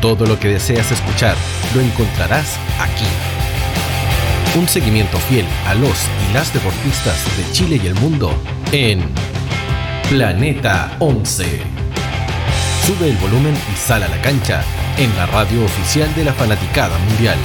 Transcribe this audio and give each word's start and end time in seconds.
Todo 0.00 0.24
lo 0.24 0.40
que 0.40 0.48
deseas 0.48 0.90
escuchar 0.92 1.36
lo 1.74 1.80
encontrarás 1.82 2.56
aquí. 2.80 3.04
Un 4.58 4.66
seguimiento 4.66 5.18
fiel 5.18 5.44
a 5.66 5.74
los 5.74 6.06
y 6.28 6.32
las 6.32 6.52
deportistas 6.54 7.22
de 7.36 7.52
Chile 7.52 7.80
y 7.82 7.86
el 7.86 7.94
mundo 7.96 8.34
en 8.72 9.02
Planeta 10.08 10.96
11. 11.00 11.44
Sube 12.86 13.10
el 13.10 13.16
volumen 13.18 13.54
y 13.72 13.76
sal 13.76 14.02
a 14.02 14.08
la 14.08 14.20
cancha 14.22 14.64
en 14.96 15.14
la 15.16 15.26
radio 15.26 15.64
oficial 15.64 16.12
de 16.14 16.24
la 16.24 16.32
Fanaticada 16.32 16.96
Mundial. 16.98 17.36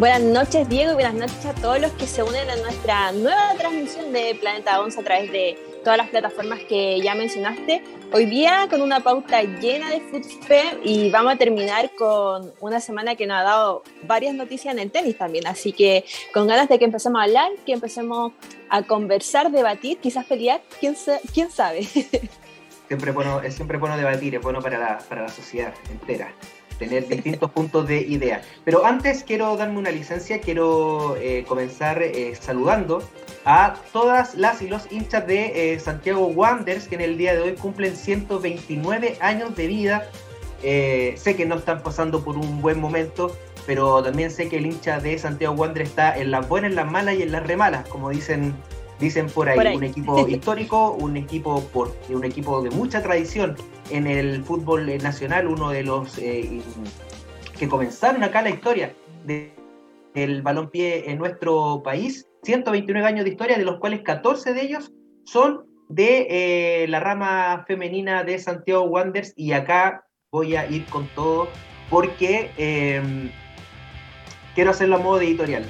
Buenas 0.00 0.22
noches, 0.22 0.66
Diego, 0.66 0.92
y 0.92 0.94
buenas 0.94 1.12
noches 1.12 1.44
a 1.44 1.52
todos 1.52 1.78
los 1.78 1.92
que 1.92 2.06
se 2.06 2.22
unen 2.22 2.48
a 2.48 2.56
nuestra 2.56 3.12
nueva 3.12 3.52
transmisión 3.58 4.14
de 4.14 4.34
Planeta 4.40 4.80
11 4.80 4.98
a 4.98 5.04
través 5.04 5.30
de 5.30 5.58
todas 5.84 5.98
las 5.98 6.08
plataformas 6.08 6.58
que 6.70 6.98
ya 7.02 7.14
mencionaste. 7.14 7.84
Hoy 8.10 8.24
día 8.24 8.66
con 8.70 8.80
una 8.80 9.00
pauta 9.00 9.42
llena 9.42 9.90
de 9.90 10.00
fútbol 10.00 10.80
y 10.82 11.10
vamos 11.10 11.34
a 11.34 11.36
terminar 11.36 11.90
con 11.98 12.50
una 12.60 12.80
semana 12.80 13.14
que 13.14 13.26
nos 13.26 13.40
ha 13.40 13.42
dado 13.42 13.82
varias 14.04 14.34
noticias 14.34 14.72
en 14.72 14.80
el 14.80 14.90
tenis 14.90 15.18
también. 15.18 15.46
Así 15.46 15.74
que 15.74 16.06
con 16.32 16.46
ganas 16.46 16.70
de 16.70 16.78
que 16.78 16.86
empecemos 16.86 17.20
a 17.20 17.24
hablar, 17.24 17.50
que 17.66 17.74
empecemos 17.74 18.32
a 18.70 18.82
conversar, 18.84 19.50
debatir, 19.50 19.98
quizás 19.98 20.24
pelear, 20.24 20.62
quién, 20.80 20.96
quién 21.34 21.50
sabe. 21.50 21.82
Siempre 22.88 23.12
bueno, 23.12 23.42
es 23.42 23.54
siempre 23.54 23.76
bueno 23.76 23.98
debatir, 23.98 24.34
es 24.34 24.40
bueno 24.40 24.62
para 24.62 24.78
la, 24.78 24.98
para 24.98 25.22
la 25.22 25.28
sociedad 25.28 25.74
entera 25.90 26.34
tener 26.80 27.06
distintos 27.06 27.50
puntos 27.50 27.86
de 27.86 28.00
idea. 28.00 28.42
Pero 28.64 28.84
antes 28.84 29.22
quiero 29.22 29.56
darme 29.56 29.78
una 29.78 29.90
licencia, 29.90 30.40
quiero 30.40 31.14
eh, 31.16 31.44
comenzar 31.46 32.02
eh, 32.02 32.34
saludando 32.40 33.02
a 33.44 33.76
todas 33.92 34.34
las 34.34 34.62
y 34.62 34.68
los 34.68 34.90
hinchas 34.90 35.26
de 35.26 35.74
eh, 35.74 35.78
Santiago 35.78 36.26
Wanderers 36.26 36.88
que 36.88 36.96
en 36.96 37.02
el 37.02 37.18
día 37.18 37.34
de 37.34 37.42
hoy 37.42 37.52
cumplen 37.52 37.94
129 37.94 39.18
años 39.20 39.54
de 39.54 39.66
vida. 39.66 40.10
sé 40.62 41.36
que 41.36 41.46
no 41.46 41.56
están 41.56 41.82
pasando 41.82 42.24
por 42.24 42.36
un 42.36 42.60
buen 42.60 42.80
momento, 42.80 43.36
pero 43.66 44.02
también 44.02 44.30
sé 44.30 44.48
que 44.48 44.56
el 44.56 44.66
hincha 44.66 44.98
de 45.00 45.18
Santiago 45.18 45.54
Wanderers 45.54 45.90
está 45.90 46.16
en 46.16 46.30
las 46.30 46.48
buenas, 46.48 46.70
en 46.70 46.76
las 46.76 46.90
malas 46.90 47.14
y 47.14 47.22
en 47.22 47.32
las 47.32 47.46
remalas, 47.46 47.86
como 47.88 48.10
dicen 48.10 48.54
dicen 48.98 49.28
por 49.30 49.48
ahí, 49.48 49.74
un 49.74 49.82
equipo 49.82 50.28
histórico, 50.28 50.92
un 50.92 51.16
equipo 51.16 51.62
por 51.72 51.96
un 52.10 52.24
equipo 52.24 52.60
de 52.62 52.68
mucha 52.68 53.02
tradición 53.02 53.56
en 53.90 54.06
el 54.06 54.44
fútbol 54.44 54.86
nacional, 55.02 55.46
uno 55.46 55.70
de 55.70 55.82
los 55.82 56.18
eh, 56.18 56.60
que 57.58 57.68
comenzaron 57.68 58.22
acá 58.22 58.42
la 58.42 58.50
historia 58.50 58.94
del 59.24 60.42
balompié 60.42 61.10
en 61.10 61.18
nuestro 61.18 61.82
país, 61.82 62.26
129 62.42 63.06
años 63.06 63.24
de 63.24 63.30
historia, 63.30 63.58
de 63.58 63.64
los 63.64 63.78
cuales 63.78 64.00
14 64.02 64.54
de 64.54 64.62
ellos 64.62 64.92
son 65.24 65.66
de 65.88 66.26
eh, 66.30 66.88
la 66.88 67.00
rama 67.00 67.64
femenina 67.66 68.22
de 68.24 68.38
Santiago 68.38 68.84
Wanderers 68.84 69.32
y 69.36 69.52
acá 69.52 70.06
voy 70.30 70.54
a 70.54 70.66
ir 70.70 70.84
con 70.86 71.06
todo 71.08 71.48
porque 71.90 72.50
em, 72.56 73.30
quiero 74.54 74.70
hacerlo 74.70 74.96
a 74.96 74.98
modo 75.00 75.18
de 75.18 75.26
editorial. 75.26 75.64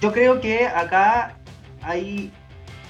Yo 0.00 0.12
creo 0.12 0.40
que 0.40 0.66
acá 0.66 1.36
hay, 1.82 2.32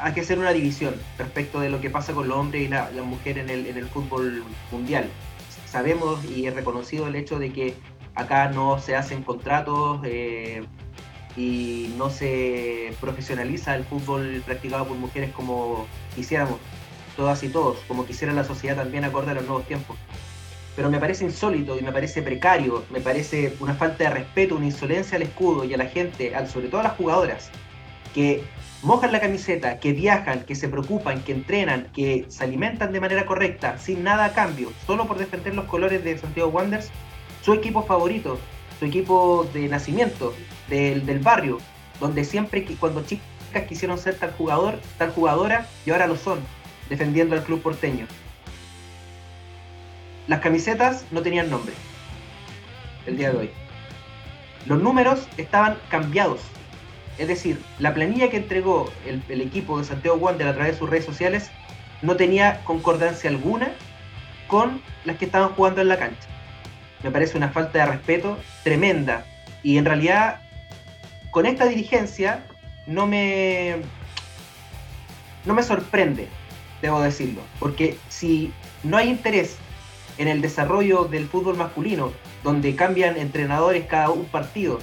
hay 0.00 0.12
que 0.12 0.20
hacer 0.20 0.38
una 0.38 0.52
división 0.52 0.94
respecto 1.18 1.60
de 1.60 1.68
lo 1.68 1.80
que 1.80 1.90
pasa 1.90 2.12
con 2.12 2.28
los 2.28 2.36
hombres 2.36 2.62
y 2.62 2.68
la, 2.68 2.90
la 2.90 3.02
mujer 3.02 3.38
en 3.38 3.50
el, 3.50 3.66
en 3.66 3.76
el 3.76 3.86
fútbol 3.86 4.42
mundial. 4.72 5.08
Sabemos 5.66 6.24
y 6.24 6.46
es 6.46 6.54
reconocido 6.54 7.06
el 7.06 7.16
hecho 7.16 7.38
de 7.38 7.52
que 7.52 7.74
acá 8.14 8.48
no 8.48 8.78
se 8.78 8.96
hacen 8.96 9.22
contratos 9.22 10.00
eh, 10.04 10.64
y 11.36 11.94
no 11.96 12.10
se 12.10 12.94
profesionaliza 13.00 13.76
el 13.76 13.84
fútbol 13.84 14.42
practicado 14.44 14.86
por 14.86 14.96
mujeres 14.96 15.32
como 15.32 15.86
quisiéramos, 16.16 16.58
todas 17.16 17.42
y 17.42 17.48
todos, 17.48 17.78
como 17.86 18.06
quisiera 18.06 18.32
la 18.32 18.44
sociedad 18.44 18.76
también 18.76 19.04
acorde 19.04 19.30
a 19.30 19.34
los 19.34 19.44
nuevos 19.44 19.66
tiempos 19.66 19.96
pero 20.76 20.90
me 20.90 20.98
parece 20.98 21.24
insólito 21.24 21.78
y 21.78 21.82
me 21.82 21.92
parece 21.92 22.22
precario, 22.22 22.84
me 22.90 23.00
parece 23.00 23.54
una 23.60 23.74
falta 23.74 24.04
de 24.04 24.10
respeto, 24.10 24.56
una 24.56 24.66
insolencia 24.66 25.16
al 25.16 25.22
escudo 25.22 25.64
y 25.64 25.74
a 25.74 25.76
la 25.76 25.86
gente, 25.86 26.32
sobre 26.46 26.68
todo 26.68 26.80
a 26.80 26.84
las 26.84 26.96
jugadoras, 26.96 27.50
que 28.14 28.42
mojan 28.82 29.12
la 29.12 29.20
camiseta, 29.20 29.78
que 29.78 29.92
viajan, 29.92 30.44
que 30.44 30.54
se 30.54 30.68
preocupan, 30.68 31.22
que 31.22 31.32
entrenan, 31.32 31.88
que 31.92 32.26
se 32.28 32.44
alimentan 32.44 32.92
de 32.92 33.00
manera 33.00 33.26
correcta, 33.26 33.78
sin 33.78 34.02
nada 34.02 34.26
a 34.26 34.32
cambio, 34.32 34.72
solo 34.86 35.06
por 35.06 35.18
defender 35.18 35.54
los 35.54 35.66
colores 35.66 36.02
de 36.04 36.18
Santiago 36.18 36.50
Wanderers, 36.50 36.90
su 37.42 37.52
equipo 37.52 37.82
favorito, 37.82 38.38
su 38.78 38.86
equipo 38.86 39.48
de 39.52 39.68
nacimiento, 39.68 40.34
del, 40.68 41.04
del 41.04 41.18
barrio, 41.18 41.58
donde 42.00 42.24
siempre 42.24 42.64
cuando 42.78 43.04
chicas 43.04 43.64
quisieron 43.68 43.98
ser 43.98 44.14
tal 44.14 44.32
jugador, 44.32 44.78
tal 44.98 45.10
jugadora, 45.12 45.66
y 45.84 45.90
ahora 45.90 46.06
lo 46.06 46.16
son, 46.16 46.40
defendiendo 46.88 47.34
al 47.34 47.44
club 47.44 47.60
porteño. 47.60 48.06
Las 50.26 50.40
camisetas 50.40 51.04
no 51.10 51.22
tenían 51.22 51.50
nombre 51.50 51.74
el 53.06 53.16
día 53.16 53.32
de 53.32 53.38
hoy. 53.38 53.50
Los 54.66 54.80
números 54.82 55.26
estaban 55.36 55.78
cambiados. 55.88 56.40
Es 57.20 57.28
decir, 57.28 57.60
la 57.78 57.92
planilla 57.92 58.30
que 58.30 58.38
entregó 58.38 58.90
el, 59.04 59.42
equipo 59.42 59.78
de 59.78 59.84
Santiago 59.84 60.16
Wander 60.16 60.48
a 60.48 60.54
través 60.54 60.72
de 60.72 60.78
sus 60.78 60.88
redes 60.88 61.04
sociales 61.04 61.50
no 62.00 62.16
tenía 62.16 62.64
concordancia 62.64 63.28
alguna 63.28 63.72
con 64.46 64.80
las 65.04 65.18
que 65.18 65.26
estaban 65.26 65.50
jugando 65.50 65.82
en 65.82 65.88
la 65.88 65.98
cancha. 65.98 66.26
Me 67.02 67.10
parece 67.10 67.36
una 67.36 67.50
falta 67.50 67.80
de 67.80 67.92
respeto 67.92 68.38
tremenda. 68.64 69.26
Y 69.62 69.76
en 69.76 69.84
realidad, 69.84 70.40
con 71.30 71.44
esta 71.44 71.66
dirigencia, 71.66 72.42
no 72.86 73.06
me, 73.06 73.76
no 75.44 75.52
me 75.52 75.62
sorprende, 75.62 76.26
debo 76.80 77.02
decirlo. 77.02 77.42
Porque 77.58 77.98
si 78.08 78.50
no 78.82 78.96
hay 78.96 79.10
interés 79.10 79.58
en 80.16 80.26
el 80.26 80.40
desarrollo 80.40 81.04
del 81.04 81.28
fútbol 81.28 81.58
masculino, 81.58 82.14
donde 82.42 82.74
cambian 82.76 83.18
entrenadores 83.18 83.84
cada 83.84 84.08
un 84.08 84.24
partido 84.24 84.78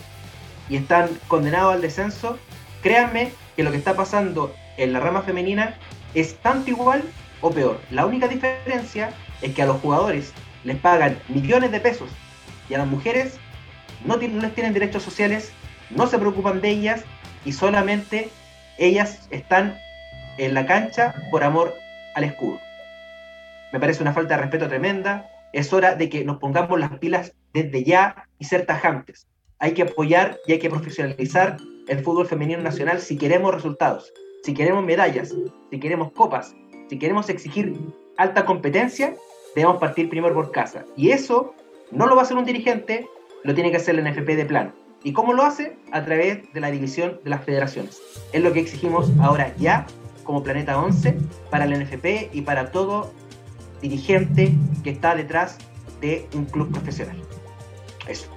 y 0.70 0.78
están 0.78 1.10
condenados 1.28 1.74
al 1.74 1.82
descenso, 1.82 2.38
créanme 2.82 3.32
que 3.56 3.64
lo 3.64 3.72
que 3.72 3.78
está 3.78 3.96
pasando 3.96 4.54
en 4.78 4.94
la 4.94 5.00
rama 5.00 5.22
femenina 5.22 5.76
es 6.14 6.36
tanto 6.38 6.70
igual 6.70 7.04
o 7.42 7.52
peor. 7.52 7.80
La 7.92 8.06
única 8.06 8.28
diferencia 8.28 9.12
es 9.42 9.54
que 9.54 9.62
a 9.62 9.66
los 9.66 9.82
jugadores 9.82 10.34
les 10.64 10.78
pagan 10.78 11.18
millones 11.30 11.72
de 11.72 11.80
pesos 11.80 12.10
y 12.70 12.74
a 12.74 12.80
las 12.80 12.88
mujeres 12.88 13.40
no, 14.06 14.18
les 14.18 14.54
tienen 14.54 14.74
derechos 14.74 15.04
sociales, 15.04 15.52
no 15.90 16.08
se 16.08 16.20
preocupan 16.20 16.62
de 16.62 16.70
ellas 16.70 17.04
y 17.46 17.54
solamente 17.54 18.30
ellas 18.78 19.28
están 19.32 19.78
en 20.38 20.54
la 20.54 20.66
cancha 20.66 21.16
por 21.32 21.44
amor 21.44 21.74
al 22.16 22.24
escudo. 22.24 22.60
Me 23.72 23.80
parece 23.80 24.02
una 24.02 24.14
falta 24.14 24.36
de 24.36 24.42
respeto 24.42 24.68
tremenda. 24.68 25.30
Es 25.54 25.74
hora 25.74 25.96
de 25.96 26.10
que 26.10 26.24
nos 26.24 26.38
pongamos 26.38 26.80
las 26.80 26.92
pilas 27.00 27.34
desde 27.54 27.84
ya 27.84 28.28
y 28.40 28.46
ser 28.46 28.66
tajantes. 28.66 29.28
Hay 29.60 29.74
que 29.74 29.84
apoyar 29.84 30.40
y 30.46 30.54
hay 30.54 30.60
que 30.60 30.70
profesionalizar 30.70 31.58
el 31.88 32.04
fútbol 32.04 32.28
femenino 32.28 32.62
nacional 32.62 33.00
si 33.00 33.18
queremos 33.18 33.54
resultados, 33.54 34.14
si 34.44 34.54
queremos 34.54 34.86
medallas, 34.86 35.34
si 35.72 35.80
queremos 35.80 36.12
copas, 36.12 36.56
si 36.90 37.00
queremos 37.00 37.28
exigir 37.30 37.74
alta 38.18 38.46
competencia, 38.46 39.16
debemos 39.56 39.78
partir 39.78 40.10
primero 40.10 40.36
por 40.36 40.52
casa. 40.52 40.86
Y 40.96 41.10
eso 41.10 41.56
no 41.92 42.06
lo 42.06 42.16
va 42.16 42.22
a 42.22 42.26
hacer 42.26 42.38
un 42.38 42.46
dirigente, 42.46 43.08
lo 43.44 43.56
tiene 43.56 43.72
que 43.72 43.78
hacer 43.78 43.96
la 43.96 44.10
NFP 44.10 44.36
de 44.36 44.46
plano. 44.46 44.74
¿Y 45.04 45.14
cómo 45.14 45.34
lo 45.34 45.44
hace? 45.44 45.78
A 45.92 46.04
través 46.06 46.52
de 46.54 46.60
la 46.60 46.70
división 46.70 47.20
de 47.24 47.30
las 47.30 47.44
federaciones. 47.44 48.02
Es 48.34 48.44
lo 48.44 48.54
que 48.54 48.60
exigimos 48.60 49.12
ahora 49.22 49.56
ya 49.58 49.88
como 50.24 50.44
Planeta 50.44 50.78
11 50.80 51.18
para 51.50 51.66
la 51.66 51.78
NFP 51.78 52.30
y 52.34 52.42
para 52.42 52.72
todo 52.72 53.12
dirigente 53.82 54.52
que 54.84 54.92
está 54.92 55.16
detrás 55.16 55.58
de 56.02 56.28
un 56.36 56.46
club 56.46 56.72
profesional. 56.72 57.18
Eso. 58.08 58.37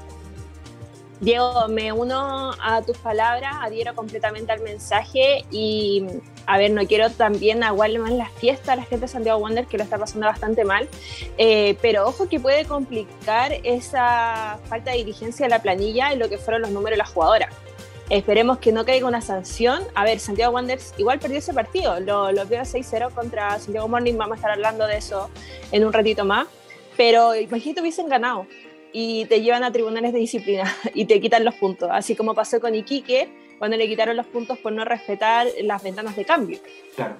Diego, 1.20 1.68
me 1.68 1.92
uno 1.92 2.52
a 2.62 2.80
tus 2.80 2.96
palabras, 2.96 3.54
adhiero 3.60 3.94
completamente 3.94 4.52
al 4.52 4.60
mensaje 4.60 5.44
y, 5.50 6.06
a 6.46 6.56
ver, 6.56 6.70
no 6.70 6.86
quiero 6.86 7.10
también 7.10 7.62
aguarle 7.62 7.98
más 7.98 8.12
la 8.12 8.30
fiesta 8.30 8.72
a 8.72 8.76
la 8.76 8.84
gente 8.84 9.02
de 9.02 9.08
Santiago 9.08 9.38
Wander, 9.38 9.66
que 9.66 9.76
lo 9.76 9.84
está 9.84 9.98
pasando 9.98 10.26
bastante 10.26 10.64
mal, 10.64 10.88
eh, 11.36 11.76
pero 11.82 12.06
ojo 12.06 12.26
que 12.26 12.40
puede 12.40 12.64
complicar 12.64 13.52
esa 13.64 14.58
falta 14.64 14.92
de 14.92 14.96
dirigencia 14.96 15.44
de 15.44 15.50
la 15.50 15.60
planilla 15.60 16.14
y 16.14 16.16
lo 16.16 16.30
que 16.30 16.38
fueron 16.38 16.62
los 16.62 16.70
números 16.70 16.92
de 16.92 16.98
las 16.98 17.10
jugadoras. 17.10 17.54
Esperemos 18.08 18.56
que 18.56 18.72
no 18.72 18.86
caiga 18.86 19.06
una 19.06 19.20
sanción. 19.20 19.82
A 19.94 20.04
ver, 20.04 20.20
Santiago 20.20 20.54
Wanderers 20.54 20.94
igual 20.96 21.20
perdió 21.20 21.38
ese 21.38 21.52
partido. 21.52 22.00
Lo, 22.00 22.32
lo 22.32 22.44
veo 22.46 22.62
6-0 22.62 23.12
contra 23.12 23.56
Santiago 23.60 23.86
Morning. 23.86 24.14
Vamos 24.16 24.32
a 24.32 24.36
estar 24.36 24.50
hablando 24.50 24.84
de 24.88 24.96
eso 24.96 25.30
en 25.70 25.84
un 25.84 25.92
ratito 25.92 26.24
más. 26.24 26.48
Pero 26.96 27.36
imagínate 27.36 27.82
hubiesen 27.82 28.08
ganado 28.08 28.46
y 28.92 29.24
te 29.26 29.40
llevan 29.40 29.64
a 29.64 29.72
tribunales 29.72 30.12
de 30.12 30.18
disciplina 30.18 30.76
y 30.94 31.04
te 31.04 31.20
quitan 31.20 31.44
los 31.44 31.54
puntos. 31.54 31.88
Así 31.92 32.14
como 32.16 32.34
pasó 32.34 32.60
con 32.60 32.74
Iquique 32.74 33.28
cuando 33.58 33.76
le 33.76 33.86
quitaron 33.88 34.16
los 34.16 34.26
puntos 34.26 34.58
por 34.58 34.72
no 34.72 34.84
respetar 34.84 35.46
las 35.62 35.82
ventanas 35.82 36.16
de 36.16 36.24
cambio. 36.24 36.58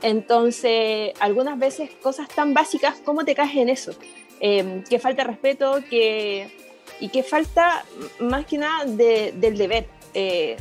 Entonces, 0.01 1.13
algunas 1.21 1.59
veces 1.59 1.91
cosas 2.03 2.29
tan 2.29 2.55
básicas, 2.55 3.03
¿cómo 3.05 3.25
te 3.25 3.35
caes 3.35 3.57
en 3.57 3.69
eso? 3.69 3.93
eh, 4.41 4.83
que 4.89 4.99
falta 4.99 5.25
respeto 5.25 5.81
que, 5.89 6.51
y 6.99 7.09
que 7.11 7.23
falta 7.23 7.85
más 8.19 8.47
que 8.47 8.59
nada 8.59 8.85
del 8.87 9.59
deber. 9.59 9.87
Eh, 10.15 10.57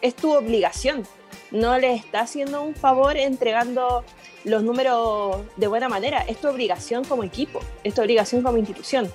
es 0.00 0.14
tu 0.14 0.34
obligación. 0.34 1.04
No 1.50 1.78
le 1.78 1.94
está 1.94 2.20
haciendo 2.20 2.62
un 2.62 2.74
favor 2.74 3.16
entregando 3.16 4.04
los 4.42 4.62
números 4.62 5.36
de 5.56 5.68
buena 5.68 5.88
manera. 5.88 6.22
Es 6.28 6.38
tu 6.38 6.48
obligación 6.48 7.04
como 7.04 7.22
equipo, 7.22 7.60
es 7.84 7.94
tu 7.94 8.02
obligación 8.02 8.42
como 8.42 8.58
institución. 8.58 9.10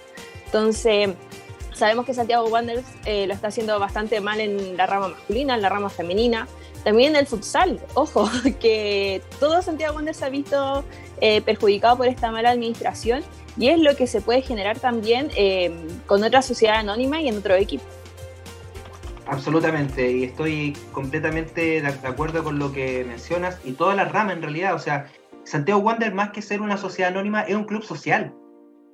Entonces, 0.50 1.12
sabemos 1.74 2.08
que 2.08 2.14
Santiago 2.16 2.48
Wanderers 2.48 2.88
eh, 3.06 3.28
lo 3.28 3.36
está 3.36 3.50
haciendo 3.50 3.80
bastante 3.80 4.20
mal 4.20 4.40
en 4.40 4.76
la 4.76 4.88
rama 4.88 5.10
masculina, 5.10 5.54
en 5.54 5.62
la 5.62 5.70
rama 5.70 5.92
femenina, 5.92 6.48
también 6.84 7.12
en 7.12 7.18
el 7.18 7.28
futsal. 7.28 7.80
Ojo, 7.94 8.28
que 8.60 9.22
todo 9.40 9.62
Santiago 9.62 9.96
Wanderers 9.96 10.18
se 10.18 10.26
ha 10.26 10.30
visto 10.30 10.84
eh, 11.22 11.42
perjudicado 11.42 11.98
por 11.98 12.08
esta 12.08 12.32
mala 12.32 12.50
administración 12.50 13.22
y 13.58 13.68
es 13.70 13.80
lo 13.80 13.96
que 13.96 14.08
se 14.08 14.22
puede 14.22 14.42
generar 14.42 14.80
también 14.80 15.30
eh, 15.36 15.72
con 16.08 16.24
otra 16.24 16.42
sociedad 16.42 16.78
anónima 16.78 17.22
y 17.22 17.28
en 17.28 17.38
otro 17.38 17.54
equipo. 17.54 17.84
Absolutamente, 19.28 20.12
y 20.12 20.24
estoy 20.24 20.76
completamente 20.92 21.82
de 21.82 21.88
acuerdo 21.88 22.44
con 22.44 22.58
lo 22.58 22.72
que 22.72 23.06
mencionas 23.06 23.60
y 23.64 23.74
toda 23.74 23.94
la 23.94 24.06
rama 24.06 24.34
en 24.34 24.42
realidad, 24.42 24.74
o 24.74 24.80
sea, 24.80 25.06
Santiago 25.44 25.82
Wander 25.82 26.12
más 26.16 26.32
que 26.32 26.42
ser 26.42 26.62
una 26.62 26.78
sociedad 26.78 27.12
anónima 27.12 27.44
es 27.44 27.56
un 27.56 27.66
club 27.66 27.84
social. 27.84 28.34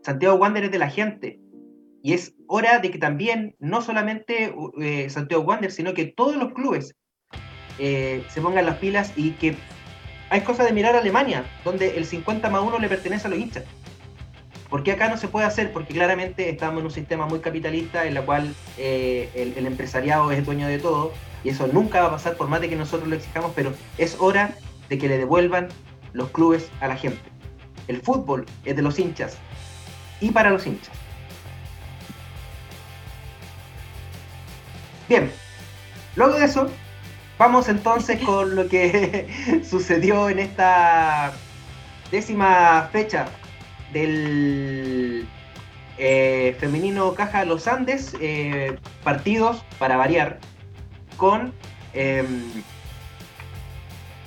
Santiago 0.03 0.35
Wander 0.35 0.65
es 0.65 0.71
de 0.71 0.77
la 0.77 0.89
gente. 0.89 1.39
Y 2.05 2.13
es 2.13 2.35
hora 2.45 2.77
de 2.77 2.91
que 2.91 2.99
también, 2.99 3.55
no 3.57 3.81
solamente 3.81 4.53
eh, 4.79 5.09
Santiago 5.09 5.41
Wander, 5.41 5.71
sino 5.71 5.95
que 5.95 6.05
todos 6.05 6.35
los 6.35 6.53
clubes 6.53 6.93
eh, 7.79 8.23
se 8.29 8.41
pongan 8.41 8.67
las 8.67 8.77
pilas 8.77 9.11
y 9.15 9.31
que 9.31 9.55
hay 10.29 10.41
cosas 10.41 10.67
de 10.67 10.73
mirar 10.73 10.95
a 10.95 10.99
Alemania, 10.99 11.45
donde 11.63 11.97
el 11.97 12.05
50 12.05 12.47
más 12.51 12.61
1 12.61 12.77
le 12.77 12.89
pertenece 12.89 13.25
a 13.25 13.31
los 13.31 13.39
hinchas. 13.39 13.63
¿Por 14.69 14.83
qué 14.83 14.91
acá 14.91 15.09
no 15.09 15.17
se 15.17 15.29
puede 15.29 15.47
hacer? 15.47 15.73
Porque 15.73 15.95
claramente 15.95 16.47
estamos 16.47 16.81
en 16.81 16.85
un 16.85 16.91
sistema 16.91 17.25
muy 17.25 17.39
capitalista 17.39 18.05
en 18.05 18.13
la 18.13 18.21
cual 18.21 18.53
eh, 18.77 19.31
el, 19.33 19.65
empresariado 19.65 20.31
es 20.31 20.37
el 20.37 20.45
dueño 20.45 20.67
de 20.67 20.77
todo 20.77 21.11
y 21.43 21.49
eso 21.49 21.65
nunca 21.65 22.01
va 22.01 22.09
a 22.09 22.11
pasar 22.11 22.37
por 22.37 22.47
más 22.47 22.61
de 22.61 22.69
que 22.69 22.75
nosotros 22.75 23.09
lo 23.09 23.15
exijamos, 23.15 23.51
pero 23.55 23.73
es 23.97 24.15
hora 24.19 24.53
de 24.89 24.99
que 24.99 25.07
le 25.07 25.17
devuelvan 25.17 25.69
los 26.13 26.29
clubes 26.29 26.69
a 26.81 26.87
la 26.87 26.97
gente. 26.97 27.23
El 27.87 27.99
fútbol 27.99 28.45
es 28.63 28.75
de 28.75 28.83
los 28.83 28.99
hinchas 28.99 29.39
y 30.21 30.29
para 30.29 30.51
los 30.51 30.67
hinchas. 30.67 31.04
Bien, 35.07 35.31
luego 36.15 36.37
de 36.37 36.45
eso, 36.45 36.69
vamos 37.37 37.69
entonces 37.69 38.19
con 38.25 38.55
lo 38.55 38.67
que 38.67 39.61
sucedió 39.69 40.29
en 40.29 40.39
esta 40.39 41.33
décima 42.11 42.89
fecha 42.91 43.27
del 43.93 45.27
eh, 45.97 46.55
femenino 46.59 47.13
Caja 47.13 47.45
Los 47.45 47.67
Andes, 47.67 48.15
eh, 48.19 48.77
partidos 49.03 49.63
para 49.79 49.95
variar, 49.95 50.39
con 51.17 51.53
em, 51.93 52.63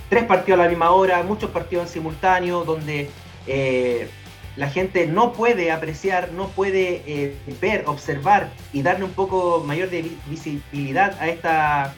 tres 0.09 0.25
partidos 0.25 0.61
a 0.61 0.65
la 0.65 0.69
misma 0.69 0.91
hora, 0.91 1.23
muchos 1.23 1.51
partidos 1.51 1.87
en 1.87 1.93
simultáneo, 1.93 2.65
donde 2.65 3.11
eh, 3.47 4.09
la 4.59 4.69
gente 4.69 5.07
no 5.07 5.33
puede 5.33 5.71
apreciar, 5.71 6.33
no 6.33 6.49
puede 6.49 7.33
ver, 7.61 7.85
observar 7.87 8.51
y 8.73 8.83
darle 8.83 9.05
un 9.05 9.13
poco 9.13 9.63
mayor 9.65 9.89
de 9.89 10.11
visibilidad 10.27 11.17
a 11.21 11.29
esta, 11.29 11.95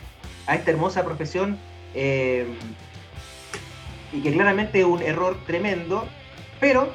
a 0.46 0.54
esta 0.54 0.70
hermosa 0.70 1.02
profesión. 1.02 1.58
Em, 1.94 2.48
y 4.12 4.20
que 4.20 4.30
claramente 4.32 4.80
es 4.80 4.84
un 4.84 5.00
error 5.00 5.38
tremendo, 5.46 6.06
pero 6.60 6.92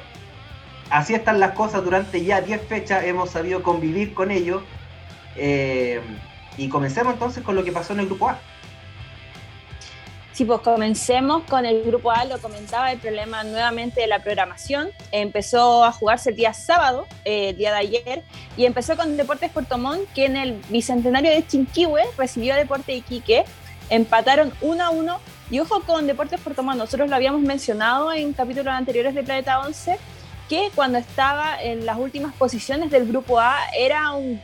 así 0.88 1.14
están 1.14 1.40
las 1.40 1.52
cosas 1.52 1.82
durante 1.82 2.24
ya 2.24 2.40
10 2.40 2.62
fechas, 2.68 3.02
hemos 3.02 3.30
sabido 3.30 3.64
convivir 3.64 4.14
con 4.14 4.30
ello. 4.30 4.62
Eh, 5.34 6.00
y 6.56 6.68
comencemos 6.68 7.12
entonces 7.14 7.42
con 7.42 7.56
lo 7.56 7.64
que 7.64 7.72
pasó 7.72 7.92
en 7.92 8.00
el 8.00 8.06
grupo 8.06 8.28
A. 8.28 8.38
Sí, 10.36 10.44
pues 10.44 10.60
comencemos 10.60 11.44
con 11.44 11.64
el 11.64 11.82
grupo 11.82 12.10
A, 12.10 12.26
lo 12.26 12.36
comentaba, 12.36 12.92
el 12.92 12.98
problema 12.98 13.42
nuevamente 13.42 14.02
de 14.02 14.06
la 14.06 14.22
programación. 14.22 14.90
Empezó 15.10 15.82
a 15.82 15.92
jugarse 15.92 16.28
el 16.28 16.36
día 16.36 16.52
sábado, 16.52 17.06
eh, 17.24 17.48
el 17.48 17.56
día 17.56 17.72
de 17.72 17.78
ayer, 17.78 18.22
y 18.54 18.66
empezó 18.66 18.98
con 18.98 19.16
Deportes 19.16 19.50
Puerto 19.50 19.78
Montt, 19.78 20.02
que 20.14 20.26
en 20.26 20.36
el 20.36 20.60
bicentenario 20.68 21.30
de 21.30 21.46
Chinquihue 21.46 22.02
recibió 22.18 22.52
a 22.52 22.58
Deporte 22.58 22.92
Iquique, 22.94 23.46
empataron 23.88 24.52
1 24.60 24.84
a 24.84 24.90
1. 24.90 25.20
Y 25.50 25.60
ojo 25.60 25.80
con 25.80 26.06
Deportes 26.06 26.38
Puerto 26.38 26.62
Montt, 26.62 26.80
nosotros 26.80 27.08
lo 27.08 27.16
habíamos 27.16 27.40
mencionado 27.40 28.12
en 28.12 28.34
capítulos 28.34 28.74
anteriores 28.74 29.14
de 29.14 29.22
Planeta 29.22 29.60
11, 29.60 29.98
que 30.50 30.70
cuando 30.74 30.98
estaba 30.98 31.62
en 31.62 31.86
las 31.86 31.96
últimas 31.96 32.34
posiciones 32.34 32.90
del 32.90 33.08
grupo 33.08 33.40
A 33.40 33.56
era 33.74 34.12
un, 34.12 34.38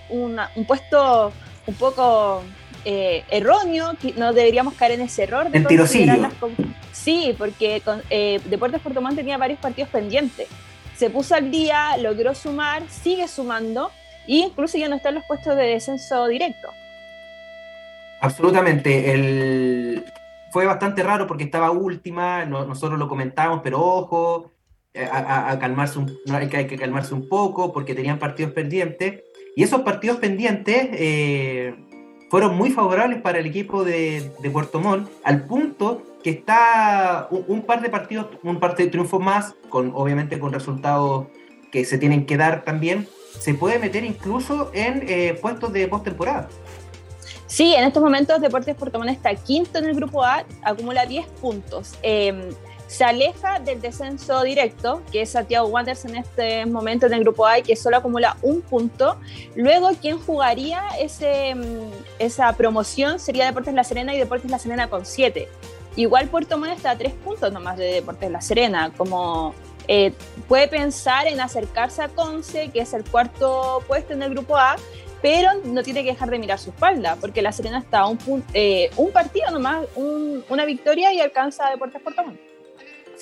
puesto 0.67 1.35
un 1.67 1.75
poco 1.75 2.43
eh, 2.85 3.25
erróneo, 3.31 3.93
no 4.17 4.33
deberíamos 4.33 4.75
caer 4.75 4.93
en 4.93 5.03
ese 5.03 5.25
error. 5.25 5.51
De 5.51 5.59
El 5.59 5.67
Sí, 6.93 7.35
porque 7.37 7.83
eh, 8.11 8.41
Deportes 8.45 8.81
Puerto 8.81 9.01
Montt 9.01 9.17
tenía 9.17 9.37
varios 9.39 9.59
partidos 9.59 9.91
pendientes. 9.91 10.49
Se 10.97 11.11
puso 11.11 11.35
al 11.35 11.51
día, 11.51 11.97
logró 11.97 12.35
sumar, 12.35 12.83
sigue 12.89 13.27
sumando 13.27 13.91
e 14.27 14.37
incluso 14.37 14.79
ya 14.79 14.89
no 14.89 14.97
está 14.97 15.09
en 15.09 15.17
los 15.17 15.25
puestos 15.25 15.57
de 15.57 15.65
descenso 15.65 16.27
directo. 16.29 16.69
Absolutamente. 18.21 19.13
El... 19.13 20.05
Fue 20.53 20.67
bastante 20.67 21.03
raro 21.03 21.27
porque 21.27 21.45
estaba 21.45 21.71
última, 21.71 22.45
nosotros 22.45 22.99
lo 22.99 23.09
comentábamos, 23.09 23.63
pero 23.65 23.81
ojo, 23.81 24.53
eh, 24.93 25.09
a, 25.11 25.59
calmarse 25.59 25.99
un, 25.99 26.15
hay, 26.31 26.47
que, 26.49 26.59
hay 26.59 26.67
que 26.67 26.77
calmarse 26.77 27.15
un 27.15 27.27
poco 27.27 27.73
porque 27.73 27.95
tenían 27.95 28.19
partidos 28.19 28.53
pendientes. 28.53 29.23
Y 29.57 29.63
esos 29.63 29.81
partidos 29.81 30.19
pendientes 30.19 30.89
eh, 30.93 31.75
fueron 32.33 32.57
muy 32.57 32.71
favorables 32.71 33.21
para 33.21 33.41
el 33.41 33.45
equipo 33.45 33.85
de, 33.85 34.33
de, 34.41 34.51
Puerto 34.51 34.81
Montt, 34.81 35.07
al 35.23 35.45
punto 35.45 36.03
que 36.25 36.31
está 36.31 37.29
un, 37.31 37.61
par 37.61 37.83
de 37.83 37.91
partidos, 37.91 38.29
un 38.43 38.59
par 38.59 38.75
de 38.75 38.87
triunfos 38.87 39.21
más, 39.21 39.55
con 39.69 39.93
obviamente 39.95 40.39
con 40.39 40.51
resultados 40.51 41.27
que 41.71 41.85
se 41.85 41.99
tienen 41.99 42.25
que 42.25 42.39
dar 42.39 42.65
también, 42.65 43.07
se 43.39 43.53
puede 43.53 43.79
meter 43.79 44.03
incluso 44.03 44.71
en 44.73 45.05
eh, 45.07 45.39
puestos 45.43 45.75
de 45.75 45.87
postemporada. 45.89 46.49
Sí, 47.49 47.75
en 47.75 47.85
estos 47.85 48.03
momentos 48.03 48.41
Deportes 48.41 48.77
Puerto 48.77 48.99
Montt 48.99 49.11
está 49.11 49.35
quinto 49.35 49.79
en 49.79 49.85
el 49.85 49.95
grupo 49.95 50.25
A, 50.25 50.47
acumula 50.63 51.05
10 51.05 51.27
puntos. 51.33 51.99
Eh, 52.03 52.49
se 52.93 53.05
aleja 53.05 53.59
del 53.59 53.81
descenso 53.81 54.43
directo, 54.43 55.03
que 55.11 55.23
es 55.23 55.31
Santiago 55.31 55.67
Wanderers 55.67 56.05
en 56.05 56.17
este 56.17 56.67
momento 56.67 57.07
en 57.07 57.15
el 57.15 57.21
grupo 57.21 57.47
A, 57.47 57.63
que 57.63 57.75
solo 57.75 57.97
acumula 57.97 58.37
un 58.43 58.61
punto. 58.61 59.17
Luego, 59.57 59.93
quien 59.99 60.19
jugaría 60.19 60.83
ese, 61.01 61.55
mm, 61.55 61.91
esa 62.19 62.53
promoción 62.53 63.19
sería 63.19 63.47
Deportes 63.47 63.73
La 63.73 63.83
Serena 63.83 64.15
y 64.15 64.19
Deportes 64.19 64.51
La 64.51 64.59
Serena 64.59 64.91
con 64.91 65.07
siete. 65.07 65.49
Igual 65.97 66.29
Puerto 66.29 66.59
Montt 66.59 66.77
está 66.77 66.91
a 66.91 66.99
tres 66.99 67.15
puntos 67.15 67.51
nomás 67.51 67.79
de 67.79 67.95
Deportes 67.95 68.31
La 68.31 68.43
Serena, 68.43 68.93
como 68.95 69.55
eh, 69.89 70.13
puede 70.47 70.69
pensar 70.69 71.27
en 71.27 71.41
acercarse 71.41 72.03
a 72.03 72.09
Conce, 72.09 72.69
que 72.69 72.81
es 72.81 72.93
el 72.93 73.05
cuarto 73.05 73.83
puesto 73.89 74.13
en 74.13 74.23
el 74.23 74.29
grupo 74.29 74.59
A, 74.59 74.77
pero 75.23 75.49
no 75.65 75.83
tiene 75.83 76.05
que 76.05 76.11
dejar 76.11 76.29
de 76.29 76.39
mirar 76.39 76.59
su 76.59 76.69
espalda, 76.69 77.17
porque 77.19 77.41
La 77.41 77.53
Serena 77.53 77.79
está 77.79 78.01
a 78.01 78.07
un, 78.09 78.45
eh, 78.53 78.91
un 78.99 79.13
partido 79.13 79.51
nomás, 79.51 79.87
una 79.97 80.67
victoria 80.67 81.11
y 81.15 81.21
alcanza 81.21 81.69
a 81.69 81.71
Deportes 81.71 82.03
Puerto 82.03 82.23
Montt. 82.23 82.52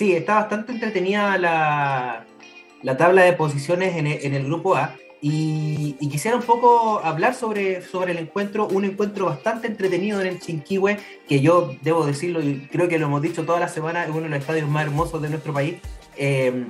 Sí, 0.00 0.14
está 0.14 0.36
bastante 0.36 0.72
entretenida 0.72 1.36
la, 1.36 2.96
tabla 2.96 3.20
de 3.20 3.34
posiciones 3.34 3.94
en 3.98 4.06
el, 4.06 4.44
grupo 4.46 4.74
A. 4.74 4.96
Y, 5.20 5.92
quisiera 6.10 6.38
un 6.38 6.42
poco 6.42 7.00
hablar 7.04 7.34
sobre, 7.34 7.82
sobre 7.82 8.12
el 8.12 8.18
encuentro, 8.18 8.66
un 8.66 8.86
encuentro 8.86 9.26
bastante 9.26 9.66
entretenido 9.66 10.22
en 10.22 10.28
el 10.28 10.40
Chinquihue, 10.40 10.96
que 11.28 11.40
yo 11.42 11.74
debo 11.82 12.06
decirlo 12.06 12.40
y 12.40 12.66
creo 12.72 12.88
que 12.88 12.98
lo 12.98 13.08
hemos 13.08 13.20
dicho 13.20 13.44
toda 13.44 13.60
la 13.60 13.68
semana, 13.68 14.04
es 14.04 14.08
uno 14.08 14.22
de 14.22 14.30
los 14.30 14.38
estadios 14.38 14.70
más 14.70 14.84
hermosos 14.86 15.20
de 15.20 15.28
nuestro 15.28 15.52
país, 15.52 15.74
eh, 16.16 16.64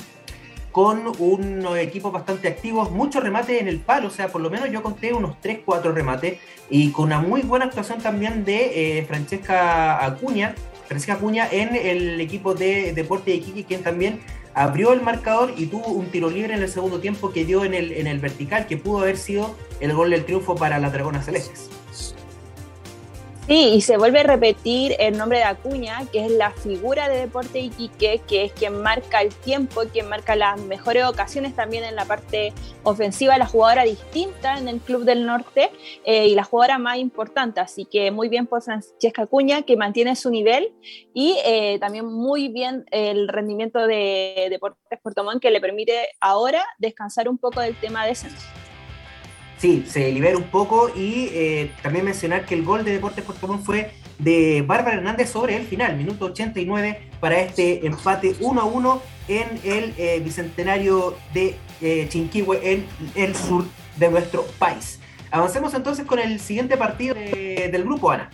con 0.72 1.12
unos 1.20 1.78
equipos 1.78 2.10
bastante 2.10 2.48
activos, 2.48 2.90
muchos 2.90 3.22
remates 3.22 3.60
en 3.60 3.68
el 3.68 3.78
palo, 3.78 4.08
o 4.08 4.10
sea, 4.10 4.26
por 4.26 4.40
lo 4.40 4.50
menos 4.50 4.72
yo 4.72 4.82
conté 4.82 5.12
unos 5.12 5.36
3-4 5.40 5.94
remates, 5.94 6.40
y 6.68 6.90
con 6.90 7.04
una 7.04 7.20
muy 7.20 7.42
buena 7.42 7.66
actuación 7.66 8.00
también 8.00 8.44
de 8.44 8.98
eh, 8.98 9.04
Francesca 9.04 10.04
Acuña, 10.04 10.56
Francisca 10.90 11.12
Acuña 11.12 11.46
en 11.48 11.76
el 11.76 12.20
equipo 12.20 12.52
de 12.52 12.92
Deporte 12.92 13.30
de 13.30 13.36
Iquique, 13.36 13.62
quien 13.62 13.84
también 13.84 14.18
abrió 14.54 14.92
el 14.92 15.00
marcador 15.02 15.54
y 15.56 15.66
tuvo 15.66 15.86
un 15.86 16.06
tiro 16.06 16.28
libre 16.28 16.52
en 16.54 16.62
el 16.62 16.68
segundo 16.68 16.98
tiempo 16.98 17.30
que 17.30 17.44
dio 17.44 17.64
en 17.64 17.74
el, 17.74 17.92
en 17.92 18.08
el 18.08 18.18
vertical, 18.18 18.66
que 18.66 18.76
pudo 18.76 19.02
haber 19.02 19.16
sido 19.16 19.54
el 19.78 19.94
gol 19.94 20.10
del 20.10 20.24
triunfo 20.24 20.56
para 20.56 20.80
las 20.80 20.92
Dragonas 20.92 21.26
Celestes. 21.26 21.70
Sí, 23.46 23.72
y 23.74 23.80
se 23.80 23.96
vuelve 23.96 24.20
a 24.20 24.22
repetir 24.22 24.94
el 25.00 25.18
nombre 25.18 25.38
de 25.38 25.44
Acuña, 25.44 26.06
que 26.12 26.24
es 26.24 26.30
la 26.30 26.52
figura 26.52 27.08
de 27.08 27.18
Deporte 27.18 27.58
Iquique, 27.58 28.20
que 28.28 28.44
es 28.44 28.52
quien 28.52 28.80
marca 28.80 29.22
el 29.22 29.34
tiempo, 29.34 29.82
quien 29.92 30.08
marca 30.08 30.36
las 30.36 30.60
mejores 30.60 31.04
ocasiones 31.04 31.56
también 31.56 31.82
en 31.82 31.96
la 31.96 32.04
parte 32.04 32.52
ofensiva, 32.84 33.38
la 33.38 33.46
jugadora 33.46 33.82
distinta 33.82 34.56
en 34.56 34.68
el 34.68 34.78
Club 34.78 35.04
del 35.04 35.26
Norte 35.26 35.70
eh, 36.04 36.28
y 36.28 36.36
la 36.36 36.44
jugadora 36.44 36.78
más 36.78 36.98
importante. 36.98 37.58
Así 37.58 37.86
que 37.86 38.12
muy 38.12 38.28
bien 38.28 38.46
por 38.46 38.62
Francesca 38.62 39.22
Acuña, 39.22 39.62
que 39.62 39.76
mantiene 39.76 40.14
su 40.14 40.30
nivel 40.30 40.72
y 41.12 41.36
eh, 41.44 41.78
también 41.80 42.06
muy 42.06 42.48
bien 42.48 42.84
el 42.92 43.26
rendimiento 43.26 43.84
de 43.84 44.46
Deportes 44.48 45.00
Puerto 45.02 45.24
Montt, 45.24 45.42
que 45.42 45.50
le 45.50 45.60
permite 45.60 46.10
ahora 46.20 46.64
descansar 46.78 47.28
un 47.28 47.38
poco 47.38 47.60
del 47.60 47.74
tema 47.74 48.04
de 48.04 48.10
descenso. 48.10 48.59
Sí, 49.60 49.84
se 49.86 50.10
libera 50.10 50.38
un 50.38 50.44
poco 50.44 50.88
y 50.88 51.28
eh, 51.34 51.70
también 51.82 52.06
mencionar 52.06 52.46
que 52.46 52.54
el 52.54 52.64
gol 52.64 52.82
de 52.82 52.92
Deportes 52.92 53.22
Puerto 53.22 53.46
Montt 53.46 53.62
fue 53.62 53.90
de 54.18 54.64
Bárbara 54.66 54.96
Hernández 54.96 55.28
sobre 55.28 55.54
el 55.54 55.66
final, 55.66 55.98
minuto 55.98 56.26
89 56.26 57.10
para 57.20 57.40
este 57.40 57.86
empate 57.86 58.36
1 58.40 58.58
a 58.58 58.64
1 58.64 59.02
en 59.28 59.60
el 59.62 59.94
eh, 59.98 60.18
bicentenario 60.24 61.14
de 61.34 61.56
eh, 61.82 62.06
Chinquihue 62.08 62.72
en 62.72 62.86
el 63.14 63.36
sur 63.36 63.66
de 63.96 64.08
nuestro 64.08 64.46
país. 64.58 64.98
Avancemos 65.30 65.74
entonces 65.74 66.06
con 66.06 66.18
el 66.18 66.40
siguiente 66.40 66.78
partido 66.78 67.14
del 67.14 67.84
grupo 67.84 68.10
Ana. 68.10 68.30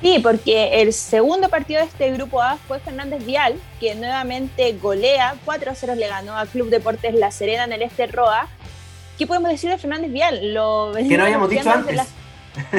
Sí, 0.00 0.20
porque 0.22 0.80
el 0.82 0.92
segundo 0.92 1.48
partido 1.48 1.80
de 1.80 1.88
este 1.88 2.12
grupo 2.12 2.40
A 2.40 2.56
fue 2.56 2.78
Fernández 2.78 3.26
Vial, 3.26 3.56
que 3.80 3.96
nuevamente 3.96 4.72
golea 4.80 5.34
4 5.44 5.72
a 5.72 5.74
0 5.74 5.94
le 5.96 6.06
ganó 6.06 6.38
a 6.38 6.46
Club 6.46 6.70
Deportes 6.70 7.12
La 7.14 7.32
Serena 7.32 7.64
en 7.64 7.72
el 7.72 7.82
Este 7.82 8.06
Roa 8.06 8.48
¿qué 9.20 9.26
podemos 9.26 9.50
decir 9.50 9.68
de 9.68 9.76
Fernández 9.76 10.10
Vial? 10.10 10.54
Lo 10.54 10.92
que 10.96 11.18
no 11.18 11.24
habíamos 11.24 11.50
dicho 11.50 11.70
antes. 11.70 12.00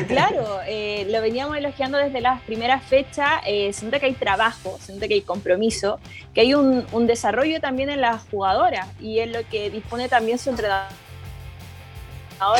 claro, 0.07 0.59
eh, 0.65 1.05
lo 1.11 1.21
veníamos 1.21 1.55
elogiando 1.55 1.99
desde 1.99 2.19
las 2.19 2.41
primeras 2.41 2.83
fechas. 2.83 3.43
Eh, 3.45 3.71
se 3.73 3.85
nota 3.85 3.99
que 3.99 4.07
hay 4.07 4.13
trabajo, 4.13 4.79
se 4.81 4.91
nota 4.91 5.07
que 5.07 5.13
hay 5.13 5.21
compromiso, 5.21 5.99
que 6.33 6.41
hay 6.41 6.55
un, 6.55 6.83
desarrollo 7.05 7.61
también 7.61 7.91
en 7.91 8.01
las 8.01 8.23
jugadoras 8.31 8.87
y 8.99 9.19
es 9.19 9.31
lo 9.31 9.47
que 9.49 9.69
dispone 9.69 10.09
también 10.09 10.39
su 10.39 10.49
entrenador 10.49 10.89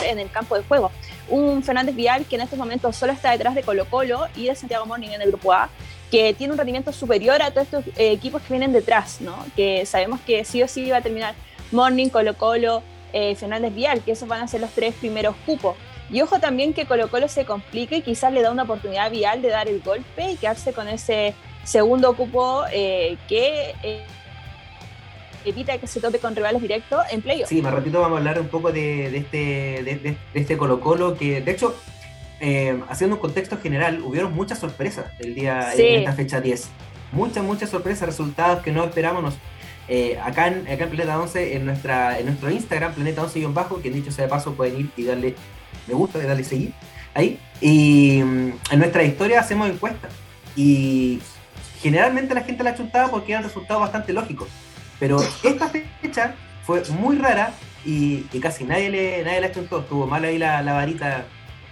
en 0.06 0.20
el 0.20 0.30
campo 0.30 0.56
de 0.56 0.62
juego. 0.62 0.92
Un 1.28 1.64
Fernández 1.64 1.96
Vial 1.96 2.26
que 2.26 2.36
en 2.36 2.42
estos 2.42 2.60
momentos 2.60 2.96
solo 2.96 3.14
está 3.14 3.32
detrás 3.32 3.56
de 3.56 3.64
Colo 3.64 3.86
Colo 3.86 4.28
y 4.36 4.46
de 4.46 4.54
Santiago 4.54 4.86
Morning 4.86 5.10
en 5.10 5.24
el 5.24 5.30
grupo 5.30 5.54
A, 5.54 5.70
que 6.12 6.36
tiene 6.36 6.54
un 6.54 6.58
rendimiento 6.60 6.94
superior 6.94 7.42
a 7.42 7.50
todos 7.50 7.66
estos 7.66 7.88
eh, 7.98 8.12
equipos 8.12 8.44
que 8.44 8.54
vienen 8.54 8.74
detrás, 8.74 9.22
¿no? 9.22 9.36
que 9.56 9.88
sabemos 9.88 10.20
que 10.22 10.46
sí 10.46 10.62
o 10.62 10.68
sí 10.68 10.92
va 10.92 10.98
a 10.98 11.02
terminar 11.02 11.34
Morning, 11.72 12.10
Colo 12.10 12.38
Colo, 12.38 12.84
eh, 13.14 13.36
Fernández 13.36 13.74
Vial, 13.74 14.02
que 14.02 14.12
esos 14.12 14.28
van 14.28 14.42
a 14.42 14.48
ser 14.48 14.62
los 14.62 14.72
tres 14.72 14.96
primeros 14.96 15.36
cupos. 15.46 15.76
Y 16.10 16.22
ojo 16.22 16.40
también 16.40 16.74
que 16.74 16.86
Colo 16.86 17.10
Colo 17.10 17.28
se 17.28 17.46
complique 17.46 17.98
y 17.98 18.02
quizás 18.02 18.34
le 18.34 18.42
da 18.42 18.52
una 18.52 18.64
oportunidad 18.64 19.06
a 19.06 19.10
Vial 19.10 19.42
de 19.42 19.50
dar 19.50 19.68
el 19.68 19.82
golpe 19.82 20.32
y 20.32 20.36
quedarse 20.36 20.74
con 20.74 20.88
ese 20.88 21.34
segundo 21.64 22.16
cupo 22.16 22.64
eh, 22.72 23.18
que 23.30 23.74
eh, 23.84 24.04
evita 25.46 25.78
que 25.78 25.88
se 25.88 26.02
tope 26.02 26.20
con 26.20 26.36
rivales 26.36 26.62
directos 26.62 27.02
en 27.12 27.22
playoff. 27.22 27.48
Sí, 27.48 27.62
más 27.62 27.74
ratito 27.74 28.02
vamos 28.02 28.18
a 28.18 28.20
hablar 28.20 28.40
un 28.42 28.48
poco 28.48 28.72
de, 28.72 29.16
este, 29.16 29.38
de, 29.84 30.18
este 30.34 30.58
Colo 30.58 30.82
Colo 30.82 31.18
que 31.18 31.42
de 31.42 31.52
hecho, 31.52 31.76
haciendo 32.90 33.16
un 33.16 33.22
contexto 33.22 33.58
general, 33.58 34.02
hubieron 34.02 34.34
muchas 34.34 34.60
sorpresas 34.60 35.06
el 35.20 35.34
día 35.36 35.74
en 35.74 36.00
esta 36.00 36.14
fecha 36.14 36.42
10. 36.42 36.70
Muchas, 37.14 37.44
muchas 37.44 37.70
sorpresas, 37.70 38.08
resultados 38.08 38.64
que 38.64 38.72
no 38.72 38.84
esperábamos. 38.84 39.36
Eh, 39.94 40.18
acá, 40.24 40.48
en, 40.48 40.66
acá 40.70 40.86
en 40.86 40.90
Planeta 40.90 41.20
11, 41.20 41.58
en, 41.58 41.66
nuestra, 41.66 42.18
en 42.18 42.26
nuestro 42.28 42.50
Instagram, 42.50 42.94
Planeta 42.94 43.24
11-bajo, 43.24 43.82
que 43.82 43.90
dicho 43.90 44.10
sea 44.10 44.24
de 44.24 44.30
paso, 44.30 44.54
pueden 44.54 44.80
ir 44.80 44.90
y 44.96 45.04
darle 45.04 45.36
me 45.86 45.94
gusta, 45.94 46.18
y 46.18 46.22
darle 46.22 46.46
seguir 46.46 46.72
ahí. 47.14 47.38
Y 47.60 48.24
mm, 48.24 48.54
en 48.72 48.80
nuestra 48.80 49.04
historia 49.04 49.42
hacemos 49.42 49.70
encuestas. 49.70 50.14
Y 50.56 51.20
generalmente 51.82 52.34
la 52.34 52.40
gente 52.40 52.64
la 52.64 52.74
chuntaba 52.74 53.12
porque 53.12 53.34
eran 53.34 53.44
resultados 53.44 53.82
bastante 53.82 54.14
lógicos. 54.14 54.48
Pero 54.98 55.22
esta 55.44 55.70
fecha 56.02 56.36
fue 56.66 56.84
muy 56.92 57.18
rara 57.18 57.54
y, 57.84 58.22
casi 58.42 58.64
nadie, 58.64 58.90
le, 58.90 59.24
nadie 59.26 59.42
la 59.42 59.52
chuntó. 59.52 59.82
Estuvo 59.82 60.08
mal 60.08 60.24
ahí 60.24 60.38
la, 60.38 60.62
la 60.62 60.72
varita 60.72 61.26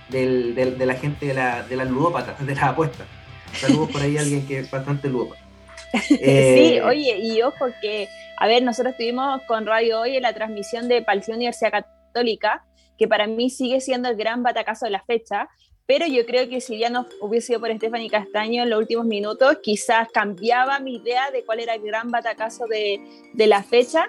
del, 0.09 0.55
de 0.55 0.85
la 0.85 0.95
gente 0.95 1.27
de 1.27 1.35
la, 1.35 1.63
de 1.63 1.77
la 1.77 1.85
ludópata, 1.85 2.35
de 2.43 2.53
la 2.53 2.67
apuesta. 2.67 3.05
Saludos 3.53 3.91
por 3.91 4.01
ahí 4.01 4.17
alguien 4.17 4.45
que 4.45 4.59
es 4.59 4.69
bastante 4.69 5.07
ludópata. 5.07 5.48
sí, 6.07 6.17
eh, 6.21 6.81
oye, 6.83 7.17
y 7.17 7.41
ojo 7.41 7.67
que, 7.81 8.07
a 8.37 8.47
ver, 8.47 8.63
nosotros 8.63 8.91
estuvimos 8.91 9.41
con 9.43 9.65
Radio 9.65 10.01
Hoy 10.01 10.15
en 10.15 10.23
la 10.23 10.33
transmisión 10.33 10.87
de 10.87 11.01
Palción 11.01 11.37
Universidad 11.37 11.71
Católica, 11.71 12.65
que 12.97 13.07
para 13.07 13.27
mí 13.27 13.49
sigue 13.49 13.81
siendo 13.81 14.09
el 14.09 14.15
gran 14.15 14.43
batacazo 14.43 14.85
de 14.85 14.91
la 14.91 15.03
fecha, 15.03 15.47
pero 15.89 16.05
yo 16.05 16.23
creo 16.27 16.47
que 16.47 16.61
si 16.61 16.77
ya 16.77 16.91
no 16.91 17.07
hubiese 17.19 17.47
sido 17.47 17.61
por 17.61 17.75
Stephanie 17.75 18.11
Castaño 18.11 18.61
en 18.61 18.69
los 18.69 18.77
últimos 18.77 19.05
minutos, 19.05 19.57
quizás 19.63 20.07
cambiaba 20.11 20.79
mi 20.79 20.97
idea 20.97 21.31
de 21.31 21.43
cuál 21.43 21.61
era 21.61 21.73
el 21.73 21.81
gran 21.81 22.11
batacazo 22.11 22.67
de, 22.67 23.01
de 23.33 23.47
la 23.47 23.63
fecha. 23.63 24.07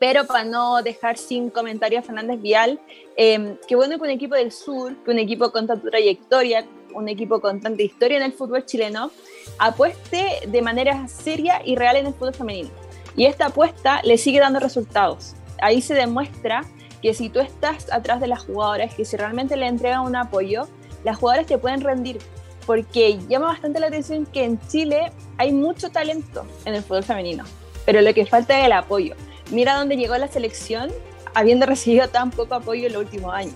Pero 0.00 0.26
para 0.26 0.42
no 0.42 0.82
dejar 0.82 1.16
sin 1.16 1.50
comentario 1.50 2.00
a 2.00 2.02
Fernández 2.02 2.40
Vial, 2.40 2.80
eh, 3.16 3.56
qué 3.68 3.76
bueno 3.76 3.96
que 3.96 4.02
un 4.02 4.10
equipo 4.10 4.34
del 4.34 4.50
sur, 4.50 4.96
que 5.04 5.10
un 5.12 5.20
equipo 5.20 5.52
con 5.52 5.68
tanta 5.68 5.88
trayectoria, 5.88 6.66
un 6.94 7.08
equipo 7.08 7.40
con 7.40 7.60
tanta 7.60 7.82
historia 7.82 8.16
en 8.16 8.22
el 8.22 8.32
fútbol 8.32 8.64
chileno, 8.64 9.10
apueste 9.58 10.40
de 10.46 10.62
manera 10.62 11.08
seria 11.08 11.60
y 11.64 11.76
real 11.76 11.96
en 11.96 12.06
el 12.06 12.14
fútbol 12.14 12.34
femenino. 12.34 12.70
Y 13.16 13.26
esta 13.26 13.46
apuesta 13.46 14.00
le 14.04 14.18
sigue 14.18 14.40
dando 14.40 14.60
resultados. 14.60 15.34
Ahí 15.60 15.80
se 15.82 15.94
demuestra 15.94 16.64
que 17.02 17.14
si 17.14 17.28
tú 17.28 17.40
estás 17.40 17.90
atrás 17.92 18.20
de 18.20 18.28
las 18.28 18.44
jugadoras, 18.44 18.94
que 18.94 19.04
si 19.04 19.16
realmente 19.16 19.56
le 19.56 19.66
entregan 19.66 20.00
un 20.00 20.16
apoyo, 20.16 20.68
las 21.04 21.16
jugadoras 21.16 21.46
te 21.46 21.58
pueden 21.58 21.80
rendir. 21.80 22.18
Porque 22.66 23.18
llama 23.28 23.46
bastante 23.46 23.80
la 23.80 23.86
atención 23.86 24.26
que 24.26 24.44
en 24.44 24.60
Chile 24.68 25.10
hay 25.38 25.52
mucho 25.52 25.90
talento 25.90 26.44
en 26.64 26.74
el 26.74 26.82
fútbol 26.82 27.02
femenino, 27.02 27.44
pero 27.86 28.02
lo 28.02 28.12
que 28.12 28.26
falta 28.26 28.58
es 28.58 28.66
el 28.66 28.72
apoyo. 28.72 29.14
Mira 29.50 29.78
dónde 29.78 29.96
llegó 29.96 30.16
la 30.18 30.28
selección 30.28 30.90
habiendo 31.34 31.64
recibido 31.64 32.08
tan 32.08 32.30
poco 32.30 32.54
apoyo 32.54 32.86
en 32.86 32.92
los 32.92 33.02
últimos 33.02 33.32
años. 33.32 33.54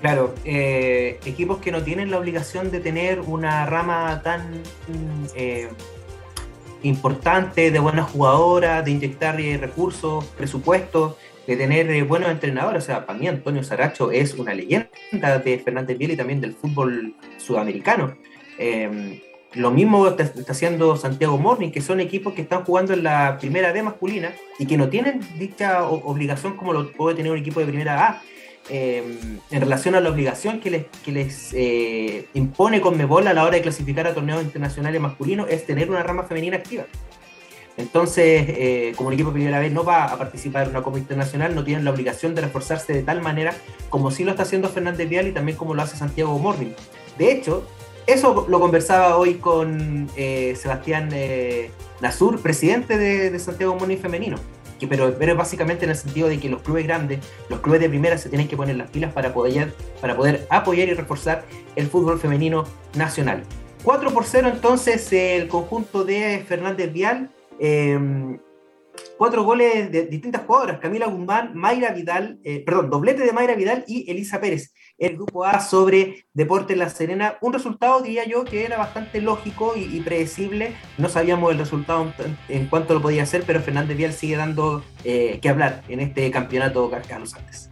Claro, 0.00 0.32
eh, 0.44 1.18
equipos 1.24 1.58
que 1.58 1.72
no 1.72 1.82
tienen 1.82 2.10
la 2.10 2.18
obligación 2.18 2.70
de 2.70 2.78
tener 2.78 3.20
una 3.20 3.66
rama 3.66 4.22
tan 4.22 4.62
eh, 5.34 5.68
importante 6.82 7.72
de 7.72 7.78
buenas 7.80 8.08
jugadoras, 8.10 8.84
de 8.84 8.92
inyectar 8.92 9.40
eh, 9.40 9.56
recursos, 9.56 10.24
presupuestos, 10.36 11.16
de 11.48 11.56
tener 11.56 12.04
buenos 12.04 12.30
entrenadores. 12.30 12.84
O 12.84 12.86
sea, 12.86 13.06
para 13.06 13.18
mí 13.18 13.26
Antonio 13.26 13.64
Saracho 13.64 14.12
es 14.12 14.34
una 14.34 14.54
leyenda 14.54 15.38
de 15.40 15.58
Fernández 15.58 15.98
Vial 15.98 16.12
y 16.12 16.16
también 16.16 16.40
del 16.40 16.54
fútbol 16.54 17.14
sudamericano. 17.38 18.14
Em, 18.56 19.20
lo 19.54 19.72
mismo 19.72 20.06
está, 20.06 20.30
haciendo 20.48 20.96
Santiago 20.96 21.38
Morning, 21.38 21.70
que 21.70 21.80
son 21.80 21.98
equipos 21.98 22.34
que 22.34 22.42
están 22.42 22.64
jugando 22.64 22.92
en 22.92 23.02
la 23.02 23.38
primera 23.40 23.72
D 23.72 23.82
masculina 23.82 24.32
y 24.58 24.66
que 24.66 24.76
no 24.76 24.88
tienen 24.90 25.20
dicha 25.38 25.88
obligación 25.88 26.56
como 26.56 26.72
lo 26.72 26.92
puede 26.92 27.16
tener 27.16 27.32
un 27.32 27.38
equipo 27.38 27.58
de 27.58 27.66
primera 27.66 28.06
A 28.06 28.22
eh, 28.70 29.02
en 29.50 29.60
relación 29.60 29.94
a 29.94 30.00
la 30.00 30.10
obligación 30.10 30.60
que 30.60 30.70
les, 30.70 30.86
que 31.04 31.12
les 31.12 31.52
eh, 31.54 32.28
impone 32.34 32.80
Conmebol 32.80 33.26
a 33.26 33.32
la 33.32 33.44
hora 33.44 33.56
de 33.56 33.62
clasificar 33.62 34.06
a 34.06 34.14
torneos 34.14 34.42
internacionales 34.42 35.00
masculinos 35.00 35.46
es 35.48 35.64
tener 35.64 35.90
una 35.90 36.02
rama 36.02 36.24
femenina 36.24 36.56
activa. 36.56 36.84
Entonces, 37.78 38.44
eh, 38.48 38.92
como 38.96 39.10
el 39.10 39.14
equipo 39.14 39.32
primera 39.32 39.60
vez 39.60 39.72
no 39.72 39.84
va 39.84 40.04
a 40.04 40.18
participar 40.18 40.64
en 40.64 40.70
una 40.70 40.82
Copa 40.82 40.98
Internacional, 40.98 41.54
no 41.54 41.64
tienen 41.64 41.84
la 41.84 41.92
obligación 41.92 42.34
de 42.34 42.42
reforzarse 42.42 42.92
de 42.92 43.02
tal 43.02 43.22
manera 43.22 43.54
como 43.88 44.10
sí 44.10 44.24
lo 44.24 44.32
está 44.32 44.42
haciendo 44.42 44.68
Fernández 44.68 45.08
Vial 45.08 45.28
y 45.28 45.32
también 45.32 45.56
como 45.56 45.74
lo 45.74 45.82
hace 45.82 45.96
Santiago 45.96 46.36
Morning. 46.38 46.72
De 47.16 47.32
hecho, 47.32 47.66
eso 48.06 48.46
lo 48.48 48.60
conversaba 48.60 49.16
hoy 49.16 49.34
con 49.34 50.08
Sebastián 50.16 51.10
Nasur, 52.00 52.40
presidente 52.40 52.98
de, 52.98 53.30
de 53.30 53.38
Santiago 53.38 53.76
Morning 53.76 53.98
Femenino 53.98 54.38
pero, 54.86 55.14
pero 55.18 55.36
básicamente 55.36 55.84
en 55.84 55.90
el 55.90 55.96
sentido 55.96 56.28
de 56.28 56.38
que 56.38 56.48
los 56.48 56.62
clubes 56.62 56.84
grandes, 56.84 57.20
los 57.48 57.60
clubes 57.60 57.80
de 57.80 57.88
primera 57.88 58.18
se 58.18 58.28
tienen 58.28 58.48
que 58.48 58.56
poner 58.56 58.76
las 58.76 58.90
pilas 58.90 59.12
para 59.12 59.32
poder, 59.32 59.74
para 60.00 60.16
poder 60.16 60.46
apoyar 60.50 60.88
y 60.88 60.94
reforzar 60.94 61.44
el 61.76 61.86
fútbol 61.88 62.18
femenino 62.18 62.64
nacional. 62.94 63.42
4 63.82 64.10
por 64.12 64.24
0 64.24 64.50
entonces 64.52 65.12
el 65.12 65.48
conjunto 65.48 66.04
de 66.04 66.44
Fernández 66.46 66.92
Vial. 66.92 67.30
Em, 67.58 68.38
cuatro 69.16 69.44
goles 69.44 69.90
de 69.90 70.06
distintas 70.06 70.42
jugadoras, 70.44 70.78
Camila 70.78 71.06
Guzmán, 71.06 71.52
Mayra 71.54 71.92
Vidal, 71.92 72.38
eh, 72.44 72.62
perdón, 72.64 72.90
doblete 72.90 73.24
de 73.24 73.32
Mayra 73.32 73.54
Vidal 73.54 73.84
y 73.86 74.10
Elisa 74.10 74.40
Pérez 74.40 74.72
el 74.98 75.14
grupo 75.14 75.44
A 75.44 75.60
sobre 75.60 76.26
Deportes 76.34 76.76
La 76.76 76.88
Serena. 76.88 77.38
Un 77.40 77.52
resultado, 77.52 78.02
diría 78.02 78.26
yo, 78.26 78.44
que 78.44 78.64
era 78.64 78.76
bastante 78.76 79.20
lógico 79.20 79.74
y, 79.76 80.00
predecible. 80.00 80.74
No 80.98 81.08
sabíamos 81.08 81.52
el 81.52 81.58
resultado 81.58 82.12
en, 82.48 82.66
cuanto 82.66 82.94
lo 82.94 83.02
podía 83.02 83.22
hacer, 83.22 83.44
pero 83.46 83.62
Fernández 83.62 83.96
Vial 83.96 84.12
sigue 84.12 84.36
dando 84.36 84.84
eh, 85.04 85.38
que 85.40 85.48
hablar 85.48 85.82
en 85.88 86.00
este 86.00 86.30
campeonato 86.30 86.90
Carlos 87.08 87.34
antes. 87.34 87.68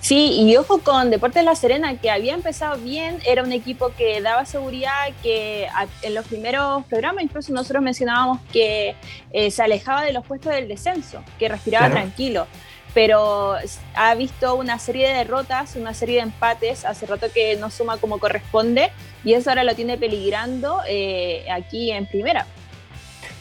Sí, 0.00 0.32
y 0.32 0.56
ojo 0.56 0.78
con 0.78 1.10
Deportes 1.10 1.44
La 1.44 1.54
Serena, 1.54 1.98
que 1.98 2.10
había 2.10 2.34
empezado 2.34 2.78
bien, 2.78 3.18
era 3.26 3.42
un 3.42 3.52
equipo 3.52 3.92
que 3.96 4.20
daba 4.22 4.46
seguridad, 4.46 5.08
que 5.22 5.68
en 6.02 6.14
los 6.14 6.26
primeros 6.26 6.84
programas 6.86 7.22
incluso 7.22 7.52
nosotros 7.52 7.82
mencionábamos 7.82 8.40
que 8.50 8.96
eh, 9.30 9.50
se 9.50 9.62
alejaba 9.62 10.02
de 10.02 10.14
los 10.14 10.26
puestos 10.26 10.52
del 10.52 10.68
descenso, 10.68 11.22
que 11.38 11.50
respiraba 11.50 11.90
tranquilo 11.90 12.46
pero 12.94 13.56
ha 13.94 14.14
visto 14.14 14.54
una 14.54 14.78
serie 14.78 15.08
de 15.08 15.14
derrotas, 15.14 15.76
una 15.76 15.94
serie 15.94 16.16
de 16.16 16.22
empates, 16.22 16.84
hace 16.84 17.06
rato 17.06 17.26
que 17.32 17.56
no 17.56 17.70
suma 17.70 17.98
como 17.98 18.18
corresponde 18.18 18.90
y 19.24 19.34
eso 19.34 19.50
ahora 19.50 19.64
lo 19.64 19.74
tiene 19.74 19.98
peligrando 19.98 20.80
eh, 20.88 21.44
aquí 21.50 21.90
en 21.90 22.06
primera. 22.06 22.46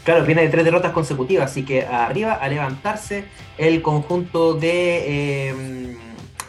Claro, 0.04 0.26
viene 0.26 0.44
de 0.44 0.50
tres 0.50 0.66
derrotas 0.66 0.92
consecutivas, 0.92 1.52
así 1.52 1.64
que 1.64 1.86
arriba 1.86 2.34
a 2.34 2.48
levantarse 2.48 3.26
el 3.58 3.82
conjunto 3.82 4.54
de 4.54 5.50
eh, 5.50 5.98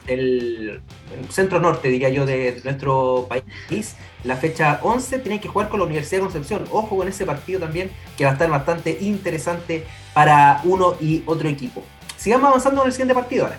el 0.06 0.80
centro 1.28 1.60
norte, 1.60 1.88
diría 1.88 2.08
yo, 2.08 2.26
de 2.26 2.60
nuestro 2.64 3.26
país. 3.28 3.96
La 4.24 4.36
fecha 4.36 4.80
11 4.82 5.18
tiene 5.20 5.40
que 5.40 5.48
jugar 5.48 5.68
con 5.68 5.80
la 5.80 5.86
Universidad 5.86 6.18
de 6.18 6.24
Concepción. 6.24 6.64
Ojo 6.70 6.96
con 6.96 7.08
ese 7.08 7.24
partido 7.24 7.60
también, 7.60 7.90
que 8.16 8.24
va 8.24 8.30
a 8.30 8.32
estar 8.34 8.50
bastante 8.50 8.98
interesante 9.00 9.84
para 10.12 10.60
uno 10.64 10.94
y 11.00 11.22
otro 11.26 11.48
equipo. 11.48 11.82
Sigamos 12.20 12.48
avanzando 12.48 12.82
en 12.82 12.88
el 12.88 12.92
siguiente 12.92 13.14
partido 13.14 13.44
ahora. 13.46 13.58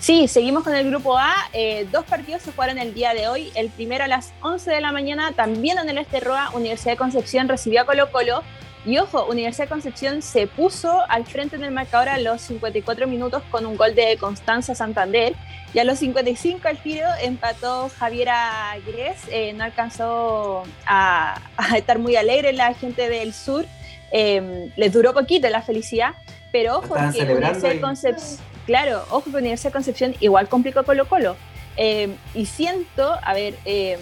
Sí, 0.00 0.28
seguimos 0.28 0.64
con 0.64 0.74
el 0.74 0.90
grupo 0.90 1.16
A. 1.16 1.32
Eh, 1.54 1.88
dos 1.90 2.04
partidos 2.04 2.42
se 2.42 2.52
jugaron 2.52 2.76
el 2.76 2.92
día 2.92 3.14
de 3.14 3.26
hoy. 3.26 3.50
El 3.54 3.70
primero 3.70 4.04
a 4.04 4.06
las 4.06 4.34
11 4.42 4.70
de 4.70 4.82
la 4.82 4.92
mañana, 4.92 5.32
también 5.32 5.78
en 5.78 5.88
el 5.88 5.96
Este 5.96 6.20
Roa, 6.20 6.50
Universidad 6.52 6.92
de 6.92 6.98
Concepción 6.98 7.48
recibió 7.48 7.80
a 7.80 7.84
Colo 7.86 8.12
Colo. 8.12 8.42
Y 8.84 8.98
ojo, 8.98 9.24
Universidad 9.24 9.64
de 9.64 9.70
Concepción 9.70 10.20
se 10.20 10.46
puso 10.46 11.00
al 11.08 11.24
frente 11.24 11.56
en 11.56 11.64
el 11.64 11.70
marcador 11.70 12.10
a 12.10 12.18
los 12.18 12.42
54 12.42 13.06
minutos 13.06 13.42
con 13.50 13.64
un 13.64 13.78
gol 13.78 13.94
de 13.94 14.18
Constanza 14.18 14.74
Santander. 14.74 15.34
Y 15.72 15.78
a 15.78 15.84
los 15.84 16.00
55 16.00 16.68
al 16.68 16.76
tiro 16.82 17.08
empató 17.22 17.90
Javiera 17.98 18.76
Gres. 18.86 19.22
Eh, 19.30 19.54
no 19.54 19.64
alcanzó 19.64 20.64
a, 20.84 21.40
estar 21.78 21.98
muy 21.98 22.16
alegre 22.16 22.52
la 22.52 22.74
gente 22.74 23.08
del 23.08 23.32
sur. 23.32 23.64
Eh, 24.12 24.70
les 24.76 24.92
duró 24.92 25.14
poquito 25.14 25.48
la 25.48 25.62
felicidad. 25.62 26.14
Pero 26.54 26.78
ojo, 26.78 26.94
que 26.94 27.24
Universidad 27.24 27.70
de 27.70 27.80
Concepción 27.80 28.38
claro, 28.64 29.04
ojo 29.10 29.24
que 29.28 29.38
Universidad 29.38 29.70
de 29.70 29.72
Concepción 29.72 30.14
igual 30.20 30.48
complicó 30.48 30.84
Colo 30.84 31.08
Colo. 31.08 31.34
Eh, 31.76 32.14
y 32.32 32.46
siento, 32.46 33.18
a 33.20 33.34
ver, 33.34 33.56
eh, 33.64 33.98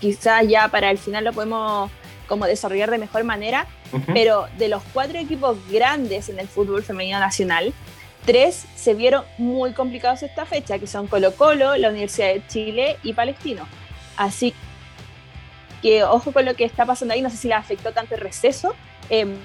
quizás 0.00 0.48
ya 0.48 0.66
para 0.66 0.90
el 0.90 0.98
final 0.98 1.22
lo 1.22 1.32
podemos 1.32 1.88
como 2.26 2.46
desarrollar 2.46 2.90
de 2.90 2.98
mejor 2.98 3.22
manera, 3.22 3.68
pero 4.12 4.48
de 4.58 4.66
los 4.66 4.82
cuatro 4.92 5.20
equipos 5.20 5.56
grandes 5.70 6.28
en 6.28 6.40
el 6.40 6.48
fútbol 6.48 6.82
femenino 6.82 7.20
nacional, 7.20 7.72
tres 8.26 8.66
se 8.74 8.94
vieron 8.94 9.24
muy 9.38 9.72
complicados 9.72 10.24
esta 10.24 10.44
fecha, 10.44 10.80
que 10.80 10.88
son 10.88 11.06
Colo 11.06 11.36
Colo, 11.36 11.76
la 11.76 11.90
Universidad 11.90 12.34
de 12.34 12.44
Chile 12.48 12.96
y 13.04 13.12
Palestino. 13.12 13.68
Así 14.16 14.52
que 15.80 16.02
ojo 16.02 16.32
con 16.32 16.44
lo 16.44 16.56
que 16.56 16.64
está 16.64 16.86
pasando 16.86 17.14
ahí, 17.14 17.22
no 17.22 17.30
sé 17.30 17.36
si 17.36 17.46
le 17.46 17.54
afectó 17.54 17.92
tanto 17.92 18.16
el 18.16 18.20
receso. 18.20 18.74
Em, 19.10 19.36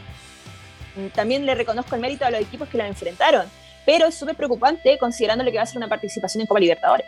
también 1.14 1.46
le 1.46 1.56
reconozco 1.56 1.96
el 1.96 2.02
mérito 2.02 2.26
a 2.26 2.32
los 2.32 2.42
equipos 2.42 2.68
que 2.70 2.78
la 2.78 2.88
enfrentaron 2.88 3.48
pero 3.88 4.08
es 4.08 4.16
súper 4.16 4.36
preocupante 4.36 4.98
considerando 5.00 5.46
que 5.46 5.56
va 5.56 5.64
a 5.64 5.66
ser 5.66 5.78
una 5.78 5.88
participación 5.88 6.42
en 6.42 6.48
Copa 6.48 6.60
Libertadores. 6.60 7.08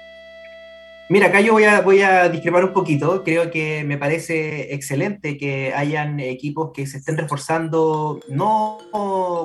Mira, 1.09 1.27
acá 1.27 1.41
yo 1.41 1.51
voy 1.51 1.65
a, 1.65 1.81
voy 1.81 2.01
a 2.01 2.29
discrepar 2.29 2.63
un 2.63 2.71
poquito. 2.71 3.21
Creo 3.25 3.51
que 3.51 3.83
me 3.83 3.97
parece 3.97 4.73
excelente 4.73 5.37
que 5.37 5.73
hayan 5.73 6.21
equipos 6.21 6.71
que 6.73 6.87
se 6.87 6.99
estén 6.99 7.17
reforzando, 7.17 8.21
no 8.29 8.77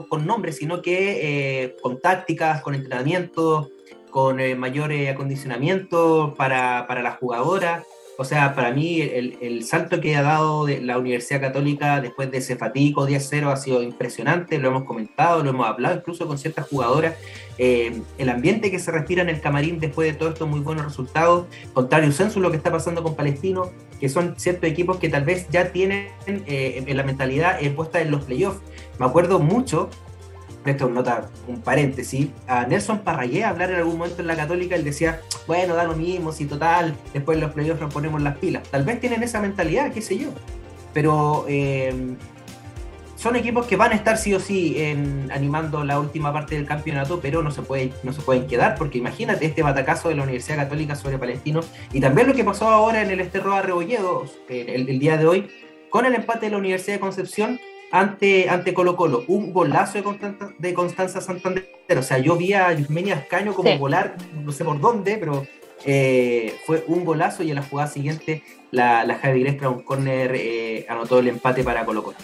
con 0.08 0.26
nombres, 0.26 0.58
sino 0.58 0.80
que 0.80 1.64
eh, 1.64 1.76
con 1.82 2.00
tácticas, 2.00 2.62
con 2.62 2.76
entrenamiento, 2.76 3.68
con 4.10 4.38
eh, 4.38 4.54
mayor 4.54 4.92
acondicionamiento 4.92 6.34
para, 6.36 6.86
para 6.86 7.02
las 7.02 7.16
jugadoras. 7.16 7.84
O 8.16 8.24
sea, 8.24 8.54
para 8.54 8.70
mí 8.70 9.00
el, 9.00 9.64
salto 9.64 10.00
que 10.00 10.14
ha 10.14 10.22
dado 10.22 10.66
de 10.66 10.80
la 10.80 10.98
Universidad 10.98 11.40
Católica 11.40 12.00
después 12.00 12.30
de 12.30 12.38
ese 12.38 12.54
fatico 12.54 13.08
10-0 13.08 13.52
ha 13.52 13.56
sido 13.56 13.82
impresionante, 13.82 14.58
lo 14.58 14.68
hemos 14.68 14.84
comentado, 14.84 15.42
lo 15.42 15.50
hemos 15.50 15.66
hablado 15.66 15.96
incluso 15.96 16.26
con 16.28 16.38
ciertas 16.38 16.68
jugadoras. 16.68 17.16
Eh, 17.58 18.02
el 18.18 18.28
ambiente 18.28 18.70
que 18.70 18.78
se 18.78 18.92
respira 18.92 19.22
en 19.22 19.30
el 19.30 19.40
camarín 19.40 19.80
después 19.80 20.12
de 20.12 20.16
todos 20.16 20.34
estos 20.34 20.48
muy 20.48 20.60
buenos 20.60 20.84
resultados, 20.84 21.46
contrario 21.72 22.12
censo 22.12 22.38
lo 22.38 22.50
que 22.50 22.56
está 22.56 22.70
pasando 22.70 23.02
con 23.02 23.16
Palestino, 23.16 23.70
que 23.98 24.08
son 24.08 24.34
ciertos 24.38 24.70
equipos 24.70 24.98
que 24.98 25.08
tal 25.08 25.24
vez 25.24 25.48
ya 25.50 25.72
tienen 25.72 26.12
eh, 26.26 26.84
la 26.86 27.02
mentalidad 27.02 27.58
puesta 27.74 28.00
en 28.00 28.12
los 28.12 28.24
playoffs. 28.24 28.60
Me 29.00 29.06
acuerdo 29.06 29.40
mucho 29.40 29.90
esto 30.70 30.88
nota 30.88 31.28
un 31.46 31.60
paréntesis, 31.60 32.28
a 32.46 32.66
Nelson 32.66 33.00
Parrayé 33.00 33.44
hablar 33.44 33.70
en 33.70 33.76
algún 33.76 33.98
momento 33.98 34.22
en 34.22 34.28
la 34.28 34.36
Católica, 34.36 34.74
él 34.74 34.84
decía, 34.84 35.20
bueno, 35.46 35.74
da 35.74 35.84
lo 35.84 35.94
mismo, 35.94 36.32
si 36.32 36.46
total, 36.46 36.96
después 37.12 37.36
en 37.36 37.42
los 37.42 37.52
playoffs 37.52 37.80
nos 37.80 37.92
ponemos 37.92 38.22
las 38.22 38.36
pilas. 38.38 38.62
Tal 38.70 38.84
vez 38.84 39.00
tienen 39.00 39.22
esa 39.22 39.40
mentalidad, 39.40 39.92
qué 39.92 40.00
sé 40.00 40.16
yo. 40.18 40.28
Pero 40.92 41.44
eh, 41.48 42.16
son 43.16 43.36
equipos 43.36 43.66
que 43.66 43.76
van 43.76 43.92
a 43.92 43.94
estar 43.94 44.18
sí 44.18 44.34
o 44.34 44.38
sí 44.38 44.74
en, 44.78 45.30
animando 45.32 45.82
la 45.84 45.98
última 45.98 46.32
parte 46.32 46.56
del 46.56 46.66
campeonato, 46.66 47.20
pero 47.20 47.42
no 47.42 47.50
se, 47.50 47.62
puede, 47.62 47.92
no 48.02 48.12
se 48.12 48.20
pueden 48.20 48.46
quedar, 48.46 48.74
porque 48.76 48.98
imagínate 48.98 49.46
este 49.46 49.62
batacazo 49.62 50.08
de 50.08 50.14
la 50.14 50.22
Universidad 50.24 50.56
Católica 50.56 50.94
sobre 50.94 51.18
Palestino, 51.18 51.60
y 51.92 52.00
también 52.00 52.28
lo 52.28 52.34
que 52.34 52.44
pasó 52.44 52.68
ahora 52.68 53.02
en 53.02 53.10
el 53.10 53.20
Esterro 53.20 53.60
Rebolledo 53.62 54.24
el, 54.48 54.88
el 54.88 54.98
día 54.98 55.16
de 55.16 55.26
hoy, 55.26 55.48
con 55.90 56.06
el 56.06 56.14
empate 56.14 56.46
de 56.46 56.52
la 56.52 56.58
Universidad 56.58 56.96
de 56.96 57.00
Concepción, 57.00 57.58
ante, 57.94 58.50
ante 58.50 58.74
Colo 58.74 58.96
Colo, 58.96 59.24
un 59.28 59.52
golazo 59.52 59.98
de 59.98 60.02
Constanza, 60.02 60.52
de 60.58 60.74
Constanza 60.74 61.20
Santander. 61.20 61.64
O 61.96 62.02
sea, 62.02 62.18
yo 62.18 62.36
vi 62.36 62.52
a 62.52 62.72
Yusmeni 62.72 63.12
Ascaño 63.12 63.54
como 63.54 63.78
volar, 63.78 64.16
no 64.42 64.50
sé 64.50 64.64
por 64.64 64.80
dónde, 64.80 65.16
pero 65.16 65.46
eh, 65.84 66.56
fue 66.66 66.82
un 66.88 67.04
golazo 67.04 67.44
y 67.44 67.50
en 67.50 67.54
la 67.54 67.62
jugada 67.62 67.88
siguiente 67.88 68.42
la, 68.72 69.04
la 69.04 69.14
Javi 69.14 69.44
Grestra, 69.44 69.68
un 69.68 69.82
córner, 69.82 70.32
eh, 70.34 70.86
anotó 70.88 71.20
el 71.20 71.28
empate 71.28 71.62
para 71.62 71.84
Colo 71.84 72.02
Colo. 72.02 72.16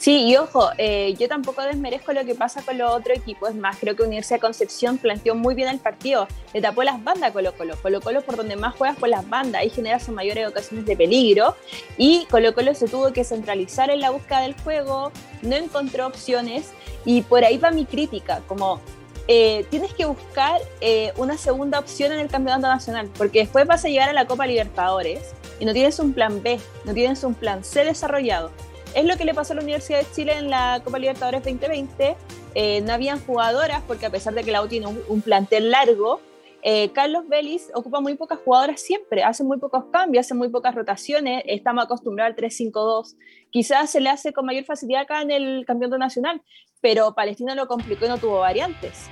Sí, 0.00 0.28
y 0.28 0.36
ojo, 0.38 0.70
eh, 0.78 1.14
yo 1.18 1.28
tampoco 1.28 1.60
desmerezco 1.60 2.14
lo 2.14 2.24
que 2.24 2.34
pasa 2.34 2.62
con 2.62 2.78
los 2.78 2.90
otros 2.90 3.18
equipos. 3.18 3.50
Es 3.50 3.54
más, 3.54 3.76
creo 3.76 3.94
que 3.94 4.02
Universidad 4.02 4.36
de 4.36 4.40
Concepción 4.40 4.96
planteó 4.96 5.34
muy 5.34 5.54
bien 5.54 5.68
el 5.68 5.78
partido. 5.78 6.26
Le 6.54 6.62
tapó 6.62 6.82
las 6.84 7.04
bandas 7.04 7.28
a 7.28 7.32
Colo 7.34 7.52
Colo. 7.52 7.76
Colo 7.82 8.00
Colo 8.00 8.22
por 8.22 8.36
donde 8.36 8.56
más 8.56 8.74
juegas 8.76 8.96
por 8.96 9.10
las 9.10 9.28
bandas. 9.28 9.60
Ahí 9.60 9.68
genera 9.68 10.00
sus 10.00 10.14
mayores 10.14 10.48
ocasiones 10.48 10.86
de 10.86 10.96
peligro. 10.96 11.54
Y 11.98 12.24
Colo 12.30 12.54
Colo 12.54 12.74
se 12.74 12.88
tuvo 12.88 13.12
que 13.12 13.24
centralizar 13.24 13.90
en 13.90 14.00
la 14.00 14.08
búsqueda 14.08 14.40
del 14.40 14.54
juego. 14.62 15.12
No 15.42 15.54
encontró 15.54 16.06
opciones. 16.06 16.70
Y 17.04 17.20
por 17.20 17.44
ahí 17.44 17.58
va 17.58 17.70
mi 17.70 17.84
crítica. 17.84 18.40
Como 18.46 18.80
eh, 19.28 19.66
tienes 19.68 19.92
que 19.92 20.06
buscar 20.06 20.62
eh, 20.80 21.12
una 21.18 21.36
segunda 21.36 21.78
opción 21.78 22.10
en 22.10 22.20
el 22.20 22.28
campeonato 22.28 22.68
nacional. 22.68 23.10
Porque 23.18 23.40
después 23.40 23.66
vas 23.66 23.84
a 23.84 23.88
llegar 23.88 24.08
a 24.08 24.14
la 24.14 24.26
Copa 24.26 24.46
Libertadores. 24.46 25.34
Y 25.58 25.66
no 25.66 25.74
tienes 25.74 25.98
un 25.98 26.14
plan 26.14 26.42
B. 26.42 26.58
No 26.86 26.94
tienes 26.94 27.22
un 27.22 27.34
plan 27.34 27.62
C 27.64 27.84
desarrollado 27.84 28.50
es 28.94 29.04
lo 29.04 29.16
que 29.16 29.24
le 29.24 29.34
pasó 29.34 29.52
a 29.52 29.56
la 29.56 29.62
Universidad 29.62 30.00
de 30.00 30.06
Chile 30.12 30.34
en 30.36 30.50
la 30.50 30.80
Copa 30.84 30.98
Libertadores 30.98 31.42
2020. 31.44 32.16
Eh, 32.54 32.80
no 32.80 32.92
habían 32.92 33.20
jugadoras 33.20 33.82
porque 33.86 34.06
a 34.06 34.10
pesar 34.10 34.34
de 34.34 34.42
que 34.42 34.50
la 34.50 34.62
U 34.62 34.68
tiene 34.68 34.86
un, 34.86 35.22
plantel 35.22 35.70
largo, 35.70 36.20
eh, 36.62 36.90
Carlos 36.92 37.28
Vélez 37.28 37.70
ocupa 37.74 38.00
muy 38.00 38.16
pocas 38.16 38.38
jugadoras 38.44 38.80
siempre, 38.80 39.22
hace 39.22 39.44
muy 39.44 39.58
pocos 39.58 39.84
cambios, 39.92 40.26
hace 40.26 40.34
muy 40.34 40.48
pocas 40.48 40.74
rotaciones, 40.74 41.42
estamos 41.46 41.84
acostumbrados 41.84 42.34
al 42.36 42.44
3-5-2. 42.44 43.16
Quizás 43.50 43.90
se 43.90 44.00
le 44.00 44.10
hace 44.10 44.32
con 44.32 44.46
mayor 44.46 44.64
facilidad 44.64 45.02
acá 45.02 45.22
en 45.22 45.30
el 45.30 45.64
campeonato 45.66 45.98
nacional, 45.98 46.42
pero 46.80 47.14
Palestina 47.14 47.54
lo 47.54 47.66
complicó 47.66 48.06
y 48.06 48.08
no 48.08 48.18
tuvo 48.18 48.40
variantes. 48.40 49.08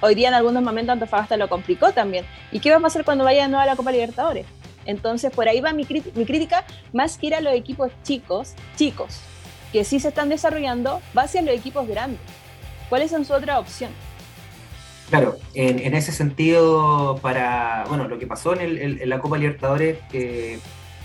Hoy 0.00 0.16
día 0.16 0.28
en 0.28 0.34
algunos 0.34 0.62
momentos 0.64 0.94
Antofagasta 0.94 1.36
lo 1.36 1.48
complicó 1.48 1.92
también. 1.92 2.26
¿Y 2.50 2.58
qué 2.58 2.70
va 2.70 2.78
a 2.78 2.80
pasar 2.80 3.04
cuando 3.04 3.22
vaya 3.22 3.44
a 3.44 3.66
la 3.66 3.76
Copa 3.76 3.92
Libertadores? 3.92 4.46
Entonces, 4.86 5.30
por 5.30 5.48
ahí 5.48 5.60
va 5.60 5.72
mi, 5.72 5.84
crítica, 5.84 6.64
más 6.92 7.18
que 7.18 7.28
ir 7.28 7.34
a 7.34 7.40
los 7.40 7.52
equipos 7.54 7.92
chicos, 8.02 8.54
chicos, 8.76 9.20
que 9.72 9.84
sí 9.84 10.00
se 10.00 10.08
están 10.08 10.28
desarrollando, 10.28 11.00
va 11.16 11.22
hacia 11.22 11.42
los 11.42 11.54
equipos 11.54 11.86
grandes. 11.86 12.20
¿Cuáles 12.88 13.10
son 13.10 13.24
su 13.24 13.32
otra 13.32 13.58
opción? 13.58 13.90
Claro, 15.08 15.36
en, 15.54 15.94
ese 15.94 16.12
sentido, 16.12 17.18
para, 17.20 17.84
bueno, 17.88 18.08
lo 18.08 18.18
que 18.18 18.26
pasó 18.26 18.58
en, 18.58 19.08
la 19.08 19.18
Copa 19.18 19.36
Libertadores, 19.38 19.98
que 20.10 20.58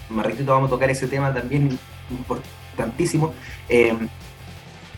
más 0.09 0.25
vamos 0.45 0.67
a 0.67 0.71
tocar 0.71 0.89
ese 0.89 1.07
tema 1.07 1.33
también 1.33 1.77
importantísimo, 2.09 3.33
eh, 3.69 3.95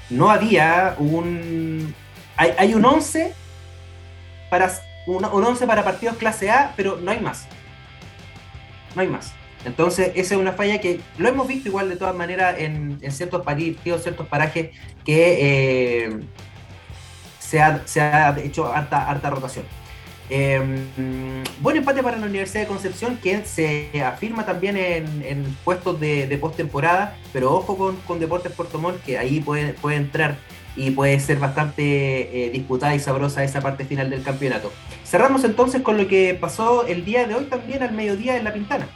no 0.10 0.30
había 0.30 0.96
un... 1.00 1.94
Hay, 2.38 2.74
un 2.74 2.86
11 2.86 3.34
para, 4.50 4.72
un, 5.08 5.26
un 5.26 5.44
11 5.44 5.68
para 5.68 5.84
partidos 5.84 6.16
clase 6.16 6.50
A, 6.50 6.74
pero 6.78 6.96
no 6.96 7.12
hay 7.12 7.20
más 7.20 7.48
no 8.96 9.02
hay 9.02 9.08
más. 9.08 9.34
Entonces, 9.66 10.12
esa 10.16 10.36
es 10.36 10.40
una 10.40 10.54
falla 10.54 10.80
que 10.80 11.02
lo 11.18 11.28
hemos 11.28 11.48
visto 11.48 11.68
igual 11.68 11.90
de 11.90 11.98
todas 11.98 12.16
maneras 12.16 12.56
en, 12.60 13.00
ciertos 13.12 13.44
partidos, 13.44 14.04
ciertos 14.04 14.28
parajes 14.28 14.70
que 15.04 16.06
eh, 16.06 16.20
se, 17.40 17.60
ha, 17.60 18.36
hecho 18.42 18.72
harta, 18.72 19.30
rotación. 19.30 19.66
Em, 20.30 20.86
buen 21.60 21.76
empate 21.76 22.04
para 22.04 22.18
la 22.18 22.28
Universidad 22.28 22.62
de 22.62 22.68
Concepción, 22.68 23.18
que 23.18 23.44
se 23.46 23.90
afirma 24.06 24.46
también 24.46 24.78
en, 24.78 25.58
puestos 25.66 26.00
de, 26.00 26.28
de 26.28 26.38
postemporada, 26.38 27.18
pero 27.34 27.54
ojo 27.54 27.76
con, 27.76 27.96
con 27.98 28.20
Deportes 28.20 28.54
Puerto 28.54 28.80
Montt, 28.80 29.04
que 29.04 29.18
ahí 29.18 29.42
puede, 29.42 29.74
puede 29.74 29.98
entrar 29.98 30.38
y 30.80 30.92
puede 30.92 31.20
ser 31.20 31.40
bastante 31.40 32.46
eh, 32.46 32.50
disputada 32.52 32.96
y 32.96 33.00
sabrosa 33.00 33.44
esa 33.44 33.60
parte 33.60 33.84
final 33.84 34.10
del 34.10 34.24
campeonato. 34.24 34.72
Cerramos 35.06 35.44
entonces 35.44 35.82
con 35.82 35.98
lo 35.98 36.08
que 36.08 36.38
pasó 36.40 36.88
el 36.88 37.04
día 37.04 37.28
de 37.28 37.36
hoy 37.36 37.46
también 37.46 37.84
al 37.84 37.92
mediodía 37.92 38.38
en 38.38 38.46
La 38.46 38.54
Pintana. 38.54 38.88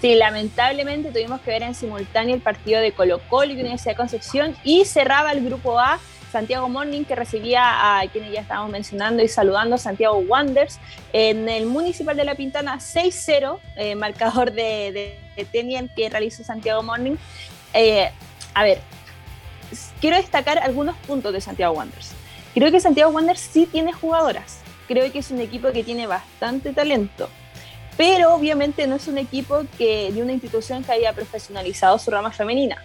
Sí, 0.00 0.16
lamentablemente 0.16 1.12
tuvimos 1.12 1.40
que 1.40 1.52
ver 1.52 1.62
en 1.62 1.74
simultáneo 1.74 2.34
el 2.34 2.42
partido 2.42 2.80
de 2.80 2.92
Colo 2.92 3.20
Colo 3.28 3.52
y 3.52 3.60
Universidad 3.60 3.92
de 3.92 3.96
Concepción 3.96 4.56
y 4.64 4.84
cerraba 4.84 5.30
el 5.30 5.44
grupo 5.44 5.78
A 5.78 6.00
Santiago 6.32 6.68
Morning 6.68 7.04
que 7.04 7.14
recibía 7.14 8.00
a 8.00 8.08
quienes 8.08 8.32
ya 8.32 8.40
estábamos 8.40 8.72
mencionando 8.72 9.22
y 9.22 9.28
saludando, 9.28 9.78
Santiago 9.78 10.18
Wanderers, 10.18 10.80
en 11.12 11.48
el 11.48 11.66
Municipal 11.66 12.16
de 12.16 12.24
La 12.24 12.34
Pintana 12.34 12.78
6-0, 12.78 13.60
eh, 13.76 13.94
marcador 13.94 14.50
de, 14.50 15.16
de, 15.36 15.44
Tenien 15.44 15.88
que 15.94 16.10
realizó 16.10 16.42
Santiago 16.42 16.82
Morning. 16.82 17.14
Eh, 17.72 18.10
a 18.52 18.64
ver, 18.64 18.80
quiero 20.00 20.16
destacar 20.16 20.58
algunos 20.58 20.96
puntos 20.98 21.32
de 21.32 21.40
Santiago 21.40 21.74
Wanderers. 21.74 22.12
Creo 22.54 22.70
que 22.70 22.80
Santiago 22.80 23.10
Wanderers 23.10 23.40
sí 23.40 23.66
tiene 23.66 23.92
jugadoras. 23.92 24.60
Creo 24.86 25.10
que 25.10 25.18
es 25.18 25.30
un 25.30 25.40
equipo 25.40 25.72
que 25.72 25.82
tiene 25.82 26.06
bastante 26.06 26.72
talento 26.72 27.28
pero 27.96 28.34
obviamente 28.34 28.86
no 28.86 28.96
es 28.96 29.06
un 29.08 29.18
equipo 29.18 29.64
que, 29.78 30.10
de 30.12 30.22
una 30.22 30.32
institución 30.32 30.82
que 30.82 30.92
haya 30.92 31.12
profesionalizado 31.12 31.98
su 31.98 32.10
rama 32.10 32.32
femenina. 32.32 32.76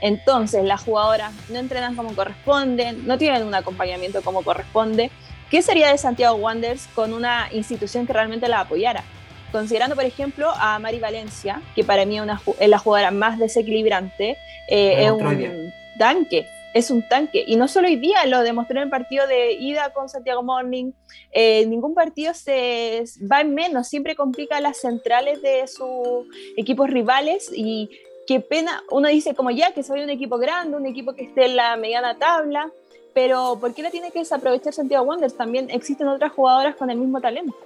Entonces, 0.00 0.64
las 0.64 0.82
jugadoras 0.82 1.32
no 1.48 1.58
entrenan 1.58 1.96
como 1.96 2.14
corresponden, 2.14 3.06
no 3.06 3.18
tienen 3.18 3.44
un 3.44 3.54
acompañamiento 3.54 4.22
como 4.22 4.42
corresponde. 4.42 5.10
¿Qué 5.50 5.62
sería 5.62 5.90
de 5.90 5.98
Santiago 5.98 6.36
Wanderers 6.36 6.88
con 6.94 7.12
una 7.12 7.48
institución 7.52 8.06
que 8.06 8.12
realmente 8.12 8.48
la 8.48 8.60
apoyara? 8.60 9.04
Considerando, 9.52 9.94
por 9.94 10.04
ejemplo, 10.04 10.50
a 10.56 10.78
Mari 10.78 10.98
Valencia, 10.98 11.62
que 11.74 11.84
para 11.84 12.04
mí 12.04 12.18
es, 12.18 12.68
la 12.68 12.78
jugadora 12.78 13.10
más 13.10 13.38
desequilibrante, 13.38 14.38
eh, 14.68 15.04
es 15.04 15.10
un 15.10 15.72
tanque, 15.98 16.46
es 16.74 16.90
un 16.90 17.06
tanque. 17.08 17.44
Y 17.46 17.56
no 17.56 17.68
solo 17.68 17.88
hoy 17.88 17.96
día, 17.96 18.26
lo 18.26 18.42
demostró 18.42 18.76
en 18.76 18.84
el 18.84 18.90
partido 18.90 19.26
de 19.26 19.52
ida 19.52 19.92
con 19.94 20.08
Santiago 20.08 20.42
Morning. 20.42 20.92
Eh, 21.32 21.64
ningún 21.66 21.94
partido 21.94 22.34
se 22.34 23.04
va 23.30 23.40
en 23.40 23.54
menos, 23.54 23.88
siempre 23.88 24.14
complica 24.14 24.60
las 24.60 24.78
centrales 24.78 25.40
de 25.40 25.66
sus 25.66 26.26
equipos 26.56 26.90
rivales 26.90 27.50
y 27.54 27.90
qué 28.26 28.40
pena, 28.40 28.82
uno 28.90 29.08
dice 29.08 29.34
como 29.34 29.50
ya 29.50 29.72
que 29.72 29.82
soy 29.82 30.02
un 30.02 30.10
equipo 30.10 30.36
grande, 30.36 30.76
un 30.76 30.86
equipo 30.86 31.14
que 31.14 31.24
esté 31.24 31.46
en 31.46 31.56
la 31.56 31.76
mediana 31.76 32.18
tabla, 32.18 32.70
pero 33.14 33.56
¿por 33.58 33.72
qué 33.72 33.82
la 33.82 33.90
tiene 33.90 34.10
que 34.10 34.18
desaprovechar 34.18 34.74
Santiago 34.74 35.06
Wanderers? 35.06 35.36
También 35.36 35.70
existen 35.70 36.08
otras 36.08 36.32
jugadoras 36.32 36.76
con 36.76 36.90
el 36.90 36.98
mismo 36.98 37.20
talento. 37.20 37.56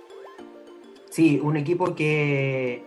Sí, 1.08 1.40
un 1.42 1.56
equipo 1.56 1.96
que, 1.96 2.84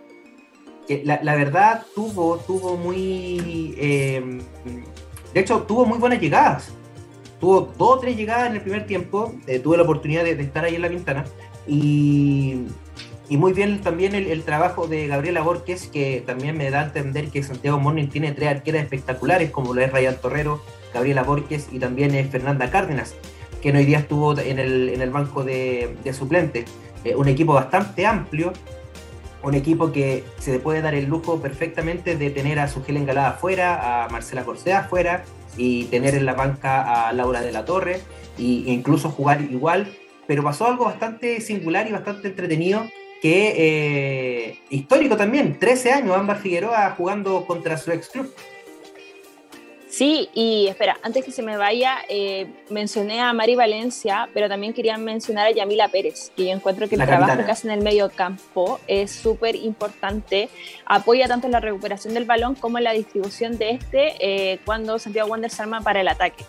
la, 1.04 1.36
verdad 1.36 1.84
tuvo, 1.94 2.38
tuvo 2.38 2.76
muy... 2.78 3.74
Eh, 3.76 4.40
de 5.34 5.40
hecho, 5.40 5.62
tuvo 5.62 5.84
muy 5.84 5.98
buenas 5.98 6.20
llegadas. 6.20 6.70
Tuvo 7.40 7.72
dos 7.76 7.96
o 7.96 7.98
tres 7.98 8.16
llegadas 8.16 8.48
en 8.50 8.54
el 8.54 8.62
primer 8.62 8.86
tiempo. 8.86 9.34
Eh, 9.48 9.58
tuve 9.58 9.76
la 9.76 9.82
oportunidad 9.82 10.22
de, 10.22 10.30
estar 10.40 10.64
ahí 10.64 10.76
en 10.76 10.82
la 10.82 10.88
ventana. 10.88 11.24
Y, 11.66 12.66
muy 13.30 13.52
bien 13.52 13.80
también 13.80 14.14
el, 14.14 14.42
trabajo 14.44 14.86
de 14.86 15.08
Gabriela 15.08 15.42
Borges, 15.42 15.88
que 15.88 16.22
también 16.24 16.56
me 16.56 16.70
da 16.70 16.82
a 16.82 16.84
entender 16.84 17.30
que 17.30 17.42
Santiago 17.42 17.80
Morning 17.80 18.06
tiene 18.06 18.30
tres 18.30 18.48
arqueras 18.48 18.84
espectaculares, 18.84 19.50
como 19.50 19.74
lo 19.74 19.80
es 19.80 19.90
Rayal 19.90 20.20
Torrero, 20.20 20.62
Gabriela 20.92 21.24
Borges 21.24 21.68
y 21.72 21.80
también 21.80 22.12
Fernanda 22.30 22.70
Cárdenas, 22.70 23.16
que 23.60 23.72
hoy 23.72 23.84
día 23.86 23.98
estuvo 23.98 24.38
en 24.38 24.60
el, 24.60 25.10
banco 25.10 25.42
de, 25.42 25.96
suplentes. 26.16 26.66
Eh, 27.02 27.16
un 27.16 27.26
equipo 27.26 27.54
bastante 27.54 28.06
amplio, 28.06 28.52
un 29.44 29.54
equipo 29.54 29.92
que 29.92 30.24
se 30.38 30.58
puede 30.58 30.82
dar 30.82 30.94
el 30.94 31.06
lujo 31.06 31.40
perfectamente 31.40 32.16
de 32.16 32.30
tener 32.30 32.58
a 32.58 32.68
Sugel 32.68 32.96
Engalada 32.96 33.30
afuera, 33.30 34.04
a 34.04 34.08
Marcela 34.08 34.44
Corsea 34.44 34.80
afuera 34.80 35.24
y 35.56 35.84
tener 35.84 36.14
en 36.14 36.26
la 36.26 36.34
banca 36.34 37.08
a 37.08 37.12
Laura 37.12 37.40
de 37.40 37.52
la 37.52 37.64
Torre 37.64 38.00
e 38.38 38.42
incluso 38.66 39.10
jugar 39.10 39.40
igual. 39.42 39.94
Pero 40.26 40.42
pasó 40.42 40.66
algo 40.66 40.86
bastante 40.86 41.40
singular 41.40 41.86
y 41.86 41.92
bastante 41.92 42.28
entretenido 42.28 42.82
que 43.20 43.54
eh, 43.56 44.58
histórico 44.70 45.16
también, 45.16 45.58
13 45.58 45.92
años 45.92 46.16
Ámbar 46.16 46.40
Figueroa 46.40 46.90
jugando 46.96 47.46
contra 47.46 47.76
su 47.76 47.92
ex 47.92 48.08
club. 48.08 48.30
Sí, 49.94 50.28
y 50.34 50.66
espera, 50.66 50.98
antes 51.04 51.24
que 51.24 51.30
se 51.30 51.40
me 51.40 51.56
vaya, 51.56 51.98
eh, 52.08 52.48
mencioné 52.68 53.20
a 53.20 53.32
Mari 53.32 53.54
Valencia, 53.54 54.28
pero 54.34 54.48
también 54.48 54.72
quería 54.72 54.98
mencionar 54.98 55.46
a 55.46 55.50
Yamila 55.52 55.86
Pérez, 55.86 56.32
que 56.36 56.46
yo 56.46 56.50
encuentro 56.50 56.88
que 56.88 56.96
el 56.96 57.06
trabajo 57.06 57.44
que 57.44 57.52
hace 57.52 57.68
en 57.68 57.74
el 57.74 57.80
medio 57.80 58.10
campo 58.10 58.80
es 58.88 59.12
súper 59.12 59.54
importante. 59.54 60.48
Apoya 60.84 61.28
tanto 61.28 61.46
en 61.46 61.52
la 61.52 61.60
recuperación 61.60 62.12
del 62.12 62.24
balón 62.24 62.56
como 62.56 62.78
en 62.78 62.84
la 62.84 62.90
distribución 62.90 63.56
de 63.56 63.70
este 63.70 64.16
eh, 64.18 64.58
cuando 64.64 64.98
Santiago 64.98 65.30
Wander 65.30 65.48
se 65.48 65.62
arma 65.62 65.80
para 65.80 66.00
el 66.00 66.08
ataque. 66.08 66.44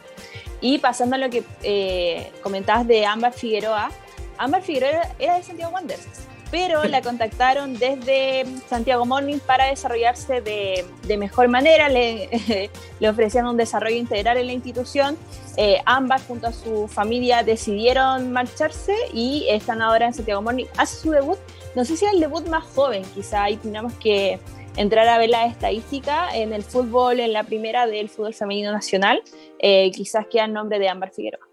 Y 0.59 0.79
pasando 0.79 1.15
a 1.15 1.19
lo 1.19 1.29
que 1.29 1.43
eh, 1.61 2.31
comentabas 2.41 2.87
de 2.87 3.05
Ámbar 3.05 3.33
Figueroa, 3.33 3.91
Ámbar 4.39 4.63
Figueroa 4.63 5.07
era 5.19 5.35
de 5.37 5.43
Santiago 5.43 5.71
Wanderers 5.71 6.34
pero 6.55 6.85
la 6.85 7.01
contactaron 7.01 7.73
desde 7.73 8.45
Santiago 8.69 9.05
Morning 9.05 9.39
para 9.45 9.65
desarrollarse 9.65 10.39
de, 10.39 11.17
mejor 11.17 11.49
manera, 11.49 11.89
le, 11.89 12.69
ofrecían 13.09 13.45
un 13.45 13.57
desarrollo 13.57 13.97
integral 13.97 14.37
en 14.37 14.47
la 14.47 14.53
institución, 14.53 15.17
eh, 15.57 15.81
ambas 15.85 16.23
junto 16.23 16.47
a 16.47 16.53
su 16.53 16.87
familia 16.87 17.43
decidieron 17.43 18.31
marcharse 18.31 18.95
y 19.11 19.45
están 19.49 19.81
ahora 19.81 20.05
en 20.05 20.13
Santiago 20.13 20.41
Morning, 20.41 20.63
hace 20.77 20.95
su 20.95 21.11
debut, 21.11 21.37
no 21.75 21.83
sé 21.83 21.97
si 21.97 22.05
es 22.05 22.13
el 22.13 22.21
debut 22.21 22.47
más 22.47 22.63
joven, 22.63 23.03
quizá 23.13 23.43
ahí 23.43 23.57
tenemos 23.57 23.91
que 23.95 24.39
entrar 24.77 25.09
a 25.09 25.17
ver 25.17 25.31
la 25.31 25.47
estadística 25.47 26.33
en 26.33 26.53
el 26.53 26.63
fútbol, 26.63 27.19
en 27.19 27.33
la 27.33 27.43
primera 27.43 27.85
del 27.85 28.07
fútbol 28.07 28.33
femenino 28.33 28.71
nacional, 28.71 29.21
eh, 29.59 29.91
quizás 29.91 30.25
queda 30.31 30.45
el 30.45 30.53
nombre 30.53 30.79
de 30.79 30.87
Ámbar 30.87 31.11
Figueroa. 31.11 31.45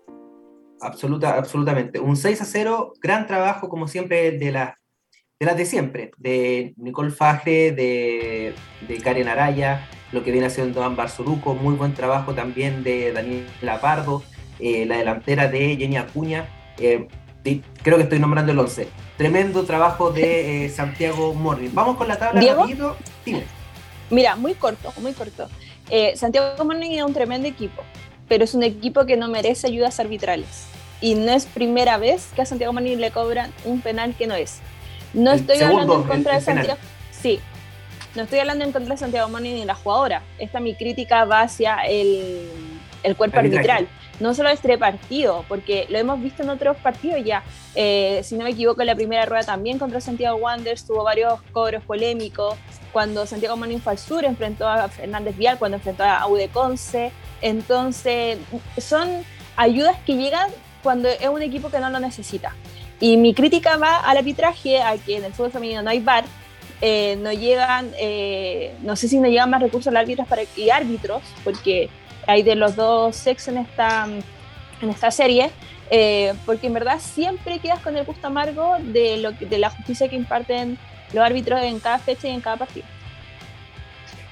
Absoluta, 0.80 1.36
absolutamente. 1.36 1.98
Un 1.98 2.16
6 2.16 2.40
a 2.40 2.44
0, 2.44 2.92
gran 3.00 3.26
trabajo 3.26 3.68
como 3.68 3.88
siempre 3.88 4.32
de 4.32 4.52
la 4.52 4.78
de 5.42 5.46
las 5.46 5.56
de 5.56 5.66
siempre, 5.66 6.12
de 6.18 6.72
Nicole 6.76 7.10
Fajre, 7.10 7.72
de, 7.72 8.54
de 8.86 8.98
Karen 8.98 9.26
Araya, 9.26 9.88
lo 10.12 10.22
que 10.22 10.30
viene 10.30 10.46
haciendo 10.46 10.84
Ámbar 10.84 11.10
Suruco, 11.10 11.56
muy 11.56 11.74
buen 11.74 11.94
trabajo 11.94 12.32
también 12.32 12.84
de 12.84 13.12
Daniela 13.12 13.80
Pardo, 13.80 14.22
eh, 14.60 14.86
la 14.86 14.98
delantera 14.98 15.48
de 15.48 15.76
Jenny 15.76 15.96
Acuña, 15.96 16.46
eh, 16.78 17.08
creo 17.82 17.96
que 17.96 18.04
estoy 18.04 18.20
nombrando 18.20 18.52
el 18.52 18.58
11. 18.60 18.86
Tremendo 19.16 19.64
trabajo 19.64 20.12
de 20.12 20.64
eh, 20.66 20.68
Santiago 20.68 21.34
Morning. 21.34 21.70
Vamos 21.72 21.96
con 21.96 22.06
la 22.06 22.20
tabla 22.20 22.40
¿Diego? 22.40 22.96
Mira, 24.10 24.36
muy 24.36 24.54
corto, 24.54 24.92
muy 25.00 25.12
corto. 25.12 25.48
Santiago 26.14 26.64
Morning 26.64 26.92
es 26.92 27.02
un 27.02 27.14
tremendo 27.14 27.48
equipo, 27.48 27.82
pero 28.28 28.44
es 28.44 28.54
un 28.54 28.62
equipo 28.62 29.06
que 29.06 29.16
no 29.16 29.26
merece 29.26 29.66
ayudas 29.66 29.98
arbitrales. 29.98 30.66
Y 31.00 31.16
no 31.16 31.32
es 31.32 31.46
primera 31.46 31.98
vez 31.98 32.28
que 32.36 32.42
a 32.42 32.46
Santiago 32.46 32.72
Morning 32.72 32.98
le 32.98 33.10
cobran 33.10 33.52
un 33.64 33.80
penal 33.80 34.14
que 34.16 34.28
no 34.28 34.36
es. 34.36 34.60
No 35.14 35.32
estoy 35.32 35.60
hablando 35.60 35.96
en 35.96 36.02
contra 36.04 36.34
de 36.34 36.40
Santiago. 36.40 36.78
Sí, 37.10 37.40
no 38.14 38.24
estoy 38.24 38.40
hablando 38.40 38.64
en 38.64 38.72
contra 38.72 38.94
de 38.94 38.98
Santiago 38.98 39.28
Moni 39.30 39.54
ni 39.54 39.64
la 39.64 39.74
jugadora. 39.74 40.22
Esta 40.38 40.60
mi 40.60 40.74
crítica 40.74 41.24
va 41.24 41.42
hacia 41.42 41.76
el, 41.86 42.46
cuerpo 43.16 43.38
arbitral. 43.38 43.88
No 44.20 44.34
solo 44.34 44.50
este 44.50 44.76
partido, 44.76 45.44
porque 45.48 45.86
lo 45.88 45.98
hemos 45.98 46.20
visto 46.20 46.42
en 46.42 46.50
otros 46.50 46.76
partidos 46.76 47.24
ya. 47.24 47.42
Eh, 47.74 48.20
si 48.22 48.36
no 48.36 48.44
me 48.44 48.50
equivoco, 48.50 48.82
en 48.82 48.88
la 48.88 48.94
primera 48.94 49.24
rueda 49.24 49.44
también 49.44 49.78
contra 49.78 50.00
Santiago 50.00 50.36
Wanderers 50.36 50.84
tuvo 50.84 51.04
varios 51.04 51.40
cobros 51.52 51.82
polémicos. 51.84 52.54
Cuando 52.92 53.26
Santiago 53.26 53.56
Moni 53.56 53.80
fue 53.80 53.92
al 53.92 53.98
sur, 53.98 54.24
enfrentó 54.24 54.68
a 54.68 54.88
Fernández 54.88 55.36
Vial, 55.36 55.58
cuando 55.58 55.78
enfrentó 55.78 56.04
a 56.04 56.26
Conce. 56.52 57.12
Entonces, 57.40 58.38
son 58.76 59.08
ayudas 59.56 59.96
que 60.04 60.16
llegan 60.16 60.50
cuando 60.82 61.08
es 61.08 61.28
un 61.28 61.40
equipo 61.40 61.70
que 61.70 61.80
no 61.80 61.88
lo 61.88 61.98
necesita. 61.98 62.54
Y 63.02 63.16
mi 63.16 63.34
crítica 63.34 63.78
va 63.78 63.96
al 63.96 64.16
arbitraje, 64.16 64.80
a 64.80 64.96
que 64.96 65.16
en 65.16 65.24
el 65.24 65.32
fútbol 65.32 65.50
femenino 65.50 65.82
no 65.82 65.90
hay 65.90 65.98
VAR, 65.98 66.24
eh, 66.80 67.16
no 67.20 67.32
llegan, 67.32 67.90
eh, 67.98 68.76
no 68.82 68.94
sé 68.94 69.08
si 69.08 69.18
no 69.18 69.26
llegan 69.26 69.50
más 69.50 69.60
recursos 69.60 69.88
al 69.88 69.96
árbitros 69.96 70.28
y 70.56 70.70
árbitros, 70.70 71.20
porque 71.42 71.90
hay 72.28 72.44
de 72.44 72.54
los 72.54 72.76
dos 72.76 73.16
sexos 73.16 73.48
en 73.48 73.58
esta, 73.58 74.06
en 74.80 74.88
esta 74.88 75.10
serie, 75.10 75.50
eh, 75.90 76.32
porque 76.46 76.68
en 76.68 76.74
verdad 76.74 77.00
siempre 77.00 77.58
quedas 77.58 77.80
con 77.80 77.96
el 77.96 78.04
gusto 78.04 78.28
amargo 78.28 78.76
de, 78.78 79.16
lo 79.16 79.32
de 79.32 79.58
la 79.58 79.70
justicia 79.70 80.08
que 80.08 80.14
imparten 80.14 80.78
los 81.12 81.24
árbitros 81.24 81.60
en 81.60 81.80
cada 81.80 81.98
fecha 81.98 82.28
y 82.28 82.30
en 82.30 82.40
cada 82.40 82.56
partido. 82.56 82.86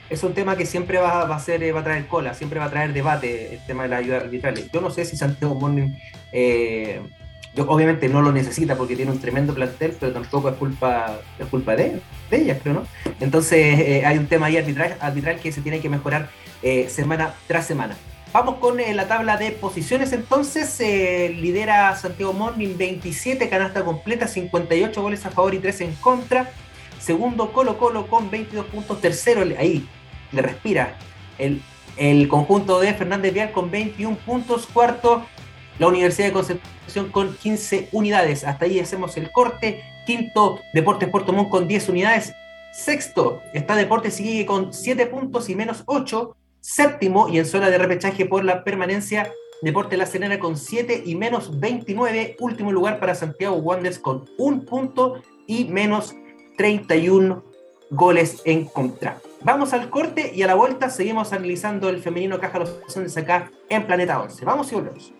Es 0.08 0.22
un 0.22 0.32
tema 0.32 0.56
que 0.56 0.64
siempre 0.64 0.98
va, 0.98 1.24
va 1.24 1.34
a, 1.34 1.40
ser, 1.40 1.74
va 1.74 1.80
a 1.80 1.84
traer 1.84 2.06
cola, 2.06 2.34
siempre 2.34 2.60
va 2.60 2.66
a 2.66 2.70
traer 2.70 2.92
debate 2.92 3.54
el 3.54 3.66
tema 3.66 3.82
de 3.82 3.88
la 3.88 3.96
ayuda 3.96 4.18
arbitral. 4.18 4.70
Yo 4.72 4.80
no 4.80 4.90
sé 4.90 5.04
si 5.04 5.16
Santiago 5.16 5.56
Morning 5.56 5.88
obviamente 7.58 8.08
no 8.08 8.22
lo 8.22 8.32
necesita 8.32 8.76
porque 8.76 8.96
tiene 8.96 9.10
un 9.10 9.18
tremendo 9.18 9.54
plantel, 9.54 9.96
pero 9.98 10.12
tampoco 10.12 10.50
es 10.50 10.56
culpa, 10.56 11.20
es 11.38 11.46
culpa 11.46 11.74
de, 11.74 12.00
de 12.30 12.36
ellas, 12.36 12.58
creo, 12.62 12.74
¿no? 12.74 12.86
Entonces 13.20 13.80
eh, 13.80 14.06
hay 14.06 14.18
un 14.18 14.26
tema 14.26 14.46
ahí 14.46 14.56
arbitral, 14.56 14.96
arbitral 15.00 15.40
que 15.40 15.50
se 15.50 15.60
tiene 15.60 15.80
que 15.80 15.88
mejorar 15.88 16.30
eh, 16.62 16.88
semana 16.88 17.34
tras 17.46 17.66
semana. 17.66 17.96
Vamos 18.32 18.56
con 18.56 18.78
eh, 18.78 18.94
la 18.94 19.08
tabla 19.08 19.36
de 19.36 19.50
posiciones 19.50 20.12
entonces. 20.12 20.78
lidera 20.78 21.96
Santiago 21.96 22.32
Morning 22.32 22.76
27 22.76 23.48
canasta 23.48 23.84
completa, 23.84 24.28
58 24.28 25.02
goles 25.02 25.26
a 25.26 25.30
favor 25.30 25.54
y 25.54 25.58
3 25.58 25.80
en 25.80 25.94
contra. 25.96 26.52
Segundo 27.00 27.52
Colo 27.52 27.78
Colo 27.78 28.06
con 28.06 28.30
22 28.30 28.66
puntos. 28.66 29.00
Tercero, 29.00 29.42
ahí 29.58 29.88
le 30.30 30.42
respira 30.42 30.94
el, 31.38 31.60
el 31.96 32.28
conjunto 32.28 32.78
de 32.78 32.94
Fernández 32.94 33.34
Vial 33.34 33.50
con 33.50 33.70
21 33.70 34.16
puntos. 34.18 34.68
Cuarto, 34.72 35.26
la 35.80 35.88
Universidad 35.88 36.28
de 36.28 36.34
Concepción 36.34 37.10
con 37.10 37.34
15 37.34 37.88
unidades. 37.92 38.44
Hasta 38.44 38.66
ahí 38.66 38.78
hacemos 38.78 39.16
el 39.16 39.32
corte. 39.32 39.82
Quinto, 40.06 40.60
Deportes 40.74 41.08
Puerto 41.08 41.32
Montt 41.32 41.48
con 41.48 41.66
10 41.66 41.88
unidades. 41.88 42.34
Sexto, 42.72 43.42
está 43.54 43.74
Deportes 43.74 44.14
sigue 44.14 44.44
con 44.44 44.74
7 44.74 45.06
puntos 45.06 45.48
y 45.48 45.56
menos 45.56 45.82
8. 45.86 46.36
Séptimo, 46.60 47.30
y 47.30 47.38
en 47.38 47.46
zona 47.46 47.70
de 47.70 47.78
repechaje 47.78 48.26
por 48.26 48.44
la 48.44 48.62
permanencia, 48.62 49.32
Deporte 49.62 49.96
La 49.96 50.04
Serena 50.04 50.38
con 50.38 50.58
7 50.58 51.02
y 51.06 51.14
menos 51.14 51.58
29. 51.58 52.36
Último 52.40 52.72
lugar 52.72 53.00
para 53.00 53.14
Santiago 53.14 53.56
Wanderers 53.56 53.98
con 53.98 54.26
un 54.36 54.66
punto 54.66 55.22
y 55.46 55.64
menos 55.64 56.14
31 56.58 57.42
goles 57.88 58.42
en 58.44 58.66
contra. 58.66 59.18
Vamos 59.42 59.72
al 59.72 59.88
corte 59.88 60.30
y 60.34 60.42
a 60.42 60.46
la 60.46 60.54
vuelta 60.54 60.90
seguimos 60.90 61.32
analizando 61.32 61.88
el 61.88 62.02
femenino 62.02 62.38
Caja 62.38 62.58
Los 62.58 63.14
de 63.14 63.20
acá 63.20 63.50
en 63.70 63.86
Planeta 63.86 64.20
11. 64.20 64.44
Vamos 64.44 64.70
y 64.70 64.74
volvemos. 64.74 65.19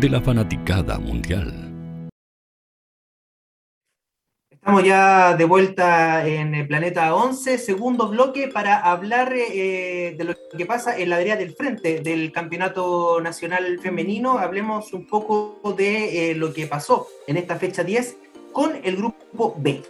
de 0.00 0.08
la 0.08 0.20
fanaticada 0.20 0.98
mundial. 0.98 1.52
Estamos 4.48 4.84
ya 4.84 5.34
de 5.34 5.44
vuelta 5.44 6.26
en 6.26 6.54
el 6.54 6.68
Planeta 6.68 7.14
11, 7.14 7.58
segundo 7.58 8.08
bloque, 8.08 8.48
para 8.48 8.78
hablar 8.78 9.32
eh, 9.34 10.14
de 10.16 10.24
lo 10.24 10.34
que 10.56 10.66
pasa 10.66 10.96
en 10.96 11.10
la 11.10 11.16
área 11.16 11.36
del 11.36 11.54
frente 11.54 12.00
del 12.00 12.30
Campeonato 12.30 13.20
Nacional 13.20 13.80
Femenino. 13.80 14.38
Hablemos 14.38 14.92
un 14.92 15.06
poco 15.06 15.60
de 15.76 16.30
eh, 16.30 16.34
lo 16.34 16.52
que 16.52 16.66
pasó 16.66 17.08
en 17.26 17.36
esta 17.36 17.56
fecha 17.56 17.82
10 17.82 18.18
con 18.52 18.78
el 18.84 18.96
grupo 18.96 19.56
B. 19.58 19.82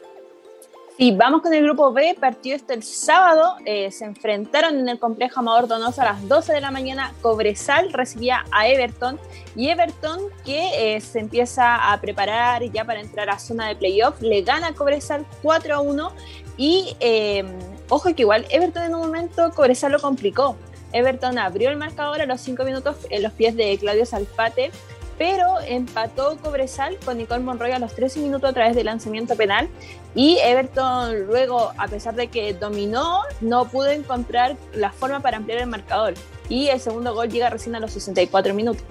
Sí, 0.99 1.13
vamos 1.13 1.43
con 1.43 1.55
el 1.55 1.63
grupo 1.63 1.93
B, 1.93 2.17
partido 2.19 2.57
este 2.57 2.75
el 2.75 2.83
sábado, 2.83 3.55
eh, 3.65 3.89
se 3.93 4.05
enfrentaron 4.05 4.81
en 4.81 4.89
el 4.89 4.99
complejo 4.99 5.39
Amador 5.39 5.69
Donoso 5.69 6.03
a 6.03 6.07
las 6.07 6.27
12 6.27 6.53
de 6.53 6.61
la 6.61 6.73
mañana, 6.73 7.15
Cobresal 7.23 7.93
recibía 7.93 8.45
a 8.51 8.67
Everton 8.67 9.17
y 9.55 9.69
Everton 9.69 10.19
que 10.45 10.97
eh, 10.97 11.01
se 11.01 11.21
empieza 11.21 11.93
a 11.93 12.01
preparar 12.01 12.65
ya 12.73 12.85
para 12.85 13.01
entrar 13.01 13.31
a 13.31 13.39
zona 13.39 13.69
de 13.69 13.77
playoff, 13.77 14.21
le 14.21 14.43
gana 14.43 14.75
Cobresal 14.75 15.25
4 15.41 15.77
a 15.77 15.81
1 15.81 16.13
y 16.57 16.97
eh, 16.99 17.45
ojo 17.89 18.13
que 18.13 18.23
igual 18.23 18.47
Everton 18.51 18.83
en 18.83 18.95
un 18.97 19.03
momento 19.03 19.53
Cobresal 19.55 19.93
lo 19.93 20.01
complicó, 20.01 20.57
Everton 20.93 21.39
abrió 21.39 21.71
el 21.71 21.77
marcador 21.77 22.23
a 22.23 22.27
los 22.27 22.41
5 22.41 22.65
minutos 22.65 22.97
en 23.11 23.23
los 23.23 23.33
pies 23.35 23.55
de 23.55 23.79
Claudio 23.79 24.05
Salpate, 24.05 24.73
pero 25.19 25.57
empató 25.67 26.39
Cobresal 26.39 26.97
con 27.05 27.19
Nicole 27.19 27.43
Monroy 27.43 27.73
a 27.73 27.81
los 27.81 27.95
13 27.95 28.21
minutos 28.21 28.49
a 28.49 28.53
través 28.53 28.77
del 28.77 28.87
lanzamiento 28.87 29.35
penal 29.37 29.69
y 30.15 30.39
Everton 30.39 31.27
luego, 31.27 31.73
a 31.77 31.89
pesar 31.89 32.15
de 32.15 32.29
que 32.29 32.55
dominó, 32.55 33.23
no 33.41 33.69
pudo 33.69 33.91
encontrar 33.91 34.57
la 34.73 34.93
forma 34.93 35.21
para 35.21 35.37
ampliar 35.37 35.61
el 35.61 35.67
marcador 35.67 36.15
y 36.49 36.69
el 36.69 36.81
segundo 36.81 37.15
gol 37.15 37.29
llega 37.29 37.51
recién 37.51 37.75
a 37.75 37.81
los 37.81 37.93
64 37.93 38.55
minutos. 38.55 38.85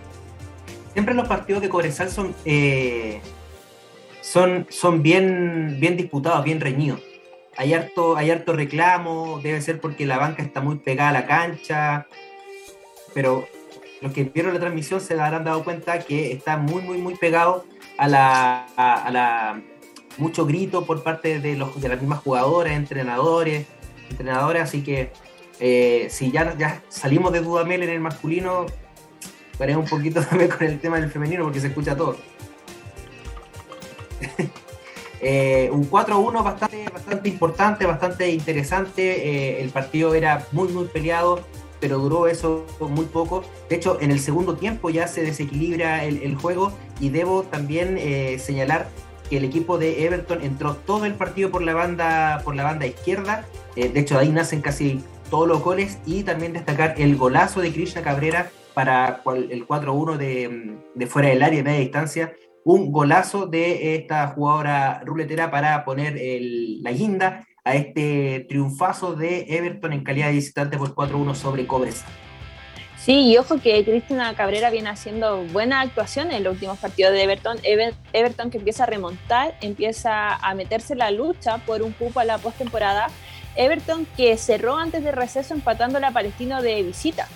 Siempre 0.92 1.16
los 1.16 1.28
partidos 1.28 1.62
de 1.62 1.70
Cobresal 1.70 2.10
son, 2.10 2.36
eh, 2.44 3.22
son, 4.22 4.68
son 4.70 5.02
bien, 5.02 5.78
bien 5.80 5.96
disputados, 5.96 6.44
bien 6.44 6.60
reñidos. 6.60 7.00
Hay 7.56 7.74
harto, 7.74 8.18
hay 8.18 8.30
harto 8.30 8.54
reclamo, 8.54 9.40
debe 9.42 9.62
ser 9.62 9.80
porque 9.80 10.06
la 10.06 10.18
banca 10.18 10.44
está 10.44 10.60
muy 10.60 10.76
pegada 10.76 11.10
a 11.10 11.14
la 11.14 11.26
cancha, 11.26 12.08
pero 13.14 13.48
los 14.02 14.12
que 14.12 14.24
vieron 14.26 14.54
la 14.54 14.60
transmisión 14.60 15.02
se 15.02 15.20
habrán 15.20 15.44
dado 15.44 15.64
cuenta 15.64 16.00
que 16.00 16.32
está 16.32 16.58
muy, 16.58 16.82
muy, 16.82 16.98
muy 16.98 17.16
pegado 17.16 17.66
a 17.98 18.08
la, 18.08 18.68
a, 18.76 19.10
la 19.12 19.62
mucho 20.18 20.46
grito 20.46 20.86
por 20.86 21.04
parte 21.04 21.40
de, 21.40 21.56
los, 21.56 21.80
de 21.80 21.90
las 21.90 22.00
mismas 22.00 22.20
jugadoras, 22.20 22.74
entrenadores, 22.74 23.66
entrenadores, 24.10 24.62
así 24.62 24.84
que 24.84 25.12
eh, 25.60 26.08
si 26.10 26.32
ya, 26.32 26.56
ya 26.58 26.84
salimos 26.90 27.34
de 27.34 27.42
Dudamel 27.42 27.84
en 27.84 27.90
el 27.90 28.00
masculino, 28.00 28.68
veré 29.60 29.76
un 29.76 29.86
poquito 29.86 30.22
también 30.30 30.50
con 30.50 30.64
el 30.68 30.80
tema 30.80 31.00
del 31.00 31.10
femenino 31.10 31.44
porque 31.44 31.60
se 31.60 31.68
escucha 31.68 31.96
todo. 31.96 32.18
Eh, 35.20 35.70
un 35.72 35.90
4-1 35.90 36.44
bastante, 36.44 36.86
bastante 36.94 37.28
importante, 37.28 37.88
bastante 37.88 38.30
interesante. 38.30 39.02
Eh, 39.02 39.62
el 39.64 39.72
partido 39.72 40.14
era 40.14 40.46
muy, 40.52 40.68
muy 40.68 40.86
peleado 40.86 41.44
pero 41.80 42.00
duró 42.00 42.28
eso 42.28 42.66
muy 42.80 43.06
poco. 43.06 43.44
De 43.70 43.76
hecho, 43.76 43.98
en 44.02 44.12
el 44.12 44.20
segundo 44.20 44.56
tiempo 44.56 44.90
ya 44.90 45.08
se 45.08 45.24
desequilibra 45.24 46.04
el, 46.06 46.36
juego 46.36 46.72
y 47.00 47.10
debo 47.10 47.44
también 47.44 47.98
eh, 47.98 48.40
señalar 48.40 48.90
que 49.30 49.38
el 49.38 49.46
equipo 49.46 49.78
de 49.78 50.06
Everton 50.06 50.42
entró 50.42 50.76
todo 50.76 51.06
el 51.06 51.14
partido 51.16 51.52
por 51.52 51.62
la 51.62 51.74
banda, 51.74 52.42
por 52.44 52.56
la 52.56 52.64
banda 52.64 52.86
izquierda. 52.86 53.46
Eh, 53.76 53.90
de 53.90 54.00
hecho, 54.00 54.18
ahí 54.18 54.30
nacen 54.30 54.62
casi 54.62 55.02
todos 55.30 55.48
los 55.48 55.62
goles 55.62 55.98
y 56.06 56.24
también 56.24 56.54
destacar 56.54 56.96
el 56.98 57.18
golazo 57.18 57.62
de 57.62 57.72
Krishna 57.72 58.02
Cabrera 58.02 58.50
para 58.74 59.22
el 59.26 59.68
4-1 59.68 60.18
de, 60.18 61.08
fuera 61.08 61.30
del 61.30 61.44
área, 61.44 61.58
de 61.58 61.64
media 61.64 61.80
distancia. 61.80 62.34
Un 62.64 62.92
golazo 62.92 63.46
de 63.48 63.96
esta 63.96 64.28
jugadora 64.28 65.02
ruletera 65.06 65.50
para 65.52 65.84
poner 65.84 66.16
la 66.82 66.92
guinda 66.92 67.48
a 67.68 67.76
este 67.76 68.46
triunfazo 68.48 69.14
de 69.14 69.46
Everton 69.50 69.92
en 69.92 70.04
calidad 70.04 70.28
de 70.28 70.34
visitante 70.34 70.78
por 70.78 70.96
4-1 70.96 71.36
sobre 71.36 71.68
Cobresal. 71.68 72.10
Sí, 72.98 73.30
y 73.30 73.38
ojo 73.38 73.60
que 73.60 73.84
Cristina 73.84 74.34
Cabrera 74.36 74.70
viene 74.70 74.90
haciendo 74.90 75.44
buena 75.46 75.82
actuación 75.82 76.32
en 76.32 76.44
los 76.44 76.54
últimos 76.54 76.78
partidos 76.78 77.12
de 77.12 77.24
Everton. 77.24 77.58
Everton 78.14 78.52
que 78.52 78.58
empieza 78.58 78.84
a 78.84 78.86
remontar, 78.86 79.56
empieza 79.62 80.36
a 80.36 80.56
meterse 80.56 80.94
en 80.94 81.00
la 81.00 81.12
lucha 81.12 81.58
por 81.60 81.82
un 81.82 81.92
cupo 81.92 82.22
a 82.22 82.26
la 82.26 82.38
postemporada. 82.38 83.08
Everton 83.56 84.08
que 84.16 84.38
cerró 84.38 84.78
antes 84.78 85.04
de 85.04 85.12
receso 85.12 85.54
empatando 85.54 85.98
a 85.98 86.02
la 86.02 86.12
Palestino 86.12 86.62
de 86.62 86.84
visita 86.84 87.28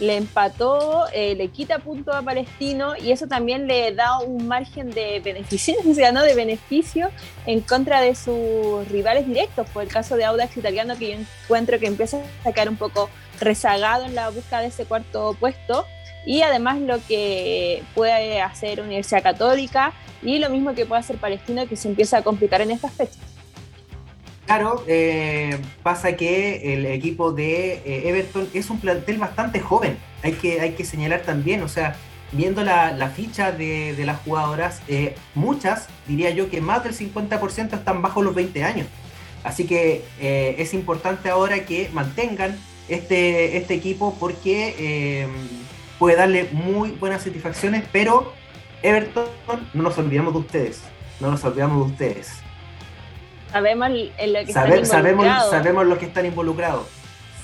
le 0.00 0.16
empató, 0.16 1.06
eh, 1.12 1.34
le 1.34 1.48
quita 1.48 1.78
punto 1.78 2.12
a 2.12 2.22
Palestino 2.22 2.94
y 2.96 3.12
eso 3.12 3.26
también 3.26 3.66
le 3.66 3.92
da 3.94 4.20
un 4.20 4.46
margen 4.46 4.90
de 4.90 5.20
beneficencia, 5.20 6.12
¿no? 6.12 6.22
De 6.22 6.34
beneficio 6.34 7.10
en 7.46 7.60
contra 7.60 8.00
de 8.00 8.14
sus 8.14 8.86
rivales 8.88 9.26
directos, 9.26 9.68
por 9.70 9.82
el 9.82 9.88
caso 9.88 10.16
de 10.16 10.24
Audax 10.24 10.56
Italiano 10.56 10.96
que 10.98 11.10
yo 11.10 11.18
encuentro 11.18 11.78
que 11.78 11.86
empieza 11.86 12.18
a 12.18 12.44
sacar 12.44 12.68
un 12.68 12.76
poco 12.76 13.10
rezagado 13.40 14.04
en 14.04 14.14
la 14.14 14.30
búsqueda 14.30 14.60
de 14.60 14.68
ese 14.68 14.84
cuarto 14.84 15.36
puesto 15.38 15.84
y 16.26 16.42
además 16.42 16.80
lo 16.80 16.98
que 17.06 17.82
puede 17.94 18.40
hacer 18.40 18.80
Universidad 18.80 19.22
Católica 19.22 19.92
y 20.22 20.38
lo 20.38 20.50
mismo 20.50 20.74
que 20.74 20.84
puede 20.84 21.00
hacer 21.00 21.16
Palestino 21.16 21.66
que 21.68 21.76
se 21.76 21.88
empieza 21.88 22.18
a 22.18 22.22
complicar 22.22 22.60
en 22.60 22.70
estas 22.70 22.92
fechas. 22.92 23.27
Claro, 24.48 24.82
eh, 24.86 25.58
pasa 25.82 26.16
que 26.16 26.72
el 26.72 26.86
equipo 26.86 27.32
de 27.32 27.82
eh, 27.84 28.08
Everton 28.08 28.48
es 28.54 28.70
un 28.70 28.80
plantel 28.80 29.18
bastante 29.18 29.60
joven, 29.60 29.98
hay 30.22 30.32
que, 30.32 30.62
hay 30.62 30.72
que 30.72 30.86
señalar 30.86 31.20
también, 31.20 31.62
o 31.62 31.68
sea, 31.68 31.96
viendo 32.32 32.64
la, 32.64 33.12
ficha 33.14 33.52
de, 33.52 33.94
las 34.06 34.18
jugadoras, 34.22 34.80
eh, 34.88 35.16
muchas, 35.34 35.88
diría 36.06 36.30
yo 36.30 36.48
que 36.48 36.62
más 36.62 36.82
del 36.82 36.94
50% 36.94 37.74
están 37.74 38.00
bajo 38.00 38.22
los 38.22 38.34
20 38.34 38.64
años. 38.64 38.86
Así 39.44 39.66
que 39.66 40.02
es 40.18 40.72
importante 40.72 41.28
ahora 41.28 41.66
que 41.66 41.90
mantengan 41.92 42.58
este, 42.88 43.58
este 43.58 43.74
equipo 43.74 44.16
porque 44.18 45.28
puede 45.98 46.16
darle 46.16 46.48
muy 46.52 46.92
buenas 46.92 47.22
satisfacciones, 47.22 47.84
pero 47.92 48.32
Everton, 48.82 49.26
no 49.74 49.82
nos 49.82 49.98
olvidamos 49.98 50.32
de 50.32 50.38
ustedes, 50.40 50.80
no 51.20 51.30
nos 51.30 51.44
olvidamos 51.44 51.86
de 51.86 51.92
ustedes. 51.92 52.47
Sabemos 53.52 53.88
en 53.88 54.32
lo 54.32 54.44
que 54.44 54.52
sabemos, 54.52 54.88
sabemos 55.50 55.86
los 55.86 55.98
que 55.98 56.06
están 56.06 56.26
involucrados. 56.26 56.86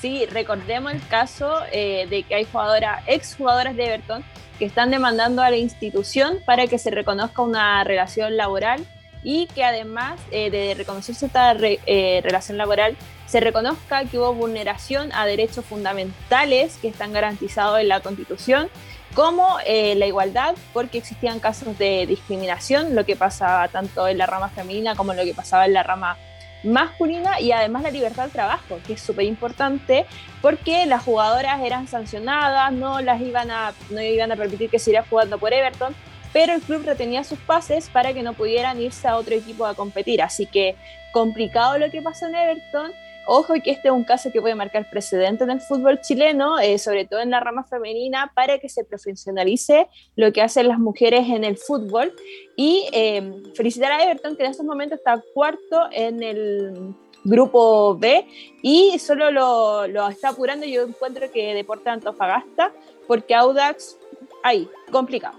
Sí, 0.01 0.27
recordemos 0.27 0.93
el 0.93 1.07
caso 1.09 1.61
de 1.73 2.25
que 2.29 2.35
hay 2.35 2.45
jugadoras, 2.45 3.03
ex 3.07 3.37
jugadoras 3.37 3.75
de 3.75 3.87
Everton, 3.87 4.25
que 4.59 4.65
están 4.65 4.91
demandando 4.91 5.43
a 5.43 5.51
la 5.51 5.57
institución 5.57 6.39
para 6.45 6.67
que 6.67 6.79
se 6.79 6.91
reconozca 6.91 7.43
una 7.43 7.83
relación 7.85 8.37
laboral 8.37 8.85
y 9.23 9.47
que 9.55 9.65
además 9.65 10.21
eh, 10.31 10.51
de 10.51 10.75
reconocerse 10.75 11.27
esta 11.27 11.57
eh, 11.59 12.21
relación 12.23 12.59
laboral, 12.59 12.97
se 13.27 13.41
reconozca 13.41 14.05
que 14.05 14.19
hubo 14.19 14.35
vulneración 14.35 15.11
a 15.13 15.27
derechos 15.27 15.65
fundamentales 15.65 16.77
que 16.77 16.89
están 16.89 17.13
garantizados 17.13 17.81
en 17.81 17.89
la 17.89 18.01
Constitución, 18.01 18.69
como 19.15 19.59
eh, 19.65 19.95
la 19.95 20.07
igualdad, 20.07 20.55
porque 20.73 20.99
existían 20.99 21.41
casos 21.41 21.79
de 21.79 22.07
discriminación, 22.07 22.95
lo 22.95 23.07
que 23.07 23.17
pasaba 23.17 23.69
tanto 23.69 24.09
en 24.09 24.19
la 24.19 24.27
rama 24.27 24.49
femenina 24.49 24.95
como 24.95 25.15
lo 25.15 25.25
que 25.25 25.35
pasaba 25.35 25.67
en 25.67 25.73
la 25.73 25.83
rama 25.83 26.17
masculina 26.65 27.41
y 27.41 27.53
además 27.53 27.83
la 27.83 27.91
libertad 27.91 28.25
del 28.25 28.33
trabajo, 28.33 28.79
que 28.87 28.95
es 28.95 29.01
súper 29.01 29.27
importante 29.27 30.07
porque 30.41 30.87
las 30.87 31.03
jugadoras 31.03 31.61
eran 31.63 31.87
sancionadas, 31.87 32.73
no 32.73 33.01
las 33.01 33.21
iban 33.21 33.51
a, 33.51 33.73
no 33.91 34.01
iban 34.01 34.33
a 34.33 34.37
permitir 34.37 34.71
que 34.71 34.79
siguiera 34.79 35.05
jugando 35.09 35.39
por 35.39 35.53
Everton, 35.53 35.95
pero 36.33 36.55
el 36.55 36.63
club 36.63 36.83
retenía 36.85 37.23
sus 37.23 37.39
pases 37.39 37.89
para 37.91 38.13
que 38.13 38.23
no 38.23 38.33
pudieran 38.33 38.81
irse 38.81 39.07
a 39.07 39.17
otro 39.17 39.35
equipo 39.35 39.67
a 39.67 39.75
competir. 39.75 40.21
Así 40.21 40.47
que 40.47 40.75
complicado 41.13 41.79
lo 41.79 41.91
que 41.91 42.03
pasó 42.03 42.27
en 42.27 42.35
Everton 42.35 42.93
Ojo 43.27 43.55
que 43.63 43.71
este 43.71 43.89
es 43.89 43.93
un 43.93 44.05
caso 44.05 44.31
que 44.33 44.41
puede 44.41 44.55
marcar 44.55 44.89
precedente 44.91 45.45
en 45.45 45.51
el 45.51 45.61
fútbol 45.61 46.01
chileno, 46.01 46.59
eh, 46.59 46.79
sobre 46.79 47.07
todo 47.07 47.21
en 47.21 47.31
la 47.31 47.41
rama 47.41 47.65
femenina, 47.65 48.33
para 48.35 48.59
que 48.59 48.69
se 48.69 48.85
profesionalice 48.85 49.89
lo 50.17 50.33
que 50.33 50.43
hacen 50.43 50.69
las 50.69 50.79
mujeres 50.79 51.29
en 51.29 51.45
el 51.45 51.57
fútbol. 51.57 52.13
Y 52.57 52.87
eh, 52.93 53.43
felicitar 53.55 53.93
a 53.93 54.03
Everton, 54.03 54.37
que 54.37 54.45
en 54.45 54.51
estos 54.51 54.67
momentos 54.67 54.99
está 54.99 55.23
cuarto 55.33 55.89
en 55.93 56.23
el 56.23 56.95
grupo 57.25 57.97
B 57.97 58.27
y 58.63 58.99
solo 58.99 59.31
lo, 59.31 60.09
está 60.09 60.31
apurando. 60.31 60.67
Yo 60.67 60.83
encuentro 60.83 61.31
que 61.33 61.55
Deporte 61.55 61.91
Antofagasta, 61.91 62.73
porque 63.07 63.35
Audax, 63.35 63.99
ahí, 64.43 64.69
complicado. 64.91 65.39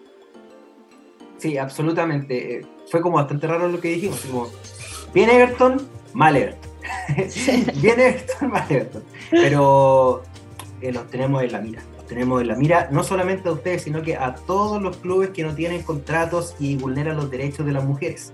Sí, 1.38 1.58
absolutamente. 1.58 2.66
Fue 2.88 3.02
como 3.02 3.18
bastante 3.18 3.48
raro 3.48 3.68
lo 3.68 3.80
que 3.80 3.90
dijimos. 3.90 4.20
Como, 4.22 4.48
bien 5.14 5.30
Everton, 5.30 5.88
mal 6.14 6.36
Everton. 6.36 6.75
Viene 7.82 8.08
Everton, 8.70 9.04
Pero 9.32 10.24
eh, 10.82 10.92
los 10.92 11.10
tenemos 11.10 11.44
en 11.44 11.52
la 11.52 11.62
mira. 11.62 11.82
Los 11.98 12.08
tenemos 12.08 12.42
en 12.42 12.48
la 12.48 12.56
mira, 12.56 12.90
no 12.92 13.04
solamente 13.04 13.50
a 13.50 13.52
ustedes, 13.52 13.84
sino 13.84 14.02
que 14.02 14.16
a 14.16 14.36
todos 14.36 14.82
los 14.82 14.98
clubes 14.98 15.30
que 15.30 15.44
no 15.44 15.56
tienen 15.56 15.84
contratos 15.84 16.56
y 16.60 16.76
vulneran 16.76 17.18
los 17.18 17.30
derechos 17.32 17.66
de 17.66 17.72
las 17.72 17.84
mujeres 17.84 18.32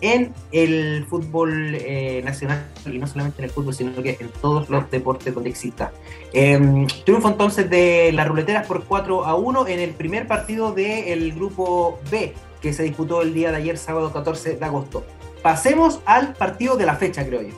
en 0.00 0.32
el 0.52 1.04
fútbol 1.08 1.74
eh, 1.74 2.22
nacional 2.24 2.66
y 2.86 2.98
no 2.98 3.06
solamente 3.06 3.38
en 3.38 3.44
el 3.44 3.50
fútbol, 3.50 3.74
sino 3.74 4.02
que 4.02 4.16
en 4.18 4.28
todos 4.40 4.68
los 4.70 4.90
deportes 4.90 5.34
donde 5.34 5.50
exista. 5.50 5.92
Em, 6.32 6.86
triunfo 7.04 7.28
entonces 7.28 7.68
de 7.68 8.10
las 8.12 8.26
ruleteras 8.26 8.66
por 8.66 8.84
4 8.84 9.26
a 9.26 9.34
1 9.34 9.68
en 9.68 9.80
el 9.80 9.90
primer 9.90 10.26
partido 10.26 10.72
del 10.72 11.32
grupo 11.32 11.98
B 12.10 12.34
que 12.60 12.72
se 12.72 12.82
disputó 12.82 13.22
el 13.22 13.32
día 13.34 13.50
de 13.50 13.58
ayer, 13.58 13.78
sábado 13.78 14.12
14 14.12 14.56
de 14.56 14.64
agosto. 14.64 15.04
Pasemos 15.42 16.00
al 16.04 16.34
partido 16.34 16.76
de 16.76 16.86
la 16.86 16.96
fecha, 16.96 17.24
creo 17.26 17.42
yo. 17.42 17.54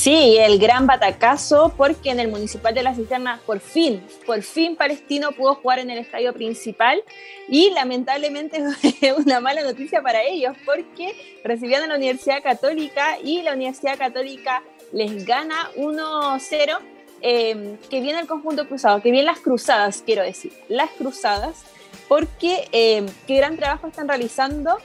Sí, 0.00 0.38
el 0.38 0.58
gran 0.58 0.86
batacazo 0.86 1.74
porque 1.76 2.08
en 2.08 2.20
el 2.20 2.28
Municipal 2.28 2.72
de 2.72 2.82
la 2.82 2.94
Cisterna 2.94 3.38
por 3.44 3.60
fin, 3.60 4.02
por 4.24 4.40
fin 4.40 4.74
Palestino 4.74 5.32
pudo 5.32 5.56
jugar 5.56 5.78
en 5.78 5.90
el 5.90 5.98
estadio 5.98 6.32
principal 6.32 7.04
y 7.48 7.68
lamentablemente 7.72 8.64
una 9.18 9.40
mala 9.40 9.62
noticia 9.62 10.00
para 10.00 10.22
ellos 10.22 10.56
porque 10.64 11.40
recibían 11.44 11.82
a 11.82 11.86
la 11.86 11.96
Universidad 11.96 12.42
Católica 12.42 13.18
y 13.22 13.42
la 13.42 13.52
Universidad 13.52 13.98
Católica 13.98 14.62
les 14.90 15.26
gana 15.26 15.70
1-0, 15.76 16.78
eh, 17.20 17.76
que 17.90 18.00
viene 18.00 18.20
el 18.20 18.26
conjunto 18.26 18.66
cruzado, 18.68 19.02
que 19.02 19.10
vienen 19.10 19.26
las 19.26 19.40
cruzadas, 19.40 20.02
quiero 20.06 20.22
decir, 20.22 20.50
las 20.70 20.88
cruzadas, 20.92 21.64
porque 22.08 22.70
eh, 22.72 23.04
qué 23.26 23.36
gran 23.36 23.58
trabajo 23.58 23.88
están 23.88 24.08
realizando 24.08 24.78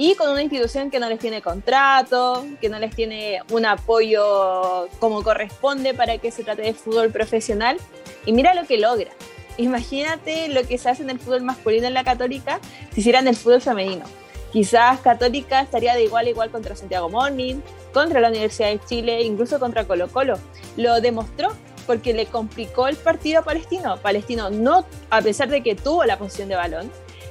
y 0.00 0.14
con 0.14 0.30
una 0.30 0.40
institución 0.40 0.90
que 0.90 0.98
no 0.98 1.10
les 1.10 1.18
tiene 1.18 1.42
contrato, 1.42 2.46
que 2.58 2.70
no 2.70 2.78
les 2.78 2.96
tiene 2.96 3.42
un 3.50 3.66
apoyo 3.66 4.88
como 4.98 5.22
corresponde 5.22 5.92
para 5.92 6.16
que 6.16 6.30
se 6.30 6.42
trate 6.42 6.62
de 6.62 6.72
fútbol 6.72 7.10
profesional. 7.10 7.76
Y 8.24 8.32
mira 8.32 8.54
lo 8.54 8.66
que 8.66 8.78
logra. 8.78 9.10
Imagínate 9.58 10.48
lo 10.48 10.66
que 10.66 10.78
se 10.78 10.88
hace 10.88 11.02
en 11.02 11.10
el 11.10 11.20
fútbol 11.20 11.42
masculino 11.42 11.86
en 11.86 11.92
la 11.92 12.02
católica 12.02 12.60
si 12.94 13.00
hicieran 13.00 13.28
el 13.28 13.36
fútbol 13.36 13.60
femenino. 13.60 14.06
Quizás 14.54 15.00
Católica 15.00 15.60
estaría 15.60 15.94
de 15.94 16.04
igual 16.04 16.24
a 16.24 16.30
igual 16.30 16.50
contra 16.50 16.74
Santiago 16.74 17.10
Morning, 17.10 17.56
contra 17.92 18.20
la 18.20 18.30
Universidad 18.30 18.70
de 18.70 18.80
Chile, 18.82 19.20
incluso 19.20 19.60
contra 19.60 19.84
Colo 19.84 20.08
Colo. 20.08 20.38
Lo 20.78 21.02
demostró 21.02 21.50
porque 21.86 22.14
le 22.14 22.24
complicó 22.24 22.88
el 22.88 22.96
partido 22.96 23.40
a 23.40 23.42
Palestino. 23.42 23.98
Palestino 23.98 24.48
no, 24.48 24.86
a 25.10 25.20
pesar 25.20 25.50
de 25.50 25.62
que 25.62 25.74
tuvo 25.74 26.06
la 26.06 26.16
posición 26.16 26.48
de 26.48 26.56
balón, 26.56 26.90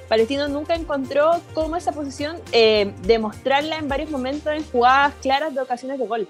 Palestino 0.09 0.47
nunca 0.47 0.73
encontró 0.73 1.39
cómo 1.53 1.75
esa 1.75 1.91
posición 1.91 2.37
eh, 2.51 2.93
demostrarla 3.03 3.77
en 3.77 3.87
varios 3.87 4.09
momentos 4.09 4.51
en 4.51 4.63
jugadas 4.63 5.13
claras 5.21 5.53
de 5.53 5.61
ocasiones 5.61 5.99
de 5.99 6.07
gol. 6.07 6.27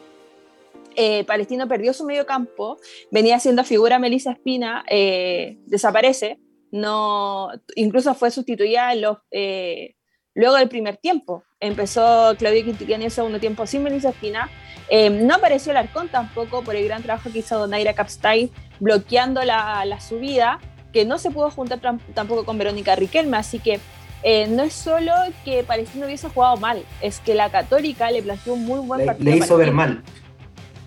Eh, 0.96 1.24
Palestino 1.24 1.66
perdió 1.66 1.94
su 1.94 2.04
medio 2.04 2.26
campo, 2.26 2.78
venía 3.10 3.40
siendo 3.40 3.64
figura 3.64 3.98
Melissa 3.98 4.34
Espina, 4.34 4.84
eh, 4.90 5.60
desaparece, 5.66 6.42
no, 6.72 7.48
incluso 7.76 8.14
fue 8.16 8.32
sustituida 8.32 8.94
luego 8.96 10.56
del 10.58 10.68
primer 10.68 10.98
tiempo. 10.98 11.46
Empezó 11.62 12.36
Claudio 12.38 12.66
Quintiliani 12.66 13.06
el 13.06 13.12
segundo 13.12 13.40
tiempo 13.40 13.66
sin 13.66 13.84
Melissa 13.84 14.10
Espina. 14.10 14.50
no 14.92 15.36
apareció 15.36 15.72
el 15.72 15.78
Arcón 15.78 16.10
tampoco 16.10 16.64
por 16.64 16.76
el 16.76 16.84
gran 16.84 17.02
trabajo 17.02 17.32
que 17.32 17.40
hizo 17.40 17.58
Donaira 17.58 17.94
Capstay 17.94 18.52
bloqueando 18.80 19.42
la 19.44 20.00
subida 20.02 20.60
que 20.94 21.06
no 21.06 21.18
se 21.18 21.32
pudo 21.32 21.50
juntar 21.52 21.80
tampoco 22.14 22.46
con 22.46 22.58
Verónica 22.58 22.96
Riquelme, 22.96 23.38
así 23.38 23.60
que 23.60 23.80
eh, 24.24 24.48
no 24.48 24.64
es 24.64 24.74
solo 24.74 25.14
que 25.46 25.64
Palestino 25.64 26.06
hubiese 26.06 26.30
jugado 26.30 26.58
mal, 26.58 26.84
es 27.02 27.20
que 27.20 27.36
la 27.36 27.50
Católica 27.50 28.12
le 28.12 28.22
planteó 28.22 28.54
un 28.54 28.66
muy 28.66 28.80
buen 28.80 29.06
partido. 29.06 29.32
Le 29.32 29.38
hizo 29.38 29.58
ver 29.58 29.72
mal, 29.72 30.04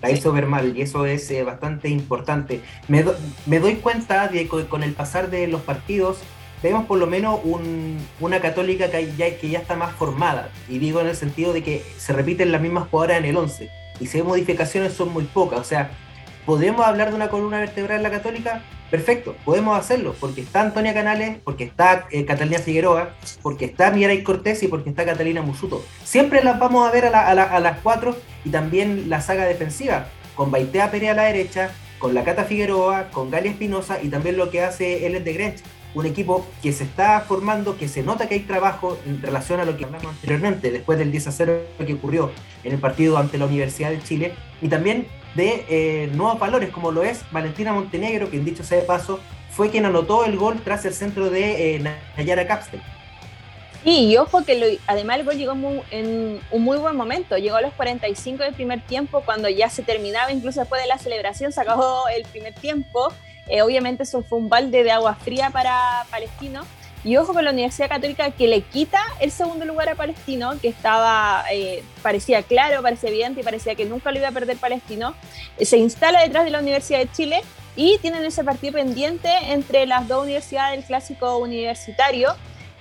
la 0.01 0.11
hizo 0.11 0.31
ver 0.31 0.45
mal 0.45 0.77
y 0.77 0.81
eso 0.81 1.05
es 1.05 1.29
eh, 1.31 1.43
bastante 1.43 1.89
importante. 1.89 2.61
Me, 2.87 3.03
me, 3.45 3.59
doy 3.59 3.75
cuenta 3.75 4.27
de 4.27 4.47
que 4.47 4.65
con 4.67 4.83
el 4.83 4.93
pasar 4.93 5.29
de 5.29 5.47
los 5.47 5.61
partidos 5.61 6.17
vemos 6.61 6.85
por 6.85 6.99
lo 6.99 7.07
menos 7.07 7.39
una 8.19 8.39
Católica 8.39 8.89
que 8.89 9.13
ya, 9.17 9.37
que 9.37 9.49
ya 9.49 9.59
está 9.59 9.75
más 9.75 9.93
formada, 9.95 10.49
y 10.69 10.77
digo 10.79 11.01
en 11.01 11.07
el 11.07 11.15
sentido 11.15 11.53
de 11.53 11.63
que 11.63 11.83
se 11.97 12.13
repiten 12.13 12.51
las 12.51 12.61
mismas 12.61 12.87
jugadoras 12.89 13.17
en 13.17 13.25
el 13.25 13.37
11, 13.37 13.69
y 13.99 14.07
si 14.07 14.17
hay 14.17 14.23
modificaciones 14.23 14.93
son 14.93 15.11
muy 15.11 15.25
pocas, 15.25 15.59
o 15.59 15.63
sea, 15.63 15.91
¿podemos 16.45 16.85
hablar 16.85 17.09
de 17.09 17.15
una 17.15 17.29
columna 17.29 17.59
vertebral 17.59 17.97
en 17.97 18.03
la 18.03 18.11
Católica? 18.11 18.61
Perfecto, 18.93 19.35
podemos 19.43 19.75
hacerlo, 19.75 20.13
porque 20.19 20.41
está 20.41 20.61
Antonia 20.61 20.93
Canales, 20.93 21.39
porque 21.43 21.63
está 21.63 22.05
eh, 22.11 22.25
Catalina 22.25 22.59
Figueroa, 22.59 23.15
porque 23.41 23.65
está 23.65 23.89
Mirai 23.89 24.21
Cortés 24.21 24.61
y 24.61 24.67
porque 24.67 24.91
está 24.91 25.03
Catalina 25.03 25.41
Musuto. 25.41 25.83
Siempre 26.03 26.43
las 26.43 26.59
vamos 26.59 26.87
a 26.87 26.91
ver 26.91 27.07
a, 27.07 27.33
las 27.33 27.79
cuatro 27.79 28.15
y 28.45 28.51
también 28.51 29.09
la 29.09 29.19
saga 29.19 29.45
defensiva, 29.45 30.09
con 30.35 30.51
Baitea 30.51 30.91
Pérez 30.91 31.09
a 31.09 31.15
la 31.15 31.23
derecha, 31.23 31.71
con 31.97 32.13
la 32.13 32.23
Cata 32.23 32.43
Figueroa, 32.43 33.09
con 33.09 33.31
Galia 33.31 33.49
Espinosa 33.49 33.97
y 33.99 34.09
también 34.09 34.37
lo 34.37 34.51
que 34.51 34.61
hace 34.61 35.07
Ellen 35.07 35.23
de 35.23 35.33
Grench, 35.33 35.63
un 35.95 36.05
equipo 36.05 36.45
que 36.61 36.71
se 36.71 36.83
está 36.83 37.19
formando, 37.21 37.79
que 37.79 37.87
se 37.87 38.03
nota 38.03 38.27
que 38.27 38.35
hay 38.35 38.41
trabajo 38.41 38.99
en 39.07 39.23
relación 39.23 39.59
a 39.59 39.65
lo 39.65 39.75
que 39.75 39.85
hablamos 39.85 40.05
anteriormente, 40.05 40.69
después 40.69 40.99
del 40.99 41.11
10 41.11 41.27
a 41.29 41.31
0 41.31 41.61
que 41.83 41.95
ocurrió 41.95 42.29
en 42.63 42.73
el 42.73 42.79
partido 42.79 43.17
ante 43.17 43.39
la 43.39 43.47
Universidad 43.47 43.89
de 43.89 44.03
Chile, 44.03 44.33
y 44.61 44.67
también 44.67 45.07
de 45.35 45.65
eh, 45.67 46.09
nuevos 46.13 46.39
valores, 46.39 46.69
como 46.69 46.91
lo 46.91 47.03
es 47.03 47.23
Valentina 47.31 47.73
Montenegro, 47.73 48.29
que 48.29 48.37
en 48.37 48.45
dicho 48.45 48.63
sea 48.63 48.79
de 48.79 48.83
paso, 48.83 49.19
fue 49.49 49.69
quien 49.69 49.85
anotó 49.85 50.25
el 50.25 50.37
gol 50.37 50.61
tras 50.63 50.85
el 50.85 50.93
centro 50.93 51.29
de 51.29 51.75
eh, 51.75 51.97
Nayara 52.17 52.47
Capstel. 52.47 52.81
Y 53.85 54.15
ojo 54.15 54.45
que 54.45 54.79
además 54.87 55.19
el 55.19 55.25
gol 55.25 55.37
llegó 55.37 55.53
en 55.91 56.39
un 56.51 56.61
muy 56.61 56.77
buen 56.77 56.95
momento, 56.95 57.37
llegó 57.37 57.57
a 57.57 57.61
los 57.61 57.73
45 57.73 58.43
del 58.43 58.53
primer 58.53 58.81
tiempo, 58.81 59.21
cuando 59.25 59.49
ya 59.49 59.69
se 59.69 59.83
terminaba, 59.83 60.31
incluso 60.31 60.61
después 60.61 60.81
de 60.81 60.87
la 60.87 60.97
celebración 60.97 61.51
se 61.51 61.59
acabó 61.59 62.07
el 62.07 62.23
primer 62.23 62.53
tiempo, 62.53 63.11
eh, 63.47 63.61
obviamente 63.61 64.03
eso 64.03 64.23
fue 64.23 64.39
un 64.39 64.47
balde 64.47 64.83
de 64.83 64.91
agua 64.91 65.15
fría 65.15 65.49
para 65.49 66.05
Palestino, 66.09 66.63
y 67.03 67.17
ojo 67.17 67.33
con 67.33 67.43
la 67.43 67.51
Universidad 67.51 67.89
Católica 67.89 68.31
que 68.31 68.47
le 68.47 68.61
quita 68.61 69.03
el 69.19 69.31
segundo 69.31 69.65
lugar 69.65 69.89
a 69.89 69.95
Palestino, 69.95 70.53
que 70.61 70.69
estaba, 70.69 71.43
eh, 71.51 71.83
parecía 72.01 72.43
claro, 72.43 72.81
parecía 72.81 73.09
evidente 73.09 73.41
y 73.41 73.43
parecía 73.43 73.75
que 73.75 73.85
nunca 73.85 74.11
lo 74.11 74.19
iba 74.19 74.29
a 74.29 74.31
perder 74.31 74.57
Palestino. 74.57 75.13
Eh, 75.57 75.65
se 75.65 75.77
instala 75.77 76.21
detrás 76.21 76.45
de 76.45 76.51
la 76.51 76.59
Universidad 76.59 76.99
de 76.99 77.11
Chile 77.11 77.41
y 77.75 77.97
tienen 77.97 78.23
ese 78.23 78.43
partido 78.43 78.73
pendiente 78.73 79.29
entre 79.49 79.85
las 79.85 80.07
dos 80.07 80.23
universidades 80.23 80.77
del 80.77 80.85
clásico 80.85 81.37
universitario. 81.37 82.35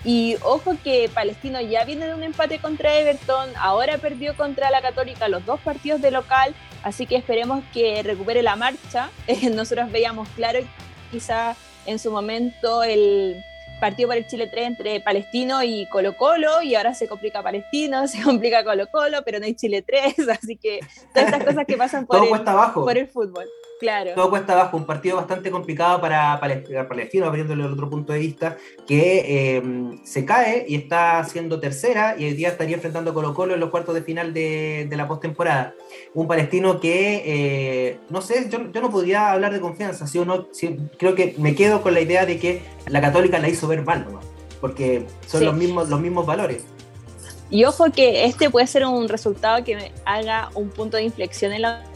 Y 0.04 0.36
ojo 0.42 0.76
que 0.82 1.08
Palestino 1.12 1.60
ya 1.60 1.84
viene 1.84 2.06
de 2.06 2.14
un 2.14 2.22
empate 2.24 2.58
contra 2.58 2.98
Everton, 2.98 3.50
ahora 3.56 3.98
perdió 3.98 4.36
contra 4.36 4.70
la 4.70 4.82
Católica 4.82 5.28
los 5.28 5.46
dos 5.46 5.60
partidos 5.60 6.00
de 6.00 6.10
local, 6.10 6.54
así 6.82 7.06
que 7.06 7.16
esperemos 7.16 7.62
que 7.72 8.02
recupere 8.02 8.42
la 8.42 8.56
marcha. 8.56 9.10
nosotros 9.52 9.90
veíamos 9.90 10.28
claro 10.30 10.60
quizá 11.10 11.56
en 11.86 11.98
su 11.98 12.10
momento 12.10 12.82
el 12.82 13.44
partido 13.82 14.10
por 14.10 14.16
el 14.16 14.28
Chile 14.28 14.46
3 14.46 14.66
entre 14.68 15.00
Palestino 15.00 15.60
y 15.64 15.88
Colo 15.88 16.16
Colo 16.16 16.62
y 16.62 16.76
ahora 16.76 16.94
se 16.94 17.08
complica 17.08 17.42
Palestino, 17.42 18.06
se 18.08 18.22
complica 18.22 18.62
Colo 18.62 18.86
Colo, 18.86 19.22
pero 19.24 19.40
no 19.40 19.44
hay 19.44 19.56
Chile 19.56 19.82
3, 19.82 20.28
así 20.40 20.56
que 20.56 20.78
todas 21.12 21.32
estas 21.32 21.44
cosas 21.44 21.66
que 21.66 21.76
pasan 21.76 22.06
por, 22.06 22.24
el, 22.24 22.30
por 22.74 22.96
el 22.96 23.08
fútbol. 23.08 23.48
Claro. 23.82 24.12
Todo 24.14 24.30
cuesta 24.30 24.52
abajo, 24.52 24.76
un 24.76 24.86
partido 24.86 25.16
bastante 25.16 25.50
complicado 25.50 26.00
para 26.00 26.38
Palestino, 26.38 27.26
abriéndole 27.26 27.64
el 27.64 27.72
otro 27.72 27.90
punto 27.90 28.12
de 28.12 28.20
vista, 28.20 28.56
que 28.86 29.56
em, 29.56 29.98
se 30.04 30.24
cae 30.24 30.64
y 30.68 30.76
está 30.76 31.24
siendo 31.24 31.58
tercera 31.58 32.14
y 32.16 32.26
hoy 32.26 32.34
día 32.34 32.50
estaría 32.50 32.76
enfrentando 32.76 33.10
a 33.10 33.14
Colo 33.14 33.34
Colo 33.34 33.54
en 33.54 33.58
los 33.58 33.70
cuartos 33.70 33.96
de 33.96 34.02
final 34.02 34.32
de, 34.32 34.88
la 34.88 35.08
postemporada. 35.08 35.74
Un 36.14 36.28
palestino 36.28 36.78
que, 36.78 37.24
eh, 37.26 37.98
no 38.08 38.22
sé, 38.22 38.48
yo, 38.48 38.60
no 38.60 38.90
podría 38.90 39.32
hablar 39.32 39.52
de 39.52 39.58
confianza, 39.58 40.06
¿sí 40.06 40.16
o 40.16 40.24
no? 40.24 40.46
creo 40.96 41.16
que 41.16 41.34
me 41.38 41.56
quedo 41.56 41.82
con 41.82 41.92
la 41.92 42.02
idea 42.02 42.24
de 42.24 42.38
que 42.38 42.62
la 42.86 43.00
católica 43.00 43.40
la 43.40 43.48
hizo 43.48 43.66
ver 43.66 43.82
mal, 43.82 44.06
porque 44.60 45.06
son 45.26 45.44
los, 45.44 45.56
mismos, 45.56 45.88
los 45.88 46.00
mismos 46.00 46.24
valores. 46.24 46.64
Y 47.50 47.64
ojo 47.64 47.90
que 47.90 48.26
este 48.26 48.48
puede 48.48 48.68
ser 48.68 48.86
un 48.86 49.08
resultado 49.08 49.64
que 49.64 49.90
haga 50.04 50.50
un 50.54 50.68
punto 50.68 50.98
de 50.98 51.02
inflexión 51.02 51.52
en 51.52 51.62
la 51.62 51.91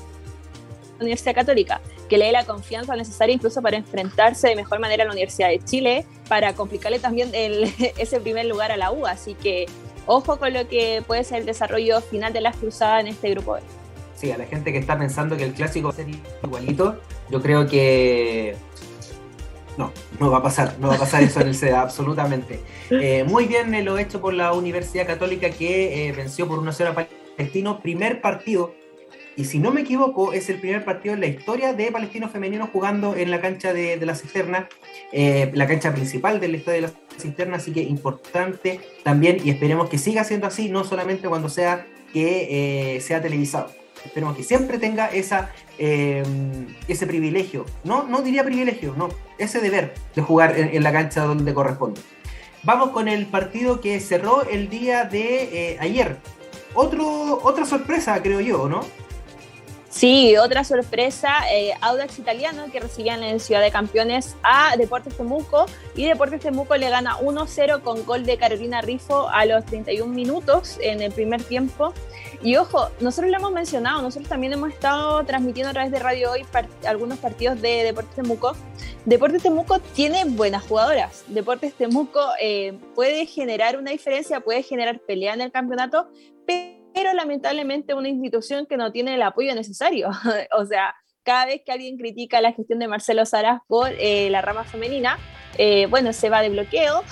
Universidad 1.01 1.35
Católica, 1.35 1.81
que 2.09 2.19
le 2.19 2.27
dé 2.27 2.33
la 2.33 2.45
confianza 2.45 2.97
necesaria 2.97 3.35
incluso 3.35 3.63
para 3.63 3.77
enfrentarse 3.77 4.49
de 4.49 4.57
mejor 4.57 4.79
manera 4.81 5.05
a 5.05 5.07
la 5.07 5.13
Universidad 5.13 5.49
de 5.49 5.59
Chile, 5.59 6.07
para 6.29 6.55
complicarle 6.55 6.99
también 6.99 7.31
ese 7.99 8.21
primer 8.21 8.47
lugar 8.47 8.73
a 8.73 8.77
la 8.77 8.93
U. 8.93 9.07
Así 9.07 9.35
que 9.35 9.67
ojo 10.07 10.39
con 10.39 10.53
lo 10.53 10.69
que 10.69 11.03
puede 11.07 11.25
ser 11.25 11.41
el 11.41 11.47
desarrollo 11.47 12.01
final 12.01 12.33
de 12.33 12.41
las 12.41 12.57
cruzadas 12.57 13.01
en 13.01 13.09
este 13.09 13.31
grupo 13.31 13.57
Sí, 14.15 14.31
a 14.31 14.39
la 14.39 14.47
gente 14.47 14.73
que 14.73 14.79
está 14.79 14.99
pensando 14.99 15.37
que 15.37 15.45
el 15.45 15.53
clásico 15.53 15.89
va 15.89 15.93
a 15.93 15.97
ser 15.97 16.07
igualito, 16.43 17.01
yo 17.29 17.43
creo 17.43 17.67
que 17.67 18.57
no, 19.77 19.93
no 20.19 20.31
va 20.31 20.39
a 20.39 20.43
pasar, 20.43 20.77
no 20.79 20.89
va 20.89 20.95
a 20.95 20.99
pasar 20.99 21.23
eso 21.23 21.41
en 21.41 21.49
el 21.49 21.55
SEDA, 21.55 21.83
absolutamente. 21.83 22.61
Eh, 22.91 23.25
muy 23.25 23.47
bien 23.47 23.85
lo 23.85 23.99
hecho 23.99 24.21
por 24.23 24.33
la 24.33 24.55
Universidad 24.55 25.07
Católica 25.07 25.51
que 25.51 26.09
eh, 26.09 26.13
venció 26.13 26.49
por 26.49 26.61
1-0 26.61 26.87
a 26.89 27.07
Palestino, 27.37 27.81
primer 27.81 28.23
partido 28.23 28.75
y 29.37 29.45
si 29.45 29.59
no 29.59 29.71
me 29.71 29.83
equivoco, 29.83 30.33
es 30.33 30.49
el 30.49 30.59
primer 30.59 30.83
partido 30.85 31.15
en 31.15 31.21
la 31.21 31.27
historia 31.27 31.75
de 31.75 31.93
palestinos 31.93 32.31
femeninos 32.31 32.71
jugando 32.73 33.15
en 33.15 33.31
la 33.31 33.43
cancha 33.43 33.75
de, 33.75 33.99
la 34.05 34.15
cisterna, 34.15 34.67
eh, 35.13 35.51
la 35.53 35.67
cancha 35.67 35.93
principal 35.93 36.41
del 36.41 36.55
estadio 36.55 36.81
de 36.81 36.89
la 36.89 36.93
cisterna, 37.19 37.59
así 37.59 37.71
que 37.71 37.83
importante 37.83 38.81
también 39.05 39.39
y 39.45 39.51
esperemos 39.51 39.91
que 39.91 39.99
siga 39.99 40.25
siendo 40.25 40.47
así, 40.47 40.71
no 40.71 40.85
solamente 40.85 41.29
cuando 41.29 41.51
sea 41.51 41.87
que 42.15 42.97
eh, 42.97 43.01
sea 43.03 43.21
televisado. 43.21 43.71
Esperemos 44.07 44.37
que 44.37 44.43
siempre 44.43 44.79
tenga 44.79 45.09
esa, 45.09 45.51
eh, 45.79 46.23
ese 46.89 47.07
privilegio, 47.07 47.67
no, 47.85 48.05
no 48.05 48.23
diría 48.23 48.43
privilegio, 48.43 48.95
no, 48.97 49.09
ese 49.37 49.61
deber 49.61 49.93
de 50.15 50.23
jugar 50.23 50.59
en, 50.59 50.83
la 50.83 50.93
cancha 50.93 51.25
donde 51.25 51.53
corresponde. 51.53 52.01
Vamos 52.63 52.91
con 52.91 53.07
el 53.07 53.27
partido 53.27 53.83
que 53.83 54.01
cerró 54.01 54.45
el 54.49 54.71
día 54.71 55.05
de 55.05 55.77
ayer. 55.79 56.17
Otro, 56.75 57.41
otra 57.43 57.67
sorpresa, 57.67 58.23
creo 58.23 58.41
yo, 58.41 58.69
¿no? 58.69 58.81
Sí, 59.89 60.37
otra 60.37 60.65
sorpresa, 60.65 61.33
eh, 61.51 61.73
Audax 61.81 62.19
Italiano 62.19 62.65
que 62.73 62.81
recibían 62.81 63.23
en 63.23 63.39
Ciudad 63.39 63.63
de 63.63 63.71
Campeones 63.71 64.37
a 64.43 64.77
Deportes 64.77 65.17
Temuco 65.17 65.67
y 65.95 66.05
Deportes 66.05 66.41
Temuco 66.41 66.77
le 66.77 66.91
gana 66.91 67.17
1-0 67.19 67.83
con 67.83 68.05
gol 68.05 68.27
de 68.27 68.37
Carolina 68.37 68.83
Rifo 68.83 69.29
a 69.29 69.47
los 69.47 69.65
31 69.65 70.13
minutos 70.13 70.79
en 70.83 71.03
el 71.03 71.13
primer 71.13 71.43
tiempo. 71.43 71.95
Y 72.43 72.57
ojo, 72.57 72.91
nosotros 73.01 73.31
lo 73.31 73.39
hemos 73.39 73.53
mencionado, 73.53 74.03
nosotros 74.03 74.29
también 74.29 74.53
hemos 74.53 74.71
estado 74.71 75.25
transmitiendo 75.25 75.71
a 75.71 75.73
través 75.73 75.93
de 75.93 75.99
Radio 76.01 76.33
Hoy 76.33 76.45
algunos 76.87 77.19
partidos 77.19 77.63
de 77.63 77.85
Deportes 77.85 78.15
Temuco. 78.17 78.57
Deportes 79.05 79.43
Temuco 79.43 79.79
tiene 79.79 80.25
buenas 80.25 80.65
jugadoras. 80.65 81.25
Deportes 81.29 81.73
Temuco 81.75 82.21
eh, 82.41 82.79
puede 82.95 83.25
generar 83.27 83.79
una 83.79 83.93
diferencia, 83.93 84.41
puede 84.41 84.63
generar 84.63 84.99
pelea 84.99 85.33
en 85.33 85.41
el 85.41 85.53
campeonato, 85.53 86.09
pero 86.97 87.13
lamentablemente 87.13 87.93
una 87.93 88.09
institución 88.09 88.65
que 88.65 88.79
no 88.79 88.91
tiene 88.91 89.17
el 89.17 89.23
apoyo 89.23 89.55
necesario. 89.55 90.09
o 90.59 90.65
sea, 90.65 90.95
cada 91.23 91.45
vez 91.45 91.61
que 91.63 91.71
alguien 91.71 91.99
critica 91.99 92.41
la 92.41 92.55
gestión 92.55 92.79
de 92.79 92.89
Marcelo 92.89 93.27
Saraz 93.27 93.61
por 93.67 93.91
eh, 93.99 94.31
la 94.31 94.41
rama 94.41 94.65
femenina, 94.65 95.19
eh, 95.59 95.87
bueno, 95.91 96.15
se 96.15 96.31
va 96.31 96.41
de 96.41 96.49
bloqueo, 96.49 97.05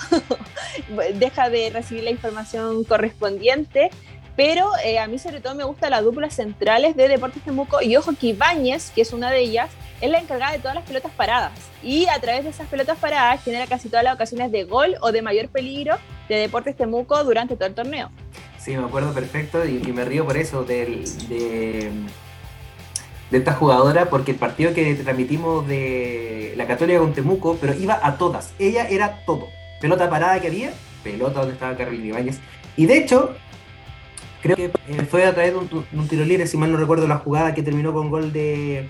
deja 1.19 1.51
de 1.51 1.69
recibir 1.69 2.03
la 2.03 2.09
información 2.09 2.83
correspondiente, 2.83 3.91
pero 4.35 4.71
eh, 4.83 4.97
a 4.97 5.05
mí 5.05 5.19
sobre 5.19 5.39
todo 5.39 5.53
me 5.53 5.63
gusta 5.63 5.91
las 5.91 6.03
duplas 6.03 6.33
centrales 6.33 6.95
de 6.95 7.07
Deportes 7.07 7.43
Temuco 7.43 7.79
y 7.83 7.95
ojo 7.95 8.11
que 8.19 8.27
Ibáñez, 8.27 8.89
que 8.89 9.01
es 9.01 9.13
una 9.13 9.29
de 9.29 9.41
ellas, 9.41 9.69
es 10.01 10.09
la 10.09 10.19
encargada 10.19 10.51
de 10.51 10.59
todas 10.59 10.75
las 10.75 10.83
pelotas 10.83 11.11
paradas 11.13 11.53
y 11.81 12.07
a 12.07 12.19
través 12.19 12.43
de 12.43 12.49
esas 12.49 12.67
pelotas 12.67 12.97
paradas 12.97 13.43
genera 13.43 13.67
casi 13.67 13.89
todas 13.89 14.03
las 14.03 14.15
ocasiones 14.15 14.51
de 14.51 14.63
gol 14.63 14.95
o 15.01 15.11
de 15.11 15.21
mayor 15.21 15.47
peligro 15.49 15.95
de 16.27 16.35
Deportes 16.35 16.75
Temuco 16.75 17.23
durante 17.23 17.55
todo 17.55 17.67
el 17.67 17.75
torneo. 17.75 18.09
Sí, 18.57 18.75
me 18.75 18.85
acuerdo 18.85 19.13
perfecto 19.13 19.65
y, 19.65 19.79
me 19.93 20.05
río 20.05 20.25
por 20.25 20.37
eso 20.37 20.63
de, 20.63 21.05
de, 21.29 21.91
esta 23.31 23.53
jugadora, 23.53 24.09
porque 24.09 24.31
el 24.31 24.37
partido 24.37 24.73
que 24.73 24.95
transmitimos 24.95 25.67
de 25.67 26.53
la 26.57 26.65
Católica 26.65 26.99
con 26.99 27.13
Temuco, 27.13 27.57
pero 27.61 27.73
iba 27.73 27.99
a 28.01 28.17
todas. 28.17 28.53
Ella 28.57 28.87
era 28.89 29.23
todo. 29.25 29.47
Pelota 29.81 30.09
parada 30.09 30.39
que 30.39 30.47
había, 30.47 30.71
pelota 31.03 31.41
donde 31.41 31.53
estaba 31.53 31.77
Carolina 31.77 32.05
Ibáñez. 32.05 32.39
Y 32.75 32.87
de 32.87 32.97
hecho, 32.97 33.35
creo 34.41 34.55
que 34.55 34.71
fue 35.09 35.25
a 35.25 35.33
través 35.33 35.53
de 35.53 35.59
un, 35.59 36.07
tiro 36.07 36.25
libre, 36.25 36.47
si 36.47 36.57
mal 36.57 36.71
no 36.71 36.77
recuerdo, 36.77 37.07
la 37.07 37.17
jugada 37.17 37.53
que 37.53 37.61
terminó 37.61 37.93
con 37.93 38.09
gol 38.09 38.33
de, 38.33 38.89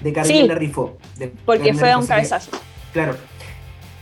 de 0.00 0.12
Carolina 0.12 0.54
Rifo. 0.54 0.96
porque 1.44 1.74
fue 1.74 1.94
un 1.96 2.06
cabezazo. 2.06 2.50
Claro, 2.92 3.16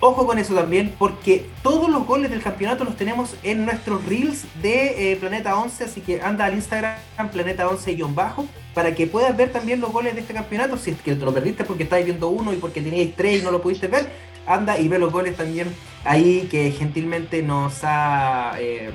Ojo 0.01 0.28
con 0.28 0.38
eso 0.38 0.55
también, 0.55 0.94
porque 0.96 1.44
todos 1.61 1.90
los 1.90 2.07
goles 2.07 2.30
del 2.30 2.40
campeonato 2.40 2.84
los 2.84 2.96
tenemos 2.96 3.34
en 3.42 3.64
nuestros 3.64 4.05
reels 4.05 4.44
de 4.62 5.12
eh, 5.12 5.16
Planeta 5.16 5.59
11, 5.59 5.84
así 5.84 6.01
que 6.01 6.22
anda 6.22 6.44
al 6.44 6.55
Instagram 6.55 7.01
Planeta 7.32 7.68
11-bajo 7.68 8.46
para 8.74 8.94
que 8.94 9.09
puedas 9.09 9.36
ver 9.36 9.51
también 9.51 9.80
los 9.80 9.90
goles 9.90 10.14
de 10.14 10.20
este 10.20 10.34
campeonato. 10.34 10.76
Si 10.76 10.92
es 10.92 11.01
que 11.03 11.16
te 11.16 11.24
lo 11.24 11.34
perdiste 11.34 11.64
porque 11.64 11.82
estáis 11.82 12.05
viendo 12.05 12.28
uno 12.28 12.53
y 12.53 12.59
porque 12.59 12.80
teníais 12.80 13.16
tres 13.16 13.40
y 13.40 13.44
no 13.44 13.51
lo 13.51 13.61
pudiste 13.61 13.88
ver, 13.88 14.09
anda 14.46 14.78
y 14.78 14.86
ve 14.86 15.01
los 15.01 15.12
goles 15.12 15.36
también 15.36 15.74
ahí 16.05 16.46
que 16.49 16.70
gentilmente 16.70 17.42
nos 17.42 17.80
ha 17.82 18.53
eh, 18.61 18.90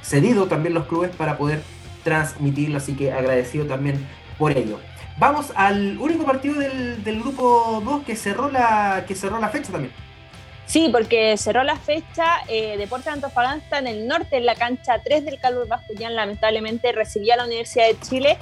cedido 0.00 0.46
también 0.46 0.74
los 0.74 0.86
clubes 0.86 1.10
para 1.10 1.38
poder 1.38 1.60
transmitirlo, 2.04 2.76
así 2.76 2.94
que 2.94 3.10
agradecido 3.10 3.66
también 3.66 4.06
por 4.38 4.56
ello. 4.56 4.78
Vamos 5.18 5.50
al 5.54 5.96
único 5.98 6.24
partido 6.24 6.56
del, 6.58 7.20
grupo 7.20 7.82
2 7.82 8.04
que 8.04 8.16
cerró 8.16 8.50
la 8.50 9.04
que 9.08 9.14
cerró 9.14 9.38
la 9.38 9.48
fecha 9.48 9.72
también. 9.72 9.92
Sí, 10.66 10.88
porque 10.92 11.36
cerró 11.38 11.62
la 11.62 11.76
fecha, 11.76 12.42
eh, 12.48 12.76
Deportes 12.76 13.12
Antofagasta 13.12 13.78
en 13.78 13.86
el 13.86 14.08
norte, 14.08 14.36
en 14.36 14.44
la 14.44 14.56
cancha 14.56 15.00
3 15.02 15.24
del 15.24 15.38
Calvo 15.38 15.64
Bascuñán, 15.66 16.16
lamentablemente 16.16 16.92
recibía 16.92 17.34
a 17.34 17.36
la 17.38 17.44
Universidad 17.44 17.86
de 17.86 18.00
Chile. 18.00 18.38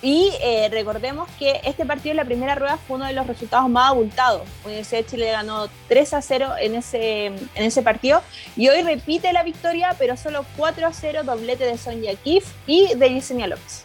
Y 0.00 0.30
eh, 0.42 0.68
recordemos 0.70 1.28
que 1.38 1.60
este 1.64 1.86
partido 1.86 2.12
en 2.12 2.18
la 2.18 2.24
primera 2.26 2.54
rueda 2.54 2.76
fue 2.76 2.96
uno 2.96 3.06
de 3.06 3.14
los 3.14 3.26
resultados 3.26 3.68
más 3.70 3.90
abultados. 3.90 4.42
La 4.62 4.66
Universidad 4.66 5.00
de 5.00 5.06
Chile 5.06 5.30
ganó 5.32 5.68
3 5.88 6.14
a 6.14 6.22
0 6.22 6.52
en 6.60 6.74
ese, 6.74 7.26
en 7.26 7.38
ese 7.54 7.82
partido 7.82 8.22
y 8.54 8.68
hoy 8.68 8.82
repite 8.82 9.32
la 9.32 9.42
victoria, 9.42 9.96
pero 9.98 10.16
solo 10.16 10.44
4 10.56 10.86
a 10.86 10.92
0, 10.92 11.22
doblete 11.24 11.64
de 11.64 11.76
Sonia 11.78 12.14
Kif 12.16 12.46
y 12.66 12.94
de 12.94 13.14
Yesenia 13.14 13.46
López. 13.46 13.83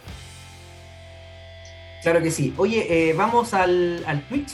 Claro 2.01 2.21
que 2.21 2.31
sí. 2.31 2.53
Oye, 2.57 3.09
eh, 3.09 3.13
vamos 3.13 3.53
al, 3.53 4.03
al, 4.07 4.21
Twitch, 4.27 4.53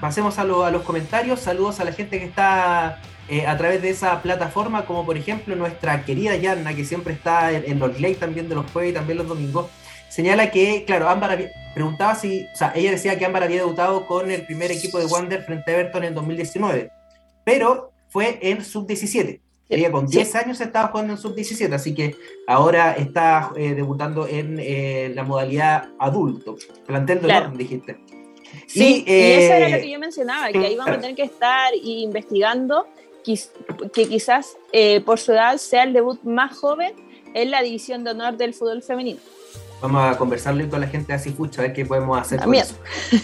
pasemos 0.00 0.38
a, 0.38 0.44
los 0.44 0.82
comentarios. 0.82 1.40
Saludos 1.40 1.78
a 1.80 1.84
la 1.84 1.92
gente 1.92 2.18
que 2.18 2.24
está 2.24 3.00
eh, 3.28 3.46
a 3.46 3.56
través 3.58 3.82
de 3.82 3.90
esa 3.90 4.22
plataforma, 4.22 4.86
como 4.86 5.04
por 5.04 5.16
ejemplo 5.16 5.54
nuestra 5.56 6.04
querida 6.04 6.36
Yanna, 6.36 6.74
que 6.74 6.84
siempre 6.84 7.12
está 7.12 7.52
en, 7.52 7.78
los 7.78 8.00
late 8.00 8.14
también 8.14 8.48
de 8.48 8.54
los 8.54 8.70
jueves 8.70 8.92
y 8.92 8.94
también 8.94 9.18
los 9.18 9.28
domingos. 9.28 9.66
Señala 10.08 10.50
que, 10.50 10.84
claro, 10.86 11.10
Ámbar 11.10 11.50
preguntaba 11.74 12.14
si, 12.14 12.46
o 12.54 12.56
sea, 12.56 12.72
ella 12.74 12.92
decía 12.92 13.18
que 13.18 13.26
Ámbar 13.26 13.42
había 13.42 13.58
debutado 13.58 14.06
con 14.06 14.30
el 14.30 14.46
primer 14.46 14.70
equipo 14.70 14.98
de 14.98 15.04
Wander 15.04 15.42
frente 15.42 15.70
a 15.70 15.74
Everton 15.74 16.04
en 16.04 16.14
2019, 16.14 16.90
pero 17.44 17.92
fue 18.08 18.38
en 18.40 18.64
sub-17. 18.64 19.42
Ella 19.68 19.90
con 19.90 20.06
10 20.06 20.34
años 20.36 20.60
estaba 20.60 20.88
jugando 20.88 21.14
en 21.14 21.18
sub-17, 21.18 21.72
así 21.72 21.92
que 21.92 22.14
ahora 22.46 22.92
está 22.92 23.50
eh, 23.56 23.74
debutando 23.74 24.28
en 24.28 24.58
eh, 24.60 25.10
la 25.14 25.24
modalidad 25.24 25.88
adulto. 25.98 26.56
Plantel 26.86 27.20
de 27.20 27.24
claro. 27.24 27.50
dijiste. 27.50 27.98
Sí, 28.66 29.04
y, 29.06 29.12
eso 29.12 29.54
era 29.54 29.68
lo 29.68 29.76
eh, 29.76 29.80
que 29.80 29.90
yo 29.90 29.98
mencionaba, 29.98 30.52
que 30.52 30.58
ahí 30.58 30.76
vamos 30.76 30.96
a 30.96 31.00
tener 31.00 31.16
que 31.16 31.24
estar 31.24 31.72
investigando 31.82 32.86
que 33.24 34.06
quizás 34.06 34.56
por 35.04 35.18
su 35.18 35.32
edad 35.32 35.56
sea 35.56 35.82
el 35.82 35.92
debut 35.92 36.22
más 36.22 36.56
joven 36.56 36.92
en 37.34 37.50
la 37.50 37.60
división 37.60 38.04
de 38.04 38.12
honor 38.12 38.36
del 38.36 38.54
fútbol 38.54 38.84
femenino. 38.84 39.18
Vamos 39.82 40.14
a 40.14 40.16
conversarlo 40.16 40.68
con 40.70 40.80
la 40.80 40.86
gente 40.86 41.12
así, 41.12 41.30
pucha, 41.30 41.60
a 41.60 41.64
ver 41.64 41.72
qué 41.74 41.84
podemos 41.84 42.18
hacer 42.18 42.40
con 42.40 42.54
eso. 42.54 42.76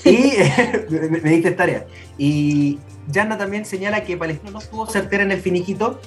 Y 0.04 0.32
me, 0.90 1.20
me 1.20 1.30
diste 1.30 1.52
tarea. 1.52 1.86
Y 2.18 2.80
Yana 3.08 3.38
también 3.38 3.64
señala 3.64 4.02
que 4.02 4.16
Palestino 4.16 4.50
no 4.50 4.58
estuvo 4.58 4.86
certera 4.86 5.22
en 5.22 5.30
el 5.30 5.40
finiquito. 5.40 6.00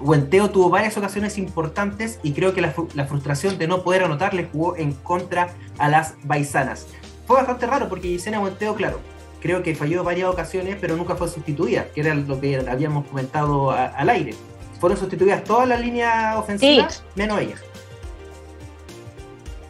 Huenteo 0.00 0.50
tuvo 0.50 0.68
varias 0.68 0.96
ocasiones 0.96 1.38
importantes 1.38 2.18
y 2.22 2.32
creo 2.32 2.52
que 2.54 2.60
la, 2.60 2.74
la, 2.94 3.06
frustración 3.06 3.58
de 3.58 3.66
no 3.66 3.82
poder 3.82 4.04
anotar 4.04 4.34
le 4.34 4.44
jugó 4.44 4.76
en 4.76 4.92
contra 4.92 5.54
a 5.78 5.88
las 5.88 6.14
baisanas. 6.24 6.86
Fue 7.26 7.36
bastante 7.36 7.66
raro 7.66 7.88
porque 7.88 8.10
Yesenia 8.10 8.40
Huenteo, 8.40 8.74
claro, 8.74 9.00
creo 9.40 9.62
que 9.62 9.74
falló 9.74 10.04
varias 10.04 10.28
ocasiones, 10.28 10.76
pero 10.80 10.96
nunca 10.96 11.16
fue 11.16 11.28
sustituida, 11.28 11.86
que 11.94 12.00
era 12.00 12.14
lo 12.14 12.40
que 12.40 12.56
habíamos 12.68 13.06
comentado 13.06 13.70
a, 13.70 13.86
al 13.86 14.08
aire. 14.10 14.34
Fueron 14.80 14.98
sustituidas 14.98 15.44
todas 15.44 15.68
las 15.68 15.80
líneas 15.80 16.36
ofensivas, 16.36 16.96
sí. 16.96 17.02
menos 17.14 17.40
ella. 17.40 17.56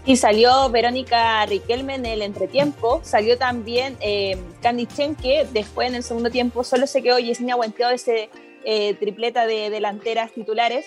Y 0.05 0.17
salió 0.17 0.71
Verónica 0.71 1.45
Riquelme 1.47 1.97
en 1.97 2.07
el 2.07 2.23
entretiempo, 2.23 3.01
salió 3.03 3.37
también 3.37 3.97
eh, 4.01 4.39
Candy 4.63 4.87
Chen, 4.87 5.17
que 5.17 5.47
después 5.53 5.89
en 5.89 5.97
el 5.97 6.05
segundo 6.05 6.31
tiempo 6.31 6.63
solo 6.63 6.87
se 6.87 7.03
quedó 7.03 7.19
Yesenia 7.19 7.57
Guanteo 7.57 7.89
de 7.89 7.97
ese 7.97 8.31
eh, 8.67 8.93
tripleta 8.95 9.47
de 9.47 9.71
delanteras 9.71 10.33
titulares. 10.33 10.85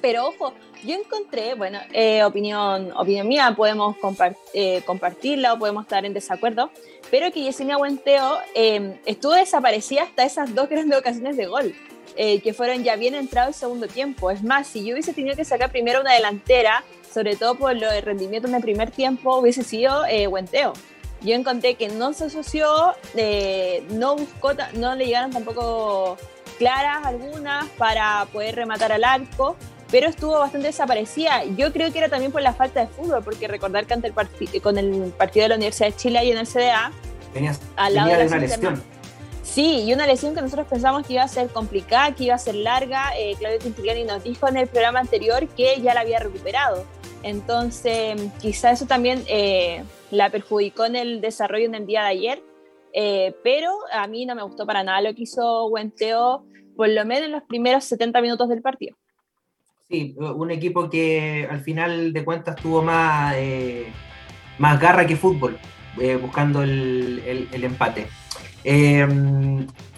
Pero 0.00 0.28
ojo, 0.28 0.54
yo 0.84 0.94
encontré, 0.94 1.54
bueno, 1.54 1.80
eh, 1.92 2.22
opinión, 2.22 2.92
opinión 2.96 3.26
mía, 3.26 3.52
podemos 3.56 3.96
eh, 4.54 4.82
compartirla 4.86 5.54
o 5.54 5.58
podemos 5.58 5.82
estar 5.82 6.04
en 6.04 6.14
desacuerdo, 6.14 6.70
pero 7.10 7.32
que 7.32 7.42
Yesenia 7.42 7.74
Guanteo 7.74 8.38
eh, 8.54 9.00
estuvo 9.04 9.32
desaparecida 9.32 10.04
hasta 10.04 10.22
esas 10.22 10.54
dos 10.54 10.68
grandes 10.68 10.96
ocasiones 10.96 11.36
de 11.36 11.46
gol. 11.46 11.74
que 12.16 12.52
fueron 12.52 12.82
ya 12.82 12.96
bien 12.96 13.14
entrado 13.14 13.48
el 13.48 13.54
segundo 13.54 13.86
tiempo. 13.86 14.30
Es 14.30 14.42
más, 14.42 14.66
si 14.68 14.84
yo 14.84 14.92
hubiese 14.92 15.12
tenido 15.12 15.36
que 15.36 15.44
sacar 15.44 15.70
primero 15.70 16.00
una 16.00 16.14
delantera, 16.14 16.84
sobre 17.12 17.36
todo 17.36 17.54
por 17.54 17.74
lo 17.76 17.90
de 17.90 18.00
rendimiento 18.00 18.48
en 18.48 18.54
el 18.54 18.62
primer 18.62 18.90
tiempo, 18.90 19.36
hubiese 19.36 19.64
sido 19.64 20.04
eh, 20.06 20.26
Huenteo. 20.26 20.72
Yo 21.20 21.34
encontré 21.34 21.74
que 21.74 21.88
no 21.88 22.12
se 22.12 22.26
asoció, 22.26 22.94
eh, 23.16 23.84
no 23.90 24.14
buscó, 24.16 24.52
no 24.74 24.94
le 24.94 25.06
llegaron 25.06 25.32
tampoco 25.32 26.16
claras 26.58 27.04
algunas 27.06 27.66
para 27.70 28.26
poder 28.32 28.56
rematar 28.56 28.92
al 28.92 29.04
arco, 29.04 29.56
pero 29.90 30.08
estuvo 30.08 30.38
bastante 30.38 30.66
desaparecida. 30.66 31.44
Yo 31.56 31.72
creo 31.72 31.92
que 31.92 31.98
era 31.98 32.08
también 32.08 32.32
por 32.32 32.42
la 32.42 32.52
falta 32.52 32.80
de 32.80 32.86
fútbol, 32.88 33.22
porque 33.24 33.48
recordar 33.48 33.86
que 33.86 33.94
ante 33.94 34.08
el 34.08 34.60
con 34.60 34.76
el 34.76 35.12
partido 35.16 35.44
de 35.44 35.48
la 35.50 35.54
Universidad 35.56 35.88
de 35.88 35.96
Chile 35.96 36.24
y 36.24 36.32
en 36.32 36.38
el 36.38 36.46
CDA, 36.46 36.92
Tenías, 37.32 37.60
al 37.76 37.94
lado 37.94 38.10
de, 38.10 38.16
de 38.16 38.26
una 38.26 38.38
lesión. 38.38 38.82
Sí, 39.42 39.84
y 39.86 39.94
una 39.94 40.06
lesión 40.06 40.34
que 40.34 40.42
nosotros 40.42 40.66
pensamos 40.68 41.06
que 41.06 41.14
iba 41.14 41.22
a 41.22 41.28
ser 41.28 41.48
complicada, 41.48 42.14
que 42.14 42.24
iba 42.24 42.34
a 42.34 42.38
ser 42.38 42.54
larga. 42.54 43.10
Eh, 43.18 43.34
Claudio 43.38 43.58
Quintiliani 43.58 44.04
nos 44.04 44.22
dijo 44.22 44.46
en 44.46 44.58
el 44.58 44.66
programa 44.66 45.00
anterior 45.00 45.48
que 45.48 45.80
ya 45.80 45.94
la 45.94 46.00
había 46.00 46.18
recuperado. 46.18 46.84
Entonces, 47.22 48.20
quizá 48.40 48.70
eso 48.72 48.86
también 48.86 49.24
eh, 49.26 49.82
la 50.10 50.30
perjudicó 50.30 50.84
en 50.84 50.96
el 50.96 51.20
desarrollo 51.20 51.64
en 51.64 51.74
el 51.74 51.86
día 51.86 52.02
de 52.02 52.08
ayer, 52.08 52.42
eh, 52.92 53.34
pero 53.42 53.72
a 53.92 54.06
mí 54.06 54.26
no 54.26 54.34
me 54.34 54.42
gustó 54.42 54.66
para 54.66 54.82
nada 54.82 55.00
lo 55.00 55.14
que 55.14 55.22
hizo 55.22 55.66
Huenteo, 55.66 56.44
por 56.76 56.88
lo 56.88 57.04
menos 57.04 57.24
en 57.24 57.32
los 57.32 57.42
primeros 57.42 57.84
70 57.84 58.20
minutos 58.20 58.48
del 58.48 58.62
partido. 58.62 58.96
Sí, 59.88 60.14
un 60.18 60.50
equipo 60.50 60.90
que 60.90 61.48
al 61.50 61.60
final 61.60 62.12
de 62.12 62.22
cuentas 62.24 62.56
tuvo 62.56 62.82
más, 62.82 63.34
eh, 63.36 63.90
más 64.58 64.78
garra 64.78 65.06
que 65.06 65.16
fútbol, 65.16 65.58
eh, 65.98 66.16
buscando 66.16 66.62
el, 66.62 67.22
el, 67.26 67.48
el 67.50 67.64
empate. 67.64 68.06
Eh, 68.64 69.08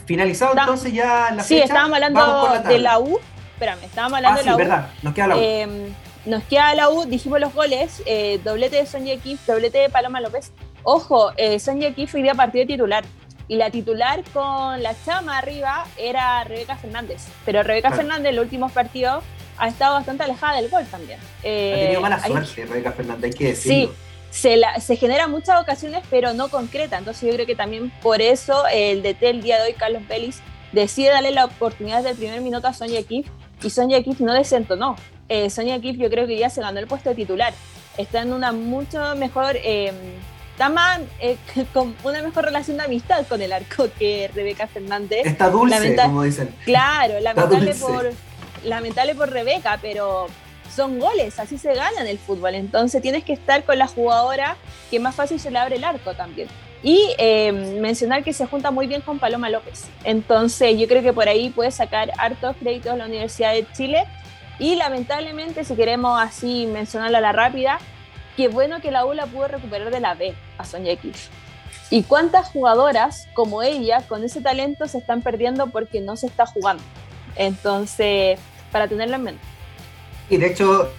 finalizado 0.07 0.53
Está, 0.53 0.63
entonces 0.63 0.93
ya 0.93 1.33
la 1.35 1.43
sí, 1.43 1.55
fecha. 1.55 1.65
estábamos 1.67 1.95
hablando 1.97 2.21
la 2.21 2.61
de 2.63 2.79
la 2.79 2.99
U. 3.01 3.19
Espérame, 3.55 3.83
estábamos 3.83 4.17
hablando 4.19 4.39
ah, 4.39 4.43
de 4.43 4.47
la 4.49 4.55
U. 4.55 4.59
verdad, 4.59 4.91
nos 5.03 5.15
queda 5.15 5.27
la 5.27 5.37
U. 5.37 5.41
Eh, 5.41 5.93
nos 6.27 6.45
queda 6.45 6.75
la 6.77 6.91
U, 6.91 7.05
dijimos 7.07 7.41
los 7.41 7.53
goles, 7.53 8.03
doblete 8.45 8.77
de 8.77 8.87
Sonia 8.87 9.19
Kif, 9.19 9.45
doblete 9.45 9.79
de 9.79 9.89
Paloma 9.91 10.21
López. 10.21 10.53
Ojo, 10.83 11.33
eh, 11.37 11.59
Sonia 11.59 11.95
Kif 11.95 12.15
hoy 12.15 12.23
día 12.23 12.35
partido 12.35 12.63
de 12.65 12.73
titular. 12.75 13.05
Y 13.49 13.57
la 13.57 13.71
titular 13.71 14.23
con 14.33 14.81
la 14.83 14.95
chama 15.05 15.39
arriba 15.39 15.85
era 15.97 16.45
Rebeca 16.45 16.77
Fernández. 16.77 17.27
Pero 17.45 17.63
Rebeca 17.65 17.89
Claro. 17.89 18.03
Fernández 18.03 18.31
en 18.31 18.37
los 18.37 18.45
últimos 18.45 18.71
partidos 18.73 19.25
ha 19.59 19.67
estado 19.69 19.95
bastante 19.95 20.23
alejada 20.23 20.57
del 20.61 20.71
gol 20.71 20.85
también. 20.87 21.19
Eh, 21.43 21.73
ha 21.75 21.81
tenido 21.81 22.01
mala 22.01 22.21
hay- 22.23 22.31
suerte, 22.31 22.67
Rebeca 22.67 22.93
Fernández, 22.93 23.25
hay 23.33 23.39
que 23.39 23.45
decirlo. 23.49 23.89
Sí, 23.89 23.99
se, 24.31 24.57
la, 24.57 24.79
se 24.81 24.95
generan 24.97 25.31
muchas 25.33 25.61
ocasiones, 25.61 26.03
pero 26.11 26.33
no 26.33 26.49
concreta. 26.49 26.97
Entonces 26.97 27.29
yo 27.29 27.35
creo 27.35 27.45
que 27.47 27.57
también 27.57 27.91
por 28.03 28.23
eso 28.23 28.67
el 28.73 29.03
DT 29.03 29.23
el 29.31 29.43
día 29.43 29.57
de 29.61 29.69
hoy, 29.71 29.73
Carlos 29.75 30.07
Vélez, 30.07 30.39
decide 30.71 31.09
darle 31.09 31.33
la 31.33 31.47
oportunidad 31.47 32.05
del 32.05 32.17
primer 32.17 32.41
minuto 32.41 32.69
a 32.69 32.73
Sonia 32.73 33.03
Kif 33.03 33.27
y 33.65 33.71
Sonia 33.71 34.01
Kif 34.05 34.21
no 34.21 34.33
desentonó. 34.33 34.95
Eh, 35.29 35.51
Sonia 35.51 35.81
Kif 35.81 35.97
yo 35.99 36.09
creo 36.09 36.29
que 36.29 36.39
ya 36.39 36.49
se 36.51 36.61
ganó 36.61 36.79
el 36.79 36.87
puesto 36.87 37.09
de 37.11 37.17
titular. 37.17 37.53
Está 37.99 38.23
en 38.23 38.33
una 38.33 38.53
mucho 38.53 39.17
mejor... 39.17 39.57
Eh, 39.57 39.93
está 40.61 40.69
más, 40.69 41.01
eh, 41.21 41.39
con 41.73 41.97
una 42.05 42.21
mejor 42.21 42.45
relación 42.45 42.77
de 42.77 42.83
amistad 42.83 43.27
con 43.27 43.41
el 43.41 43.51
arco 43.51 43.89
que 43.99 44.31
Rebeca 44.35 44.67
Fernández. 44.67 45.25
Está 45.25 45.49
dulce, 45.49 45.75
Lamenta- 45.75 46.05
como 46.05 46.23
dicen. 46.23 46.55
Claro, 46.67 47.19
lamentable 47.19 47.75
por, 47.75 48.11
lamentable 48.65 49.15
por 49.15 49.31
Rebeca, 49.31 49.79
pero 49.81 50.27
son 50.71 50.99
goles, 50.99 51.39
así 51.39 51.57
se 51.57 51.75
gana 51.75 52.03
en 52.03 52.09
el 52.09 52.19
fútbol. 52.19 52.55
Entonces 52.55 53.01
tienes 53.01 53.25
que 53.25 53.33
estar 53.33 53.65
con 53.65 53.79
la 53.79 53.87
jugadora 53.87 54.59
que 54.91 55.01
más 55.01 55.15
fácil 55.15 55.41
se 55.41 55.51
le 55.51 55.59
abre 55.59 55.77
el 55.77 55.85
arco 55.85 56.13
también. 56.13 56.49
Y 56.83 57.15
eh, 57.17 57.53
mencionar 57.81 58.23
que 58.23 58.35
se 58.35 58.45
junta 58.47 58.71
muy 58.71 58.87
bien 58.87 59.01
con 59.01 59.19
Paloma 59.19 59.49
López. 59.49 59.85
Entonces 60.05 60.79
yo 60.79 60.87
creo 60.89 61.03
que 61.03 61.15
por 61.15 61.27
ahí 61.27 61.49
puede 61.49 61.71
sacar 61.71 62.13
hartos 62.19 62.55
créditos 62.61 62.99
la 62.99 63.07
Universidad 63.07 63.55
de 63.55 63.67
Chile. 63.73 64.05
Y 64.59 64.75
lamentablemente, 64.75 65.65
si 65.65 65.75
queremos 65.75 66.21
así 66.21 66.67
mencionarla 66.67 67.17
a 67.19 67.23
la 67.23 67.33
rápida, 67.33 67.79
qué 68.41 68.49
bueno 68.49 68.81
que 68.81 68.91
la 68.91 69.05
U 69.05 69.13
la 69.13 69.27
pudo 69.27 69.49
recuperar 69.49 69.91
de 69.91 70.01
la 70.01 70.15
B 70.15 70.35
a 70.57 70.65
Sonia 70.65 70.97
Kif. 70.97 71.29
¿Y 71.91 72.05
cuántas 72.05 72.49
jugadoras 72.49 73.29
como 73.35 73.63
ella, 73.63 74.01
con 74.09 74.25
ese 74.25 74.41
talento, 74.41 74.89
se 74.89 74.97
están 74.97 75.21
perdiendo 75.21 75.67
porque 75.67 76.01
no 76.01 76.17
se 76.17 76.29
está 76.29 76.47
jugando? 76.47 76.83
Entonces, 77.37 78.39
para 78.73 78.89
tenerlo 78.89 79.17
en 79.17 79.25
mente. 79.25 79.43
Y 80.31 80.39
de 80.39 80.47
hecho, 80.47 80.91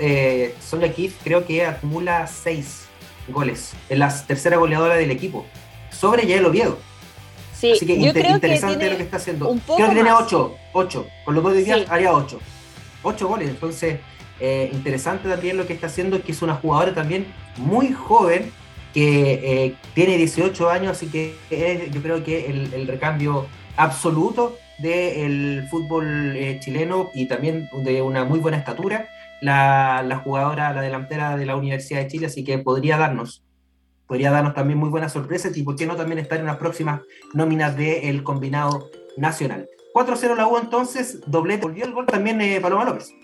eh, 0.00 0.54
Sonia 0.66 0.90
Kif 0.94 1.22
creo 1.22 1.44
que 1.44 1.66
acumula 1.66 2.26
seis 2.26 2.86
goles. 3.28 3.74
Es 3.90 3.98
la 3.98 4.08
tercera 4.26 4.56
goleadora 4.56 4.94
del 4.94 5.10
equipo. 5.10 5.44
Sobre 5.90 6.26
Yael 6.26 6.46
Oviedo. 6.46 6.78
Sí, 7.54 7.72
Así 7.72 7.84
que 7.84 7.98
yo 8.00 8.06
inter- 8.06 8.12
creo 8.22 8.28
que 8.40 8.46
interesante 8.46 8.76
tiene 8.78 8.90
lo 8.92 8.96
que 8.96 9.02
está 9.02 9.18
haciendo. 9.18 9.54
creo 9.66 9.88
que 9.90 9.94
tiene 9.94 10.10
más. 10.10 10.22
ocho, 10.22 10.56
ocho. 10.72 11.06
Con 11.26 11.34
los 11.34 11.44
dos 11.44 11.52
de 11.52 11.64
días 11.64 11.80
Sí. 11.80 11.86
haría 11.90 12.14
ocho. 12.14 12.40
Ocho 13.02 13.28
goles. 13.28 13.50
Entonces, 13.50 14.00
eh, 14.40 14.70
interesante 14.72 15.28
también 15.28 15.56
lo 15.56 15.66
que 15.66 15.72
está 15.72 15.86
haciendo, 15.86 16.22
que 16.22 16.32
es 16.32 16.42
una 16.42 16.54
jugadora 16.54 16.94
también 16.94 17.26
muy 17.56 17.92
joven, 17.92 18.50
que 18.92 19.64
eh, 19.64 19.74
tiene 19.94 20.16
18 20.16 20.70
años, 20.70 20.92
así 20.92 21.08
que 21.08 21.34
yo 21.92 22.02
creo 22.02 22.22
que 22.22 22.46
el, 22.46 22.72
el 22.74 22.86
recambio 22.86 23.46
absoluto 23.76 24.56
del 24.78 25.66
fútbol 25.70 26.36
eh, 26.36 26.58
chileno 26.60 27.10
y 27.14 27.26
también 27.26 27.68
de 27.84 28.02
una 28.02 28.24
muy 28.24 28.40
buena 28.40 28.56
estatura, 28.56 29.08
la, 29.40 30.02
la 30.02 30.18
jugadora, 30.18 30.72
la 30.72 30.82
delantera 30.82 31.36
de 31.36 31.46
la 31.46 31.56
Universidad 31.56 32.00
de 32.00 32.08
Chile, 32.08 32.26
así 32.26 32.44
que 32.44 32.58
podría 32.58 32.96
darnos, 32.96 33.44
podría 34.06 34.30
darnos 34.30 34.54
también 34.54 34.78
muy 34.78 34.88
buenas 34.88 35.12
sorpresas 35.12 35.56
y 35.56 35.62
por 35.62 35.76
qué 35.76 35.86
no 35.86 35.96
también 35.96 36.18
estar 36.18 36.38
en 36.38 36.46
las 36.46 36.56
próximas 36.56 37.02
nóminas 37.34 37.76
del 37.76 38.22
combinado 38.22 38.90
nacional. 39.16 39.68
4-0 39.94 40.36
la 40.36 40.48
U 40.48 40.58
entonces, 40.58 41.20
doblete, 41.26 41.62
volvió 41.62 41.84
el 41.84 41.92
gol 41.92 42.06
también 42.06 42.40
eh, 42.40 42.60
Paloma 42.60 42.84
López. 42.84 43.14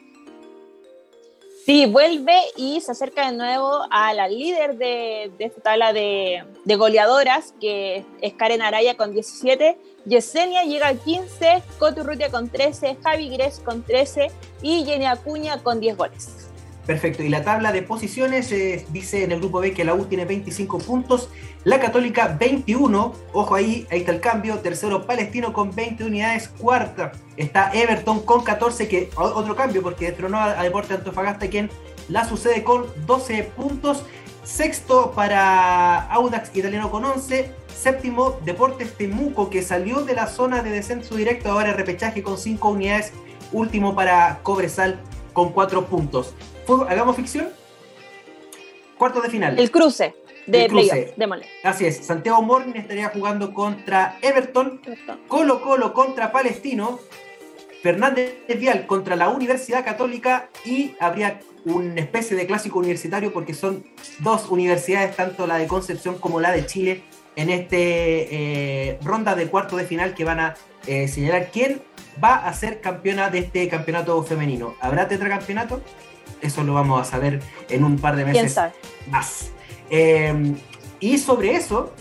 Sí, 1.65 1.87
vuelve 1.87 2.37
y 2.57 2.81
se 2.81 2.93
acerca 2.93 3.31
de 3.31 3.37
nuevo 3.37 3.87
a 3.91 4.15
la 4.15 4.29
líder 4.29 4.77
de, 4.77 5.31
esta 5.39 5.61
tabla 5.61 5.93
de, 5.93 6.43
goleadoras, 6.65 7.55
que 7.61 8.05
es 8.23 8.35
Karen 8.35 8.63
Araya 8.63 8.97
con 8.97 9.13
17, 9.13 9.79
Yesenia 10.07 10.65
llega 10.65 10.89
a 10.89 10.95
15, 10.95 11.63
Cotu 11.79 12.03
Rutia 12.03 12.31
con 12.31 12.49
13, 12.49 12.97
Javi 13.03 13.29
Gres 13.29 13.61
con 13.61 13.83
13 13.83 14.31
y 14.63 14.85
Jenny 14.85 15.07
Acuña 15.07 15.63
con 15.63 15.81
10 15.81 15.97
goles. 15.97 16.50
Perfecto, 16.87 17.23
y 17.23 17.29
la 17.29 17.45
tabla 17.45 17.73
de 17.73 17.83
posiciones 17.83 18.51
eh, 18.53 18.85
dice 18.91 19.23
en 19.23 19.33
el 19.33 19.39
grupo 19.39 19.61
B 19.61 19.73
que 19.73 19.85
la 19.85 19.95
U 19.95 20.07
tiene 20.07 20.25
25 20.25 20.79
puntos, 20.79 21.29
la 21.63 21.79
Católica 21.79 22.37
21, 22.41 23.15
ojo 23.33 23.55
ahí, 23.55 23.87
ahí 23.91 24.01
está 24.01 24.13
el 24.13 24.21
cambio, 24.21 24.59
tercero 24.61 25.07
Palestino 25.07 25.53
con 25.53 25.75
20 25.75 26.05
unidades, 26.05 26.49
cuarta 26.49 27.13
está 27.37 27.71
Everton 27.73 28.21
con 28.21 28.43
14, 28.43 28.89
que 28.89 29.11
otro 29.15 29.55
cambio 29.55 29.83
porque 29.83 30.07
destronó 30.07 30.39
a, 30.39 30.59
a 30.59 30.63
Deporte 30.63 30.95
Antofagasta 30.95 31.49
quien 31.49 31.71
la 32.09 32.25
sucede 32.25 32.65
con 32.65 32.87
12 33.07 33.45
puntos, 33.57 34.05
sexto 34.43 35.13
para 35.13 36.01
Audax 36.13 36.57
Italiano 36.57 36.91
con 36.91 37.05
11, 37.05 37.55
séptimo 37.77 38.39
Deportes 38.45 38.97
Temuco 38.97 39.49
que 39.49 39.63
salió 39.63 40.03
de 40.03 40.15
la 40.15 40.27
zona 40.27 40.63
de 40.63 40.71
descenso 40.71 41.15
directo, 41.15 41.51
ahora 41.51 41.73
repechaje 41.73 42.23
con 42.23 42.37
5 42.37 42.69
unidades, 42.69 43.13
último 43.53 43.95
para 43.95 44.41
Cobresal 44.43 44.99
con 45.33 45.53
4 45.53 45.87
puntos. 45.87 46.35
¿Hagamos 46.89 47.17
ficción? 47.17 47.49
Cuartos 48.99 49.23
de 49.23 49.31
final. 49.31 49.59
El 49.59 49.71
cruce 49.71 50.15
de 50.47 50.65
El 50.65 50.71
cruce. 50.71 51.13
playoff. 51.17 51.43
Así 51.65 51.87
es, 51.87 51.99
Santiago 51.99 52.43
Morning 52.43 52.75
estaría 52.75 53.09
jugando 53.09 53.53
contra 53.53 54.19
Everton, 54.23 54.81
Colo 55.29 55.63
Colo 55.63 55.93
contra 55.93 56.33
Palestino 56.33 57.01
Fernández 57.83 58.35
Vial 58.59 58.87
contra 58.87 59.17
la 59.17 59.29
Universidad 59.31 59.85
Católica 59.85 60.49
y 60.65 60.95
habría 61.01 61.41
una 61.65 62.01
especie 62.01 62.37
de 62.37 62.47
clásico 62.47 62.79
universitario 62.79 63.33
porque 63.33 63.55
son 63.55 63.85
dos 64.21 64.49
universidades, 64.51 65.17
tanto 65.17 65.47
la 65.47 65.59
de 65.59 65.67
Concepción 65.67 66.19
como 66.19 66.41
la 66.41 66.53
de 66.53 66.67
Chile, 66.67 67.03
en 67.37 67.49
este 67.49 68.89
eh, 68.91 68.99
ronda 69.03 69.35
de 69.35 69.47
cuarto 69.47 69.77
de 69.77 69.85
final 69.85 70.15
que 70.15 70.25
van 70.25 70.41
a 70.41 70.55
eh, 70.87 71.09
señalar 71.09 71.51
quién 71.53 71.83
va 72.23 72.47
a 72.47 72.53
ser 72.53 72.81
campeona 72.81 73.31
de 73.31 73.39
este 73.39 73.69
campeonato 73.69 74.23
femenino. 74.25 74.75
¿Habrá 74.81 75.09
tetracampeonato? 75.09 75.81
Eso 76.41 76.63
lo 76.65 76.75
vamos 76.75 77.01
a 77.01 77.11
saber 77.11 77.43
en 77.69 77.85
un 77.85 77.99
par 77.99 78.17
de 78.17 78.25
meses 78.25 78.59
más. 79.11 79.51
Eh, 79.91 80.55
y 81.01 81.19
sobre 81.19 81.55
eso, 81.55 81.93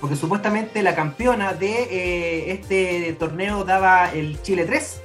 porque 0.00 0.16
supuestamente 0.16 0.82
la 0.82 0.94
campeona 0.94 1.52
de 1.52 2.52
este 2.52 3.12
torneo 3.14 3.64
daba 3.64 4.10
el 4.12 4.40
Chile 4.42 4.64
3. 4.64 5.00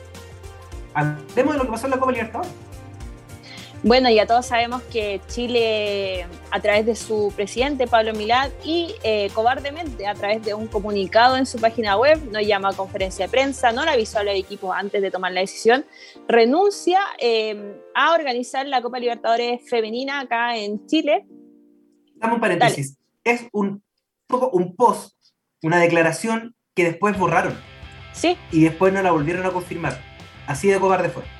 Hablemos 0.94 1.54
de 1.54 1.60
lo 1.60 1.66
que 1.66 1.72
pasó 1.72 1.86
en 1.86 1.92
la 1.92 1.98
Copa 1.98 2.12
Libertadores. 2.12 2.67
Bueno, 3.84 4.10
ya 4.10 4.26
todos 4.26 4.48
sabemos 4.48 4.82
que 4.84 5.22
Chile, 5.28 6.26
a 6.50 6.60
través 6.60 6.86
de 6.86 6.96
su 6.96 7.32
presidente 7.36 7.86
Pablo 7.86 8.12
Milad 8.14 8.50
y 8.64 8.96
eh, 9.04 9.30
cobardemente 9.34 10.08
a 10.08 10.16
través 10.16 10.44
de 10.44 10.56
un 10.56 10.68
comunicado 10.68 11.38
en 11.38 11.46
su 11.46 11.60
página 11.60 11.96
web, 11.96 12.20
no 12.32 12.42
llama 12.42 12.70
a 12.70 12.74
conferencia 12.74 13.26
de 13.26 13.32
prensa, 13.32 13.72
no 13.72 13.86
le 13.86 13.92
avisó 13.92 14.18
al 14.20 14.30
equipo 14.30 14.74
antes 14.74 15.02
de 15.02 15.12
tomar 15.12 15.32
la 15.32 15.42
decisión, 15.42 15.86
renuncia 16.28 17.00
eh, 17.20 17.80
a 17.94 18.14
organizar 18.14 18.66
la 18.66 18.82
Copa 18.82 19.00
Libertadores 19.00 19.62
femenina 19.70 20.22
acá 20.22 20.58
en 20.58 20.86
Chile. 20.88 21.28
Dame 22.16 22.34
un 22.34 22.42
paréntesis. 22.42 22.98
Es 23.24 23.48
un, 23.54 23.84
un 24.52 24.76
post, 24.76 25.16
una 25.62 25.80
declaración 25.80 26.56
que 26.74 26.84
después 26.84 27.18
borraron. 27.18 27.56
Sí. 28.14 28.38
Y 28.52 28.64
después 28.64 28.92
no 28.92 29.04
la 29.04 29.12
volvieron 29.12 29.46
a 29.46 29.52
confirmar. 29.52 30.02
Así 30.48 30.68
de 30.68 30.80
cobarde 30.80 31.10
fue. 31.10 31.37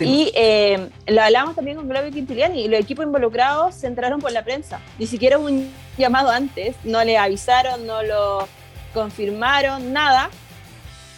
Y 0.00 0.32
eh, 0.34 0.88
lo 1.06 1.22
hablamos 1.22 1.54
también 1.54 1.76
con 1.76 1.88
Claudio 1.88 2.10
Quintiliani 2.10 2.64
y 2.64 2.68
los 2.68 2.80
equipos 2.80 3.04
involucrados 3.04 3.74
se 3.74 3.86
entraron 3.86 4.20
por 4.20 4.32
la 4.32 4.44
prensa. 4.44 4.80
Ni 4.98 5.06
siquiera 5.06 5.38
un 5.38 5.70
llamado 5.96 6.30
antes, 6.30 6.76
no 6.84 7.02
le 7.04 7.18
avisaron, 7.18 7.86
no 7.86 8.02
lo 8.02 8.48
confirmaron, 8.94 9.92
nada. 9.92 10.30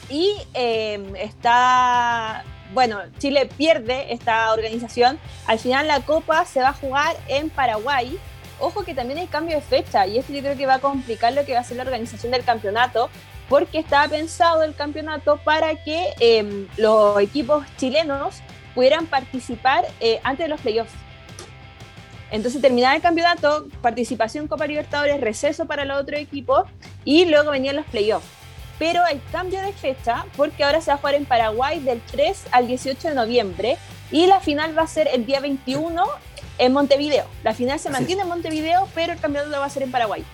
Y 0.09 0.35
eh, 0.55 1.01
está, 1.19 2.45
bueno, 2.75 2.99
Chile 3.19 3.49
pierde 3.57 4.13
esta 4.13 4.53
organización. 4.53 5.19
Al 5.47 5.59
final 5.59 5.87
la 5.87 6.01
Copa 6.01 6.45
se 6.45 6.61
va 6.61 6.71
a 6.71 6.73
jugar 6.73 7.17
en 7.29 7.49
Paraguay. 7.49 8.19
Ojo 8.59 8.85
que 8.85 8.95
también 8.95 9.19
hay 9.19 9.27
cambio 9.27 9.57
de 9.57 9.63
fecha 9.63 10.07
y 10.07 10.19
esto 10.19 10.33
yo 10.33 10.41
creo 10.41 10.57
que 10.57 10.67
va 10.67 10.75
a 10.75 10.79
complicar 10.81 11.33
lo 11.33 11.47
que 11.47 11.55
va 11.55 11.61
a 11.61 11.65
ser 11.65 11.79
la 11.79 11.85
organización 11.85 12.33
del 12.33 12.45
campeonato 12.45 13.09
porque 13.51 13.81
estaba 13.81 14.07
pensado 14.07 14.63
el 14.63 14.77
campeonato 14.77 15.39
para 15.39 15.75
que 15.75 16.15
em, 16.21 16.69
los 16.77 17.21
equipos 17.21 17.67
chilenos 17.77 18.37
pudieran 18.77 19.07
participar 19.07 19.85
eh, 19.99 20.21
antes 20.23 20.45
de 20.45 20.49
los 20.49 20.61
playoffs. 20.61 20.93
Entonces 22.31 22.63
terminaba 22.63 22.95
el 22.95 23.03
campeonato, 23.03 23.67
participación 23.83 24.47
Copa 24.47 24.69
Libertadores, 24.69 25.21
receso 25.21 25.67
para 25.67 25.85
los 25.85 26.01
otros 26.01 26.21
equipos 26.21 26.63
y 27.05 27.25
luego 27.25 27.51
venían 27.51 27.75
los 27.75 27.87
playoffs. 27.87 28.29
Pero 28.79 29.03
hay 29.03 29.21
cambio 29.33 29.61
de 29.63 29.73
fecha 29.73 30.25
porque 30.37 30.63
ahora 30.63 30.81
se 30.81 30.93
va 30.93 30.95
a 30.95 30.99
jugar 30.99 31.17
en 31.17 31.25
Paraguay 31.25 31.81
del 31.81 32.01
3 32.13 32.45
al 32.53 32.69
18 32.69 33.09
de 33.09 33.15
noviembre 33.17 33.79
y 34.13 34.27
la 34.29 34.39
final 34.39 34.79
va 34.79 34.83
a 34.83 34.87
ser 34.87 35.09
el 35.13 35.27
día 35.27 35.41
21 35.41 36.05
en 36.59 36.73
Montevideo. 36.73 37.27
La 37.43 37.53
final 37.53 37.81
se 37.81 37.91
mantiene 37.91 38.23
en 38.23 38.29
Montevideo, 38.29 38.89
pero 38.95 39.13
el 39.13 39.19
campeonato 39.19 39.51
lo 39.51 39.59
va 39.59 39.67
a 39.67 39.71
ser 39.71 39.83
en 39.83 39.91
Paraguay. 39.91 40.25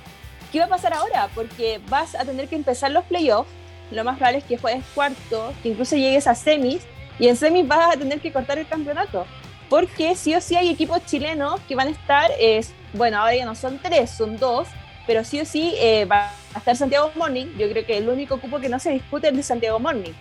¿Qué 0.52 0.58
va 0.60 0.66
a 0.66 0.68
pasar 0.68 0.92
ahora? 0.92 1.28
Porque 1.34 1.80
vas 1.88 2.14
a 2.14 2.24
tener 2.24 2.48
que 2.48 2.56
empezar 2.56 2.90
los 2.90 3.04
playoffs. 3.04 3.50
Lo 3.90 4.04
más 4.04 4.16
probable 4.16 4.38
es 4.38 4.44
que 4.44 4.58
juegues 4.58 4.84
cuarto, 4.94 5.52
que 5.62 5.70
incluso 5.70 5.96
llegues 5.96 6.26
a 6.26 6.34
semis, 6.34 6.82
y 7.18 7.28
en 7.28 7.36
semis 7.36 7.66
vas 7.66 7.94
a 7.94 7.98
tener 7.98 8.20
que 8.20 8.32
cortar 8.32 8.58
el 8.58 8.66
campeonato. 8.66 9.26
Porque 9.68 10.14
sí 10.14 10.34
o 10.34 10.40
sí 10.40 10.56
hay 10.56 10.68
equipos 10.68 11.04
chilenos 11.06 11.60
que 11.68 11.74
van 11.74 11.88
a 11.88 11.90
estar, 11.90 12.30
es, 12.38 12.72
bueno, 12.92 13.18
ahora 13.18 13.34
ya 13.34 13.44
no 13.44 13.54
son 13.54 13.78
tres, 13.78 14.10
son 14.10 14.36
dos, 14.36 14.68
pero 15.06 15.24
sí 15.24 15.40
o 15.40 15.44
sí 15.44 15.74
eh, 15.78 16.04
va 16.04 16.30
a 16.54 16.58
estar 16.58 16.76
Santiago 16.76 17.10
Morning. 17.16 17.46
Yo 17.58 17.68
creo 17.70 17.84
que 17.84 17.96
el 17.96 18.08
único 18.08 18.40
cupo 18.40 18.58
que 18.60 18.68
no 18.68 18.78
se 18.78 18.90
discute 18.90 19.28
es 19.28 19.36
de 19.36 19.42
Santiago 19.42 19.78
Morning. 19.78 20.12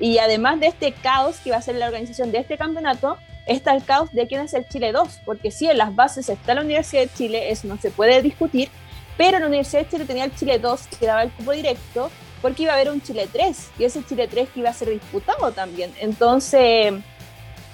Y 0.00 0.18
además 0.18 0.58
de 0.60 0.66
este 0.66 0.92
caos 0.92 1.38
que 1.38 1.50
va 1.50 1.58
a 1.58 1.62
ser 1.62 1.76
la 1.76 1.86
organización 1.86 2.32
de 2.32 2.38
este 2.38 2.56
campeonato, 2.56 3.18
está 3.46 3.74
el 3.74 3.84
caos 3.84 4.12
de 4.12 4.26
quién 4.26 4.40
es 4.40 4.54
el 4.54 4.66
Chile 4.68 4.92
2, 4.92 5.20
porque 5.24 5.50
sí, 5.50 5.68
en 5.68 5.78
las 5.78 5.94
bases 5.94 6.28
está 6.28 6.54
la 6.54 6.62
Universidad 6.62 7.02
de 7.02 7.10
Chile, 7.12 7.50
eso 7.50 7.68
no 7.68 7.76
se 7.76 7.90
puede 7.90 8.22
discutir, 8.22 8.68
pero 9.16 9.38
la 9.38 9.46
Universidad 9.46 9.82
de 9.82 9.88
Chile 9.88 10.04
tenía 10.04 10.24
el 10.24 10.34
Chile 10.34 10.58
2 10.58 10.80
que 10.98 11.06
daba 11.06 11.22
el 11.22 11.30
cupo 11.30 11.52
directo 11.52 12.10
porque 12.40 12.64
iba 12.64 12.72
a 12.72 12.74
haber 12.74 12.90
un 12.90 13.00
Chile 13.00 13.28
3 13.32 13.70
y 13.78 13.84
ese 13.84 14.04
Chile 14.04 14.26
3 14.28 14.48
que 14.50 14.60
iba 14.60 14.70
a 14.70 14.74
ser 14.74 14.90
disputado 14.90 15.52
también. 15.52 15.94
Entonces, 16.00 16.92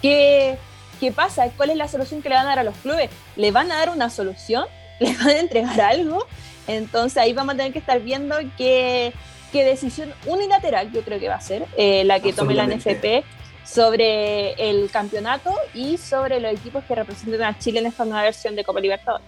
¿qué, 0.02 0.58
¿qué 1.00 1.10
pasa? 1.10 1.48
¿Cuál 1.56 1.70
es 1.70 1.76
la 1.76 1.88
solución 1.88 2.22
que 2.22 2.28
le 2.28 2.34
van 2.34 2.46
a 2.46 2.50
dar 2.50 2.58
a 2.60 2.64
los 2.64 2.76
clubes? 2.76 3.10
¿Le 3.36 3.50
van 3.50 3.72
a 3.72 3.78
dar 3.78 3.90
una 3.90 4.10
solución? 4.10 4.66
¿Le 5.00 5.16
van 5.16 5.28
a 5.28 5.38
entregar 5.38 5.80
algo? 5.80 6.26
Entonces 6.66 7.16
ahí 7.16 7.32
vamos 7.32 7.54
a 7.54 7.56
tener 7.56 7.72
que 7.72 7.78
estar 7.78 7.98
viendo 8.00 8.36
qué, 8.58 9.14
qué 9.52 9.64
decisión 9.64 10.12
unilateral 10.26 10.92
yo 10.92 11.02
creo 11.02 11.18
que 11.18 11.28
va 11.28 11.36
a 11.36 11.40
ser 11.40 11.64
eh, 11.78 12.04
la 12.04 12.20
que 12.20 12.34
tome 12.34 12.54
la 12.54 12.66
NFP 12.66 13.24
sobre 13.64 14.52
el 14.52 14.90
campeonato 14.90 15.54
y 15.72 15.96
sobre 15.96 16.40
los 16.40 16.52
equipos 16.52 16.84
que 16.84 16.94
representan 16.94 17.42
a 17.42 17.58
Chile 17.58 17.80
en 17.80 17.86
esta 17.86 18.04
nueva 18.04 18.22
versión 18.22 18.54
de 18.54 18.64
Copa 18.64 18.80
Libertadores 18.80 19.26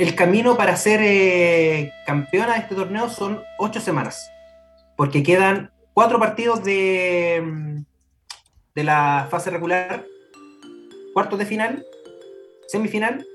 el 0.00 0.14
camino 0.14 0.56
para 0.56 0.76
ser 0.76 1.00
eh, 1.02 1.92
campeona 2.06 2.54
de 2.54 2.60
este 2.60 2.74
torneo 2.74 3.10
son 3.10 3.44
ocho 3.58 3.82
semanas, 3.82 4.32
porque 4.96 5.22
quedan 5.22 5.70
cuatro 5.92 6.18
partidos 6.18 6.64
de, 6.64 7.42
mm, 7.44 7.84
de 8.76 8.84
la 8.84 9.28
fase 9.30 9.50
regular, 9.50 10.06
cuartos 11.12 11.38
de 11.38 11.44
final, 11.44 11.84
semifinal 12.66 13.26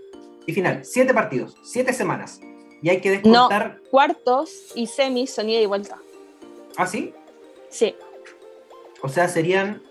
y 0.47 0.53
final. 0.53 0.83
Siete 0.83 1.13
partidos, 1.13 1.55
siete 1.63 1.93
semanas. 1.93 2.41
Y 2.81 2.89
hay 2.89 2.99
que 2.99 3.11
descontar... 3.11 3.79
No, 3.83 3.89
cuartos 3.91 4.71
y 4.73 4.87
semis 4.87 5.35
son 5.35 5.47
ida 5.47 5.59
y 5.59 5.67
vuelta. 5.67 5.99
¿Ah, 6.77 6.87
sí? 6.87 7.13
Sí. 7.69 7.95
O 9.03 9.09
sea, 9.09 9.27
serían 9.27 9.83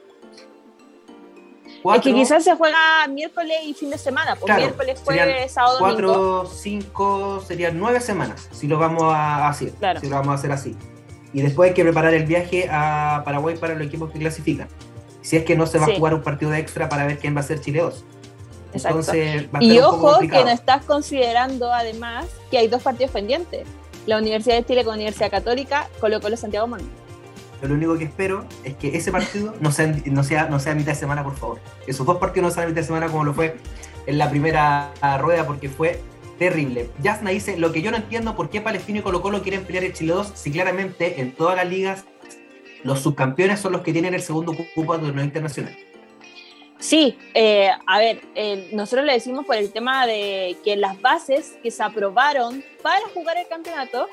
es 1.93 2.01
que 2.01 2.15
quizás 2.15 2.43
se 2.45 2.55
juega 2.57 3.07
miércoles 3.09 3.59
y 3.65 3.75
fin 3.75 3.91
de 3.91 3.99
semana, 3.99 4.37
pues 4.37 4.57
miércoles, 4.57 5.01
jueves, 5.05 5.53
sábado, 5.53 5.79
cuatro, 5.79 6.47
cinco, 6.47 7.43
serían 7.47 7.79
nueve 7.79 8.01
semanas, 8.01 8.49
si 8.53 8.69
lo 8.69 8.79
vamos 8.79 9.03
a 9.15 9.49
hacer, 9.49 9.75
si 10.01 10.09
lo 10.09 10.17
vamos 10.17 10.33
a 10.33 10.35
hacer 10.35 10.53
así. 10.53 10.77
Y 11.35 11.43
después 11.43 11.71
hay 11.71 11.75
que 11.75 11.83
preparar 11.83 12.15
el 12.15 12.25
viaje 12.25 12.69
a 12.71 13.23
Paraguay 13.25 13.57
para 13.57 13.75
los 13.75 13.87
equipos 13.87 14.11
que 14.13 14.19
clasifican. 14.19 14.69
Si 15.21 15.37
es 15.37 15.45
que 15.45 15.57
no 15.57 15.67
se 15.67 15.79
va 15.79 15.87
a 15.87 15.95
jugar 15.95 16.15
un 16.15 16.23
partido 16.23 16.51
de 16.53 16.59
extra 16.59 16.89
para 16.89 17.07
ver 17.07 17.19
quién 17.19 17.37
va 17.37 17.41
a 17.41 17.43
ser 17.43 17.61
Chile 17.61 17.81
2. 17.81 18.05
Entonces, 18.75 19.47
va 19.55 19.59
a 19.59 19.65
y 19.65 19.79
ojo 19.79 20.19
que 20.21 20.29
no 20.29 20.49
estás 20.49 20.85
considerando 20.85 21.73
además 21.73 22.27
que 22.51 22.59
hay 22.59 22.69
dos 22.69 22.83
partidos 22.83 23.11
pendientes. 23.13 23.67
La 24.07 24.19
Universidad 24.19 24.57
de 24.57 24.65
Chile 24.65 24.85
con 24.85 24.93
la 24.93 24.97
Universidad 24.97 25.31
Católica, 25.31 25.89
Colo 26.01 26.21
Colo 26.21 26.37
Santiago 26.37 26.67
Mono 27.69 27.75
lo 27.75 27.75
único 27.75 27.99
que 27.99 28.05
espero 28.05 28.47
es 28.65 28.75
que 28.75 28.97
ese 28.97 29.11
partido 29.11 29.55
no 29.61 29.73
sea, 29.73 29.87
no 30.07 30.23
sea, 30.25 30.49
no 30.49 30.59
mitad 30.75 30.93
de 30.93 30.95
semana, 30.95 31.25
por 31.25 31.37
favor. 31.37 31.61
Esos 31.87 32.07
dos 32.07 32.19
partidos 32.19 32.49
no 32.49 32.55
sean 32.55 32.69
mitad 32.69 32.83
de 32.83 32.87
semana 32.87 33.09
como 33.09 33.25
lo 33.25 33.35
fue 33.35 33.57
en 34.07 34.19
la 34.19 34.31
primera 34.31 34.93
rueda, 35.19 35.47
porque 35.47 35.69
fue 35.69 36.01
terrible. 36.39 36.91
Yasna 37.03 37.31
dice, 37.31 37.57
lo 37.57 37.73
que 37.73 37.83
yo 37.83 37.91
no 37.91 37.97
entiendo, 37.97 38.37
¿por 38.37 38.51
qué 38.51 38.61
Palestino 38.61 38.99
y 38.99 39.03
Colo 39.03 39.23
Colo 39.23 39.43
quieren 39.43 39.65
pelear 39.65 39.85
el 39.85 39.93
Chile 39.93 40.13
2 40.13 40.33
si 40.35 40.51
claramente 40.51 41.21
en 41.21 41.33
todas 41.33 41.57
las 41.57 41.69
ligas 41.69 42.05
los 42.83 43.01
subcampeones 43.01 43.61
son 43.61 43.73
los 43.73 43.81
que 43.81 43.93
tienen 43.93 44.15
el 44.15 44.23
segundo 44.23 44.55
cupo 44.75 44.97
de 44.99 45.07
torneo 45.07 45.25
internacional? 45.25 45.77
Sí, 46.79 47.17
eh, 47.33 47.71
a 47.87 47.99
ver, 47.99 48.21
nosotros 48.73 49.07
le 49.07 49.15
decimos 49.15 49.47
por 49.47 49.57
el 49.57 49.73
tema 49.73 50.07
de 50.07 50.57
que 50.63 50.77
las 50.77 51.01
bases 51.01 51.57
que 51.63 51.71
se 51.71 51.83
aprobaron 51.83 52.63
para 52.83 53.09
jugar 53.15 53.39
el 53.39 53.49
campeonato 53.49 54.07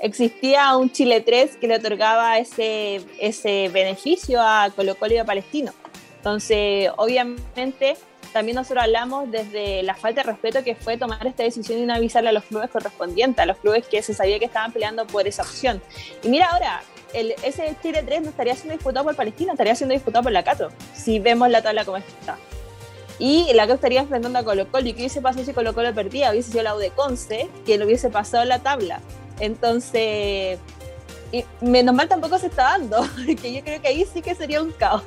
existía 0.00 0.76
un 0.76 0.90
Chile 0.90 1.20
3 1.20 1.56
que 1.56 1.66
le 1.68 1.76
otorgaba 1.76 2.38
ese, 2.38 3.00
ese 3.18 3.68
beneficio 3.72 4.40
a 4.40 4.70
Colo 4.74 4.96
Colo 4.96 5.14
y 5.14 5.18
a 5.18 5.24
Palestino. 5.24 5.72
Entonces, 6.16 6.90
obviamente, 6.96 7.96
también 8.32 8.56
nosotros 8.56 8.84
hablamos 8.84 9.30
desde 9.30 9.82
la 9.82 9.94
falta 9.94 10.22
de 10.22 10.30
respeto 10.30 10.62
que 10.62 10.74
fue 10.74 10.96
tomar 10.96 11.26
esta 11.26 11.42
decisión 11.42 11.78
y 11.78 11.86
no 11.86 11.94
avisarle 11.94 12.28
a 12.28 12.32
los 12.32 12.44
clubes 12.44 12.70
correspondientes, 12.70 13.42
a 13.42 13.46
los 13.46 13.56
clubes 13.58 13.86
que 13.86 14.02
se 14.02 14.14
sabía 14.14 14.38
que 14.38 14.44
estaban 14.44 14.72
peleando 14.72 15.06
por 15.06 15.26
esa 15.26 15.42
opción. 15.42 15.80
Y 16.22 16.28
mira 16.28 16.48
ahora, 16.50 16.82
el, 17.14 17.34
ese 17.42 17.74
Chile 17.82 18.02
3 18.04 18.22
no 18.22 18.28
estaría 18.30 18.54
siendo 18.54 18.74
disputado 18.74 19.04
por 19.04 19.16
Palestina, 19.16 19.52
estaría 19.52 19.74
siendo 19.74 19.94
disputado 19.94 20.24
por 20.24 20.32
la 20.32 20.42
Cato, 20.44 20.70
si 20.94 21.18
vemos 21.18 21.48
la 21.50 21.62
tabla 21.62 21.84
como 21.84 21.96
está. 21.96 22.38
Y 23.18 23.52
la 23.54 23.66
que 23.66 23.72
estaría 23.72 24.00
enfrentando 24.00 24.38
a 24.38 24.44
Colo 24.44 24.70
Colo, 24.70 24.88
y 24.88 24.92
que 24.92 25.00
hubiese 25.00 25.20
pasado 25.20 25.44
si 25.44 25.52
Colo 25.52 25.74
Colo 25.74 25.92
perdía, 25.94 26.30
hubiese 26.30 26.52
sido 26.52 26.62
la 26.62 26.76
U 26.76 26.78
de 26.78 26.90
Conce, 26.90 27.48
que 27.66 27.78
lo 27.78 27.86
hubiese 27.86 28.10
pasado 28.10 28.44
la 28.44 28.60
tabla. 28.60 29.00
Entonces, 29.40 30.58
menos 31.60 31.94
mal 31.94 32.08
tampoco 32.08 32.38
se 32.38 32.46
está 32.46 32.78
dando, 32.78 32.98
porque 33.26 33.52
yo 33.52 33.62
creo 33.62 33.80
que 33.80 33.88
ahí 33.88 34.06
sí 34.12 34.22
que 34.22 34.34
sería 34.34 34.62
un 34.62 34.72
caos. 34.72 35.04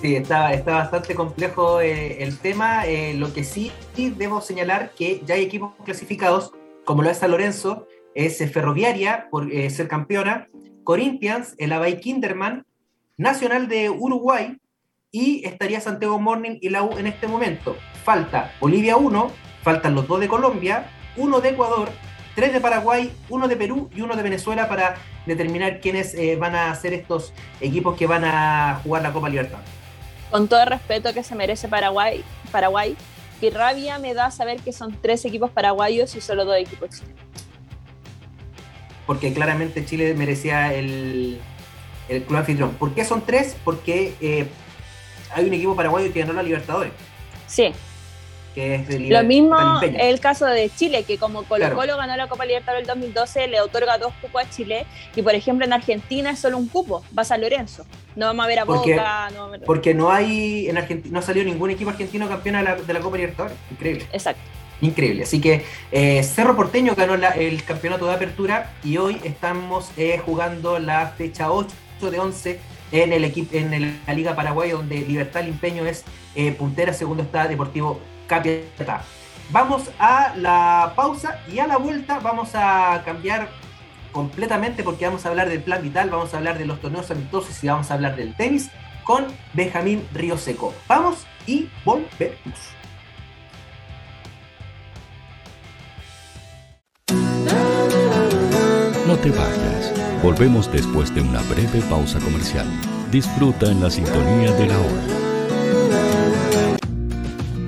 Sí, 0.00 0.16
está, 0.16 0.52
está 0.52 0.72
bastante 0.72 1.14
complejo 1.14 1.80
eh, 1.80 2.22
el 2.24 2.38
tema. 2.38 2.86
Eh, 2.86 3.14
lo 3.14 3.32
que 3.32 3.44
sí, 3.44 3.70
debo 3.96 4.40
señalar 4.40 4.92
que 4.96 5.22
ya 5.24 5.36
hay 5.36 5.42
equipos 5.42 5.72
clasificados, 5.84 6.52
como 6.84 7.02
lo 7.02 7.10
es 7.10 7.18
San 7.18 7.30
Lorenzo, 7.30 7.86
es 8.14 8.38
Ferroviaria 8.52 9.28
por 9.30 9.52
eh, 9.52 9.70
ser 9.70 9.86
campeona, 9.86 10.48
Corinthians, 10.82 11.54
el 11.58 11.72
Abay 11.72 12.00
Kinderman, 12.00 12.66
Nacional 13.16 13.68
de 13.68 13.90
Uruguay 13.90 14.56
y 15.12 15.46
estaría 15.46 15.80
Santiago 15.80 16.18
Morning 16.18 16.58
y 16.60 16.70
la 16.70 16.82
U 16.82 16.98
en 16.98 17.06
este 17.06 17.28
momento. 17.28 17.76
Falta 18.04 18.52
Bolivia 18.60 18.96
1, 18.96 19.30
faltan 19.62 19.94
los 19.94 20.08
dos 20.08 20.18
de 20.18 20.26
Colombia, 20.26 20.90
uno 21.16 21.40
de 21.40 21.50
Ecuador, 21.50 21.90
tres 22.34 22.52
de 22.52 22.60
Paraguay, 22.60 23.12
uno 23.28 23.48
de 23.48 23.56
Perú 23.56 23.90
y 23.94 24.00
uno 24.00 24.16
de 24.16 24.22
Venezuela 24.22 24.68
para 24.68 24.96
determinar 25.26 25.80
quiénes 25.80 26.14
eh, 26.14 26.36
van 26.36 26.54
a 26.54 26.74
ser 26.74 26.92
estos 26.94 27.32
equipos 27.60 27.96
que 27.96 28.06
van 28.06 28.24
a 28.24 28.80
jugar 28.82 29.02
la 29.02 29.12
Copa 29.12 29.28
Libertad. 29.28 29.58
Con 30.30 30.48
todo 30.48 30.62
el 30.62 30.68
respeto 30.68 31.12
que 31.12 31.22
se 31.22 31.34
merece 31.34 31.68
Paraguay, 31.68 32.24
Paraguay, 32.50 32.96
y 33.40 33.50
rabia 33.50 33.98
me 33.98 34.14
da 34.14 34.30
saber 34.30 34.60
que 34.60 34.72
son 34.72 34.96
tres 35.00 35.24
equipos 35.24 35.50
paraguayos 35.50 36.14
y 36.14 36.20
solo 36.20 36.44
dos 36.44 36.56
equipos 36.56 36.90
chilenos. 36.90 37.18
Porque 39.06 39.32
claramente 39.34 39.84
Chile 39.84 40.14
merecía 40.14 40.72
el, 40.72 41.40
el 42.08 42.22
club 42.22 42.38
anfitrión. 42.38 42.70
¿Por 42.74 42.94
qué 42.94 43.04
son 43.04 43.26
tres? 43.26 43.56
Porque 43.64 44.14
eh, 44.20 44.46
hay 45.34 45.44
un 45.44 45.52
equipo 45.52 45.74
paraguayo 45.74 46.12
que 46.12 46.20
ganó 46.20 46.32
la 46.32 46.42
Libertadores. 46.42 46.92
Sí, 47.48 47.72
lo 48.54 49.22
mismo 49.24 49.56
el 49.82 50.20
caso 50.20 50.46
de 50.46 50.70
Chile, 50.70 51.04
que 51.04 51.18
como 51.18 51.44
Colo 51.44 51.74
Colo 51.74 51.96
ganó 51.96 52.16
la 52.16 52.28
Copa 52.28 52.44
Libertadores 52.44 52.86
del 52.86 52.96
2012, 52.96 53.48
le 53.48 53.60
otorga 53.60 53.98
dos 53.98 54.12
cupos 54.20 54.42
a 54.44 54.50
Chile, 54.50 54.86
y 55.14 55.22
por 55.22 55.34
ejemplo 55.34 55.64
en 55.64 55.72
Argentina 55.72 56.30
es 56.30 56.38
solo 56.38 56.58
un 56.58 56.68
cupo, 56.68 57.02
va 57.16 57.22
a 57.22 57.24
San 57.24 57.40
Lorenzo. 57.40 57.84
No 58.14 58.26
vamos 58.26 58.44
a 58.44 58.48
ver 58.48 58.58
a 58.58 58.64
Boca. 58.64 59.30
No 59.34 59.50
Porque 59.64 59.94
no 59.94 60.10
hay, 60.10 60.68
en 60.68 60.76
Argentina, 60.78 61.14
no 61.14 61.22
salió 61.22 61.44
ningún 61.44 61.70
equipo 61.70 61.90
argentino 61.90 62.28
campeón 62.28 62.56
de 62.56 62.62
la, 62.62 62.76
de 62.76 62.92
la 62.92 63.00
Copa 63.00 63.16
Libertadores. 63.16 63.56
Increíble. 63.70 64.06
Exacto. 64.12 64.42
Increíble. 64.82 65.22
Así 65.22 65.40
que 65.40 65.64
eh, 65.92 66.22
Cerro 66.24 66.56
Porteño 66.56 66.94
ganó 66.96 67.14
el 67.14 67.64
campeonato 67.64 68.06
de 68.06 68.14
apertura 68.14 68.72
y 68.82 68.96
hoy 68.96 69.20
estamos 69.22 69.90
eh, 69.96 70.20
jugando 70.24 70.80
la 70.80 71.06
fecha 71.16 71.52
8 71.52 71.70
de 72.10 72.18
11 72.18 72.60
en 72.90 73.12
el 73.12 73.24
equipo 73.24 73.56
en 73.56 74.00
la 74.04 74.12
Liga 74.12 74.34
Paraguay, 74.34 74.70
donde 74.70 75.00
Libertad 75.00 75.44
Limpeño 75.44 75.86
es 75.86 76.04
eh, 76.34 76.52
puntera, 76.52 76.92
segundo 76.92 77.22
está 77.22 77.46
Deportivo 77.46 78.00
Vamos 79.50 79.90
a 79.98 80.34
la 80.36 80.92
pausa 80.96 81.40
y 81.52 81.58
a 81.58 81.66
la 81.66 81.76
vuelta 81.76 82.20
vamos 82.20 82.50
a 82.54 83.02
cambiar 83.04 83.48
completamente 84.12 84.82
porque 84.82 85.06
vamos 85.06 85.26
a 85.26 85.30
hablar 85.30 85.48
del 85.48 85.62
plan 85.62 85.82
vital, 85.82 86.10
vamos 86.10 86.32
a 86.32 86.38
hablar 86.38 86.58
de 86.58 86.66
los 86.66 86.80
torneos 86.80 87.10
amistosos 87.10 87.62
y 87.62 87.68
vamos 87.68 87.90
a 87.90 87.94
hablar 87.94 88.16
del 88.16 88.34
tenis 88.36 88.70
con 89.04 89.26
Benjamín 89.52 90.06
Río 90.14 90.38
Seco. 90.38 90.72
Vamos 90.88 91.26
y 91.46 91.68
volvemos. 91.84 92.72
No 99.06 99.16
te 99.18 99.30
vayas. 99.30 99.92
Volvemos 100.22 100.70
después 100.72 101.14
de 101.14 101.20
una 101.20 101.42
breve 101.42 101.80
pausa 101.90 102.18
comercial. 102.20 102.66
Disfruta 103.10 103.66
en 103.66 103.82
la 103.82 103.90
sintonía 103.90 104.52
de 104.52 104.66
la 104.66 104.78
hora. 104.78 105.31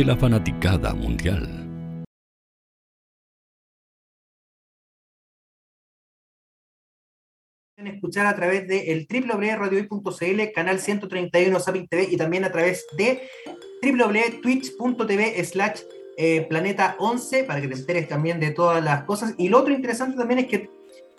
de 0.00 0.06
la 0.06 0.16
fanaticada 0.16 0.94
mundial. 0.94 1.46
Pueden 7.76 7.94
escuchar 7.94 8.26
a 8.26 8.34
través 8.34 8.66
de 8.66 8.92
el 8.92 9.06
www.radiohoy.cl, 9.06 10.52
canal 10.54 10.78
131 10.78 11.60
Sapin 11.60 11.86
TV 11.86 12.08
y 12.10 12.16
también 12.16 12.46
a 12.46 12.50
través 12.50 12.86
de 12.96 13.28
www.twitch.tv 13.82 15.44
slash 15.44 15.80
eh, 16.16 16.46
planeta 16.48 16.96
11 16.98 17.44
para 17.44 17.60
que 17.60 17.68
te 17.68 17.74
enteres 17.74 18.08
también 18.08 18.40
de 18.40 18.52
todas 18.52 18.82
las 18.82 19.04
cosas. 19.04 19.34
Y 19.36 19.50
lo 19.50 19.58
otro 19.58 19.74
interesante 19.74 20.16
también 20.16 20.38
es 20.38 20.46
que 20.46 20.70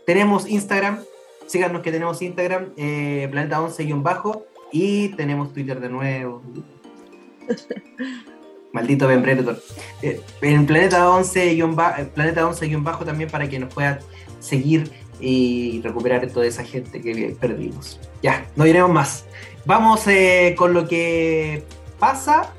tenemos 0.07 0.49
Instagram, 0.49 1.03
síganos 1.45 1.83
que 1.83 1.91
tenemos 1.91 2.19
Instagram, 2.23 2.73
eh, 2.77 3.27
planeta 3.29 3.61
11-bajo 3.61 4.47
y 4.71 5.09
tenemos 5.09 5.53
Twitter 5.53 5.79
de 5.79 5.89
nuevo. 5.89 6.41
Maldito 8.73 9.07
Ben 9.07 9.21
Predator. 9.21 9.61
Eh, 10.01 10.21
en 10.41 10.65
Planeta 10.65 11.09
11 11.09 11.59
Planeta 12.13 12.47
11 12.47 12.75
bajo 12.77 13.05
también 13.05 13.29
para 13.29 13.47
que 13.49 13.59
nos 13.59 13.73
puedan 13.73 13.99
seguir 14.39 14.91
y 15.19 15.81
recuperar 15.83 16.27
toda 16.27 16.45
esa 16.45 16.63
gente 16.63 17.01
que 17.01 17.35
perdimos. 17.39 17.99
Ya, 18.23 18.45
no 18.55 18.63
diremos 18.63 18.91
más. 18.91 19.25
Vamos 19.65 20.07
eh, 20.07 20.55
con 20.57 20.73
lo 20.73 20.87
que 20.87 21.63
pasa 21.99 22.51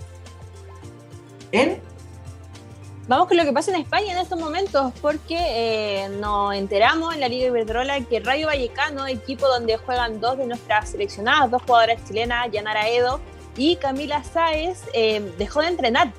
en. 1.50 1.80
Vamos 3.08 3.26
con 3.26 3.36
lo 3.36 3.42
que 3.42 3.52
pasa 3.52 3.72
en 3.72 3.80
España 3.80 4.12
en 4.12 4.18
estos 4.18 4.38
momentos, 4.38 4.92
porque 5.02 5.36
eh, 5.36 6.08
nos 6.20 6.54
enteramos 6.54 7.12
en 7.12 7.20
la 7.20 7.28
Liga 7.28 7.48
Iberdrola 7.48 8.00
que 8.02 8.20
Rayo 8.20 8.46
Vallecano, 8.46 9.08
equipo 9.08 9.48
donde 9.48 9.76
juegan 9.76 10.20
dos 10.20 10.38
de 10.38 10.46
nuestras 10.46 10.90
seleccionadas, 10.90 11.50
dos 11.50 11.62
jugadoras 11.62 12.02
chilenas, 12.06 12.48
Yanara 12.52 12.88
Edo 12.88 13.20
y 13.56 13.76
Camila 13.76 14.24
Sáez 14.24 14.82
eh, 14.94 15.20
dejó 15.38 15.60
de 15.60 15.68
entrenar. 15.68 16.12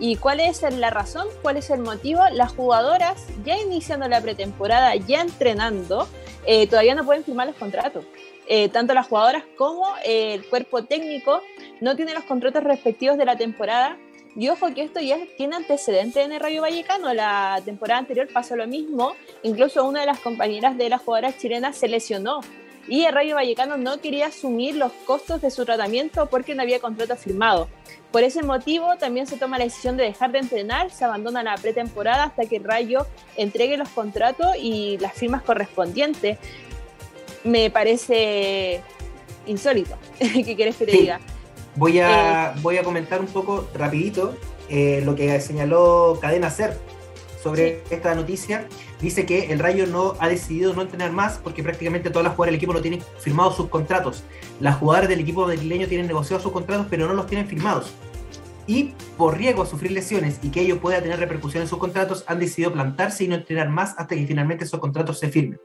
¿Y 0.00 0.16
cuál 0.16 0.40
es 0.40 0.62
la 0.62 0.90
razón? 0.90 1.28
¿Cuál 1.40 1.56
es 1.56 1.70
el 1.70 1.80
motivo? 1.80 2.20
Las 2.32 2.52
jugadoras, 2.52 3.26
ya 3.44 3.58
iniciando 3.58 4.08
la 4.08 4.20
pretemporada, 4.20 4.94
ya 4.96 5.20
entrenando, 5.20 6.08
eh, 6.46 6.66
todavía 6.66 6.94
no 6.94 7.04
pueden 7.04 7.24
firmar 7.24 7.46
los 7.46 7.56
contratos. 7.56 8.04
Eh, 8.46 8.68
tanto 8.68 8.92
las 8.92 9.06
jugadoras 9.06 9.44
como 9.56 9.86
el 10.04 10.46
cuerpo 10.48 10.84
técnico 10.84 11.40
no 11.80 11.96
tienen 11.96 12.14
los 12.14 12.24
contratos 12.24 12.62
respectivos 12.64 13.16
de 13.16 13.24
la 13.24 13.36
temporada. 13.36 13.96
Y 14.36 14.48
ojo 14.48 14.74
que 14.74 14.82
esto 14.82 15.00
ya 15.00 15.16
tiene 15.36 15.54
antecedentes 15.54 16.24
en 16.24 16.32
el 16.32 16.40
Rayo 16.40 16.60
Vallecano. 16.60 17.14
La 17.14 17.62
temporada 17.64 18.00
anterior 18.00 18.28
pasó 18.32 18.56
lo 18.56 18.66
mismo. 18.66 19.14
Incluso 19.44 19.86
una 19.86 20.00
de 20.00 20.06
las 20.06 20.18
compañeras 20.18 20.76
de 20.76 20.88
las 20.88 21.02
jugadoras 21.02 21.38
chilenas 21.38 21.76
se 21.76 21.86
lesionó 21.86 22.40
y 22.88 23.04
el 23.04 23.14
Rayo 23.14 23.36
Vallecano 23.36 23.76
no 23.76 24.00
quería 24.00 24.26
asumir 24.26 24.76
los 24.76 24.92
costos 25.06 25.40
de 25.40 25.50
su 25.50 25.64
tratamiento 25.64 26.26
porque 26.26 26.54
no 26.54 26.62
había 26.62 26.80
contrato 26.80 27.16
firmado. 27.16 27.68
Por 28.10 28.22
ese 28.22 28.42
motivo 28.42 28.96
también 28.98 29.26
se 29.26 29.36
toma 29.36 29.58
la 29.58 29.64
decisión 29.64 29.96
de 29.96 30.04
dejar 30.04 30.32
de 30.32 30.38
entrenar, 30.38 30.90
se 30.90 31.04
abandona 31.04 31.42
la 31.42 31.56
pretemporada 31.56 32.24
hasta 32.24 32.46
que 32.46 32.56
el 32.56 32.64
Rayo 32.64 33.06
entregue 33.36 33.76
los 33.76 33.88
contratos 33.88 34.48
y 34.58 34.98
las 34.98 35.14
firmas 35.14 35.42
correspondientes. 35.42 36.38
Me 37.42 37.70
parece 37.70 38.82
insólito. 39.46 39.96
¿Qué 40.18 40.54
quieres 40.56 40.76
que 40.76 40.86
te 40.86 40.92
diga? 40.92 41.20
Voy 41.76 41.98
a, 41.98 42.52
eh, 42.52 42.60
voy 42.62 42.78
a 42.78 42.84
comentar 42.84 43.20
un 43.20 43.26
poco 43.26 43.68
rapidito 43.74 44.36
eh, 44.68 45.02
lo 45.04 45.14
que 45.14 45.40
señaló 45.40 46.18
Cadena 46.20 46.50
Ser 46.50 46.78
sobre 47.42 47.82
esta 47.90 48.14
noticia, 48.14 48.66
dice 49.04 49.26
que 49.26 49.52
el 49.52 49.58
Rayo 49.58 49.86
no 49.86 50.14
ha 50.18 50.28
decidido 50.28 50.74
no 50.74 50.82
entrenar 50.82 51.12
más 51.12 51.38
porque 51.38 51.62
prácticamente 51.62 52.10
todas 52.10 52.24
las 52.24 52.34
jugadoras 52.34 52.52
del 52.52 52.56
equipo 52.56 52.72
no 52.72 52.82
tienen 52.82 53.02
firmados 53.18 53.56
sus 53.56 53.68
contratos. 53.68 54.24
Las 54.60 54.76
jugadoras 54.76 55.08
del 55.08 55.20
equipo 55.20 55.46
madrileño 55.46 55.86
tienen 55.86 56.06
negociados 56.06 56.42
sus 56.42 56.52
contratos, 56.52 56.86
pero 56.90 57.06
no 57.06 57.14
los 57.14 57.26
tienen 57.26 57.46
firmados. 57.46 57.92
Y 58.66 58.94
por 59.16 59.36
riesgo 59.36 59.62
a 59.62 59.66
sufrir 59.66 59.92
lesiones 59.92 60.40
y 60.42 60.50
que 60.50 60.62
ello 60.62 60.80
pueda 60.80 61.02
tener 61.02 61.20
repercusiones 61.20 61.66
en 61.66 61.70
sus 61.70 61.78
contratos, 61.78 62.24
han 62.26 62.38
decidido 62.38 62.72
plantarse 62.72 63.24
y 63.24 63.28
no 63.28 63.34
entrenar 63.34 63.68
más 63.68 63.94
hasta 63.98 64.16
que 64.16 64.26
finalmente 64.26 64.64
esos 64.64 64.80
contratos 64.80 65.18
se 65.18 65.28
firmen. 65.28 65.60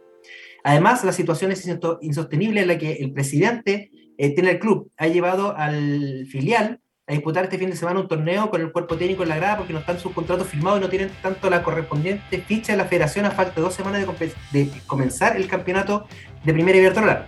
Además, 0.63 1.05
la 1.05 1.13
situación 1.13 1.51
es 1.53 1.65
insostenible 2.01 2.61
en 2.61 2.67
la 2.67 2.77
que 2.77 2.93
el 2.93 3.13
presidente 3.13 3.89
eh, 4.17 4.35
tiene 4.35 4.51
el 4.51 4.59
club, 4.59 4.91
ha 4.97 5.07
llevado 5.07 5.55
al 5.55 6.27
filial 6.29 6.81
a 7.09 7.13
disputar 7.13 7.43
este 7.43 7.57
fin 7.57 7.71
de 7.71 7.75
semana 7.75 7.99
un 7.99 8.07
torneo 8.07 8.51
con 8.51 8.61
el 8.61 8.71
cuerpo 8.71 8.95
técnico 8.95 9.23
en 9.23 9.29
la 9.29 9.35
grada 9.35 9.57
porque 9.57 9.73
no 9.73 9.79
están 9.79 9.99
sus 9.99 10.11
contratos 10.11 10.47
firmados 10.47 10.77
y 10.77 10.81
no 10.83 10.89
tienen 10.89 11.09
tanto 11.23 11.49
la 11.49 11.63
correspondiente 11.63 12.39
ficha 12.39 12.73
de 12.73 12.77
la 12.77 12.85
federación 12.85 13.25
a 13.25 13.31
falta 13.31 13.55
de 13.55 13.61
dos 13.61 13.73
semanas 13.73 14.05
de, 14.51 14.71
comenzar 14.85 15.35
el 15.35 15.47
campeonato 15.47 16.05
de 16.43 16.53
Primera 16.53 16.77
Iberdrola. 16.77 17.25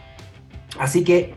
Así 0.78 1.04
que 1.04 1.34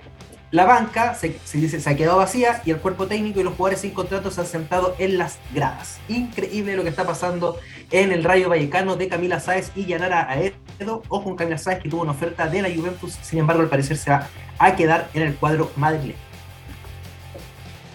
la 0.51 0.67
banca 0.67 1.15
se, 1.15 1.39
dice, 1.55 1.81
se 1.81 1.89
ha 1.89 1.97
quedado 1.97 2.19
vacía 2.19 2.61
y 2.67 2.71
el 2.71 2.77
cuerpo 2.77 3.07
técnico 3.07 3.41
y 3.41 3.45
los 3.45 3.55
jugadores 3.55 3.81
sin 3.81 3.93
contratos 3.93 4.35
se 4.35 4.43
han 4.43 4.47
sentado 4.47 4.95
en 4.99 5.17
las 5.17 5.39
gradas. 5.55 5.99
Increíble 6.11 6.77
lo 6.77 6.83
que 6.83 6.91
está 6.91 7.07
pasando 7.07 7.59
en 7.91 8.13
el 8.13 8.25
Rayo 8.25 8.51
Vallecano 8.51 8.97
de 8.97 9.09
Camila 9.09 9.41
Sáez 9.41 9.73
y 9.75 9.87
Yanara 9.87 10.31
Aedo. 10.31 11.03
Ojo 11.09 11.25
con 11.25 11.37
Camila 11.37 11.57
Sáez 11.57 11.83
que 11.83 11.89
tuvo 11.89 12.03
una 12.03 12.13
oferta 12.13 12.47
de 12.47 12.61
la 12.61 12.69
Juventus, 12.69 13.19
sin 13.23 13.39
embargo 13.39 13.63
al 13.63 13.71
parecer 13.71 13.97
se 13.97 14.11
va 14.11 14.29
a 14.59 14.77
quedar 14.77 15.09
en 15.15 15.23
el 15.23 15.35
cuadro 15.35 15.73
madrileño. 15.77 16.24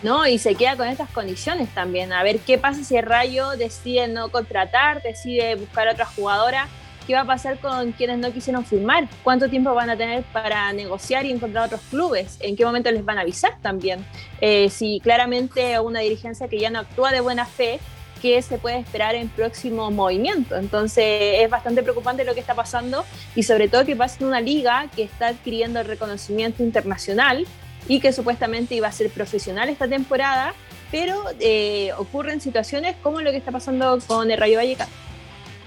¿No? 0.03 0.25
Y 0.27 0.37
se 0.37 0.55
queda 0.55 0.75
con 0.75 0.87
estas 0.87 1.09
condiciones 1.09 1.69
también. 1.69 2.13
A 2.13 2.23
ver 2.23 2.39
qué 2.39 2.57
pasa 2.57 2.83
si 2.83 2.95
el 2.95 3.05
Rayo 3.05 3.51
decide 3.51 4.07
no 4.07 4.29
contratar, 4.29 5.01
decide 5.01 5.55
buscar 5.55 5.87
otra 5.87 6.05
jugadora. 6.05 6.67
¿Qué 7.05 7.15
va 7.15 7.21
a 7.21 7.25
pasar 7.25 7.57
con 7.57 7.91
quienes 7.93 8.19
no 8.19 8.31
quisieron 8.31 8.63
firmar? 8.63 9.07
¿Cuánto 9.23 9.49
tiempo 9.49 9.73
van 9.73 9.89
a 9.89 9.97
tener 9.97 10.23
para 10.25 10.71
negociar 10.73 11.25
y 11.25 11.31
encontrar 11.31 11.65
otros 11.65 11.81
clubes? 11.89 12.37
¿En 12.39 12.55
qué 12.55 12.63
momento 12.63 12.91
les 12.91 13.03
van 13.03 13.17
a 13.17 13.21
avisar 13.21 13.57
también? 13.63 14.05
Eh, 14.41 14.69
si 14.69 14.99
claramente 14.99 15.79
una 15.79 16.01
dirigencia 16.01 16.47
que 16.47 16.59
ya 16.59 16.69
no 16.69 16.77
actúa 16.77 17.11
de 17.11 17.19
buena 17.21 17.47
fe, 17.47 17.79
¿qué 18.21 18.39
se 18.43 18.59
puede 18.59 18.77
esperar 18.77 19.15
en 19.15 19.27
próximo 19.29 19.89
movimiento? 19.89 20.55
Entonces 20.55 21.41
es 21.41 21.49
bastante 21.49 21.81
preocupante 21.81 22.23
lo 22.25 22.35
que 22.35 22.41
está 22.41 22.53
pasando 22.53 23.03
y 23.35 23.41
sobre 23.41 23.69
todo 23.69 23.85
que 23.85 23.95
pasa 23.95 24.17
en 24.19 24.27
una 24.27 24.41
liga 24.41 24.87
que 24.95 25.01
está 25.01 25.29
adquiriendo 25.29 25.81
reconocimiento 25.81 26.61
internacional 26.61 27.47
y 27.89 27.99
que 27.99 28.13
supuestamente 28.13 28.75
iba 28.75 28.87
a 28.87 28.91
ser 28.91 29.09
profesional 29.09 29.67
esta 29.67 29.87
temporada, 29.87 30.53
pero 30.91 31.21
eh, 31.41 31.89
ocurren 31.97 32.39
situaciones 32.39 32.95
como 33.01 33.19
lo 33.19 33.31
que 33.31 33.37
está 33.37 33.51
pasando 33.51 33.99
con 34.07 34.31
el 34.31 34.37
Rayo 34.37 34.57
Vallecano. 34.57 34.91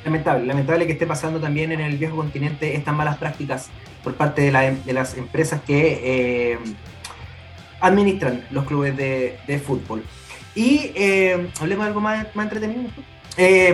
Lamentable, 0.04 0.46
lamentable 0.46 0.86
que 0.86 0.92
esté 0.92 1.06
pasando 1.06 1.40
también 1.40 1.72
en 1.72 1.80
el 1.80 1.98
viejo 1.98 2.16
continente 2.16 2.74
estas 2.76 2.94
malas 2.94 3.18
prácticas 3.18 3.68
por 4.02 4.14
parte 4.14 4.42
de, 4.42 4.92
las 4.92 5.16
empresas 5.16 5.60
que 5.62 6.52
eh, 6.52 6.58
administran 7.80 8.44
los 8.50 8.64
clubes 8.64 8.96
de, 8.96 9.62
fútbol. 9.64 10.04
Y 10.54 10.92
eh, 10.94 11.48
hablemos 11.60 11.84
de 11.84 11.88
algo 11.88 12.00
más 12.00 12.26
entretenido, 12.36 12.82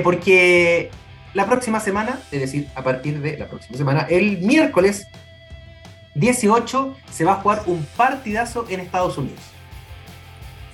porque 0.02 0.90
la 1.34 1.46
próxima 1.46 1.80
semana, 1.80 2.18
es 2.32 2.40
decir, 2.40 2.68
a 2.74 2.82
partir 2.82 3.20
de 3.20 3.36
la 3.36 3.46
próxima 3.46 3.76
semana, 3.76 4.06
el 4.08 4.38
miércoles 4.38 5.06
18 6.18 6.96
se 7.10 7.24
va 7.24 7.32
a 7.32 7.36
jugar 7.36 7.62
un 7.66 7.86
partidazo 7.96 8.66
en 8.68 8.80
Estados 8.80 9.16
Unidos. 9.18 9.40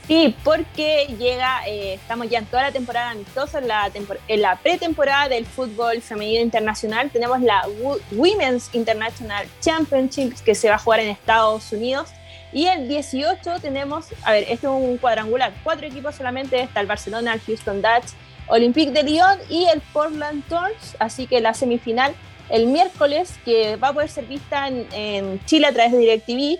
Sí, 0.06 0.36
porque 0.44 1.06
llega, 1.18 1.66
eh, 1.66 1.94
estamos 1.94 2.28
ya 2.28 2.38
en 2.38 2.44
toda 2.44 2.64
la 2.64 2.72
temporada 2.72 3.10
amistosa, 3.10 3.58
en 3.58 4.42
la, 4.42 4.56
pretemporada 4.56 5.30
del 5.30 5.46
fútbol 5.46 6.02
femenino 6.02 6.42
internacional. 6.42 7.10
Tenemos 7.10 7.40
la 7.40 7.66
Women's 8.12 8.68
International 8.74 9.46
Championship 9.60 10.34
que 10.44 10.54
se 10.54 10.68
va 10.68 10.74
a 10.74 10.78
jugar 10.78 11.00
en 11.00 11.08
Estados 11.08 11.72
Unidos. 11.72 12.10
Y 12.52 12.66
el 12.66 12.86
18 12.86 13.60
tenemos, 13.60 14.08
a 14.24 14.32
ver, 14.32 14.42
este 14.44 14.66
es 14.66 14.72
un 14.72 14.98
cuadrangular, 14.98 15.52
cuatro 15.64 15.86
equipos 15.86 16.14
solamente, 16.14 16.60
está 16.60 16.80
el 16.80 16.86
Barcelona, 16.86 17.32
el 17.32 17.40
Houston 17.40 17.80
Dutch, 17.80 18.12
Olympique 18.46 18.92
de 18.92 19.02
Lyon 19.02 19.38
y 19.48 19.64
el 19.64 19.80
Portland 19.80 20.44
Thorns, 20.48 20.96
así 20.98 21.26
que 21.26 21.40
la 21.40 21.54
semifinal 21.54 22.14
el 22.48 22.66
miércoles, 22.66 23.34
que 23.44 23.76
va 23.76 23.88
a 23.88 23.92
poder 23.92 24.08
ser 24.08 24.26
vista 24.26 24.68
en, 24.68 25.44
Chile 25.46 25.66
a 25.66 25.72
través 25.72 25.92
de 25.92 25.98
DirecTV. 25.98 26.58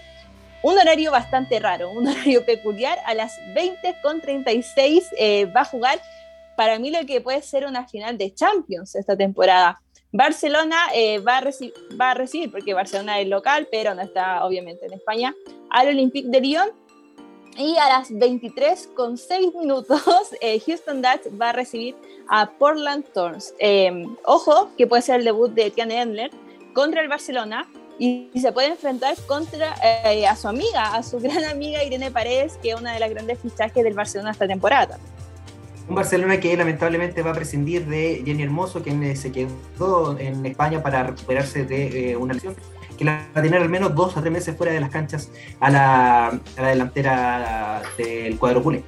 Un 0.62 0.78
horario 0.78 1.10
bastante 1.10 1.58
raro, 1.60 1.90
un 1.90 2.08
horario 2.08 2.44
peculiar. 2.44 2.98
A 3.06 3.14
las 3.14 3.38
20.36 3.54 5.02
eh, 5.18 5.46
va 5.46 5.62
a 5.62 5.64
jugar 5.64 6.00
para 6.56 6.78
mí 6.78 6.90
lo 6.90 7.04
que 7.06 7.20
puede 7.20 7.42
ser 7.42 7.66
una 7.66 7.86
final 7.86 8.16
de 8.16 8.32
Champions 8.34 8.94
esta 8.94 9.16
temporada. 9.16 9.80
Barcelona 10.12 10.76
eh, 10.94 11.18
va, 11.18 11.38
a 11.38 11.42
va, 12.00 12.10
a 12.12 12.14
recibir, 12.14 12.50
porque 12.50 12.72
Barcelona 12.72 13.18
es 13.18 13.26
local, 13.26 13.66
pero 13.70 13.94
no 13.94 14.02
está 14.02 14.44
obviamente 14.44 14.86
en 14.86 14.92
España, 14.92 15.34
al 15.70 15.88
Olympique 15.88 16.28
de 16.28 16.40
Lyon 16.40 16.83
y 17.56 17.76
a 17.76 17.88
las 17.88 18.16
23 18.16 18.90
con 18.94 19.16
6 19.16 19.54
minutos, 19.54 20.02
eh, 20.40 20.60
Houston 20.66 21.02
Dutch 21.02 21.40
va 21.40 21.50
a 21.50 21.52
recibir 21.52 21.94
a 22.28 22.50
Portland 22.50 23.04
Thorns. 23.12 23.54
Em, 23.58 24.16
ojo, 24.24 24.70
que 24.76 24.86
puede 24.86 25.02
ser 25.02 25.16
el 25.20 25.24
debut 25.24 25.52
de 25.52 25.70
Tiane 25.70 26.00
Endler 26.00 26.30
contra 26.72 27.00
el 27.00 27.08
Barcelona 27.08 27.68
y, 27.98 28.30
se 28.40 28.52
puede 28.52 28.68
enfrentar 28.68 29.16
contra 29.26 29.74
eh, 29.82 30.26
a 30.26 30.34
su 30.34 30.48
amiga, 30.48 30.94
a 30.94 31.02
su 31.02 31.18
gran 31.20 31.44
amiga 31.44 31.84
Irene 31.84 32.10
Paredes, 32.10 32.58
que 32.62 32.70
es 32.70 32.80
una 32.80 32.92
de 32.92 33.00
las 33.00 33.10
grandes 33.10 33.38
fichajes 33.38 33.84
del 33.84 33.94
Barcelona 33.94 34.32
esta 34.32 34.48
temporada. 34.48 34.98
Un 35.86 35.94
Barcelona 35.94 36.40
que 36.40 36.56
lamentablemente 36.56 37.22
va 37.22 37.32
a 37.32 37.34
prescindir 37.34 37.84
de 37.86 38.22
Jenny 38.24 38.42
Hermoso, 38.42 38.82
quien 38.82 39.14
se 39.16 39.30
quedó 39.30 40.18
en 40.18 40.46
España 40.46 40.82
para 40.82 41.02
recuperarse 41.02 41.66
de 41.66 42.12
eh, 42.12 42.16
una 42.16 42.32
lesión 42.32 42.56
que 42.96 43.04
la 43.04 43.26
va 43.34 43.40
a 43.40 43.42
tener 43.42 43.60
al 43.60 43.68
menos 43.68 43.94
dos 43.94 44.16
a 44.16 44.20
tres 44.20 44.32
meses 44.32 44.56
fuera 44.56 44.72
de 44.72 44.80
las 44.80 44.90
canchas 44.90 45.30
a 45.60 45.70
la, 45.70 46.26
a 46.28 46.62
la 46.62 46.68
delantera 46.68 47.82
del 47.96 48.38
cuadro 48.38 48.62
culé. 48.62 48.82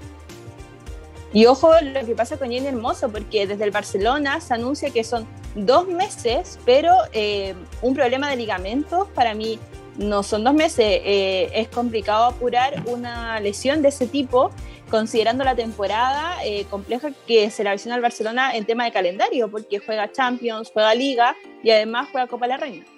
Y 1.32 1.44
ojo 1.46 1.70
lo 1.82 2.06
que 2.06 2.14
pasa 2.14 2.38
con 2.38 2.50
Jenny 2.50 2.68
Hermoso, 2.68 3.10
porque 3.10 3.46
desde 3.46 3.64
el 3.64 3.70
Barcelona 3.70 4.40
se 4.40 4.54
anuncia 4.54 4.88
que 4.88 5.04
son 5.04 5.26
dos 5.54 5.86
meses, 5.86 6.58
pero 6.64 6.94
eh, 7.12 7.54
un 7.82 7.94
problema 7.94 8.30
de 8.30 8.36
ligamentos 8.36 9.08
para 9.08 9.34
mí 9.34 9.58
no 9.98 10.22
son 10.22 10.44
dos 10.44 10.54
meses. 10.54 10.86
Eh, 11.04 11.50
es 11.52 11.68
complicado 11.68 12.24
apurar 12.24 12.82
una 12.86 13.38
lesión 13.40 13.82
de 13.82 13.88
ese 13.88 14.06
tipo, 14.06 14.50
considerando 14.88 15.44
la 15.44 15.54
temporada 15.54 16.36
eh, 16.42 16.64
compleja 16.70 17.10
que 17.26 17.50
se 17.50 17.64
la 17.64 17.72
visiona 17.72 17.96
al 17.96 18.02
Barcelona 18.02 18.56
en 18.56 18.64
tema 18.64 18.84
de 18.84 18.92
calendario, 18.92 19.50
porque 19.50 19.78
juega 19.78 20.10
Champions, 20.10 20.70
juega 20.72 20.94
Liga 20.94 21.36
y 21.62 21.70
además 21.70 22.08
juega 22.12 22.28
Copa 22.28 22.46
de 22.46 22.52
la 22.52 22.56
Reina 22.56 22.95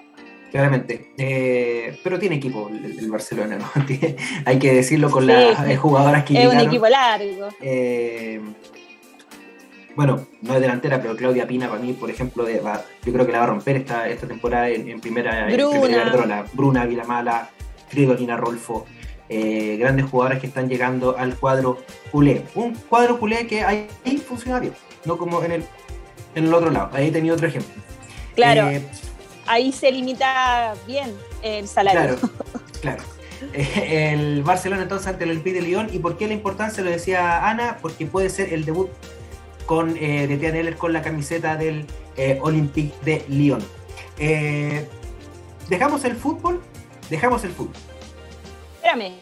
claramente. 0.50 1.12
Eh, 1.16 1.98
pero 2.02 2.18
tiene 2.18 2.36
equipo 2.36 2.68
el, 2.68 3.10
Barcelona, 3.10 3.58
¿no? 3.58 3.70
hay 4.44 4.58
que 4.58 4.72
decirlo 4.72 5.10
con 5.10 5.26
las 5.26 5.66
eh, 5.68 5.76
jugadoras 5.76 6.24
que 6.24 6.42
Es 6.42 6.48
un 6.48 6.60
equipo 6.60 6.88
largo. 6.88 7.48
Eh, 7.60 8.40
bueno, 9.94 10.26
no 10.42 10.54
es 10.54 10.60
delantera, 10.60 11.02
pero 11.02 11.16
Claudia 11.16 11.46
Pina 11.46 11.68
para 11.68 11.80
mí, 11.80 11.92
por 11.92 12.08
ejemplo, 12.10 12.44
de, 12.44 12.62
yo 13.04 13.12
creo 13.12 13.26
que 13.26 13.32
la 13.32 13.38
va 13.38 13.44
a 13.44 13.48
romper 13.48 13.76
esta, 13.76 14.08
esta 14.08 14.28
temporada 14.28 14.68
en, 14.68 15.00
primera, 15.00 15.48
Bruna. 15.48 16.44
Bruna 16.52 16.84
Vilamala, 16.84 17.50
Fridolina 17.88 18.36
Rolfo. 18.36 18.86
grandes 19.28 20.06
jugadoras 20.06 20.40
que 20.40 20.46
están 20.46 20.68
llegando 20.68 21.16
al 21.18 21.34
cuadro 21.34 21.78
culé. 22.12 22.44
Un 22.54 22.74
cuadro 22.74 23.18
culé 23.18 23.48
que 23.48 23.64
ahí 23.64 23.88
funciona 24.24 24.60
bien, 24.60 24.74
no 25.04 25.18
como 25.18 25.42
en 25.42 25.50
el, 25.50 25.64
en 26.36 26.44
el 26.44 26.54
otro 26.54 26.70
lado. 26.70 26.90
Ahí 26.92 27.10
tenía 27.10 27.32
otro 27.32 27.48
ejemplo. 27.48 27.82
Claro 28.36 28.70
ahí 29.48 29.72
se 29.72 29.90
limita 29.90 30.74
bien 30.86 31.12
el 31.42 31.66
salario. 31.66 32.16
Claro, 32.16 32.32
claro. 32.80 33.02
El 33.52 34.42
Barcelona 34.42 34.82
entonces 34.82 35.06
ante 35.06 35.22
el 35.22 35.30
Olympique 35.30 35.60
de 35.60 35.62
Lyon. 35.62 35.88
¿Y 35.92 36.00
por 36.00 36.16
qué 36.16 36.26
la 36.26 36.34
importancia? 36.34 36.82
Lo 36.82 36.90
decía 36.90 37.48
Ana, 37.48 37.78
porque 37.80 38.04
puede 38.04 38.30
ser 38.30 38.52
el 38.52 38.64
debut 38.64 38.90
con, 39.64 39.96
eh, 39.96 40.26
de 40.26 40.36
Tian 40.38 40.72
con 40.72 40.92
la 40.92 41.02
camiseta 41.02 41.56
del 41.56 41.86
eh, 42.16 42.38
Olympique 42.42 42.92
de 43.04 43.24
Lyon. 43.28 43.62
Eh, 44.18 44.88
¿Dejamos 45.68 46.04
el 46.04 46.16
fútbol? 46.16 46.60
Dejamos 47.10 47.44
el 47.44 47.52
fútbol. 47.52 47.74
Espérame, 48.74 49.12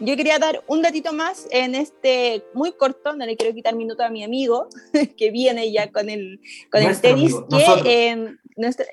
yo 0.00 0.16
quería 0.16 0.38
dar 0.38 0.62
un 0.66 0.82
datito 0.82 1.12
más 1.12 1.46
en 1.50 1.74
este 1.74 2.44
muy 2.54 2.72
corto, 2.72 3.14
no 3.14 3.24
le 3.24 3.36
quiero 3.36 3.54
quitar 3.54 3.76
minuto 3.76 4.02
a 4.02 4.10
mi 4.10 4.24
amigo 4.24 4.68
que 5.16 5.30
viene 5.30 5.70
ya 5.72 5.90
con 5.92 6.10
el, 6.10 6.40
con 6.70 6.82
el 6.82 7.00
tenis, 7.00 7.34
que 7.82 8.36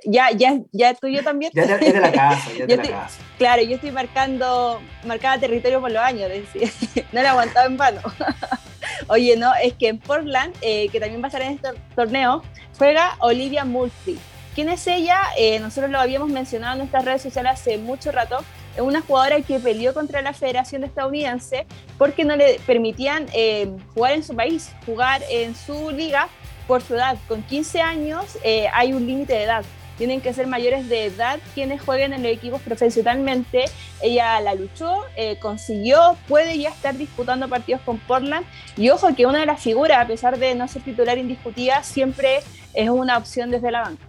ya, 0.06 0.32
ya, 0.32 0.60
ya 0.72 0.94
tuyo 0.94 1.24
también. 1.24 1.52
Ya 1.54 1.64
es 1.64 1.80
de 1.80 2.00
la 2.00 2.12
casa, 2.12 2.50
ya 2.58 2.66
de 2.68 2.78
la 2.78 2.84
casa. 2.84 3.20
Claro, 3.38 3.62
yo 3.62 3.76
estoy 3.76 3.92
marcando, 3.92 4.82
marcada 5.06 5.40
territorio 5.40 5.82
por 5.82 5.92
los 5.92 6.02
años, 6.02 6.30
no 7.12 7.22
le 7.22 7.26
he 7.26 7.28
aguantado 7.28 7.68
en 7.68 7.78
vano. 7.78 8.02
Oye, 9.08 9.36
no, 9.38 9.54
es 9.56 9.74
que 9.74 9.88
en 9.88 10.00
Portland, 10.00 10.54
eh, 10.62 10.90
que 10.90 11.00
también 11.00 11.22
va 11.22 11.26
a 11.26 11.30
estar 11.30 11.42
en 11.42 11.54
este 11.54 11.70
torneo, 11.96 12.44
juega 12.78 13.16
Olivia 13.20 13.66
Murphy. 13.66 14.18
¿Quién 14.56 14.70
es 14.70 14.88
ella? 14.88 15.22
Eh, 15.38 15.60
nosotros 15.60 15.92
lo 15.92 16.00
habíamos 16.00 16.30
mencionado 16.30 16.74
en 16.74 16.80
nuestras 16.80 17.06
redes 17.06 17.22
sociales 17.22 17.54
hace 17.54 17.78
mucho 17.78 18.12
rato. 18.12 18.44
Es 18.76 18.82
una 18.82 19.02
jugadora 19.02 19.42
que 19.42 19.60
peleó 19.60 19.94
contra 19.94 20.22
la 20.22 20.34
Federación 20.34 20.84
Estadounidense 20.84 21.66
porque 21.98 22.26
no 22.26 22.36
le 22.36 22.60
permitían 22.66 23.28
eh, 23.34 23.70
jugar 23.94 24.14
en 24.14 24.24
su 24.24 24.36
país, 24.36 24.72
jugar 24.86 25.22
en 25.30 25.56
su 25.56 25.92
liga 25.92 26.30
por 26.70 26.84
su 26.84 26.94
edad. 26.94 27.18
Con 27.28 27.42
15 27.42 27.82
años 27.82 28.38
eh, 28.44 28.68
hay 28.72 28.94
un 28.94 29.08
límite 29.08 29.34
de 29.34 29.44
edad. 29.44 29.66
Tienen 29.98 30.22
que 30.22 30.34
ser 30.34 30.46
mayores 30.46 30.88
de 30.88 31.06
edad 31.06 31.40
quienes 31.56 31.82
jueguen 31.82 32.14
en 32.14 32.22
los 32.22 32.32
equipos 32.32 32.62
profesionalmente. 32.62 33.66
Ella 34.04 34.40
la 34.40 34.54
luchó, 34.54 35.02
eh, 35.18 35.40
consiguió, 35.42 36.16
puede 36.28 36.60
ya 36.60 36.70
estar 36.70 36.96
disputando 36.96 37.50
partidos 37.50 37.82
con 37.82 37.98
Portland. 37.98 38.46
Y 38.78 38.92
ojo 38.92 39.14
que 39.16 39.26
una 39.26 39.40
de 39.40 39.48
las 39.48 39.62
figuras, 39.62 39.98
a 39.98 40.08
pesar 40.08 40.38
de 40.38 40.54
no 40.54 40.68
ser 40.68 40.84
titular 40.84 41.18
indiscutida, 41.18 41.82
siempre 41.82 42.42
es 42.76 42.90
una 42.90 43.18
opción 43.18 43.50
desde 43.50 43.72
la 43.72 43.82
banca. 43.82 44.04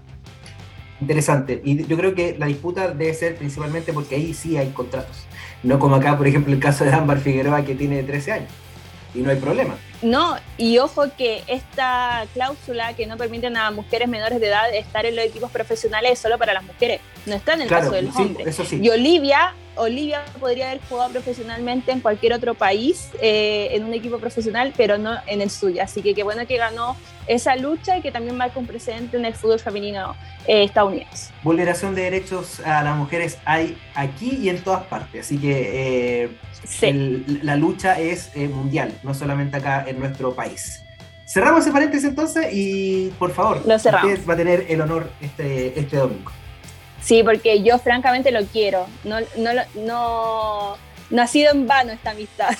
Interesante. 1.01 1.63
Y 1.65 1.87
yo 1.87 1.97
creo 1.97 2.15
que 2.15 2.37
la 2.39 2.45
disputa 2.45 2.89
debe 2.89 3.15
ser 3.15 3.37
principalmente 3.37 3.95
porque 3.95 4.17
ahí 4.17 4.35
sí 4.35 4.59
hay 4.59 4.69
contratos. 4.69 5.25
No 5.63 5.79
como 5.79 5.97
acá, 5.97 6.17
por 6.19 6.27
ejemplo, 6.27 6.53
el 6.53 6.61
caso 6.61 6.85
de 6.85 6.93
Ámbar 6.93 7.21
Figueroa 7.21 7.65
que 7.65 7.75
tiene 7.75 8.03
13 8.03 8.33
años. 8.33 8.51
Y 9.15 9.21
no 9.21 9.31
hay 9.31 9.37
problema. 9.37 9.77
No, 10.03 10.37
y 10.57 10.79
ojo 10.79 11.05
que 11.17 11.43
esta 11.47 12.27
cláusula 12.33 12.95
que 12.95 13.07
no 13.07 13.17
permiten 13.17 13.57
a 13.57 13.71
mujeres 13.71 14.09
menores 14.09 14.41
de 14.41 14.49
edad 14.49 14.75
estar 14.75 15.05
en 15.05 15.17
los 15.17 15.25
equipos 15.25 15.51
profesionales 15.51 16.13
es 16.13 16.19
solo 16.19 16.39
para 16.39 16.55
las 16.55 16.65
mujeres, 16.65 17.01
no 17.27 17.35
está 17.35 17.53
en 17.55 17.63
el 17.63 17.69
caso 17.69 17.91
de 17.91 18.03
los 18.03 18.17
hombres. 18.17 18.73
Y 18.73 18.89
Olivia, 18.89 19.55
Olivia 19.81 20.25
podría 20.39 20.71
haber 20.71 20.83
jugado 20.89 21.11
profesionalmente 21.11 21.91
en 21.91 22.01
cualquier 22.01 22.35
otro 22.35 22.55
país, 22.55 23.11
eh, 23.21 23.69
en 23.73 23.85
un 23.85 23.95
equipo 23.95 24.19
profesional, 24.19 24.75
pero 24.77 24.99
no 24.99 25.17
en 25.27 25.41
el 25.41 25.51
suyo. 25.51 25.83
Así 25.83 26.03
que 26.03 26.15
qué 26.15 26.23
bueno 26.23 26.47
que 26.47 26.59
ganó 26.59 26.97
esa 27.27 27.57
lucha 27.57 27.97
y 27.97 28.03
que 28.03 28.13
también 28.13 28.37
marca 28.37 28.59
un 28.59 28.67
precedente 28.67 29.17
en 29.17 29.25
el 29.25 29.35
fútbol 29.35 29.59
femenino 29.59 30.15
eh, 30.47 30.65
estadounidense. 30.65 31.33
Vulneración 31.43 31.95
de 31.95 32.03
derechos 32.03 32.61
a 32.61 32.83
las 32.83 32.97
mujeres 32.97 33.39
hay 33.45 33.79
aquí 33.95 34.39
y 34.43 34.51
en 34.51 34.63
todas 34.63 34.85
partes, 34.85 35.27
así 35.27 35.39
que 35.39 36.25
eh, 36.25 36.31
la 37.43 37.57
lucha 37.57 37.99
es 37.99 38.37
mundial, 38.37 38.93
no 39.03 39.15
solamente 39.15 39.57
acá 39.57 39.85
en 39.87 39.99
nuestro 39.99 40.35
país. 40.35 40.83
Cerramos 41.27 41.63
ese 41.63 41.73
paréntesis 41.73 42.09
entonces 42.09 42.49
y 42.53 43.13
por 43.19 43.31
favor, 43.31 43.65
Lo 43.65 43.77
usted 43.77 43.93
va 44.29 44.35
a 44.35 44.37
tener 44.37 44.67
el 44.69 44.81
honor 44.81 45.11
este, 45.21 45.79
este 45.79 45.97
domingo. 45.97 46.33
Sí, 47.01 47.23
porque 47.23 47.63
yo 47.63 47.79
francamente 47.79 48.31
lo 48.31 48.45
quiero. 48.45 48.87
No, 49.05 49.21
no, 49.37 49.51
no, 49.75 50.77
no 51.11 51.23
ha 51.23 51.27
sido 51.27 51.53
en 51.53 51.67
vano 51.67 51.93
esta 51.93 52.11
amistad. 52.11 52.51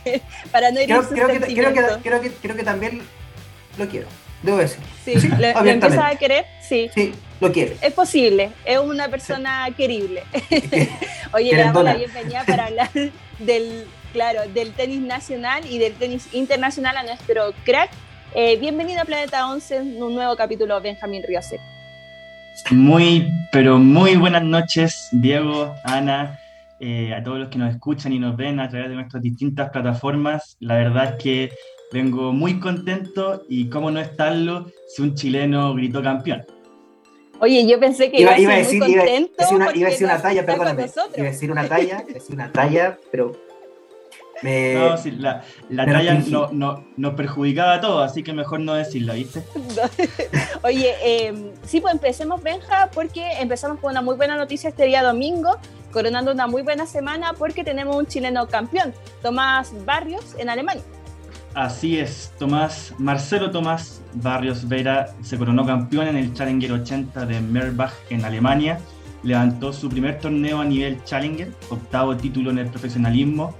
Para 0.52 0.70
no 0.70 0.80
ir 0.80 0.86
creo, 0.86 1.08
creo 1.08 1.28
que, 1.28 1.38
creo, 1.40 1.72
que, 1.72 1.82
creo, 2.02 2.20
que, 2.20 2.30
creo 2.30 2.56
que 2.56 2.62
también 2.62 3.02
lo 3.78 3.88
quiero. 3.88 4.06
Debo 4.42 4.58
decir. 4.58 4.78
Sí, 5.04 5.20
sí 5.20 5.28
lo, 5.38 5.62
lo 5.62 5.70
empiezas 5.70 6.12
a 6.12 6.16
querer, 6.16 6.46
sí. 6.60 6.90
Sí, 6.94 7.12
lo 7.40 7.52
quiero. 7.52 7.74
Es 7.80 7.92
posible, 7.92 8.50
es 8.64 8.78
una 8.78 9.08
persona 9.08 9.66
querible. 9.76 10.22
Oye, 11.32 11.52
le 11.52 11.62
damos 11.62 11.84
la 11.84 11.94
bienvenida 11.94 12.44
para 12.46 12.66
hablar 12.66 12.90
del, 13.38 13.86
claro, 14.12 14.42
del 14.52 14.72
tenis 14.72 15.00
nacional 15.00 15.64
y 15.66 15.78
del 15.78 15.94
tenis 15.94 16.28
internacional 16.32 16.96
a 16.96 17.02
nuestro 17.02 17.52
crack. 17.64 17.90
Eh, 18.34 18.56
bienvenido 18.58 19.00
a 19.00 19.04
Planeta 19.04 19.48
11 19.48 19.76
en 19.76 20.02
un 20.02 20.14
nuevo 20.14 20.36
capítulo 20.36 20.80
Benjamín 20.80 21.22
Riose. 21.26 21.58
Muy, 22.70 23.28
pero 23.52 23.78
muy 23.78 24.16
buenas 24.16 24.42
noches, 24.42 25.08
Diego, 25.12 25.74
Ana, 25.84 26.38
eh, 26.80 27.14
a 27.14 27.22
todos 27.22 27.38
los 27.38 27.48
que 27.48 27.58
nos 27.58 27.72
escuchan 27.72 28.12
y 28.12 28.18
nos 28.18 28.36
ven 28.36 28.60
a 28.60 28.68
través 28.68 28.88
de 28.88 28.96
nuestras 28.96 29.22
distintas 29.22 29.70
plataformas. 29.70 30.56
La 30.60 30.76
verdad 30.76 31.14
es 31.14 31.22
que 31.22 31.50
vengo 31.92 32.32
muy 32.32 32.58
contento 32.58 33.42
y 33.48 33.68
cómo 33.68 33.90
no 33.90 34.00
estarlo 34.00 34.66
si 34.88 35.02
un 35.02 35.14
chileno 35.14 35.74
gritó 35.74 36.02
campeón. 36.02 36.44
Oye, 37.38 37.66
yo 37.66 37.78
pensé 37.78 38.10
que 38.10 38.20
iba, 38.20 38.32
a, 38.32 38.34
decir, 38.34 38.80
muy 38.80 38.96
contento 38.96 39.44
iba, 39.52 39.66
a 39.66 39.90
decir 39.90 40.06
una 40.06 40.18
talla, 40.22 40.46
perdóname. 40.46 40.86
Iba 41.16 41.26
a 41.26 41.30
decir 41.30 41.52
una 41.52 41.68
talla, 41.68 41.84
iba 41.84 42.10
a 42.10 42.14
decir 42.14 42.34
una 42.34 42.52
talla, 42.52 42.98
pero 43.12 43.32
no, 44.42 44.96
sí, 44.98 45.12
la, 45.12 45.42
la 45.70 45.86
talla 45.86 46.14
nos 46.14 46.52
no, 46.52 46.84
no 46.96 47.16
perjudicaba 47.16 47.74
a 47.74 47.80
todos, 47.80 48.10
así 48.10 48.22
que 48.22 48.32
mejor 48.32 48.60
no 48.60 48.74
decirlo, 48.74 49.14
¿viste? 49.14 49.42
Oye, 50.62 50.94
eh, 51.02 51.52
sí, 51.64 51.80
pues 51.80 51.94
empecemos, 51.94 52.42
Benja, 52.42 52.90
porque 52.92 53.40
empezamos 53.40 53.80
con 53.80 53.92
una 53.92 54.02
muy 54.02 54.16
buena 54.16 54.36
noticia 54.36 54.68
este 54.68 54.84
día 54.84 55.02
domingo, 55.02 55.58
coronando 55.92 56.32
una 56.32 56.46
muy 56.46 56.62
buena 56.62 56.86
semana 56.86 57.32
porque 57.32 57.64
tenemos 57.64 57.96
un 57.96 58.06
chileno 58.06 58.46
campeón, 58.46 58.92
Tomás 59.22 59.72
Barrios, 59.84 60.34
en 60.38 60.50
Alemania. 60.50 60.82
Así 61.54 61.98
es, 61.98 62.32
Tomás, 62.38 62.92
Marcelo 62.98 63.50
Tomás 63.50 64.02
Barrios 64.12 64.68
Vera 64.68 65.14
se 65.22 65.38
coronó 65.38 65.64
campeón 65.64 66.08
en 66.08 66.16
el 66.16 66.34
Challenger 66.34 66.72
80 66.72 67.24
de 67.24 67.40
Merbach 67.40 67.94
en 68.10 68.26
Alemania. 68.26 68.78
Levantó 69.22 69.72
su 69.72 69.88
primer 69.88 70.18
torneo 70.18 70.60
a 70.60 70.64
nivel 70.66 71.02
Challenger, 71.04 71.50
octavo 71.70 72.14
título 72.14 72.50
en 72.50 72.58
el 72.58 72.66
profesionalismo 72.66 73.54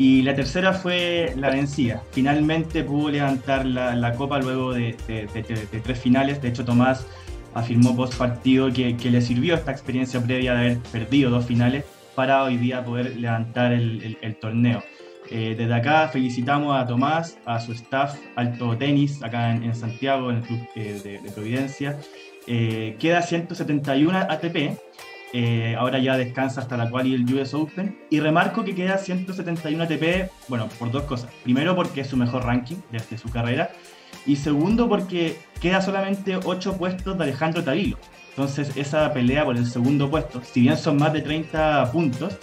y 0.00 0.22
la 0.22 0.34
tercera 0.34 0.72
fue 0.72 1.34
la 1.36 1.50
vencida. 1.50 2.02
Finalmente 2.12 2.82
pudo 2.84 3.10
levantar 3.10 3.66
la, 3.66 4.14
copa 4.14 4.38
luego 4.38 4.72
de, 4.72 4.96
tres 5.84 6.00
finales. 6.00 6.40
De 6.40 6.48
hecho, 6.48 6.64
Tomás 6.64 7.06
afirmó 7.52 7.94
post 7.94 8.14
partido 8.14 8.72
que, 8.72 8.94
le 8.94 9.20
sirvió 9.20 9.56
esta 9.56 9.72
experiencia 9.72 10.18
previa 10.18 10.54
de 10.54 10.58
haber 10.58 10.78
perdido 10.90 11.28
dos 11.28 11.44
finales 11.44 11.84
para 12.14 12.44
hoy 12.44 12.56
día 12.56 12.82
poder 12.82 13.14
levantar 13.14 13.74
el, 13.74 14.38
torneo. 14.40 14.82
Eh, 15.30 15.54
desde 15.58 15.74
acá 15.74 16.08
felicitamos 16.08 16.74
a 16.74 16.86
Tomás, 16.86 17.36
a 17.44 17.60
su 17.60 17.72
staff 17.72 18.16
Alto 18.36 18.78
Tenis, 18.78 19.22
acá 19.22 19.54
en, 19.54 19.74
Santiago, 19.74 20.30
en 20.30 20.38
el 20.38 20.42
Club 20.44 20.60
eh, 20.76 21.20
de, 21.22 21.30
Providencia. 21.30 21.98
Eh, 22.46 22.96
queda 22.98 23.20
171 23.20 24.16
ATP, 24.16 24.78
eh, 25.32 25.76
ahora 25.78 25.98
ya 25.98 26.16
descansa 26.16 26.60
hasta 26.60 26.76
la 26.76 26.90
cual 26.90 27.06
y 27.06 27.14
el 27.14 27.34
US 27.34 27.54
Open. 27.54 27.98
Y 28.10 28.20
remarco 28.20 28.64
que 28.64 28.74
queda 28.74 28.98
171 28.98 29.84
ATP, 29.84 30.30
bueno, 30.48 30.68
por 30.78 30.90
dos 30.90 31.04
cosas. 31.04 31.30
Primero 31.44 31.76
porque 31.76 32.00
es 32.02 32.08
su 32.08 32.16
mejor 32.16 32.44
ranking 32.44 32.76
desde 32.90 33.18
su 33.18 33.30
carrera. 33.30 33.70
Y 34.26 34.36
segundo 34.36 34.88
porque 34.88 35.38
queda 35.60 35.80
solamente 35.80 36.38
8 36.42 36.76
puestos 36.76 37.16
de 37.16 37.24
Alejandro 37.24 37.62
Tavilo. 37.62 37.96
Entonces 38.30 38.76
esa 38.76 39.12
pelea 39.12 39.44
por 39.44 39.56
el 39.56 39.66
segundo 39.66 40.10
puesto, 40.10 40.40
si 40.42 40.62
bien 40.62 40.76
son 40.76 40.96
más 40.96 41.12
de 41.12 41.20
30 41.20 41.90
puntos, 41.92 42.38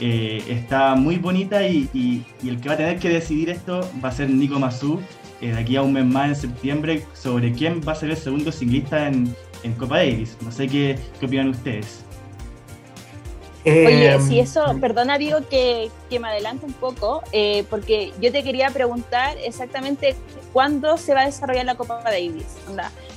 eh, 0.00 0.42
está 0.48 0.94
muy 0.94 1.16
bonita 1.16 1.66
y, 1.66 2.24
el 2.42 2.60
que 2.60 2.68
va 2.68 2.74
a 2.74 2.78
tener 2.78 2.98
que 2.98 3.08
decidir 3.08 3.50
esto 3.50 3.88
va 4.02 4.08
a 4.08 4.12
ser 4.12 4.30
Nico 4.30 4.58
Mazú 4.58 5.00
eh, 5.40 5.52
de 5.52 5.60
aquí 5.60 5.76
a 5.76 5.82
un 5.82 5.92
mes 5.92 6.04
más 6.04 6.28
en 6.28 6.36
septiembre 6.36 7.04
sobre 7.12 7.52
quién 7.52 7.80
va 7.86 7.92
a 7.92 7.94
ser 7.94 8.10
el 8.10 8.16
segundo 8.16 8.50
ciclista 8.50 9.08
en, 9.08 9.34
en 9.62 9.72
Copa 9.74 9.98
Davis. 9.98 10.36
No 10.40 10.50
sé 10.50 10.68
qué, 10.68 10.98
qué 11.20 11.26
opinan 11.26 11.48
ustedes. 11.48 12.04
Oye, 13.64 14.12
em, 14.12 14.20
si 14.20 14.40
eso, 14.40 14.64
perdona 14.80 15.18
digo 15.18 15.38
que, 15.48 15.88
que 16.10 16.18
me 16.18 16.28
adelanto 16.28 16.66
un 16.66 16.72
poco, 16.72 17.22
eh, 17.32 17.64
porque 17.70 18.12
yo 18.20 18.32
te 18.32 18.42
quería 18.42 18.70
preguntar 18.70 19.36
exactamente 19.44 20.16
cuándo 20.52 20.96
se 20.96 21.14
va 21.14 21.22
a 21.22 21.26
desarrollar 21.26 21.66
la 21.66 21.76
Copa 21.76 22.02
Davis. 22.04 22.58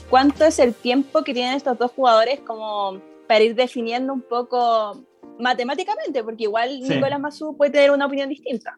¿Cuánto 0.10 0.46
es 0.46 0.60
el 0.60 0.74
tiempo 0.74 1.24
que 1.24 1.34
tienen 1.34 1.54
estos 1.54 1.78
dos 1.78 1.92
jugadores 1.92 2.40
como 2.42 3.02
para 3.28 3.44
ir 3.44 3.56
definiendo 3.56 4.14
un 4.14 4.22
poco 4.22 5.04
matemáticamente? 5.40 6.24
Porque 6.24 6.44
igual 6.44 6.80
Nicolás 6.80 7.20
Mazú 7.20 7.58
puede 7.58 7.72
tener 7.72 7.92
una 7.92 8.06
opinión 8.06 8.30
distinta. 8.30 8.78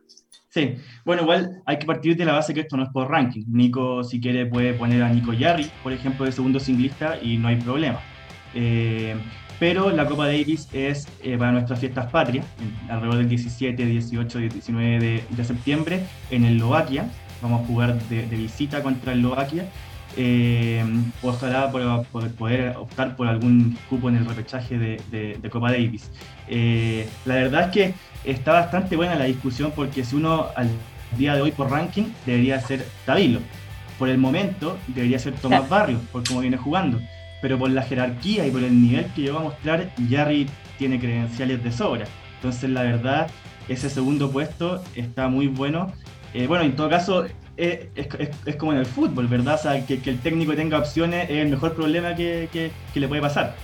Sí, 0.49 0.75
bueno, 1.03 1.23
igual 1.23 1.61
hay 1.65 1.77
que 1.77 1.85
partir 1.85 2.15
de 2.15 2.23
la 2.23 2.31
base 2.31 2.53
que 2.53 2.61
esto 2.61 2.77
no 2.77 2.83
es 2.83 2.89
por 2.89 3.09
ranking. 3.09 3.43
Nico, 3.47 4.03
si 4.03 4.21
quiere, 4.21 4.45
puede 4.45 4.73
poner 4.73 5.03
a 5.03 5.09
Nico 5.09 5.33
Yarri, 5.33 5.69
por 5.83 5.91
ejemplo, 5.91 6.25
de 6.25 6.31
segundo 6.31 6.59
singlista 6.59 7.19
y 7.21 7.37
no 7.37 7.49
hay 7.49 7.57
problema. 7.57 7.99
Eh, 8.55 9.15
pero 9.59 9.89
la 9.89 10.05
Copa 10.05 10.27
Davis 10.27 10.67
es 10.71 11.07
eh, 11.23 11.37
para 11.37 11.51
nuestras 11.51 11.79
fiestas 11.79 12.11
patrias, 12.11 12.45
alrededor 12.89 13.17
del 13.17 13.29
17, 13.29 13.85
18, 13.85 14.39
19 14.39 15.23
de, 15.29 15.43
septiembre 15.43 16.03
en 16.29 16.45
Eslovaquia. 16.45 17.09
Vamos 17.41 17.63
a 17.63 17.65
jugar 17.65 17.99
de, 18.09 18.23
visita 18.23 18.83
contra 18.83 19.13
Eslovaquia. 19.13 19.67
Eh, 20.15 20.83
ojalá 21.21 21.71
por, 21.71 22.05
poder 22.33 22.75
optar 22.77 23.15
por 23.15 23.27
algún 23.27 23.77
cupo 23.89 24.09
en 24.09 24.17
el 24.17 24.25
repechaje 24.25 24.77
de, 24.77 25.49
Copa 25.49 25.71
Davis. 25.71 26.11
Eh, 26.47 27.07
la 27.25 27.35
verdad 27.35 27.65
es 27.65 27.71
que 27.71 27.93
está 28.23 28.53
bastante 28.53 28.95
buena 28.95 29.15
la 29.15 29.25
discusión 29.25 29.71
porque 29.75 30.03
si 30.03 30.15
uno 30.15 30.47
al 30.55 30.69
día 31.17 31.35
de 31.35 31.41
hoy 31.41 31.51
por 31.51 31.71
ranking 31.71 32.05
debería 32.25 32.59
ser 32.61 32.85
Tabilo. 33.05 33.39
Por 33.97 34.09
el 34.09 34.19
momento 34.19 34.77
debería 34.87 35.17
ser 35.17 35.33
Tomás 35.33 35.67
Barrios, 35.67 36.01
por 36.11 36.23
cómo 36.27 36.41
viene 36.41 36.57
jugando 36.57 36.99
pero 37.41 37.57
por 37.57 37.69
la 37.69 37.83
jerarquía 37.83 38.45
y 38.45 38.51
por 38.51 38.63
el 38.63 38.81
nivel 38.81 39.05
que 39.13 39.21
llegó 39.21 39.39
a 39.39 39.43
mostrar, 39.43 39.91
Jarry 40.09 40.47
tiene 40.77 40.99
credenciales 40.99 41.63
de 41.63 41.71
sobra. 41.71 42.05
Entonces, 42.35 42.69
la 42.69 42.83
verdad, 42.83 43.29
ese 43.67 43.89
segundo 43.89 44.31
puesto 44.31 44.83
está 44.95 45.27
muy 45.27 45.47
bueno. 45.47 45.91
Eh, 46.33 46.47
bueno, 46.47 46.63
en 46.63 46.75
todo 46.75 46.89
caso, 46.89 47.25
eh, 47.57 47.89
es, 47.95 48.55
como 48.55 48.73
en 48.73 48.79
el 48.79 48.85
fútbol, 48.85 49.27
¿verdad? 49.27 49.55
O 49.55 49.57
sea, 49.57 49.85
que, 49.85 49.99
el 50.05 50.19
técnico 50.19 50.55
tenga 50.55 50.77
opciones 50.77 51.29
es 51.29 51.37
el 51.37 51.49
mejor 51.49 51.73
problema 51.73 52.15
que, 52.15 52.71
le 52.93 53.07
puede 53.07 53.21
pasar. 53.21 53.55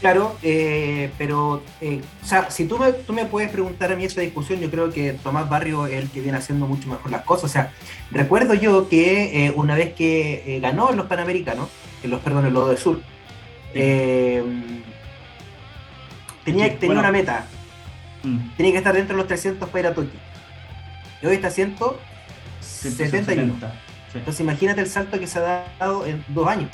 Claro, 0.00 0.36
eh, 0.42 1.10
pero, 1.16 1.62
o 1.80 2.26
sea, 2.26 2.50
si 2.50 2.66
tú 2.66 2.76
me, 2.76 2.92
tú 2.92 3.12
me 3.12 3.24
puedes 3.24 3.50
preguntar 3.50 3.92
a 3.92 3.96
mí 3.96 4.04
esa 4.04 4.20
discusión, 4.20 4.58
yo 4.58 4.68
creo 4.68 4.90
que 4.90 5.12
Tomás 5.12 5.48
Barrio 5.48 5.86
es 5.86 6.02
el 6.02 6.10
que 6.10 6.20
viene 6.20 6.38
haciendo 6.38 6.66
mucho 6.66 6.88
mejor 6.88 7.08
las 7.12 7.22
cosas. 7.22 7.44
O 7.44 7.48
sea, 7.48 7.72
recuerdo 8.10 8.54
yo 8.54 8.88
que 8.88 9.52
una 9.54 9.76
vez 9.76 9.94
que 9.94 10.58
ganó 10.60 10.90
los 10.90 11.06
Panamericanos, 11.06 11.68
los, 12.08 12.20
perdón, 12.20 12.46
en 12.46 12.54
los 12.54 12.70
de 12.70 12.76
sur. 12.76 13.00
Eh, 13.74 14.42
tenía, 16.44 16.78
tenía 16.78 16.98
una 16.98 17.12
meta. 17.12 17.46
Mm. 18.22 18.56
Tenía 18.56 18.72
que 18.72 18.78
estar 18.78 18.94
dentro 18.94 19.16
de 19.16 19.22
los 19.22 19.28
300 19.28 19.68
para 19.68 19.80
ir 19.80 19.86
a 19.86 19.94
Tokio. 19.94 20.20
Y 21.22 21.26
hoy 21.26 21.36
está 21.36 21.50
171. 21.50 23.54
Entonces 24.14 24.40
imagínate 24.40 24.80
el 24.80 24.88
salto 24.88 25.18
que 25.18 25.26
se 25.26 25.38
ha 25.38 25.64
dado 25.78 26.06
en 26.06 26.24
dos 26.28 26.46
años. 26.46 26.70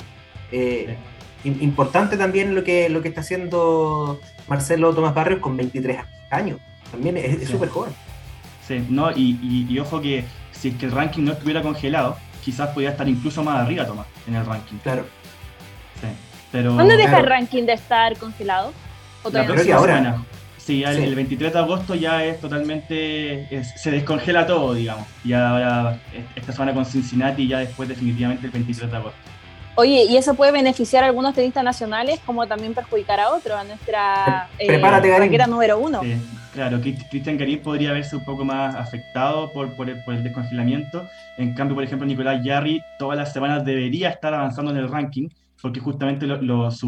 Eh, 0.51 0.97
importante 1.43 2.17
también 2.17 2.55
lo 2.55 2.63
que, 2.63 2.89
lo 2.89 3.01
que 3.01 3.09
está 3.09 3.21
haciendo 3.21 4.19
Marcelo 4.47 4.93
Tomás 4.93 5.13
Barrios 5.13 5.39
con 5.39 5.55
23 5.55 5.99
años. 6.31 6.59
También 6.91 7.17
es 7.17 7.47
súper 7.47 7.69
joven. 7.69 7.93
Sí, 8.67 8.85
no, 8.89 9.11
y, 9.11 9.65
y, 9.69 9.79
ojo 9.79 10.01
que 10.01 10.25
si 10.51 10.69
es 10.69 10.75
que 10.75 10.85
el 10.85 10.91
ranking 10.91 11.23
no 11.23 11.31
estuviera 11.31 11.61
congelado, 11.61 12.17
quizás 12.43 12.69
podría 12.69 12.91
estar 12.91 13.07
incluso 13.07 13.43
más 13.43 13.61
arriba, 13.61 13.85
Tomás, 13.85 14.07
en 14.27 14.35
el 14.35 14.45
ranking. 14.45 14.77
Claro. 14.77 15.05
Sí, 16.51 16.57
pero, 16.57 16.73
¿Dónde 16.73 16.97
deja 16.97 17.19
el 17.19 17.25
ranking 17.25 17.63
de 17.63 17.73
estar 17.73 18.17
congelado? 18.17 18.73
la 19.31 19.45
próxima 19.45 19.79
semana. 19.79 20.25
Sí, 20.57 20.83
el 20.83 21.15
23 21.15 21.51
de 21.51 21.59
agosto 21.59 21.95
ya 21.95 22.23
es 22.23 22.39
totalmente. 22.39 23.47
se 23.75 23.91
descongela 23.91 24.45
todo, 24.45 24.73
digamos. 24.73 25.07
Ya 25.23 25.49
ahora, 25.49 25.99
esta 26.35 26.51
semana 26.51 26.73
con 26.73 26.85
Cincinnati, 26.85 27.43
y 27.43 27.47
ya 27.47 27.59
después, 27.59 27.89
definitivamente, 27.89 28.45
el 28.45 28.51
23 28.51 28.91
de 28.91 28.97
agosto. 28.97 29.19
Oye, 29.75 30.03
y 30.09 30.17
eso 30.17 30.33
puede 30.33 30.51
beneficiar 30.51 31.03
a 31.03 31.07
algunos 31.07 31.33
tenistas 31.33 31.63
nacionales, 31.63 32.19
como 32.25 32.45
también 32.45 32.73
perjudicar 32.73 33.19
a 33.19 33.29
otros, 33.29 33.57
a 33.57 33.63
nuestra 33.63 34.49
eh, 34.59 35.47
número 35.47 35.79
uno. 35.79 36.01
claro, 36.53 36.81
Cristian 36.81 37.37
Garín 37.37 37.61
podría 37.61 37.93
verse 37.93 38.17
un 38.17 38.25
poco 38.25 38.43
más 38.43 38.75
afectado 38.75 39.51
por, 39.53 39.73
por, 39.75 39.89
el, 39.89 40.23
descongelamiento. 40.23 41.07
En 41.37 41.53
cambio, 41.53 41.75
por 41.75 41.85
ejemplo, 41.85 42.05
Nicolás 42.05 42.43
Yarri 42.43 42.81
todas 42.97 43.17
las 43.17 43.31
semanas 43.31 43.63
debería 43.63 44.09
estar 44.09 44.33
avanzando 44.33 44.71
en 44.71 44.77
el 44.77 44.89
ranking, 44.89 45.29
porque 45.61 45.79
justamente 45.79 46.25
los, 46.27 46.83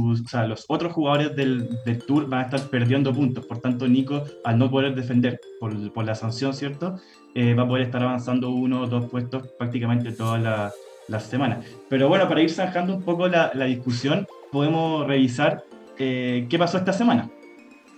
otros 0.68 0.94
jugadores 0.94 1.36
del, 1.36 1.68
Tour 2.08 2.28
van 2.30 2.42
a 2.42 2.44
estar 2.44 2.70
perdiendo 2.70 3.14
puntos. 3.14 3.46
Por 3.46 3.60
tanto, 3.60 3.88
Nico, 3.88 4.24
al 4.44 4.58
no 4.58 4.70
poder 4.70 4.96
defender 4.96 5.40
por, 5.60 6.06
la 6.06 6.16
sanción, 6.16 6.54
¿cierto? 6.54 6.96
Eh, 7.36 7.54
va 7.54 7.64
a 7.64 7.68
poder 7.68 7.84
estar 7.84 8.02
avanzando 8.02 8.50
uno 8.50 8.82
o 8.82 8.88
dos 8.88 9.06
puestos 9.06 9.48
prácticamente 9.58 10.12
todas 10.12 10.42
las 10.42 10.74
las 11.12 11.24
semanas. 11.24 11.66
Pero 11.90 12.08
bueno, 12.08 12.28
para 12.28 12.42
ir 12.42 12.50
zanjando 12.50 12.96
un 12.96 13.04
poco 13.04 13.28
la, 13.28 13.52
discusión, 13.66 14.28
podemos 14.52 15.06
revisar 15.06 15.64
eh, 16.00 16.48
qué 16.50 16.58
pasó 16.58 16.78
esta 16.78 16.94
semana. 16.94 17.30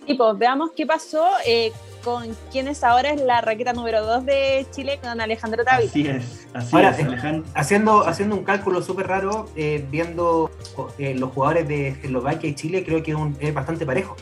Y 0.05 0.15
pues 0.15 0.37
veamos 0.37 0.71
qué 0.75 0.85
pasó 0.85 1.25
eh, 1.45 1.71
con 2.03 2.35
quienes 2.51 2.83
ahora 2.83 3.11
es 3.11 3.21
la 3.21 3.41
raqueta 3.41 3.73
número 3.73 4.05
2 4.05 4.25
de 4.25 4.65
Chile, 4.71 4.99
con 5.01 5.21
Alejandro 5.21 5.63
David. 5.63 5.87
Así 5.89 6.07
es, 6.07 6.47
así 6.53 6.77
es, 6.77 6.99
Alejandro. 6.99 7.45
Haciendo, 7.55 8.07
haciendo 8.07 8.35
un 8.35 8.43
cálculo 8.43 8.81
súper 8.81 9.07
raro, 9.07 9.49
eh, 9.55 9.85
viendo 9.89 10.51
los 10.97 11.31
jugadores 11.31 11.67
de 11.67 11.89
Eslovaquia 11.89 12.49
y 12.49 12.55
Chile, 12.55 12.83
creo 12.83 13.01
que 13.01 13.15
es, 13.39 13.53
bastante 13.53 13.85
parejo. 13.85 14.15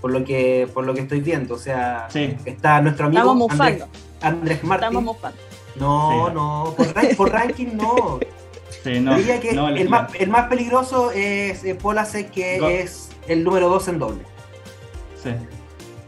Por 0.00 0.12
lo 0.12 0.22
que, 0.22 0.68
por 0.74 0.84
lo 0.84 0.92
que 0.92 1.00
estoy 1.00 1.20
viendo, 1.20 1.54
o 1.54 1.58
sea, 1.58 2.08
está 2.44 2.82
nuestro 2.82 3.06
amigo 3.06 3.30
Andrés, 3.50 3.84
Andrés 4.20 4.62
Martín. 4.62 4.88
Estamos 4.88 5.02
mufando 5.02 5.38
no, 5.76 6.30
no, 6.30 6.74
por, 7.16 7.32
ranking 7.32 7.76
no. 7.76 8.20
Sí, 8.82 9.00
no, 9.00 9.16
Diría 9.16 9.40
que 9.40 9.50
el, 9.50 9.88
más, 9.88 10.14
el, 10.14 10.28
más, 10.28 10.48
peligroso 10.48 11.10
es 11.10 11.64
eh, 11.64 11.74
Polasek, 11.74 12.30
que 12.30 12.80
es 12.80 13.08
el 13.26 13.42
número 13.44 13.68
2 13.68 13.88
en 13.88 13.98
doble. 13.98 14.33
Sí. 15.24 15.30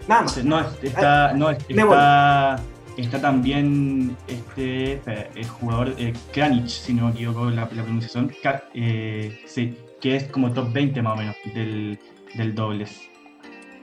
Nada 0.07 0.23
más. 0.23 0.45
no, 0.45 0.61
está, 0.83 1.33
no, 1.33 1.51
está, 1.51 2.61
está 2.97 3.21
también 3.21 4.17
este 4.29 5.01
el 5.35 5.49
jugador 5.49 5.95
eh, 5.99 6.13
Kranich, 6.33 6.69
si 6.69 6.93
no 6.93 7.07
me 7.07 7.11
equivoco 7.13 7.51
la, 7.51 7.63
la 7.63 7.83
pronunciación, 7.83 8.33
eh, 8.75 9.43
sí, 9.47 9.77
que 10.01 10.17
es 10.17 10.25
como 10.25 10.53
top 10.53 10.73
20 10.73 11.03
más 11.03 11.15
o 11.15 11.17
menos 11.17 11.37
del, 11.55 11.99
del 12.35 12.55
dobles. 12.55 13.09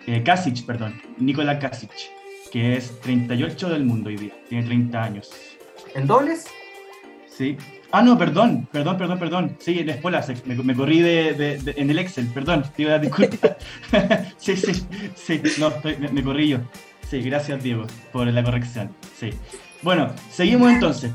Eh, 0.05 0.21
Kasic, 0.23 0.65
perdón, 0.65 1.01
Nikola 1.17 1.59
Kasic, 1.59 1.91
que 2.51 2.77
es 2.77 2.99
38 3.01 3.69
del 3.69 3.85
mundo 3.85 4.09
hoy 4.09 4.17
día, 4.17 4.33
tiene 4.47 4.65
30 4.65 5.03
años. 5.03 5.31
¿En 5.95 6.07
dobles? 6.07 6.45
Sí. 7.27 7.57
Ah, 7.95 8.01
no, 8.01 8.17
perdón, 8.17 8.67
perdón, 8.71 8.97
perdón, 8.97 9.19
perdón. 9.19 9.57
Sí, 9.59 9.77
en 9.77 9.87
escuela 9.87 10.25
me, 10.45 10.55
me 10.55 10.75
corrí 10.75 11.01
de, 11.01 11.61
en 11.77 11.91
el 11.91 11.99
Excel, 11.99 12.25
perdón, 12.25 12.65
te 12.75 12.81
iba 12.81 12.89
a 12.89 12.93
dar 12.93 13.01
disculpas. 13.01 13.51
sí, 14.37 14.57
sí, 14.57 14.83
sí, 15.13 15.41
no, 15.59 15.71
me, 16.11 16.23
corrí 16.23 16.47
yo. 16.49 16.57
Sí, 17.07 17.21
gracias 17.21 17.61
Diego 17.61 17.85
por 18.11 18.25
la 18.25 18.43
corrección. 18.43 18.89
Sí. 19.15 19.29
Bueno, 19.83 20.09
seguimos 20.31 20.71
entonces. 20.71 21.11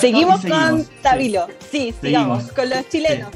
Seguimos, 0.00 0.44
con 0.44 0.84
Tabilo. 1.00 1.46
Sí, 1.70 1.94
sigamos, 2.00 2.50
con 2.50 2.70
los 2.70 2.88
chilenos. 2.88 3.30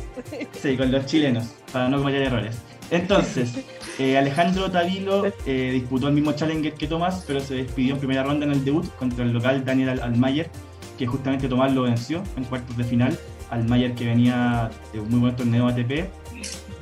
Sí. 0.60 0.76
con 0.76 0.90
los 0.90 1.06
chilenos, 1.06 1.54
para 1.72 1.88
no 1.88 1.98
cometer 1.98 2.22
errores. 2.22 2.56
Entonces, 2.90 3.52
eh, 4.00 4.18
Alejandro 4.18 4.68
Tabilo 4.68 5.32
eh, 5.46 5.70
disputó 5.74 6.08
el 6.08 6.14
mismo 6.14 6.32
Challenger 6.32 6.74
que 6.74 6.88
Tomás, 6.88 7.22
pero 7.24 7.38
se 7.38 7.54
despidió 7.54 7.94
en 7.94 8.00
primera 8.00 8.24
ronda 8.24 8.46
en 8.46 8.52
el 8.52 8.64
debut 8.64 8.92
contra 8.96 9.24
el 9.24 9.30
local 9.32 9.64
Daniel 9.64 10.00
Almayer, 10.00 10.50
que 10.98 11.06
justamente 11.06 11.48
Tomás 11.48 11.72
lo 11.72 11.82
venció 11.82 12.22
en 12.36 12.44
cuartos 12.44 12.76
de 12.76 12.84
final. 12.84 13.18
Almayer 13.50 13.94
que 13.94 14.04
venía 14.04 14.70
de 14.92 15.00
un 15.00 15.10
muy 15.10 15.20
buen 15.20 15.36
torneo 15.36 15.68
ATP. 15.68 16.10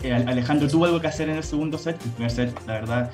Eh, 0.02 0.12
Alejandro 0.12 0.68
tuvo 0.68 0.86
algo 0.86 1.01
que 1.01 1.06
hacer 1.06 1.28
en 1.28 1.36
el 1.36 1.44
segundo 1.44 1.78
set. 1.78 2.02
El 2.05 2.10
primer 2.12 2.30
set, 2.30 2.66
la 2.66 2.74
verdad, 2.74 3.10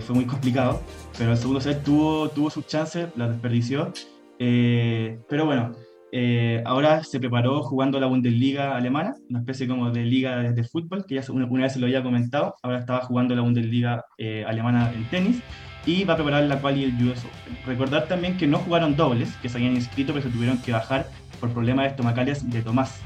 fue 0.00 0.14
muy 0.14 0.24
complicado, 0.24 0.80
pero 1.18 1.32
el 1.32 1.36
segundo 1.36 1.60
set 1.60 1.82
tuvo, 1.84 2.28
tuvo 2.30 2.50
sus 2.50 2.66
chances, 2.66 3.08
las 3.16 3.30
desperdició. 3.30 3.92
pero 4.38 5.44
bueno, 5.44 5.72
eh, 6.12 6.62
ahora 6.66 7.04
se 7.04 7.20
preparó 7.20 7.62
jugando 7.62 8.00
la 8.00 8.06
Bundesliga 8.06 8.76
alemana, 8.76 9.14
una 9.28 9.40
especie 9.40 9.68
como 9.68 9.90
de 9.90 10.04
liga 10.04 10.38
de, 10.38 10.64
fútbol, 10.64 11.04
que 11.06 11.14
ya 11.14 11.22
una, 11.30 11.46
vez 11.46 11.72
se 11.72 11.78
lo 11.78 11.86
había 11.86 12.02
comentado. 12.02 12.56
Ahora 12.62 12.80
estaba 12.80 13.02
jugando 13.02 13.34
la 13.34 13.42
Bundesliga 13.42 14.04
eh, 14.18 14.44
alemana 14.46 14.92
en 14.92 15.04
tenis 15.08 15.42
y 15.86 16.04
va 16.04 16.14
a 16.14 16.16
preparar 16.16 16.44
la 16.44 16.60
cual 16.60 16.78
y 16.78 16.84
el 16.84 17.08
US 17.08 17.22
Recordar 17.66 18.06
también 18.06 18.36
que 18.36 18.46
no 18.46 18.58
jugaron 18.58 18.96
dobles, 18.96 19.30
que 19.42 19.48
se 19.48 19.58
habían 19.58 19.74
inscrito, 19.74 20.12
pero 20.12 20.24
se 20.24 20.32
tuvieron 20.32 20.58
que 20.58 20.72
bajar 20.72 21.08
por 21.40 21.50
problemas 21.50 21.86
estomacales 21.86 22.50
de 22.50 22.62
Tomás. 22.62 23.00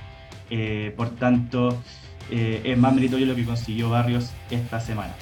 Eh, 0.50 0.92
por 0.96 1.10
tanto, 1.10 1.80
es 2.30 2.78
más 2.78 2.94
meritorio 2.94 3.26
lo 3.26 3.34
que 3.34 3.44
consiguió 3.44 3.90
Barrios 3.90 4.32
esta 4.50 4.80
semana. 4.80 5.14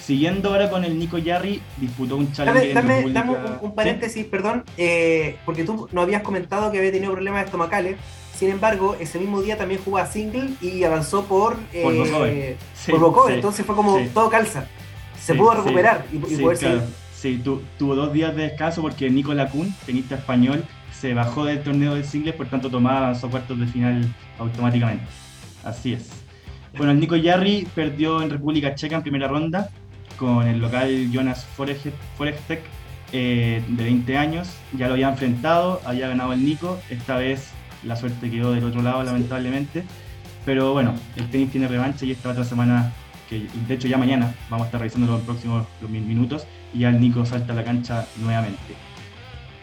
Siguiendo 0.00 0.48
ahora 0.48 0.70
con 0.70 0.84
el 0.84 0.98
Nico 0.98 1.18
Yarri, 1.18 1.60
disputó 1.76 2.16
un 2.16 2.32
challenge. 2.32 2.72
Dame, 2.72 3.12
dame, 3.12 3.36
un, 3.60 3.74
paréntesis, 3.74 4.24
perdón, 4.24 4.64
eh, 4.78 5.36
porque 5.44 5.62
tú 5.62 5.88
no 5.92 6.00
habías 6.00 6.22
comentado 6.22 6.72
que 6.72 6.78
había 6.78 6.90
tenido 6.90 7.12
problemas 7.12 7.44
estomacales. 7.44 7.96
Sin 8.34 8.48
embargo, 8.50 8.96
ese 8.98 9.18
mismo 9.18 9.42
día 9.42 9.58
también 9.58 9.80
jugó 9.84 9.98
a 9.98 10.06
single 10.06 10.50
y 10.62 10.82
avanzó 10.84 11.26
por, 11.26 11.58
eh, 11.74 12.56
por 12.90 13.30
entonces 13.30 13.66
fue 13.66 13.76
como 13.76 13.98
todo 14.14 14.30
calza. 14.30 14.66
Se 15.20 15.34
pudo 15.34 15.54
recuperar 15.54 16.06
y, 16.12 16.16
y 16.16 16.36
poder 16.36 16.56
seguir. 16.56 16.82
Sí, 17.14 17.42
tuvo 17.78 17.94
dos 17.94 18.12
días 18.12 18.34
de 18.34 18.44
descanso 18.44 18.80
porque 18.80 19.10
Nico 19.10 19.34
Lacun, 19.34 19.74
tenista 19.84 20.14
español, 20.14 20.64
se 20.90 21.12
bajó 21.12 21.44
del 21.44 21.62
torneo 21.62 21.94
de 21.94 22.02
singles, 22.02 22.34
por 22.34 22.46
tanto 22.46 22.70
Tomás 22.70 22.96
avanzó 22.96 23.30
cuartos 23.30 23.58
de 23.58 23.66
final 23.66 24.14
automáticamente. 24.38 25.04
Así 25.62 25.92
es. 25.92 26.08
Bueno, 26.76 26.92
el 26.92 27.00
Nico 27.00 27.16
Yarri 27.16 27.66
perdió 27.74 28.22
en 28.22 28.30
República 28.30 28.74
Checa 28.74 28.96
en 28.96 29.02
primera 29.02 29.28
ronda 29.28 29.70
con 30.16 30.46
el 30.46 30.60
local 30.60 31.10
Jonas 31.10 31.46
Forestek 31.56 32.62
eh, 33.12 33.62
de 33.66 33.84
20 33.84 34.16
años. 34.16 34.48
Ya 34.76 34.86
lo 34.86 34.94
había 34.94 35.08
enfrentado, 35.08 35.80
había 35.84 36.08
ganado 36.08 36.32
el 36.32 36.44
Nico. 36.44 36.78
Esta 36.90 37.16
vez 37.16 37.50
la 37.84 37.96
suerte 37.96 38.30
quedó 38.30 38.52
del 38.52 38.64
otro 38.64 38.82
lado, 38.82 39.02
lamentablemente. 39.02 39.84
Pero 40.44 40.72
bueno, 40.72 40.94
el 41.16 41.28
tenis 41.30 41.50
tiene 41.50 41.68
revancha 41.68 42.04
y 42.04 42.12
esta 42.12 42.30
otra 42.30 42.44
semana, 42.44 42.92
que 43.30 43.46
de 43.68 43.74
hecho 43.74 43.86
ya 43.86 43.96
mañana 43.96 44.34
vamos 44.50 44.64
a 44.64 44.66
estar 44.66 44.80
revisando 44.80 45.12
los 45.12 45.22
próximos 45.22 45.66
los 45.80 45.88
minutos, 45.88 46.46
y 46.74 46.80
ya 46.80 46.90
el 46.90 47.00
Nico 47.00 47.24
salta 47.24 47.52
a 47.52 47.56
la 47.56 47.64
cancha 47.64 48.06
nuevamente. 48.20 48.74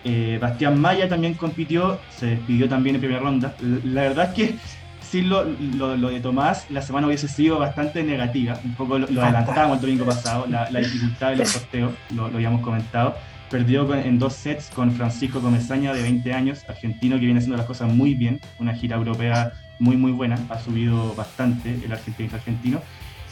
Eh, 0.06 0.40
Bastián 0.42 0.80
Maya 0.80 1.10
también 1.10 1.34
compitió, 1.34 2.00
se 2.10 2.28
despidió 2.28 2.70
también 2.70 2.96
en 2.96 3.02
primera 3.02 3.20
ronda. 3.20 3.56
La 3.60 4.04
verdad 4.04 4.30
es 4.30 4.34
que 4.34 4.56
sí 5.02 5.22
lo, 5.22 5.44
de 5.46 6.20
Tomás 6.22 6.66
la 6.70 6.82
semana 6.82 7.08
hubiese 7.08 7.28
sido 7.28 7.60
bastante 7.60 8.04
negativa, 8.04 8.60
un 8.64 8.74
poco 8.76 9.00
lo, 9.00 9.22
adelantamos 9.22 9.78
el 9.78 9.82
domingo 9.82 10.06
pasado, 10.06 10.46
la, 10.48 10.68
dificultad 10.70 11.32
de 11.32 11.36
los 11.38 11.50
sorteos, 11.50 11.92
lo, 12.16 12.26
habíamos 12.26 12.62
comentado. 12.62 13.16
Perdió 13.50 13.94
en 13.96 14.20
dos 14.20 14.34
sets 14.34 14.70
con 14.70 14.92
Francisco 14.92 15.40
Comesaña 15.40 15.94
de 15.94 16.02
20 16.02 16.34
años, 16.34 16.66
argentino 16.68 17.16
que 17.18 17.26
viene 17.26 17.40
haciendo 17.40 17.56
las 17.56 17.66
cosas 17.66 17.90
muy 17.90 18.14
bien, 18.14 18.42
una 18.60 18.74
gira 18.74 18.98
europea 18.98 19.54
muy 19.80 19.96
muy 19.96 20.12
buena, 20.12 20.38
ha 20.50 20.60
subido 20.60 21.14
bastante 21.16 21.80
el 21.84 21.92
argentino 21.92 22.30
argentino. 22.34 22.82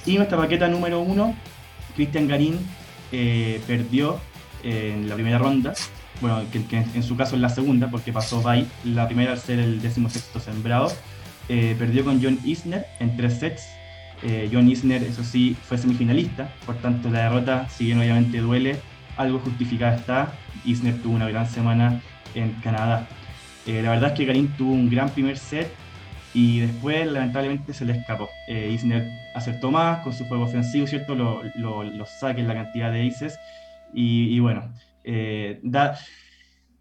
Y 0.06 0.16
nuestra 0.16 0.38
paqueta 0.38 0.68
número 0.68 1.02
uno, 1.02 1.36
Cristian 1.96 2.28
Garín, 2.28 2.60
eh, 3.12 3.62
perdió 3.68 4.20
en 4.64 5.08
la 5.08 5.16
primera 5.16 5.38
ronda, 5.38 5.74
bueno, 6.22 6.44
que, 6.52 6.64
en 6.72 7.04
su 7.04 7.16
caso 7.16 7.36
en 7.36 7.42
la 7.42 7.50
segunda, 7.50 7.90
porque 7.90 8.14
pasó 8.14 8.42
by 8.42 8.66
la 8.86 9.08
primera 9.08 9.34
al 9.34 9.40
ser 9.40 9.60
el 9.60 9.82
décimo 9.82 10.10
sexto 10.10 10.40
sembrado, 10.40 10.92
eh, 11.50 11.76
perdió 11.78 12.04
con 12.04 12.22
John 12.22 12.40
Isner 12.44 12.86
en 13.00 13.16
tres 13.18 13.40
sets. 13.40 13.68
Eh, 14.24 14.50
John 14.52 14.70
Isner, 14.70 15.04
eso 15.04 15.24
sí, 15.24 15.56
fue 15.68 15.78
semifinalista, 15.78 16.50
por 16.66 16.76
tanto 16.78 17.10
la 17.10 17.24
derrota, 17.24 17.68
si 17.70 17.86
bien 17.86 18.00
obviamente 18.00 18.40
duele, 18.40 18.78
algo 19.18 19.40
justificada 19.40 19.96
está. 19.96 20.34
Isner 20.66 21.02
tuvo 21.02 21.16
una 21.16 21.30
gran 21.30 21.48
semana 21.48 22.02
en 22.34 22.52
Canadá. 22.64 23.08
Eh, 23.68 23.82
la 23.84 23.92
verdad 23.92 24.12
es 24.12 24.18
que 24.18 24.26
Karim 24.26 24.48
tuvo 24.58 24.74
un 24.74 24.90
gran 24.90 25.10
primer 25.10 25.38
set 25.38 25.72
y 26.36 26.60
después 26.60 27.08
lamentablemente 27.12 27.74
se 27.74 27.86
le 27.86 27.94
escapó. 27.94 28.30
Isner 28.48 29.10
acertó 29.34 29.72
más 29.72 30.04
con 30.04 30.14
su 30.14 30.26
juego 30.26 30.44
ofensivo, 30.44 30.86
¿cierto? 30.86 31.16
Los 31.16 31.46
lo, 31.56 31.84
lo 31.84 32.06
saques, 32.06 32.46
la 32.46 32.54
cantidad 32.54 32.92
de 32.92 33.08
aces 33.08 33.40
y, 33.94 34.36
y 34.36 34.40
bueno, 34.40 34.72
da 35.64 35.98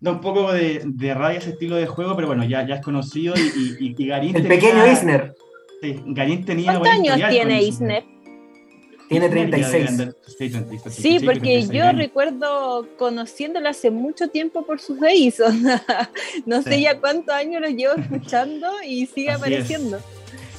da 0.00 0.12
un 0.12 0.20
poco 0.20 0.52
de, 0.52 0.82
de 0.84 1.14
rabia 1.14 1.38
ese 1.38 1.50
estilo 1.50 1.76
de 1.76 1.86
juego, 1.86 2.14
pero 2.14 2.28
bueno, 2.28 2.44
ya, 2.44 2.66
ya 2.66 2.74
es 2.74 2.82
conocido 2.82 3.34
y, 3.36 3.86
y, 3.86 3.94
y 3.96 4.06
Garín 4.06 4.36
El 4.36 4.42
tenía, 4.42 4.60
pequeño 4.60 4.86
Isner. 4.86 5.34
Sí, 5.80 6.02
Garín 6.08 6.44
tenía... 6.44 6.78
¿Cuántos 6.78 7.10
años 7.10 7.30
tiene 7.30 7.62
Isner? 7.62 8.04
Tiene 9.20 9.28
36. 9.28 10.08
Sí, 10.90 11.20
porque 11.24 11.66
yo 11.68 11.92
recuerdo 11.92 12.88
conociéndolo 12.98 13.68
hace 13.68 13.90
mucho 13.90 14.28
tiempo 14.28 14.66
por 14.66 14.80
sus 14.80 14.98
days. 14.98 15.40
no 16.46 16.62
sé 16.62 16.80
ya 16.80 16.98
cuántos 16.98 17.32
años 17.32 17.62
lo 17.62 17.68
llevo 17.68 17.94
escuchando 17.94 18.66
y 18.84 19.06
sigue 19.06 19.30
Así 19.30 19.40
apareciendo. 19.40 20.00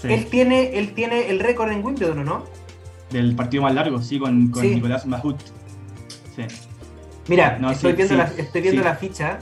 Sí. 0.02 0.08
Él, 0.14 0.28
tiene, 0.28 0.78
él 0.78 0.94
tiene 0.94 1.30
el 1.30 1.40
récord 1.40 1.70
en 1.72 1.84
Wimbledon, 1.84 2.24
¿no? 2.24 2.46
Del 3.12 3.36
partido 3.36 3.64
más 3.64 3.74
largo, 3.74 4.02
sí, 4.02 4.20
con, 4.20 4.50
con 4.50 4.64
sí. 4.64 4.76
Nicolás 4.76 5.06
Mahut. 5.06 5.38
Sí. 6.36 6.44
Mira, 7.28 7.58
no, 7.60 7.72
estoy, 7.72 7.92
viendo, 7.92 8.16
la, 8.16 8.32
estoy 8.38 8.62
viendo 8.62 8.84
la 8.84 8.96
ficha. 8.96 9.40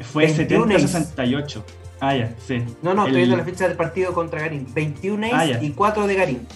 Fue 0.00 0.28
70-68. 0.28 1.62
Ah, 2.00 2.16
ya, 2.16 2.34
sí. 2.46 2.62
No, 2.80 2.94
no, 2.94 3.02
el... 3.02 3.08
estoy 3.08 3.20
viendo 3.20 3.36
la 3.36 3.44
ficha 3.44 3.68
del 3.68 3.76
partido 3.76 4.14
contra 4.14 4.40
Garín. 4.40 4.66
21 4.72 5.26
ah, 5.32 5.46
y 5.60 5.70
4 5.70 6.06
de 6.06 6.14
Garín. 6.14 6.46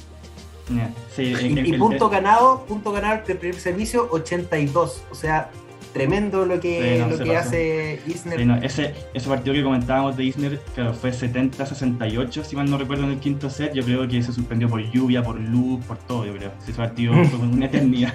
Yeah, 0.71 0.91
sí, 1.15 1.23
y, 1.25 1.59
el, 1.59 1.67
y, 1.67 1.79
punto 1.79 2.07
el, 2.07 2.11
ganado, 2.11 2.65
punto 2.67 2.91
ganado 2.91 3.23
de 3.27 3.35
primer 3.35 3.61
servicio, 3.61 4.09
82. 4.11 5.03
O 5.11 5.15
sea, 5.15 5.51
tremendo 5.95 6.45
lo 6.45 6.61
que, 6.61 6.97
sí, 6.97 7.01
no, 7.01 7.17
lo 7.17 7.25
que 7.25 7.37
hace 7.37 8.01
Isner. 8.07 8.39
Sí, 8.39 8.45
no, 8.45 8.57
ese, 8.57 8.95
ese 9.15 9.29
partido 9.29 9.55
que 9.55 9.63
comentábamos 9.63 10.17
de 10.17 10.25
Isner, 10.25 10.61
claro, 10.75 10.93
fue 10.93 11.11
70-68, 11.11 12.45
si 12.45 12.57
mal 12.57 12.71
no 12.71 12.77
recuerdo, 12.77 13.05
en 13.05 13.11
el 13.11 13.19
quinto 13.19 13.49
set. 13.49 13.73
Yo 13.73 13.85
creo 13.85 14.07
que 14.07 14.23
se 14.23 14.33
suspendió 14.33 14.69
por 14.69 14.81
lluvia, 14.91 15.23
por 15.23 15.39
luz, 15.39 15.85
por 15.85 15.99
todo, 15.99 16.27
yo 16.27 16.35
creo. 16.37 16.51
Ese 16.63 16.73
partido 16.73 17.13
fue 17.25 17.39
una 17.39 17.67
eternidad. 17.67 18.15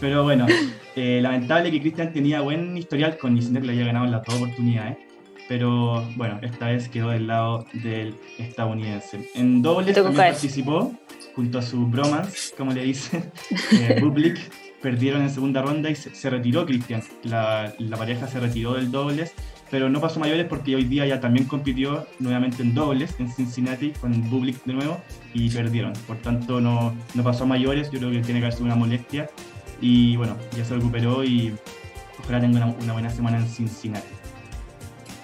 Pero 0.00 0.24
bueno, 0.24 0.46
eh, 0.96 1.20
lamentable 1.22 1.70
que 1.70 1.80
Cristian 1.80 2.12
tenía 2.12 2.40
buen 2.40 2.76
historial 2.76 3.16
con 3.18 3.36
Isner, 3.36 3.64
le 3.64 3.72
había 3.72 3.86
ganado 3.86 4.06
en 4.06 4.12
las 4.12 4.24
dos 4.24 4.34
oportunidades. 4.34 4.96
Pero 5.48 6.04
bueno, 6.16 6.38
esta 6.42 6.68
vez 6.68 6.88
quedó 6.88 7.10
del 7.10 7.26
lado 7.26 7.66
del 7.72 8.14
estadounidense. 8.38 9.30
En 9.34 9.60
dobles 9.62 9.94
también 9.94 10.16
participó 10.16 10.92
junto 11.34 11.58
a 11.58 11.62
su 11.62 11.86
bromance, 11.86 12.54
como 12.56 12.72
le 12.72 12.82
dicen, 12.82 13.30
eh, 13.72 13.98
Bublik, 14.00 14.38
perdieron 14.80 15.22
en 15.22 15.30
segunda 15.30 15.62
ronda 15.62 15.88
y 15.90 15.94
se, 15.94 16.14
se 16.14 16.30
retiró 16.30 16.66
Cristian. 16.66 17.02
La, 17.22 17.72
la, 17.78 17.96
pareja 17.96 18.26
se 18.26 18.40
retiró 18.40 18.74
del 18.74 18.90
dobles, 18.90 19.32
pero 19.70 19.88
no 19.88 20.00
pasó 20.00 20.20
mayores 20.20 20.46
porque 20.46 20.76
hoy 20.76 20.84
día 20.84 21.06
ya 21.06 21.20
también 21.20 21.46
compitió 21.46 22.06
nuevamente 22.18 22.62
en 22.62 22.74
dobles 22.74 23.14
en 23.18 23.32
Cincinnati 23.32 23.90
con 23.92 24.28
Bublik 24.28 24.62
de 24.64 24.74
nuevo 24.74 25.00
y 25.32 25.48
perdieron. 25.50 25.92
Por 26.06 26.18
tanto, 26.18 26.60
no, 26.60 26.94
no 27.14 27.22
pasó 27.22 27.44
a 27.44 27.46
mayores. 27.46 27.90
Yo 27.90 27.98
creo 27.98 28.10
que 28.10 28.20
tiene 28.20 28.40
que 28.40 28.46
haber 28.46 28.52
sido 28.52 28.66
una 28.66 28.76
molestia. 28.76 29.30
Y 29.80 30.16
bueno, 30.16 30.36
ya 30.56 30.64
se 30.64 30.74
recuperó 30.74 31.24
y 31.24 31.54
ojalá 32.22 32.40
tenga 32.40 32.58
una, 32.58 32.74
una 32.82 32.92
buena 32.92 33.10
semana 33.10 33.38
en 33.38 33.48
Cincinnati. 33.48 34.06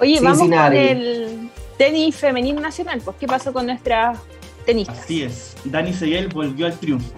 Oye, 0.00 0.18
Cincinnati. 0.18 0.46
vamos 0.46 0.68
con 0.68 0.76
el 0.76 1.50
tenis 1.76 2.16
femenino 2.16 2.60
nacional. 2.60 3.00
Pues, 3.04 3.16
¿qué 3.20 3.26
pasó 3.26 3.52
con 3.52 3.66
nuestra 3.66 4.14
tenistas. 4.68 4.98
Así 4.98 5.22
es, 5.22 5.56
Dani 5.64 5.92
Seguel 5.94 6.28
volvió 6.28 6.66
al 6.66 6.78
triunfo. 6.78 7.14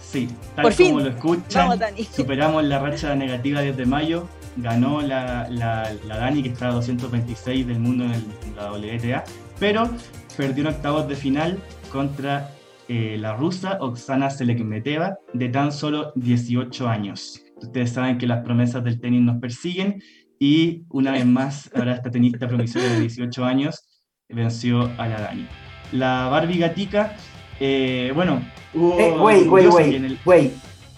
Sí, 0.00 0.28
tal 0.54 0.62
Por 0.62 0.76
como 0.76 0.88
fin. 0.88 1.04
lo 1.04 1.10
escuchan, 1.10 1.68
Vamos, 1.68 1.78
Dani. 1.78 2.04
superamos 2.16 2.64
la 2.64 2.78
racha 2.78 3.14
negativa 3.14 3.60
desde 3.60 3.84
mayo, 3.84 4.28
ganó 4.56 5.02
la, 5.02 5.46
la, 5.50 5.92
la 6.06 6.16
Dani 6.16 6.42
que 6.42 6.48
está 6.48 6.68
a 6.68 6.72
226 6.72 7.66
del 7.66 7.80
mundo 7.80 8.04
en, 8.04 8.12
el, 8.12 8.24
en 8.46 8.56
la 8.56 8.72
WTA, 8.72 9.24
pero 9.60 9.90
perdió 10.38 10.64
en 10.68 10.74
octavos 10.74 11.06
de 11.06 11.16
final 11.16 11.58
contra 11.92 12.50
eh, 12.88 13.16
la 13.18 13.34
rusa 13.36 13.76
Oksana 13.80 14.30
Selekmeteva 14.30 15.18
de 15.34 15.48
tan 15.50 15.72
solo 15.72 16.12
18 16.14 16.88
años. 16.88 17.42
Ustedes 17.56 17.92
saben 17.92 18.16
que 18.16 18.26
las 18.26 18.42
promesas 18.42 18.82
del 18.84 18.98
tenis 19.00 19.20
nos 19.20 19.38
persiguen 19.38 20.02
y 20.38 20.84
una 20.88 21.12
vez 21.12 21.26
más 21.26 21.70
ahora 21.74 21.94
esta 21.94 22.10
tenista 22.10 22.48
promisoria 22.48 22.88
de 22.90 23.00
18 23.00 23.44
años 23.44 23.82
venció 24.28 24.90
a 24.98 25.08
la 25.08 25.20
Dani 25.20 25.46
la 25.92 26.28
Barbie 26.28 26.58
Gatica, 26.58 27.16
eh, 27.60 28.12
bueno, 28.14 28.42
hubo... 28.74 28.98
Eh, 28.98 29.12
wait, 29.18 29.48
wait, 29.48 29.68
wait, 29.70 29.94
el... 29.94 30.18
wait, 30.24 30.52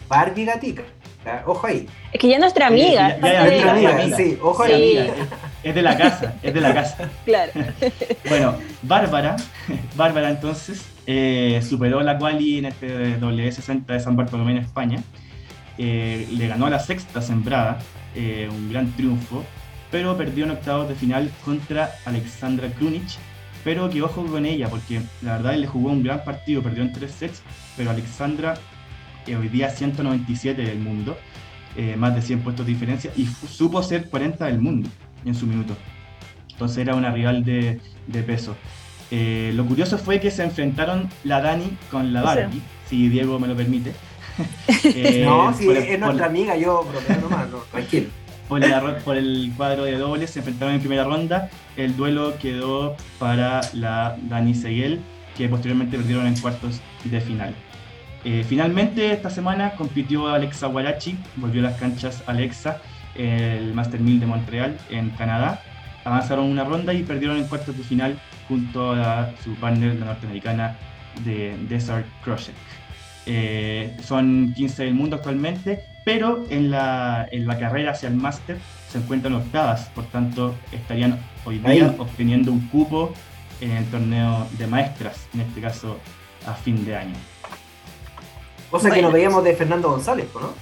Barbie 0.08 0.44
Gatica, 0.44 0.82
ojo 1.46 1.66
ahí. 1.66 1.86
Es 2.12 2.20
que 2.20 2.28
ya 2.28 2.34
es 2.34 2.40
nuestra 2.40 2.68
amiga. 2.68 3.18
Ya, 3.18 3.20
ya, 3.20 3.32
ya, 3.32 3.44
nuestra 3.44 3.72
amiga, 3.72 3.94
amiga, 4.02 4.16
sí, 4.16 4.38
ojo 4.40 4.64
sí. 4.64 4.72
ahí. 4.72 4.98
Amiga, 4.98 5.14
es, 5.14 5.28
es 5.68 5.74
de 5.74 5.82
la 5.82 5.96
casa, 5.96 6.34
es 6.42 6.54
de 6.54 6.60
la 6.60 6.74
casa. 6.74 7.10
Claro. 7.24 7.52
bueno, 8.28 8.56
Bárbara, 8.82 9.36
Bárbara 9.96 10.30
entonces 10.30 10.84
eh, 11.06 11.60
superó 11.66 12.02
la 12.02 12.18
quali 12.18 12.58
en 12.58 12.66
este 12.66 13.18
W60 13.18 13.86
de 13.86 14.00
San 14.00 14.16
Bartolomé 14.16 14.52
en 14.52 14.58
España. 14.58 15.02
Eh, 15.78 16.28
le 16.32 16.48
ganó 16.48 16.66
a 16.66 16.70
la 16.70 16.80
sexta 16.80 17.22
sembrada, 17.22 17.78
eh, 18.14 18.48
un 18.50 18.70
gran 18.70 18.92
triunfo, 18.92 19.44
pero 19.90 20.16
perdió 20.16 20.44
en 20.44 20.50
octavos 20.50 20.88
de 20.88 20.94
final 20.94 21.30
contra 21.44 21.92
Alexandra 22.04 22.68
Krunic, 22.68 23.08
pero 23.64 23.90
que 23.90 24.02
ojo 24.02 24.24
con 24.26 24.46
ella, 24.46 24.68
porque 24.68 25.00
la 25.22 25.36
verdad 25.36 25.54
él 25.54 25.62
le 25.62 25.66
jugó 25.66 25.90
un 25.90 26.02
gran 26.02 26.24
partido, 26.24 26.62
perdió 26.62 26.82
en 26.82 26.92
tres 26.92 27.12
sets, 27.12 27.42
pero 27.76 27.90
Alexandra 27.90 28.54
eh, 29.26 29.36
hoy 29.36 29.48
día 29.48 29.70
197 29.70 30.62
del 30.62 30.78
mundo, 30.78 31.16
eh, 31.76 31.96
más 31.96 32.14
de 32.14 32.22
100 32.22 32.40
puestos 32.40 32.66
de 32.66 32.72
diferencia, 32.72 33.12
y 33.16 33.26
supo 33.26 33.82
ser 33.82 34.08
40 34.08 34.46
del 34.46 34.60
mundo 34.60 34.88
en 35.24 35.34
su 35.34 35.46
minuto. 35.46 35.76
Entonces 36.50 36.78
era 36.78 36.94
una 36.94 37.10
rival 37.10 37.44
de, 37.44 37.80
de 38.06 38.22
peso. 38.22 38.56
Eh, 39.10 39.52
lo 39.54 39.64
curioso 39.64 39.96
fue 39.96 40.20
que 40.20 40.30
se 40.30 40.42
enfrentaron 40.42 41.08
la 41.24 41.40
Dani 41.40 41.76
con 41.90 42.12
la 42.12 42.22
Barbie, 42.22 42.62
si 42.88 43.08
Diego 43.08 43.38
me 43.38 43.48
lo 43.48 43.56
permite. 43.56 43.92
no, 45.24 45.54
si 45.54 45.68
es, 45.68 45.88
es 45.88 45.98
nuestra 45.98 46.26
amiga, 46.26 46.56
yo 46.56 46.84
bromeo 46.84 47.20
nomás, 47.22 47.48
no, 47.50 47.58
tranquilo 47.70 48.08
por 48.48 49.16
el, 49.16 49.52
cuadro 49.56 49.84
de 49.84 49.98
dobles, 49.98 50.30
se 50.30 50.38
enfrentaron 50.38 50.74
en 50.74 50.80
primera 50.80 51.04
ronda. 51.04 51.50
El 51.76 51.96
duelo 51.96 52.38
quedó 52.38 52.96
para 53.18 53.60
la 53.74 54.16
Dani 54.22 54.54
Seguel, 54.54 55.00
que 55.36 55.48
posteriormente 55.48 55.96
perdieron 55.96 56.26
en 56.26 56.36
cuartos 56.38 56.80
de 57.04 57.20
final. 57.20 57.54
Eh, 58.24 58.44
finalmente, 58.48 59.12
esta 59.12 59.30
semana 59.30 59.72
compitió 59.72 60.28
Alexa 60.28 60.66
Guarachi, 60.66 61.16
volvió 61.36 61.60
a 61.60 61.70
las 61.70 61.78
canchas 61.78 62.22
Alexa, 62.26 62.80
el 63.14 63.74
Master 63.74 64.00
1000 64.00 64.20
de 64.20 64.26
Montreal, 64.26 64.78
en 64.90 65.10
Canadá. 65.10 65.62
Avanzaron 66.04 66.46
una 66.46 66.64
ronda 66.64 66.94
y 66.94 67.02
perdieron 67.02 67.36
en 67.36 67.44
cuartos 67.44 67.76
de 67.76 67.84
final 67.84 68.18
junto 68.48 68.92
a 68.92 69.30
su 69.44 69.54
partner, 69.56 69.94
la 69.96 70.06
norteamericana 70.06 70.76
de 71.24 71.54
Desert 71.68 72.06
Crochet. 72.24 72.54
Eh, 73.26 73.94
son 74.02 74.54
15 74.56 74.84
del 74.84 74.94
mundo 74.94 75.16
actualmente 75.16 75.84
pero 76.04 76.44
en 76.50 76.70
la, 76.70 77.28
en 77.30 77.46
la 77.46 77.58
carrera 77.58 77.92
hacia 77.92 78.08
el 78.08 78.14
máster 78.16 78.58
se 78.90 78.98
encuentran 78.98 79.34
octavas, 79.34 79.86
por 79.94 80.04
tanto 80.06 80.54
estarían 80.72 81.18
hoy 81.44 81.58
día 81.58 81.70
Ahí. 81.70 81.96
obteniendo 81.98 82.52
un 82.52 82.66
cupo 82.68 83.12
en 83.60 83.72
el 83.72 83.84
torneo 83.86 84.46
de 84.52 84.66
maestras, 84.66 85.26
en 85.34 85.40
este 85.42 85.60
caso 85.60 85.98
a 86.46 86.54
fin 86.54 86.84
de 86.84 86.96
año. 86.96 87.14
Cosa 88.70 88.90
que 88.90 89.02
nos 89.02 89.12
veíamos 89.12 89.42
de 89.44 89.54
Fernando 89.54 89.90
González, 89.90 90.28
¿no? 90.34 90.52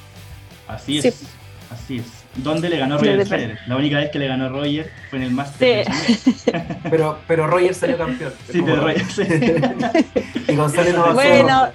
Así 0.69 0.99
es, 0.99 1.15
sí. 1.15 1.27
así 1.71 1.97
es. 1.99 2.16
¿Dónde 2.39 2.69
le 2.69 2.79
ganó 2.79 2.99
Roger 2.99 3.27
Federer? 3.27 3.59
La 3.67 3.77
única 3.77 3.99
vez 3.99 4.11
que 4.11 4.19
le 4.19 4.29
ganó 4.29 4.49
Roger 4.49 4.91
fue 5.11 5.19
en 5.19 5.25
el 5.25 5.31
Master. 5.31 5.87
Sí. 5.93 6.33
pero, 6.91 7.21
pero 7.27 7.47
Roger 7.47 7.75
salió 7.75 7.99
campeón. 7.99 8.33
Sí, 8.51 8.63
pero 8.63 8.83
Roger. 8.83 9.05
Sí. 9.05 9.23
y 10.53 10.57
González 10.57 10.95
no 10.95 11.15
Bueno, 11.15 11.69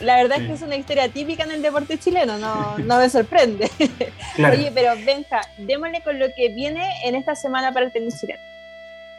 la 0.00 0.16
verdad 0.16 0.36
sí. 0.36 0.42
es 0.42 0.48
que 0.48 0.54
es 0.54 0.62
una 0.62 0.76
historia 0.76 1.08
típica 1.08 1.44
en 1.44 1.52
el 1.52 1.62
deporte 1.62 1.98
chileno, 1.98 2.38
no, 2.38 2.78
no 2.78 2.98
me 2.98 3.08
sorprende. 3.08 3.70
Claro. 4.36 4.56
Oye, 4.56 4.70
pero 4.74 4.92
Benja, 5.04 5.40
démosle 5.58 6.02
con 6.02 6.18
lo 6.18 6.26
que 6.36 6.48
viene 6.50 6.82
en 7.04 7.14
esta 7.14 7.34
semana 7.34 7.72
para 7.72 7.86
el 7.86 7.92
tenis 7.92 8.20
chileno. 8.20 8.40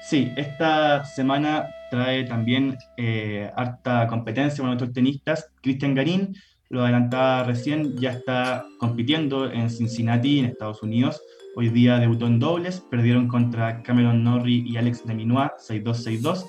Sí, 0.02 0.34
esta 0.36 1.06
semana 1.06 1.70
trae 1.92 2.24
también 2.24 2.78
eh, 2.98 3.52
harta 3.56 4.08
competencia 4.08 4.58
para 4.58 4.70
nuestros 4.70 4.94
tenistas. 4.94 5.52
Cristian 5.62 5.94
Garín 5.94 6.36
lo 6.72 6.84
adelantaba 6.84 7.44
recién, 7.44 7.98
ya 7.98 8.12
está 8.12 8.66
compitiendo 8.78 9.52
en 9.52 9.70
Cincinnati, 9.70 10.40
en 10.40 10.46
Estados 10.46 10.82
Unidos. 10.82 11.22
Hoy 11.56 11.68
día 11.68 12.00
debutó 12.00 12.28
en 12.28 12.40
dobles, 12.40 12.80
perdieron 12.90 13.28
contra 13.28 13.84
Cameron 13.84 14.24
Norrie 14.24 14.64
y 14.66 14.78
Alex 14.78 15.06
de 15.06 15.14
Minois, 15.14 15.52
6-2-6-2. 15.68 16.46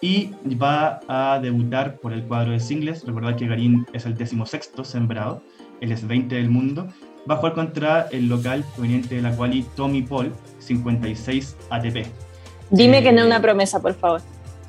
Y 0.00 0.30
va 0.56 1.00
a 1.08 1.38
debutar 1.40 1.98
por 1.98 2.14
el 2.14 2.22
cuadro 2.24 2.52
de 2.52 2.60
singles. 2.60 3.04
Recordad 3.04 3.36
que 3.36 3.46
Garín 3.46 3.86
es 3.92 4.06
el 4.06 4.16
decimosexto 4.16 4.82
sembrado, 4.82 5.42
él 5.80 5.92
es 5.92 6.06
20 6.06 6.34
del 6.34 6.48
mundo. 6.48 6.86
Va 7.28 7.34
a 7.34 7.36
jugar 7.38 7.54
contra 7.54 8.08
el 8.12 8.28
local 8.28 8.64
proveniente 8.74 9.16
de 9.16 9.22
la 9.22 9.36
quali 9.36 9.66
Tommy 9.74 10.02
Paul, 10.02 10.32
56 10.58 11.56
ATP. 11.70 12.06
Dime 12.70 12.98
eh, 12.98 13.02
que 13.02 13.12
no 13.12 13.20
es 13.20 13.26
una 13.26 13.42
promesa, 13.42 13.80
por 13.80 13.94
favor. 13.94 14.22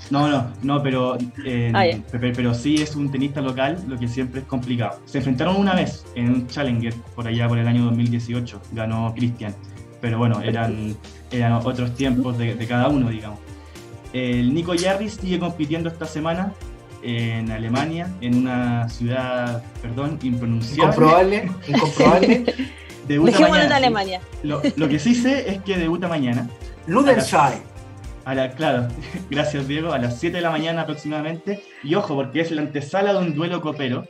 No, 0.09 0.27
no, 0.27 0.51
no, 0.63 0.81
pero, 0.81 1.17
eh, 1.45 1.71
ah, 1.73 1.85
yeah. 1.85 1.99
pero, 2.11 2.31
pero, 2.35 2.53
sí 2.53 2.75
es 2.75 2.95
un 2.95 3.11
tenista 3.11 3.41
local, 3.41 3.83
lo 3.87 3.97
que 3.97 4.07
siempre 4.07 4.41
es 4.41 4.47
complicado. 4.47 4.99
Se 5.05 5.17
enfrentaron 5.17 5.55
una 5.55 5.75
vez 5.75 6.05
en 6.15 6.29
un 6.29 6.47
Challenger 6.47 6.93
por 7.15 7.27
allá 7.27 7.47
por 7.47 7.57
el 7.57 7.67
año 7.67 7.85
2018, 7.85 8.61
ganó 8.71 9.13
Cristian, 9.15 9.53
pero 9.99 10.17
bueno, 10.17 10.41
eran, 10.41 10.95
eran 11.31 11.53
otros 11.53 11.93
tiempos 11.95 12.37
de, 12.37 12.55
de, 12.55 12.67
cada 12.67 12.87
uno, 12.87 13.09
digamos. 13.09 13.39
El 14.13 14.53
Nico 14.53 14.73
Jarvis 14.77 15.13
sigue 15.13 15.39
compitiendo 15.39 15.89
esta 15.89 16.05
semana 16.05 16.53
en 17.01 17.51
Alemania, 17.51 18.11
en 18.21 18.35
una 18.37 18.89
ciudad, 18.89 19.63
perdón, 19.81 20.19
impronunciable. 20.23 20.83
Incomprobable, 20.83 21.51
incomprobable. 21.67 22.55
Dejémoslo 23.07 23.55
en 23.55 23.71
Alemania. 23.71 24.21
Lo, 24.43 24.61
que 24.61 24.99
sí 24.99 25.15
sé 25.15 25.49
es 25.49 25.61
que 25.61 25.77
debuta 25.77 26.07
mañana. 26.07 26.49
Ludenscheid. 26.87 27.59
A 28.27 28.35
la, 28.35 28.51
claro, 28.51 28.89
gracias 29.29 29.69
Diego, 29.69 29.93
a 29.93 29.99
las 29.99 30.19
7 30.19 30.35
de 30.35 30.43
la 30.43 30.51
mañana 30.51 30.81
aproximadamente. 30.81 31.63
Y 31.81 31.95
ojo, 31.95 32.13
porque 32.13 32.41
es 32.41 32.51
la 32.51 32.61
antesala 32.61 33.13
de 33.13 33.19
un 33.19 33.33
duelo 33.33 33.61
copero 33.61 34.05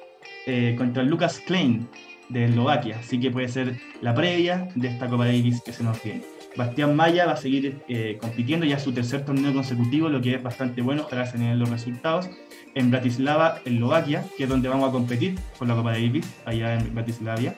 eh, 0.47 0.73
contra 0.75 1.03
Lucas 1.03 1.39
Klein 1.45 1.87
de 2.29 2.45
Eslovaquia. 2.45 2.97
Así 2.97 3.19
que 3.19 3.29
puede 3.29 3.47
ser 3.47 3.79
la 4.01 4.15
previa 4.15 4.69
de 4.73 4.87
esta 4.87 5.07
Copa 5.07 5.25
Davis 5.25 5.61
que 5.63 5.71
se 5.71 5.83
nos 5.83 6.01
viene. 6.01 6.23
Bastián 6.55 6.95
Maya 6.95 7.27
va 7.27 7.33
a 7.33 7.37
seguir 7.37 7.83
eh, 7.87 8.17
compitiendo 8.19 8.65
ya 8.65 8.79
su 8.79 8.91
tercer 8.91 9.23
torneo 9.23 9.53
consecutivo, 9.53 10.09
lo 10.09 10.19
que 10.19 10.33
es 10.33 10.41
bastante 10.41 10.81
bueno, 10.81 11.03
ojalá 11.03 11.27
se 11.27 11.37
den 11.37 11.59
los 11.59 11.69
resultados. 11.69 12.27
En 12.73 12.89
Bratislava, 12.89 13.59
Eslovaquia, 13.65 14.25
que 14.35 14.45
es 14.45 14.49
donde 14.49 14.67
vamos 14.67 14.89
a 14.89 14.91
competir 14.91 15.35
con 15.59 15.67
la 15.67 15.75
Copa 15.75 15.91
Davis, 15.91 16.25
allá 16.43 16.73
en 16.73 16.95
Bratislavia. 16.95 17.55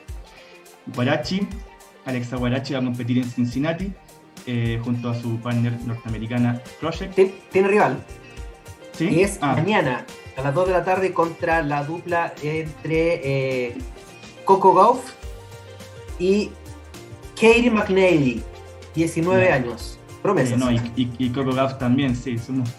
Guarachi, 0.94 1.40
Alexa 2.04 2.36
Guarachi 2.36 2.74
va 2.74 2.80
a 2.80 2.84
competir 2.84 3.16
en 3.16 3.24
Cincinnati 3.24 3.90
eh, 4.46 4.80
junto 4.82 5.10
a 5.10 5.14
su 5.14 5.38
partner 5.38 5.78
norteamericana 5.84 6.60
Project. 6.80 7.18
Tiene 7.50 7.68
rival. 7.68 8.04
¿Sí? 8.92 9.08
Y 9.08 9.20
es 9.22 9.38
ah. 9.40 9.54
mañana 9.54 10.04
a 10.36 10.42
las 10.42 10.54
2 10.54 10.68
de 10.68 10.72
la 10.72 10.84
tarde 10.84 11.12
contra 11.12 11.62
la 11.62 11.84
dupla 11.84 12.32
entre 12.42 13.66
eh, 13.68 13.78
Coco 14.44 14.74
Gauff 14.74 15.12
y 16.18 16.50
Katie 17.34 17.70
McNally, 17.70 18.42
19 18.94 19.52
años. 19.52 19.98
Promesas. 20.22 20.58
no, 20.58 20.70
y, 20.70 21.30
Coco 21.30 21.52
Gauff 21.52 21.78
también, 21.78 22.14
sí, 22.14 22.36
somos 22.38 22.70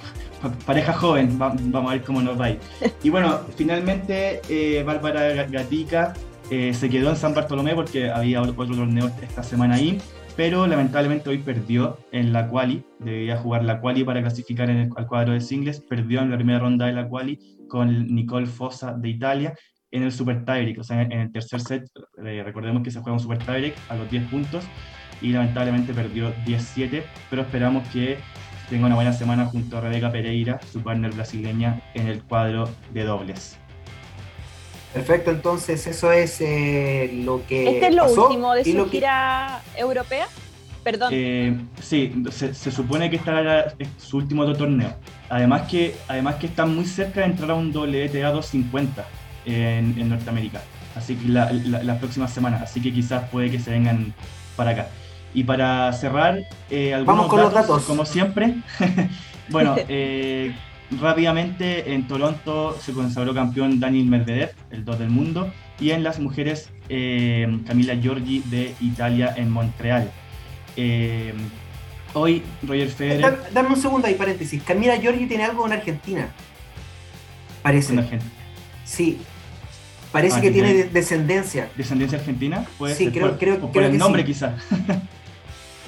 pareja 0.65 0.93
joven, 0.93 1.37
vamos 1.37 1.91
a 1.91 1.93
ver 1.93 2.03
cómo 2.03 2.21
nos 2.21 2.39
va 2.39 2.45
a 2.45 2.49
ir. 2.51 2.59
Y 3.03 3.09
bueno, 3.09 3.39
finalmente 3.55 4.41
eh, 4.49 4.83
Bárbara 4.83 5.45
Gatica 5.45 6.13
se 6.49 6.89
quedó 6.89 7.11
en 7.11 7.15
San 7.15 7.33
Bartolomé 7.33 7.73
porque 7.73 8.11
había 8.11 8.41
otro 8.41 8.53
torneo 8.53 9.09
esta 9.21 9.41
semana 9.41 9.75
ahí 9.75 10.01
pero 10.35 10.67
lamentablemente 10.67 11.29
hoy 11.29 11.39
perdió 11.39 11.97
en 12.11 12.33
la 12.33 12.47
quali, 12.47 12.83
debía 12.99 13.37
jugar 13.37 13.63
la 13.63 13.81
quali 13.81 14.03
para 14.03 14.21
clasificar 14.21 14.69
en 14.69 14.77
el, 14.77 14.89
al 14.95 15.07
cuadro 15.07 15.33
de 15.33 15.41
singles, 15.41 15.81
perdió 15.81 16.21
en 16.21 16.31
la 16.31 16.37
primera 16.37 16.59
ronda 16.59 16.85
de 16.85 16.93
la 16.93 17.07
quali 17.07 17.39
con 17.67 18.07
Nicole 18.07 18.47
Fossa 18.47 18.93
de 18.93 19.09
Italia 19.09 19.53
en 19.91 20.03
el 20.03 20.11
Super 20.11 20.45
Tiebreak, 20.45 20.79
o 20.79 20.83
sea, 20.83 21.01
en 21.01 21.11
el 21.11 21.31
tercer 21.31 21.61
set, 21.61 21.87
eh, 22.23 22.41
recordemos 22.43 22.81
que 22.81 22.91
se 22.91 22.99
juega 22.99 23.13
un 23.13 23.19
Super 23.19 23.39
Tiebreak 23.39 23.75
a 23.89 23.95
los 23.95 24.09
10 24.09 24.29
puntos 24.29 24.63
y 25.21 25.31
lamentablemente 25.31 25.93
perdió 25.93 26.33
17, 26.45 27.03
pero 27.29 27.41
esperamos 27.43 27.87
que 27.89 28.17
tenga 28.69 28.85
una 28.85 28.95
buena 28.95 29.13
semana 29.13 29.45
junto 29.45 29.77
a 29.77 29.81
Rebeca 29.81 30.11
Pereira, 30.11 30.59
su 30.71 30.81
partner 30.81 31.11
brasileña, 31.13 31.81
en 31.93 32.07
el 32.07 32.23
cuadro 32.23 32.69
de 32.93 33.03
dobles. 33.03 33.59
Perfecto, 34.93 35.31
entonces 35.31 35.87
eso 35.87 36.11
es 36.11 36.41
eh, 36.41 37.11
lo 37.23 37.45
que. 37.47 37.75
¿Este 37.75 37.87
es 37.87 37.95
lo 37.95 38.11
último 38.11 38.53
de 38.53 38.65
su 38.65 38.89
gira 38.89 39.61
europea? 39.75 40.27
Perdón. 40.83 41.11
Eh, 41.13 41.55
sí, 41.81 42.23
se, 42.31 42.71
supone 42.71 43.09
que 43.09 43.15
estará 43.15 43.73
su 43.97 44.17
último 44.17 44.51
torneo. 44.53 44.93
Además 45.29 45.69
que, 45.69 45.95
además 46.07 46.35
que 46.35 46.47
está 46.47 46.65
muy 46.65 46.85
cerca 46.85 47.21
de 47.21 47.27
entrar 47.27 47.51
a 47.51 47.53
un 47.53 47.69
WTA 47.69 48.31
250 48.31 49.05
en, 49.45 49.95
en 49.97 50.09
Norteamérica. 50.09 50.61
Así 50.95 51.15
que 51.15 51.27
las 51.29 51.97
próximas 51.99 52.33
semanas. 52.33 52.61
Así 52.61 52.81
que 52.81 52.91
quizás 52.91 53.29
puede 53.29 53.49
que 53.49 53.59
se 53.59 53.71
vengan 53.71 54.13
para 54.55 54.71
acá. 54.71 54.87
Y 55.33 55.43
para 55.43 55.91
cerrar, 55.93 56.39
eh, 56.69 56.93
algunos 56.93 57.17
Vamos 57.17 57.29
con 57.29 57.41
los 57.41 57.53
datos. 57.53 57.83
Como 57.83 58.05
siempre. 58.05 58.55
bueno, 59.49 59.75
eh, 59.87 60.53
Rápidamente 60.99 61.93
en 61.93 62.07
Toronto 62.07 62.77
se 62.81 62.91
consagró 62.91 63.33
campeón 63.33 63.79
Daniel 63.79 64.07
Medvedev, 64.07 64.51
el 64.71 64.83
2 64.83 64.99
del 64.99 65.09
mundo, 65.09 65.51
y 65.79 65.91
en 65.91 66.03
las 66.03 66.19
mujeres 66.19 66.69
eh, 66.89 67.47
Camila 67.65 67.95
Giorgi 67.95 68.43
de 68.47 68.75
Italia 68.81 69.33
en 69.37 69.49
Montreal. 69.49 70.11
Eh, 70.75 71.33
hoy 72.13 72.43
Roger 72.63 72.89
Federer... 72.89 73.39
Dame 73.53 73.69
un 73.69 73.77
segundo 73.77 74.07
ahí, 74.07 74.15
paréntesis. 74.15 74.61
Camila 74.63 74.97
Giorgi 74.97 75.27
tiene 75.27 75.45
algo 75.45 75.65
en 75.65 75.73
Argentina. 75.73 76.27
Parece. 77.61 77.97
Argentina. 77.97 78.31
Sí. 78.83 79.19
Parece 80.11 80.39
ah, 80.39 80.41
que 80.41 80.51
tiene 80.51 80.83
descendencia. 80.85 81.69
¿Descendencia 81.77 82.17
argentina? 82.17 82.65
Puede 82.77 82.95
sí, 82.95 83.09
creo, 83.11 83.37
creo, 83.37 83.59
por 83.59 83.71
creo 83.71 83.87
el 83.87 83.97
nombre 83.97 84.25
quizás. 84.25 84.61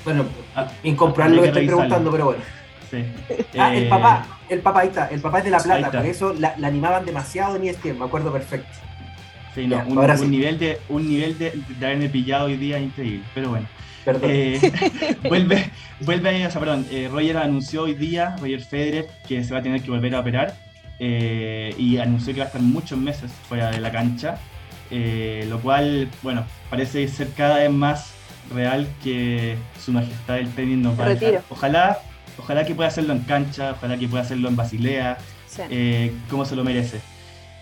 bueno, 0.06 0.26
ah, 0.56 0.72
incomprobable 0.84 1.38
lo 1.38 1.46
estoy 1.46 1.66
preguntando, 1.66 2.10
pero 2.10 2.26
bueno. 2.28 2.63
Sí. 2.94 3.06
Ah, 3.58 3.76
el 3.76 3.88
papá, 3.88 4.26
el 4.50 4.60
papá 4.60 4.80
ahí 4.82 4.88
está, 4.88 5.08
el 5.08 5.22
papá 5.22 5.38
es 5.40 5.44
de 5.46 5.52
La 5.52 5.60
Plata, 5.60 5.92
por 5.92 6.06
eso 6.06 6.34
la, 6.34 6.56
animaban 6.64 7.06
demasiado 7.06 7.56
en 7.56 7.66
ESPN, 7.66 8.00
me 8.00 8.06
acuerdo 8.06 8.32
perfecto. 8.32 8.68
Sí, 9.54 9.68
no, 9.68 9.84
un, 9.86 10.32
nivel 10.32 10.58
de 10.58 10.80
un 10.90 11.08
nivel 11.08 11.38
de, 11.38 11.54
de, 11.80 11.86
haberme 11.86 12.10
pillado 12.10 12.46
hoy 12.46 12.58
día 12.58 12.80
increíble, 12.80 13.24
pero 13.36 13.50
bueno. 13.50 13.68
Perdón. 14.04 14.30
Eh, 14.34 14.60
vuelve, 15.30 15.70
vuelve, 16.00 16.48
o 16.48 16.52
sea, 16.52 16.60
perdón, 16.60 16.88
eh, 16.92 17.08
Roger 17.12 17.38
anunció 17.38 17.84
hoy 17.84 17.94
día, 17.94 18.36
Roger 18.40 18.62
Federer, 18.62 19.08
que 19.28 19.44
se 19.44 19.54
va 19.54 19.60
a 19.60 19.64
tener 19.64 19.82
que 19.82 19.92
volver 19.92 20.16
a 20.16 20.20
operar 20.22 20.56
eh, 21.00 21.76
y 21.78 21.98
anunció 21.98 22.34
que 22.34 22.40
va 22.40 22.46
a 22.46 22.48
estar 22.48 22.62
muchos 22.62 22.98
meses 22.98 23.32
fuera 23.48 23.70
de 23.70 23.80
la 23.80 23.92
cancha, 23.92 24.38
lo 24.90 25.60
cual, 25.60 26.10
bueno, 26.22 26.46
parece 26.70 27.08
ser 27.08 27.30
cada 27.36 27.58
vez 27.58 27.72
más 27.72 28.14
real 28.54 28.88
que 29.04 29.58
su 29.80 29.92
majestad 29.92 30.36
del 30.36 30.50
tenis 30.54 30.78
nos 30.78 31.00
va 31.00 31.06
a 31.06 31.10
dejar. 31.10 31.44
Ojalá 31.50 32.00
Ojalá 32.38 32.66
que 32.66 32.76
pueda 32.76 32.90
hacerlo 32.90 33.14
en 33.14 33.20
cancha, 33.20 33.72
ojalá 33.72 33.98
que 33.98 34.08
pueda 34.08 34.24
hacerlo 34.24 34.50
en 34.50 34.56
Basilea, 34.56 35.18
eh, 35.70 36.14
como 36.30 36.46
se 36.46 36.56
lo 36.56 36.64
merece. 36.64 37.02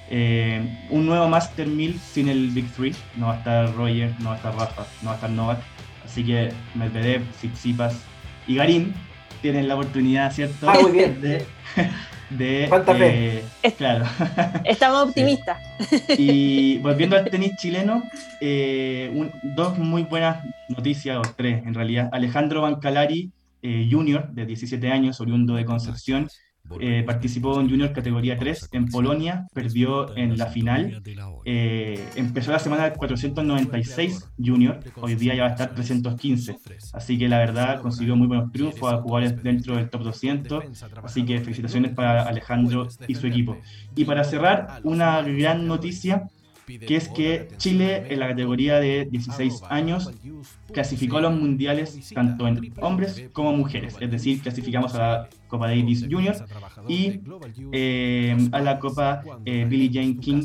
Eh, 0.10 0.88
un 0.90 1.06
nuevo 1.06 1.28
Master 1.30 1.68
1000 1.68 2.00
sin 2.00 2.30
el 2.30 2.50
Big 2.50 2.70
Three, 2.74 2.96
no 3.16 3.28
va 3.28 3.36
a 3.36 3.38
estar 3.38 3.74
Roger, 3.76 4.14
no 4.20 4.30
va 4.30 4.34
a 4.34 4.38
estar 4.38 4.56
Rafa, 4.56 4.86
no 5.02 5.08
va 5.08 5.12
a 5.14 5.16
estar 5.16 5.30
Novak, 5.30 5.60
así 6.06 6.24
que 6.24 6.52
Medvedev, 6.76 7.24
Tsitsipas 7.32 7.96
y 8.48 8.56
Garín 8.56 8.94
tienen 9.42 9.68
la 9.68 9.76
oportunidad, 9.76 10.32
¿cierto? 10.32 10.70
Ah, 10.70 10.78
muy 10.82 10.92
bien. 10.92 11.22
De, 12.32 12.70
de 12.70 13.44
eh, 13.62 13.74
Claro. 13.78 14.06
Estamos 14.64 15.04
optimistas. 15.10 15.58
Y 16.18 16.78
volviendo 16.78 17.18
al 17.18 17.26
tenis 17.30 17.58
chileno, 17.58 18.04
dos 19.44 19.78
muy 19.78 20.04
buenas 20.04 20.42
noticias, 20.70 21.18
o 21.18 21.22
tres 21.36 21.62
en 21.66 21.74
realidad. 21.74 22.08
Alejandro 22.14 22.62
Bancalari 22.62 23.32
eh, 23.62 23.88
junior 23.92 24.32
de 24.32 24.46
17 24.46 24.92
años, 24.92 25.20
oriundo 25.22 25.56
de 25.56 25.66
Concepción. 25.66 26.28
Eh, 26.80 27.04
participó 27.06 27.60
en 27.60 27.70
Junior 27.70 27.92
categoría 27.92 28.38
3 28.38 28.70
en 28.72 28.86
Polonia, 28.88 29.48
perdió 29.54 30.16
en 30.16 30.38
la 30.38 30.46
final. 30.46 31.02
Eh, 31.44 32.00
empezó 32.16 32.52
la 32.52 32.60
semana 32.60 32.94
496 32.94 34.32
Junior, 34.38 34.80
hoy 34.96 35.16
día 35.16 35.36
ya 35.36 35.44
va 35.44 35.50
a 35.50 35.52
estar 35.52 35.74
315. 35.74 36.58
Así 36.94 37.18
que 37.18 37.28
la 37.28 37.40
verdad 37.40 37.82
consiguió 37.82 38.16
muy 38.16 38.28
buenos 38.28 38.52
triunfos 38.52 38.94
a 38.94 38.98
jugadores 39.02 39.42
dentro 39.44 39.76
del 39.76 39.90
top 39.90 40.04
200. 40.04 40.64
Así 41.04 41.26
que 41.26 41.40
felicitaciones 41.42 41.94
para 41.94 42.24
Alejandro 42.24 42.88
y 43.08 43.16
su 43.16 43.28
equipo. 43.28 43.58
Y 43.96 44.06
para 44.06 44.24
cerrar, 44.24 44.80
una 44.84 45.22
gran 45.24 45.68
noticia 45.68 46.30
que 46.80 46.96
es 46.96 47.10
que 47.10 47.48
Chile 47.58 48.06
en 48.10 48.20
la 48.20 48.30
categoría 48.30 48.80
de 48.80 49.08
16 49.10 49.64
años 49.70 50.12
clasificó 50.72 51.18
a 51.18 51.22
los 51.22 51.36
mundiales 51.36 52.12
tanto 52.14 52.48
en 52.48 52.74
hombres 52.82 53.30
como 53.34 53.54
mujeres, 53.54 53.96
es 54.00 54.12
decir, 54.12 54.42
clasificamos 54.42 54.96
a 54.96 54.98
la 55.00 55.30
Copa 55.48 55.68
Davis 55.68 56.06
Junior 56.10 56.36
y 56.88 57.22
eh, 57.72 58.38
a 58.52 58.60
la 58.62 58.80
Copa 58.80 59.24
eh, 59.46 59.66
Billie 59.66 59.92
Jane 59.94 60.18
King 60.18 60.44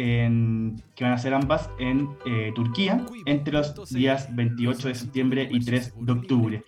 que 0.00 1.04
van 1.04 1.12
a 1.12 1.18
ser 1.18 1.34
ambas 1.34 1.68
en 1.78 2.08
eh, 2.24 2.52
Turquía 2.54 3.04
entre 3.26 3.52
los 3.52 3.90
días 3.90 4.34
28 4.34 4.88
de 4.88 4.94
septiembre 4.94 5.48
y 5.50 5.60
3 5.60 5.94
de 5.98 6.12
octubre. 6.12 6.64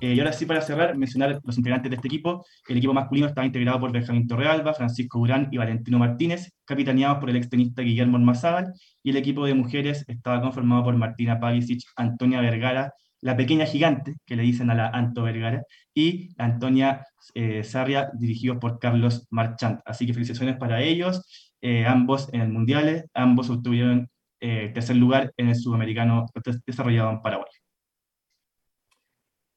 Eh, 0.00 0.14
y 0.14 0.18
ahora 0.18 0.32
sí, 0.32 0.44
para 0.44 0.60
cerrar, 0.60 0.96
mencionar 0.96 1.40
los 1.44 1.56
integrantes 1.56 1.90
de 1.90 1.96
este 1.96 2.08
equipo. 2.08 2.44
El 2.68 2.78
equipo 2.78 2.92
masculino 2.92 3.28
estaba 3.28 3.46
integrado 3.46 3.78
por 3.80 3.92
Benjamín 3.92 4.26
Torrealba, 4.26 4.74
Francisco 4.74 5.20
Urán 5.20 5.48
y 5.52 5.56
Valentino 5.56 5.98
Martínez, 5.98 6.52
capitaneados 6.64 7.18
por 7.18 7.30
el 7.30 7.36
extenista 7.36 7.82
Guillermo 7.82 8.18
Mazábal, 8.18 8.72
y 9.02 9.10
el 9.10 9.16
equipo 9.16 9.46
de 9.46 9.54
mujeres 9.54 10.04
estaba 10.08 10.40
conformado 10.40 10.84
por 10.84 10.96
Martina 10.96 11.38
Pavicic, 11.38 11.82
Antonia 11.96 12.40
Vergara, 12.40 12.92
la 13.20 13.36
pequeña 13.36 13.66
gigante, 13.66 14.16
que 14.26 14.36
le 14.36 14.42
dicen 14.42 14.68
a 14.70 14.74
la 14.74 14.88
Anto 14.88 15.22
Vergara, 15.22 15.62
y 15.94 16.30
Antonia 16.38 17.06
eh, 17.34 17.64
Sarria, 17.64 18.10
dirigidos 18.12 18.58
por 18.58 18.78
Carlos 18.78 19.26
Marchant. 19.30 19.80
Así 19.86 20.06
que 20.06 20.12
felicitaciones 20.12 20.56
para 20.56 20.82
ellos. 20.82 21.53
Eh, 21.66 21.86
ambos 21.86 22.28
en 22.34 22.42
el 22.42 22.50
Mundial, 22.50 23.08
ambos 23.14 23.48
obtuvieron 23.48 24.10
eh, 24.38 24.70
tercer 24.74 24.96
lugar 24.96 25.32
en 25.38 25.48
el 25.48 25.56
sudamericano 25.56 26.26
desarrollado 26.66 27.10
en 27.10 27.22
Paraguay. 27.22 27.50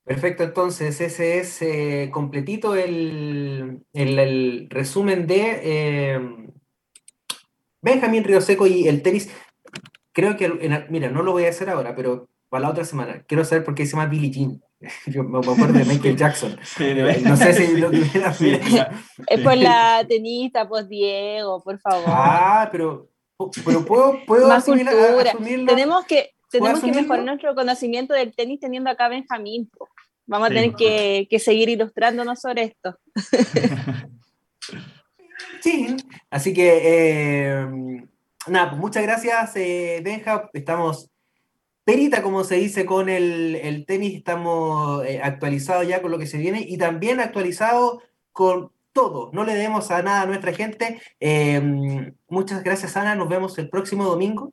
Perfecto, 0.06 0.44
entonces 0.44 1.02
ese 1.02 1.40
es 1.40 1.62
eh, 1.62 2.10
completito 2.10 2.76
el, 2.76 3.84
el, 3.92 4.70
resumen 4.70 5.28
de 5.28 6.40
Benjamín 7.82 8.24
Río 8.24 8.40
Seco 8.40 8.68
y 8.68 8.88
el 8.88 9.02
tenis. 9.02 9.30
Creo 10.14 10.38
que, 10.38 10.48
mira, 10.90 11.10
no 11.10 11.24
lo 11.24 11.34
voy 11.34 11.44
a 11.44 11.50
hacer 11.50 11.70
ahora, 11.70 11.94
pero 11.94 12.30
para 12.50 12.64
la 12.64 12.70
otra 12.70 12.86
semana. 12.86 13.24
Quiero 13.28 13.44
saber 13.44 13.64
por 13.64 13.76
qué 13.76 13.86
se 13.86 13.92
llama 13.92 14.06
Billie 14.06 14.32
Jean. 14.32 14.62
Yo 15.08 15.24
me 15.24 15.40
acuerdo 15.40 15.74
de 15.74 15.86
Michael 15.86 16.16
Jackson. 16.16 16.58
no 17.24 17.38
sé 17.38 17.54
si 17.54 17.78
lo 17.78 17.90
Es 17.92 19.42
por 19.44 19.58
la 19.58 20.06
tenista, 20.08 20.68
pues 20.68 20.88
Diego, 20.88 21.64
por 21.64 21.80
favor. 21.80 22.06
Ah, 22.08 22.70
pero 22.72 23.10
pero 23.66 23.86
puedo, 23.86 24.26
puedo 24.26 24.48
Más 24.48 24.66
cultura. 24.66 25.34
Tenemos 25.68 26.06
que, 26.06 26.32
tenemos 26.50 26.80
que 26.80 26.92
mejorar 26.92 27.24
nuestro 27.24 27.54
conocimiento 27.54 28.14
del 28.14 28.34
tenis 28.36 28.60
teniendo 28.60 28.90
acá 28.90 29.08
Benjamín. 29.10 29.70
Vamos 30.26 30.48
a 30.48 30.54
tener 30.54 30.74
que, 30.74 31.28
que, 31.30 31.40
seguir 31.40 31.70
ilustrándonos 31.70 32.42
sobre 32.42 32.64
esto. 32.64 32.98
sí, 35.62 35.96
así 36.30 36.54
que 36.54 36.82
eh, 36.84 37.68
nada, 38.48 38.72
pues 38.72 38.82
muchas 38.82 39.04
gracias, 39.04 39.56
eh, 39.56 40.02
Benja. 40.04 40.50
Estamos 40.52 41.10
perita, 41.88 42.22
como 42.22 42.44
se 42.44 42.56
dice, 42.56 42.86
con 42.86 43.08
el, 43.08 43.56
el 43.56 43.86
tenis. 43.86 44.14
Estamos 44.14 45.06
eh, 45.06 45.22
actualizados 45.24 45.88
ya 45.88 46.02
con 46.02 46.12
lo 46.12 46.20
que 46.20 46.28
se 46.28 46.38
viene 46.38 46.66
y 46.68 46.78
también 46.78 47.22
actualizados 47.22 48.04
con 48.34 48.74
todo. 48.92 49.30
No 49.32 49.46
le 49.46 49.56
demos 49.56 49.90
a 49.90 50.04
nada 50.04 50.24
a 50.24 50.26
nuestra 50.26 50.52
gente. 50.52 51.02
Eh, 51.22 52.12
muchas 52.28 52.62
gracias, 52.62 52.98
Ana. 52.98 53.16
Nos 53.16 53.30
vemos 53.30 53.58
el 53.58 53.70
próximo 53.70 54.04
domingo. 54.04 54.52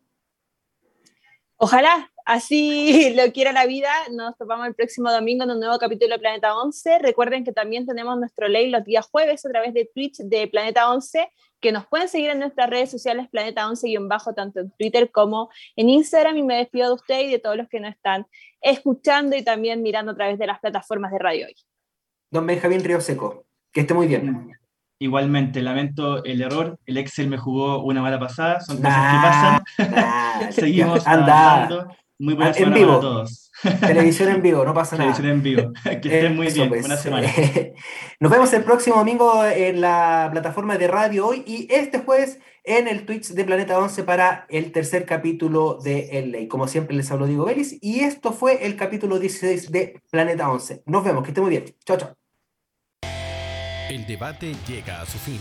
Ojalá, 1.56 2.12
así 2.24 3.14
lo 3.16 3.32
quiera 3.32 3.52
la 3.52 3.66
vida. 3.66 3.90
Nos 4.12 4.36
topamos 4.36 4.66
el 4.66 4.74
próximo 4.74 5.10
domingo 5.10 5.44
en 5.44 5.50
un 5.50 5.60
nuevo 5.60 5.78
capítulo 5.78 6.14
de 6.14 6.18
Planeta 6.18 6.56
11. 6.56 6.98
Recuerden 6.98 7.44
que 7.44 7.52
también 7.52 7.86
tenemos 7.86 8.18
nuestro 8.18 8.48
ley 8.48 8.70
los 8.70 8.84
días 8.84 9.06
jueves 9.06 9.44
a 9.44 9.50
través 9.50 9.74
de 9.74 9.90
Twitch 9.92 10.18
de 10.18 10.46
Planeta 10.48 10.90
11, 10.90 11.28
que 11.60 11.72
nos 11.72 11.86
pueden 11.86 12.08
seguir 12.08 12.30
en 12.30 12.40
nuestras 12.40 12.68
redes 12.68 12.90
sociales 12.90 13.28
Planeta 13.30 13.68
11 13.68 13.88
y 13.88 13.96
en 13.96 14.08
bajo, 14.08 14.34
tanto 14.34 14.60
en 14.60 14.70
Twitter 14.72 15.10
como 15.10 15.50
en 15.76 15.88
Instagram. 15.88 16.36
Y 16.36 16.42
me 16.42 16.56
despido 16.56 16.88
de 16.88 16.94
usted 16.94 17.20
y 17.20 17.30
de 17.30 17.38
todos 17.38 17.56
los 17.56 17.68
que 17.68 17.80
nos 17.80 17.94
están 17.94 18.26
escuchando 18.60 19.36
y 19.36 19.42
también 19.42 19.82
mirando 19.82 20.12
a 20.12 20.14
través 20.14 20.38
de 20.38 20.46
las 20.46 20.60
plataformas 20.60 21.12
de 21.12 21.18
Radio 21.18 21.46
Hoy. 21.46 21.54
Don 22.30 22.46
Benjamín 22.46 22.82
Río 22.82 23.00
Seco. 23.00 23.46
Que 23.72 23.80
esté 23.80 23.94
muy 23.94 24.06
bien. 24.06 24.56
Igualmente, 25.00 25.60
lamento 25.60 26.24
el 26.24 26.40
error. 26.40 26.78
El 26.86 26.96
Excel 26.96 27.28
me 27.28 27.36
jugó 27.36 27.82
una 27.82 28.00
mala 28.00 28.18
pasada. 28.18 28.60
Son 28.60 28.76
cosas 28.76 29.62
que 29.76 29.88
pasan. 29.88 30.52
Seguimos 30.52 31.06
andando. 31.06 31.88
Muy 32.24 32.34
buena 32.34 32.52
en 32.56 32.72
vivo. 32.72 33.00
todos. 33.00 33.50
Televisión 33.80 34.30
en 34.30 34.42
vivo, 34.42 34.64
no 34.64 34.72
pasa 34.72 34.96
nada. 34.96 35.14
Televisión 35.14 35.36
en 35.36 35.42
vivo. 35.42 35.72
Que 36.00 36.08
estén 36.08 36.34
muy 36.34 36.48
bien. 36.48 36.68
Pues. 36.70 36.80
Buena 36.80 36.96
semana. 36.96 37.28
Nos 38.20 38.30
vemos 38.32 38.52
el 38.54 38.64
próximo 38.64 38.96
domingo 38.96 39.44
en 39.44 39.82
la 39.82 40.28
plataforma 40.32 40.78
de 40.78 40.88
Radio 40.88 41.26
Hoy 41.26 41.44
y 41.46 41.68
este 41.70 41.98
jueves 41.98 42.38
en 42.64 42.88
el 42.88 43.04
Twitch 43.04 43.28
de 43.28 43.44
Planeta 43.44 43.78
11 43.78 44.04
para 44.04 44.46
el 44.48 44.72
tercer 44.72 45.04
capítulo 45.04 45.78
de 45.84 46.18
El 46.18 46.32
Ley. 46.32 46.48
Como 46.48 46.66
siempre 46.66 46.96
les 46.96 47.10
hablo 47.10 47.26
Diego 47.26 47.44
Vélez 47.44 47.76
y 47.82 48.00
esto 48.00 48.32
fue 48.32 48.64
el 48.66 48.76
capítulo 48.76 49.18
16 49.18 49.70
de 49.70 50.00
Planeta 50.10 50.50
11. 50.50 50.82
Nos 50.86 51.04
vemos, 51.04 51.22
que 51.22 51.28
esté 51.28 51.42
muy 51.42 51.50
bien. 51.50 51.64
Chao, 51.84 51.98
chao. 51.98 52.14
El 53.90 54.06
debate 54.06 54.54
llega 54.66 55.02
a 55.02 55.06
su 55.06 55.18
fin, 55.18 55.40